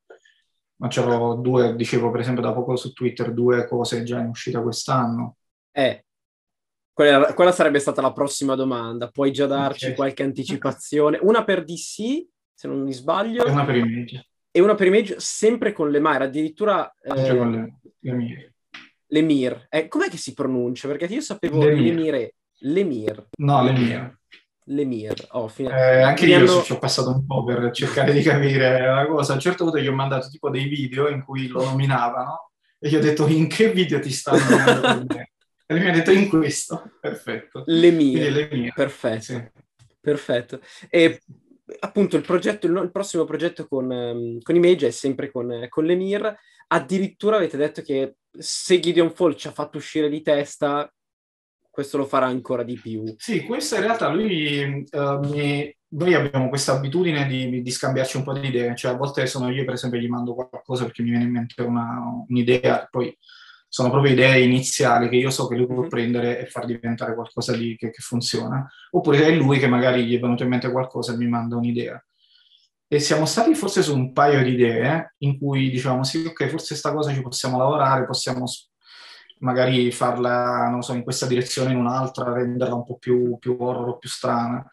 ma 0.77 0.87
c'avevo 0.89 1.35
due, 1.35 1.75
dicevo 1.75 2.09
per 2.09 2.21
esempio 2.21 2.41
da 2.41 2.53
poco 2.53 2.75
su 2.75 2.91
Twitter, 2.93 3.31
due 3.31 3.67
cose 3.67 4.01
già 4.03 4.19
in 4.19 4.29
uscita 4.29 4.61
quest'anno. 4.61 5.35
Eh, 5.71 6.05
quella, 6.93 7.33
quella 7.33 7.51
sarebbe 7.51 7.79
stata 7.79 8.01
la 8.01 8.13
prossima 8.13 8.55
domanda. 8.55 9.09
Puoi 9.09 9.31
già 9.31 9.45
darci 9.45 9.85
okay. 9.85 9.95
qualche 9.95 10.23
anticipazione? 10.23 11.19
Una 11.21 11.43
per 11.43 11.65
DC, 11.65 12.27
se 12.53 12.67
non 12.67 12.81
mi 12.81 12.93
sbaglio. 12.93 13.45
E 13.45 13.51
una 13.51 13.65
per 13.65 13.75
Image. 13.75 14.28
E 14.51 14.61
una 14.61 14.75
per 14.75 14.87
Image 14.87 15.15
sempre 15.19 15.73
con 15.73 15.91
le 15.91 15.99
Mire, 15.99 16.23
addirittura... 16.23 16.93
Eh, 17.01 17.37
con 17.37 17.51
le, 17.51 17.79
le 17.99 18.11
Mir. 18.13 18.53
Le 19.07 19.21
Mir. 19.21 19.67
Eh, 19.69 19.87
com'è 19.87 20.09
che 20.09 20.17
si 20.17 20.33
pronuncia? 20.33 20.87
Perché 20.87 21.05
io 21.05 21.21
sapevo 21.21 21.63
le 21.63 21.75
Mire. 21.75 22.35
Le 22.61 22.83
Mir. 22.83 23.27
No, 23.37 23.63
le 23.63 23.71
Mir. 23.71 24.17
Lemire. 24.69 25.27
Oh, 25.31 25.47
fine... 25.47 25.69
eh, 25.69 26.01
anche 26.01 26.25
io 26.25 26.37
hanno... 26.37 26.61
ci 26.61 26.73
ho 26.73 26.77
passato 26.79 27.09
un 27.09 27.25
po' 27.25 27.43
per 27.43 27.71
cercare 27.71 28.13
di 28.13 28.21
capire 28.21 28.79
la 28.79 29.05
cosa. 29.07 29.31
A 29.31 29.35
un 29.35 29.41
certo 29.41 29.63
punto 29.63 29.79
gli 29.79 29.87
ho 29.87 29.93
mandato 29.93 30.29
tipo 30.29 30.49
dei 30.49 30.67
video 30.67 31.07
in 31.09 31.23
cui 31.23 31.47
lo 31.47 31.63
nominavano 31.63 32.51
e 32.77 32.89
gli 32.89 32.95
ho 32.95 32.99
detto 32.99 33.27
in 33.27 33.47
che 33.47 33.71
video 33.71 33.99
ti 33.99 34.11
stanno 34.11 34.47
nominando 34.47 35.15
E 35.65 35.73
mi 35.73 35.87
ha 35.87 35.91
detto 35.91 36.11
in 36.11 36.29
questo. 36.29 36.97
Perfetto. 36.99 37.63
Lemire. 37.65 38.29
Lemire. 38.29 38.71
Perfetto. 38.75 39.21
Sì. 39.21 39.43
Perfetto. 39.99 40.61
E 40.89 41.21
appunto 41.79 42.15
il 42.15 42.23
progetto, 42.23 42.67
il, 42.67 42.79
il 42.83 42.91
prossimo 42.91 43.25
progetto 43.25 43.67
con, 43.67 43.89
um, 43.89 44.41
con 44.41 44.55
Image 44.55 44.87
è 44.87 44.91
sempre 44.91 45.31
con, 45.31 45.65
con 45.69 45.85
Lemire. 45.85 46.39
Addirittura 46.67 47.37
avete 47.37 47.57
detto 47.57 47.81
che 47.81 48.15
se 48.37 48.79
Gideon 48.79 49.11
Fall 49.11 49.35
ci 49.35 49.47
ha 49.47 49.51
fatto 49.51 49.77
uscire 49.77 50.09
di 50.09 50.21
testa, 50.21 50.91
questo 51.69 51.97
lo 51.97 52.05
farà 52.05 52.25
ancora 52.25 52.63
di 52.63 52.79
più. 52.79 53.03
Sì, 53.17 53.43
questo 53.43 53.75
in 53.75 53.81
realtà 53.81 54.09
lui, 54.09 54.85
uh, 54.91 55.19
mi, 55.27 55.75
noi 55.89 56.13
abbiamo 56.13 56.49
questa 56.49 56.73
abitudine 56.73 57.25
di, 57.25 57.61
di, 57.61 57.71
scambiarci 57.71 58.17
un 58.17 58.23
po' 58.23 58.33
di 58.33 58.47
idee, 58.47 58.75
cioè 58.75 58.91
a 58.91 58.97
volte 58.97 59.25
sono 59.25 59.49
io 59.49 59.65
per 59.65 59.75
esempio 59.75 59.99
gli 59.99 60.07
mando 60.07 60.35
qualcosa 60.35 60.83
perché 60.83 61.01
mi 61.01 61.11
viene 61.11 61.25
in 61.25 61.31
mente 61.31 61.61
una, 61.61 62.01
un'idea, 62.27 62.87
poi 62.89 63.15
sono 63.69 63.91
proprio 63.91 64.13
idee 64.13 64.41
iniziali 64.41 65.07
che 65.09 65.15
io 65.15 65.29
so 65.29 65.47
che 65.47 65.55
lui 65.55 65.67
può 65.67 65.81
mm-hmm. 65.81 65.89
prendere 65.89 66.39
e 66.39 66.45
far 66.47 66.65
diventare 66.65 67.13
qualcosa 67.13 67.55
di, 67.55 67.75
che, 67.77 67.91
che, 67.91 68.01
funziona, 68.01 68.67
oppure 68.91 69.23
è 69.23 69.31
lui 69.31 69.59
che 69.59 69.67
magari 69.67 70.05
gli 70.05 70.17
è 70.17 70.19
venuto 70.19 70.43
in 70.43 70.49
mente 70.49 70.71
qualcosa 70.71 71.13
e 71.13 71.17
mi 71.17 71.27
manda 71.27 71.55
un'idea. 71.55 72.03
E 72.87 72.99
siamo 72.99 73.25
stati 73.25 73.53
forse 73.53 73.83
su 73.83 73.95
un 73.95 74.11
paio 74.11 74.43
di 74.43 74.53
idee 74.53 75.13
in 75.19 75.37
cui 75.37 75.69
diciamo 75.69 76.03
sì, 76.03 76.25
ok, 76.25 76.47
forse 76.47 76.69
questa 76.69 76.91
cosa 76.91 77.13
ci 77.13 77.21
possiamo 77.21 77.59
lavorare, 77.59 78.07
possiamo 78.07 78.45
magari 79.39 79.91
farla, 79.91 80.67
non 80.69 80.81
so, 80.81 80.93
in 80.93 81.03
questa 81.03 81.27
direzione, 81.27 81.71
in 81.71 81.77
un'altra, 81.77 82.33
renderla 82.33 82.73
un 82.73 82.83
po' 82.83 82.97
più, 82.97 83.37
più 83.37 83.55
horror, 83.59 83.99
più 83.99 84.09
strana. 84.09 84.65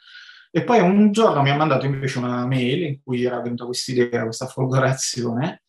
E 0.50 0.64
poi 0.64 0.80
un 0.80 1.12
giorno 1.12 1.42
mi 1.42 1.50
ha 1.50 1.56
mandato 1.56 1.84
invece 1.84 2.18
una 2.18 2.46
mail 2.46 2.82
in 2.84 3.02
cui 3.02 3.24
era 3.24 3.42
venuta 3.42 3.66
questa 3.66 3.92
idea, 3.92 4.24
questa 4.24 4.46
folgorazione, 4.46 5.64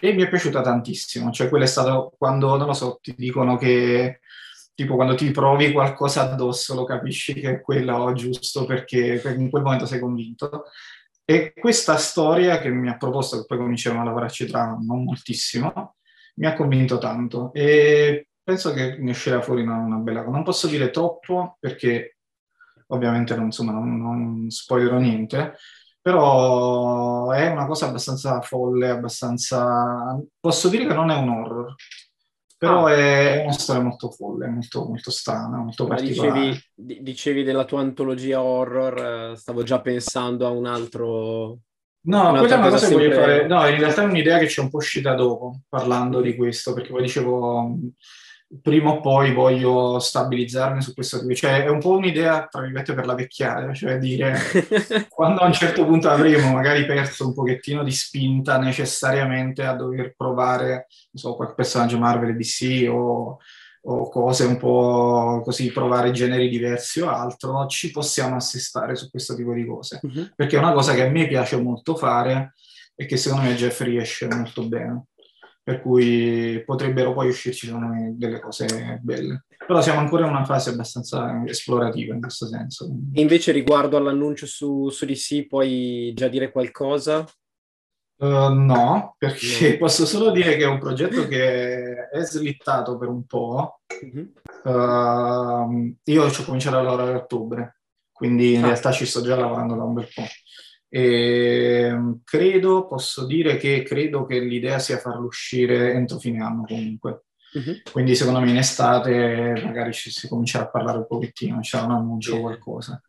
e 0.00 0.12
mi 0.12 0.22
è 0.22 0.28
piaciuta 0.28 0.60
tantissimo. 0.60 1.30
Cioè, 1.30 1.48
quello 1.48 1.64
è 1.64 1.66
stato 1.68 2.12
quando, 2.16 2.56
non 2.56 2.66
lo 2.66 2.72
so, 2.72 2.98
ti 3.00 3.14
dicono 3.16 3.56
che 3.56 4.20
tipo 4.74 4.94
quando 4.94 5.16
ti 5.16 5.32
provi 5.32 5.72
qualcosa 5.72 6.22
addosso 6.22 6.74
lo 6.76 6.84
capisci 6.84 7.34
che 7.34 7.50
è 7.50 7.60
quello 7.60 8.12
giusto 8.12 8.64
perché 8.64 9.20
in 9.36 9.50
quel 9.50 9.62
momento 9.62 9.86
sei 9.86 9.98
convinto. 9.98 10.66
E 11.24 11.52
questa 11.52 11.96
storia 11.96 12.58
che 12.58 12.70
mi 12.70 12.88
ha 12.88 12.96
proposto, 12.96 13.38
che 13.38 13.44
poi 13.44 13.58
cominceremo 13.58 14.00
a 14.00 14.04
lavorarci 14.04 14.46
tra 14.46 14.76
non 14.80 15.04
moltissimo, 15.04 15.96
mi 16.36 16.46
ha 16.46 16.54
convinto 16.54 16.98
tanto. 16.98 17.52
E 17.52 18.28
penso 18.42 18.72
che 18.72 18.96
ne 18.98 19.10
uscirà 19.10 19.42
fuori 19.42 19.62
una, 19.62 19.76
una 19.76 19.96
bella 19.96 20.20
cosa. 20.20 20.36
Non 20.36 20.44
posso 20.44 20.68
dire 20.68 20.90
troppo 20.90 21.56
perché 21.60 22.18
ovviamente 22.86 23.34
non, 23.34 23.46
insomma, 23.46 23.72
non, 23.72 24.00
non 24.00 24.48
spoilerò 24.48 24.98
niente, 24.98 25.56
però 26.08 27.30
è 27.32 27.50
una 27.50 27.66
cosa 27.66 27.88
abbastanza 27.88 28.40
folle, 28.40 28.88
abbastanza... 28.88 30.18
Posso 30.40 30.70
dire 30.70 30.86
che 30.86 30.94
non 30.94 31.10
è 31.10 31.16
un 31.16 31.28
horror, 31.28 31.74
però 32.56 32.86
ah. 32.86 32.94
è 32.94 33.42
una 33.42 33.52
storia 33.52 33.82
molto 33.82 34.10
folle, 34.10 34.46
molto, 34.46 34.86
molto 34.86 35.10
strana, 35.10 35.58
molto 35.58 35.86
Ma 35.86 35.96
particolare. 35.96 36.40
Dicevi, 36.74 37.02
dicevi, 37.02 37.42
della 37.42 37.66
tua 37.66 37.80
antologia 37.80 38.40
horror, 38.40 39.32
eh, 39.32 39.36
stavo 39.36 39.62
già 39.62 39.82
pensando 39.82 40.46
a 40.46 40.50
un 40.50 40.64
altro 40.64 41.58
No, 42.00 42.30
quella 42.30 42.54
è 42.54 42.58
una 42.58 42.70
cosa 42.70 42.88
che 42.88 42.94
voglio 42.94 43.12
fare. 43.12 43.46
No, 43.46 43.68
in 43.68 43.78
realtà 43.78 44.00
è 44.00 44.06
un'idea 44.06 44.38
che 44.38 44.48
ci 44.48 44.60
è 44.60 44.62
un 44.62 44.70
po' 44.70 44.78
uscita 44.78 45.14
dopo, 45.14 45.60
parlando 45.68 46.22
di 46.22 46.34
questo, 46.36 46.72
perché 46.72 46.88
poi 46.88 47.02
dicevo, 47.02 47.76
prima 48.62 48.90
o 48.90 49.00
poi 49.00 49.32
voglio 49.32 49.98
stabilizzarmi 49.98 50.80
su 50.80 50.94
questo. 50.94 51.20
Cioè, 51.34 51.64
è 51.64 51.68
un 51.68 51.80
po' 51.80 51.96
un'idea, 51.96 52.46
tra 52.50 52.62
virgolette, 52.62 52.94
per 52.94 53.06
la 53.06 53.14
vecchiaia, 53.14 53.72
cioè 53.74 53.98
dire, 53.98 54.36
quando 55.08 55.40
a 55.40 55.46
un 55.46 55.52
certo 55.52 55.84
punto 55.84 56.08
avremo 56.08 56.52
magari 56.52 56.86
perso 56.86 57.26
un 57.26 57.34
pochettino 57.34 57.82
di 57.82 57.92
spinta 57.92 58.58
necessariamente 58.58 59.64
a 59.64 59.74
dover 59.74 60.14
provare, 60.16 60.86
non 61.10 61.22
so, 61.22 61.34
qualche 61.34 61.54
personaggio 61.54 61.98
Marvel 61.98 62.36
DC 62.36 62.88
o 62.90 63.38
o 63.90 64.08
cose 64.10 64.44
un 64.44 64.56
po' 64.56 65.40
così, 65.42 65.70
provare 65.70 66.10
generi 66.10 66.48
diversi 66.48 67.00
o 67.00 67.08
altro, 67.08 67.66
ci 67.66 67.90
possiamo 67.90 68.36
assestare 68.36 68.94
su 68.96 69.08
questo 69.08 69.34
tipo 69.34 69.52
di 69.54 69.64
cose. 69.64 70.00
Uh-huh. 70.02 70.30
Perché 70.34 70.56
è 70.56 70.58
una 70.58 70.72
cosa 70.72 70.94
che 70.94 71.06
a 71.06 71.10
me 71.10 71.26
piace 71.26 71.60
molto 71.60 71.96
fare 71.96 72.54
e 72.94 73.06
che 73.06 73.16
secondo 73.16 73.46
me 73.46 73.54
Jeff 73.54 73.80
riesce 73.80 74.26
molto 74.28 74.66
bene. 74.66 75.04
Per 75.68 75.82
cui 75.82 76.62
potrebbero 76.64 77.12
poi 77.12 77.28
uscirci 77.28 77.70
delle 78.14 78.40
cose 78.40 79.00
belle. 79.02 79.44
Però 79.66 79.82
siamo 79.82 79.98
ancora 79.98 80.24
in 80.24 80.30
una 80.30 80.46
fase 80.46 80.70
abbastanza 80.70 81.42
esplorativa 81.44 82.14
in 82.14 82.22
questo 82.22 82.46
senso. 82.46 82.88
E 83.12 83.20
invece 83.20 83.52
riguardo 83.52 83.98
all'annuncio 83.98 84.46
su, 84.46 84.88
su 84.88 85.04
DC, 85.04 85.46
puoi 85.46 86.14
già 86.14 86.28
dire 86.28 86.50
qualcosa? 86.50 87.22
Uh, 88.16 88.50
no, 88.50 89.14
perché 89.18 89.72
no. 89.72 89.76
posso 89.84 90.06
solo 90.06 90.30
dire 90.30 90.56
che 90.56 90.62
è 90.62 90.68
un 90.68 90.78
progetto 90.78 91.28
che 91.28 92.08
è 92.08 92.20
slittato 92.22 92.96
per 92.96 93.08
un 93.08 93.26
po'. 93.26 93.80
Mm-hmm. 94.06 94.26
Uh, 94.64 95.94
io 96.02 96.30
ci 96.30 96.40
ho 96.40 96.44
cominciato 96.44 96.78
a 96.78 96.82
lavorare 96.82 97.12
a 97.12 97.16
ottobre, 97.16 97.80
quindi 98.10 98.54
in 98.54 98.62
ah. 98.62 98.68
realtà 98.68 98.90
ci 98.90 99.04
sto 99.04 99.20
già 99.20 99.36
lavorando 99.36 99.74
da 99.74 99.82
un 99.82 99.92
bel 99.92 100.08
po'. 100.14 100.24
E 100.88 101.82
ehm, 101.90 102.20
credo, 102.24 102.86
posso 102.86 103.26
dire 103.26 103.56
che 103.56 103.82
credo 103.82 104.24
che 104.24 104.38
l'idea 104.40 104.78
sia 104.78 104.98
farlo 104.98 105.26
uscire 105.26 105.92
entro 105.92 106.18
fine 106.18 106.42
anno 106.42 106.64
comunque. 106.66 107.24
Mm-hmm. 107.58 107.76
Quindi 107.92 108.14
secondo 108.14 108.40
me 108.40 108.50
in 108.50 108.58
estate 108.58 109.60
magari 109.64 109.92
ci 109.92 110.10
si 110.10 110.28
comincerà 110.28 110.64
a 110.64 110.70
parlare 110.70 110.98
un 110.98 111.06
pochettino, 111.06 111.60
c'è 111.60 111.80
un 111.80 111.90
annuncio 111.92 112.36
o 112.36 112.40
qualcosa. 112.40 113.00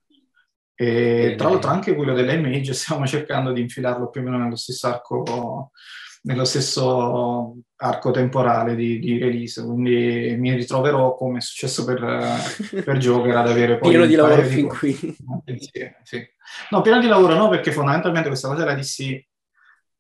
E 0.76 1.36
tra 1.38 1.50
l'altro 1.50 1.72
anche 1.72 1.94
quello 1.94 2.14
dell'image 2.14 2.74
stiamo 2.74 3.06
cercando 3.08 3.52
di 3.52 3.62
infilarlo 3.62 4.10
più 4.10 4.22
o 4.22 4.24
meno 4.24 4.38
nello 4.38 4.56
stesso 4.56 4.88
arco, 4.88 5.72
nello 6.22 6.46
stesso 6.46 7.56
arco 7.78 8.12
temporale 8.12 8.76
di, 8.76 9.00
di 9.00 9.18
release, 9.18 9.64
quindi 9.64 10.36
mi 10.38 10.54
ritroverò 10.54 11.16
come 11.16 11.38
è 11.38 11.42
successo 11.42 11.86
per, 11.86 12.00
per 12.84 12.98
Joker 12.98 13.36
ad 13.36 13.48
avere 13.48 13.78
poi... 13.78 13.90
Pieno 13.90 14.06
di 14.06 14.16
lavoro 14.16 14.42
fin 14.44 14.68
di... 14.68 14.68
qui. 14.68 14.94
Sì, 14.94 15.92
sì. 16.04 16.28
No, 16.72 16.82
pieno 16.82 17.00
di 17.00 17.08
lavoro 17.08 17.36
no, 17.36 17.48
perché 17.50 17.72
fondamentalmente 17.72 18.28
questa 18.28 18.50
cosa 18.50 18.64
della 18.64 18.76
DC 18.76 19.26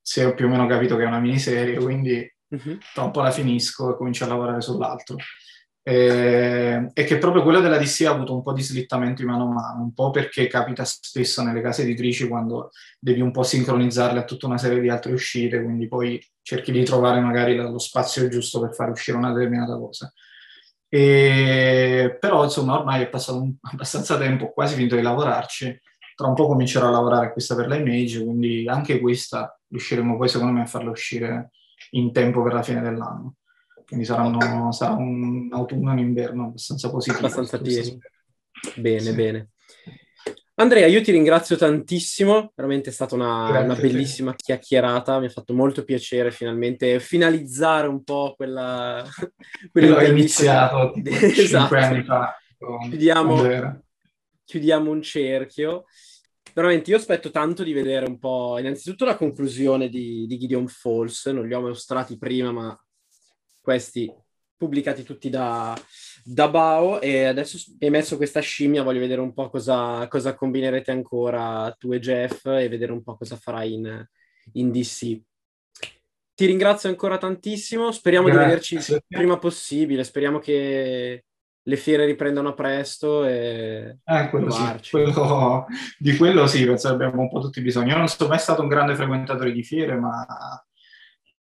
si 0.01 0.19
è 0.21 0.33
più 0.33 0.45
o 0.45 0.49
meno 0.49 0.65
capito 0.67 0.97
che 0.97 1.03
è 1.03 1.07
una 1.07 1.19
miniserie, 1.19 1.77
quindi 1.77 2.29
tra 2.93 3.03
un 3.03 3.11
po' 3.11 3.21
la 3.21 3.31
finisco 3.31 3.91
e 3.91 3.95
comincio 3.95 4.23
a 4.25 4.27
lavorare 4.27 4.61
sull'altro 4.61 5.15
eh, 5.89 6.91
e 6.93 7.03
che 7.03 7.17
proprio 7.17 7.41
quello 7.41 7.61
della 7.61 7.79
DC 7.79 8.05
ha 8.05 8.11
avuto 8.11 8.35
un 8.35 8.43
po' 8.43 8.53
di 8.53 8.61
slittamento 8.61 9.23
in 9.23 9.29
mano 9.29 9.45
a 9.45 9.51
mano, 9.51 9.81
un 9.81 9.91
po' 9.91 10.11
perché 10.11 10.45
capita 10.45 10.85
spesso 10.85 11.41
nelle 11.41 11.61
case 11.61 11.81
editrici 11.81 12.27
quando 12.27 12.69
devi 12.99 13.21
un 13.21 13.31
po' 13.31 13.41
sincronizzarle 13.41 14.19
a 14.19 14.23
tutta 14.23 14.45
una 14.45 14.59
serie 14.59 14.81
di 14.81 14.89
altre 14.89 15.13
uscite, 15.13 15.63
quindi 15.63 15.87
poi 15.87 16.23
cerchi 16.43 16.71
di 16.71 16.83
trovare 16.83 17.19
magari 17.21 17.55
lo 17.55 17.79
spazio 17.79 18.27
giusto 18.27 18.59
per 18.61 18.75
fare 18.75 18.91
uscire 18.91 19.17
una 19.17 19.33
determinata 19.33 19.75
cosa. 19.77 20.13
E, 20.87 22.17
però 22.19 22.43
insomma 22.43 22.77
ormai 22.77 23.01
è 23.01 23.09
passato 23.09 23.41
un, 23.41 23.55
abbastanza 23.71 24.15
tempo, 24.15 24.51
quasi 24.51 24.75
finito 24.75 24.95
di 24.95 25.01
lavorarci, 25.01 25.75
tra 26.15 26.27
un 26.27 26.35
po' 26.35 26.45
comincerò 26.45 26.87
a 26.87 26.91
lavorare 26.91 27.31
questa 27.31 27.55
per 27.55 27.67
la 27.67 27.77
image, 27.77 28.23
quindi 28.23 28.67
anche 28.67 28.99
questa 28.99 29.59
riusciremo 29.69 30.17
poi 30.17 30.27
secondo 30.29 30.53
me 30.53 30.61
a 30.61 30.65
farla 30.67 30.91
uscire 30.91 31.49
in 31.91 32.11
tempo 32.11 32.43
per 32.43 32.53
la 32.53 32.61
fine 32.61 32.81
dell'anno 32.81 33.38
quindi 33.89 34.05
saranno, 34.05 34.71
sarà 34.71 34.93
un 34.93 35.49
autunno 35.51 35.89
e 35.89 35.93
un 35.93 35.99
inverno 35.99 36.43
abbastanza 36.45 36.91
positivo. 36.91 37.25
Abbastanza 37.25 37.59
pieni. 37.59 37.97
Bene, 38.75 38.99
sì. 38.99 39.13
bene. 39.13 39.49
Andrea, 40.55 40.85
io 40.85 41.01
ti 41.01 41.11
ringrazio 41.11 41.55
tantissimo, 41.55 42.51
veramente 42.53 42.91
è 42.91 42.93
stata 42.93 43.15
una, 43.15 43.61
una 43.61 43.75
bellissima 43.75 44.35
chiacchierata, 44.35 45.19
mi 45.19 45.25
ha 45.25 45.29
fatto 45.29 45.55
molto 45.55 45.83
piacere 45.83 46.29
finalmente 46.29 46.99
finalizzare 46.99 47.87
un 47.87 48.03
po' 48.03 48.35
quella... 48.37 49.03
Quello 49.71 49.95
che 49.95 50.05
ho 50.05 50.11
iniziato 50.11 50.91
tipo, 51.01 51.09
esatto. 51.09 51.75
anni 51.75 52.03
fa. 52.03 52.37
Chiudiamo, 52.89 53.81
chiudiamo 54.43 54.91
un 54.91 55.01
cerchio. 55.01 55.85
Veramente 56.53 56.91
io 56.91 56.97
aspetto 56.97 57.31
tanto 57.31 57.63
di 57.63 57.73
vedere 57.73 58.05
un 58.05 58.19
po', 58.19 58.57
innanzitutto 58.59 59.05
la 59.05 59.15
conclusione 59.15 59.89
di, 59.89 60.27
di 60.27 60.37
Gideon 60.37 60.67
Falls, 60.67 61.25
non 61.27 61.47
li 61.47 61.53
ho 61.55 61.61
mostrati 61.61 62.17
prima, 62.17 62.51
ma 62.51 62.83
questi 63.69 64.11
pubblicati 64.57 65.03
tutti 65.03 65.29
da, 65.29 65.79
da 66.23 66.49
Bao 66.49 66.99
e 66.99 67.25
adesso 67.25 67.57
hai 67.79 67.91
messo 67.91 68.17
questa 68.17 68.39
scimmia, 68.39 68.81
voglio 68.81 68.99
vedere 68.99 69.21
un 69.21 69.31
po' 69.31 69.47
cosa, 69.49 70.07
cosa, 70.07 70.33
combinerete 70.33 70.89
ancora 70.89 71.73
tu 71.77 71.93
e 71.93 71.99
Jeff 71.99 72.45
e 72.47 72.67
vedere 72.67 72.91
un 72.91 73.03
po' 73.03 73.15
cosa 73.15 73.35
farai 73.35 73.73
in, 73.73 74.05
in 74.53 74.71
DC. 74.71 75.21
Ti 76.33 76.45
ringrazio 76.45 76.89
ancora 76.89 77.17
tantissimo, 77.17 77.91
speriamo 77.91 78.25
Grazie. 78.25 78.41
di 78.41 78.49
vederci 78.49 78.75
il 78.75 79.03
prima 79.07 79.37
possibile, 79.37 80.03
speriamo 80.03 80.39
che 80.39 81.23
le 81.61 81.75
fiere 81.77 82.05
riprendano 82.05 82.53
presto 82.55 83.25
e 83.25 83.99
eh, 84.03 84.29
quello 84.29 84.49
sì, 84.49 84.89
quello, 84.89 85.67
di 85.99 86.17
quello 86.17 86.47
sì, 86.47 86.65
penso 86.65 86.87
che 86.87 86.93
abbiamo 86.95 87.21
un 87.21 87.29
po' 87.29 87.39
tutti 87.39 87.61
bisogno. 87.61 87.91
Io 87.91 87.97
non 87.97 88.07
sono 88.07 88.29
mai 88.29 88.39
stato 88.39 88.63
un 88.63 88.67
grande 88.67 88.95
frequentatore 88.95 89.51
di 89.51 89.63
fiere, 89.63 89.95
ma 89.95 90.25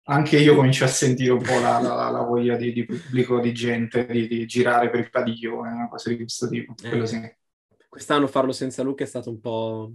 anche 0.07 0.37
io 0.37 0.55
comincio 0.55 0.83
a 0.83 0.87
sentire 0.87 1.31
un 1.31 1.41
po' 1.41 1.59
la, 1.59 1.79
la, 1.79 2.09
la 2.09 2.21
voglia 2.21 2.55
di, 2.55 2.71
di, 2.71 2.85
pubblico, 2.85 3.39
di 3.39 3.53
gente, 3.53 4.05
di, 4.05 4.27
di, 4.27 4.45
girare 4.45 4.89
per 4.89 4.99
il 4.99 5.09
padiglione, 5.09 5.71
una 5.71 5.89
cosa 5.89 6.09
di 6.09 6.17
questo 6.17 6.47
tipo. 6.47 6.75
Eh, 6.83 7.07
sì. 7.07 7.35
Quest'anno 7.87 8.27
farlo 8.27 8.51
senza 8.51 8.83
Luca 8.83 9.03
è 9.03 9.07
stato 9.07 9.29
un 9.29 9.39
po', 9.39 9.93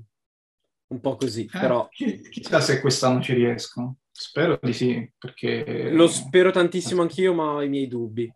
un 0.88 1.00
po 1.00 1.16
così, 1.16 1.44
eh, 1.44 1.58
però... 1.58 1.88
Chissà 1.88 2.60
se 2.60 2.80
quest'anno 2.80 3.20
ci 3.20 3.34
riesco. 3.34 3.96
Spero 4.10 4.58
di 4.60 4.72
sì, 4.72 5.12
perché... 5.16 5.90
Lo 5.90 6.08
spero 6.08 6.50
tantissimo 6.50 7.02
anch'io, 7.02 7.32
ma 7.32 7.52
ho 7.52 7.62
i 7.62 7.68
miei 7.68 7.86
dubbi. 7.86 8.32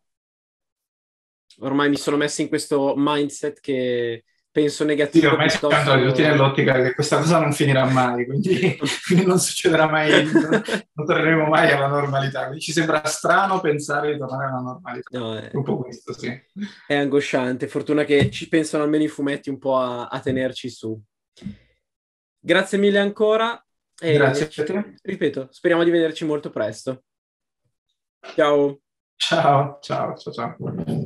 Ormai 1.59 1.89
mi 1.89 1.97
sono 1.97 2.17
messo 2.17 2.41
in 2.41 2.49
questo 2.49 2.95
mindset 2.97 3.61
che 3.61 4.25
penso 4.55 4.85
negativo. 4.85 5.27
Sì, 5.27 5.33
ormai 5.33 5.49
piuttosto... 5.49 5.83
siamo 5.83 6.07
tutti 6.07 6.23
nell'ottica 6.23 6.81
che 6.81 6.95
questa 6.95 7.19
cosa 7.19 7.41
non 7.41 7.53
finirà 7.53 7.87
mai, 7.87 8.25
quindi, 8.25 8.79
quindi 9.05 9.27
non 9.27 9.41
succederà 9.41 9.89
mai, 9.89 10.31
non, 10.31 10.63
non, 10.93 11.07
torneremo 11.07 11.47
mai 11.47 11.73
alla 11.73 11.89
normalità. 11.89 12.45
Quindi 12.45 12.61
ci 12.61 12.71
sembra 12.71 13.05
strano 13.05 13.59
pensare 13.59 14.13
di 14.13 14.19
tornare 14.19 14.45
alla 14.47 14.61
normalità. 14.61 15.19
No, 15.19 15.37
è... 15.37 15.51
Un 15.53 15.65
po' 15.65 15.79
questo, 15.79 16.17
sì. 16.17 16.33
È 16.87 16.95
angosciante. 16.95 17.67
Fortuna 17.67 18.05
che 18.05 18.31
ci 18.31 18.49
pensano 18.49 18.85
almeno 18.85 19.03
i 19.03 19.09
fumetti 19.09 19.51
un 19.51 19.59
po' 19.59 19.77
a, 19.77 20.07
a 20.07 20.21
tenerci 20.21 20.71
su. 20.71 20.97
Grazie 22.39 22.79
mille 22.79 23.01
ancora. 23.01 23.61
E, 24.01 24.13
Grazie 24.13 24.47
a 24.63 24.65
te. 24.65 24.95
Ripeto, 25.03 25.49
speriamo 25.51 25.83
di 25.83 25.91
vederci 25.91 26.25
molto 26.25 26.51
presto. 26.51 27.03
Ciao. 28.37 28.79
Ciao, 29.17 29.79
ciao, 29.81 30.15
ciao, 30.17 30.33
ciao. 30.33 31.04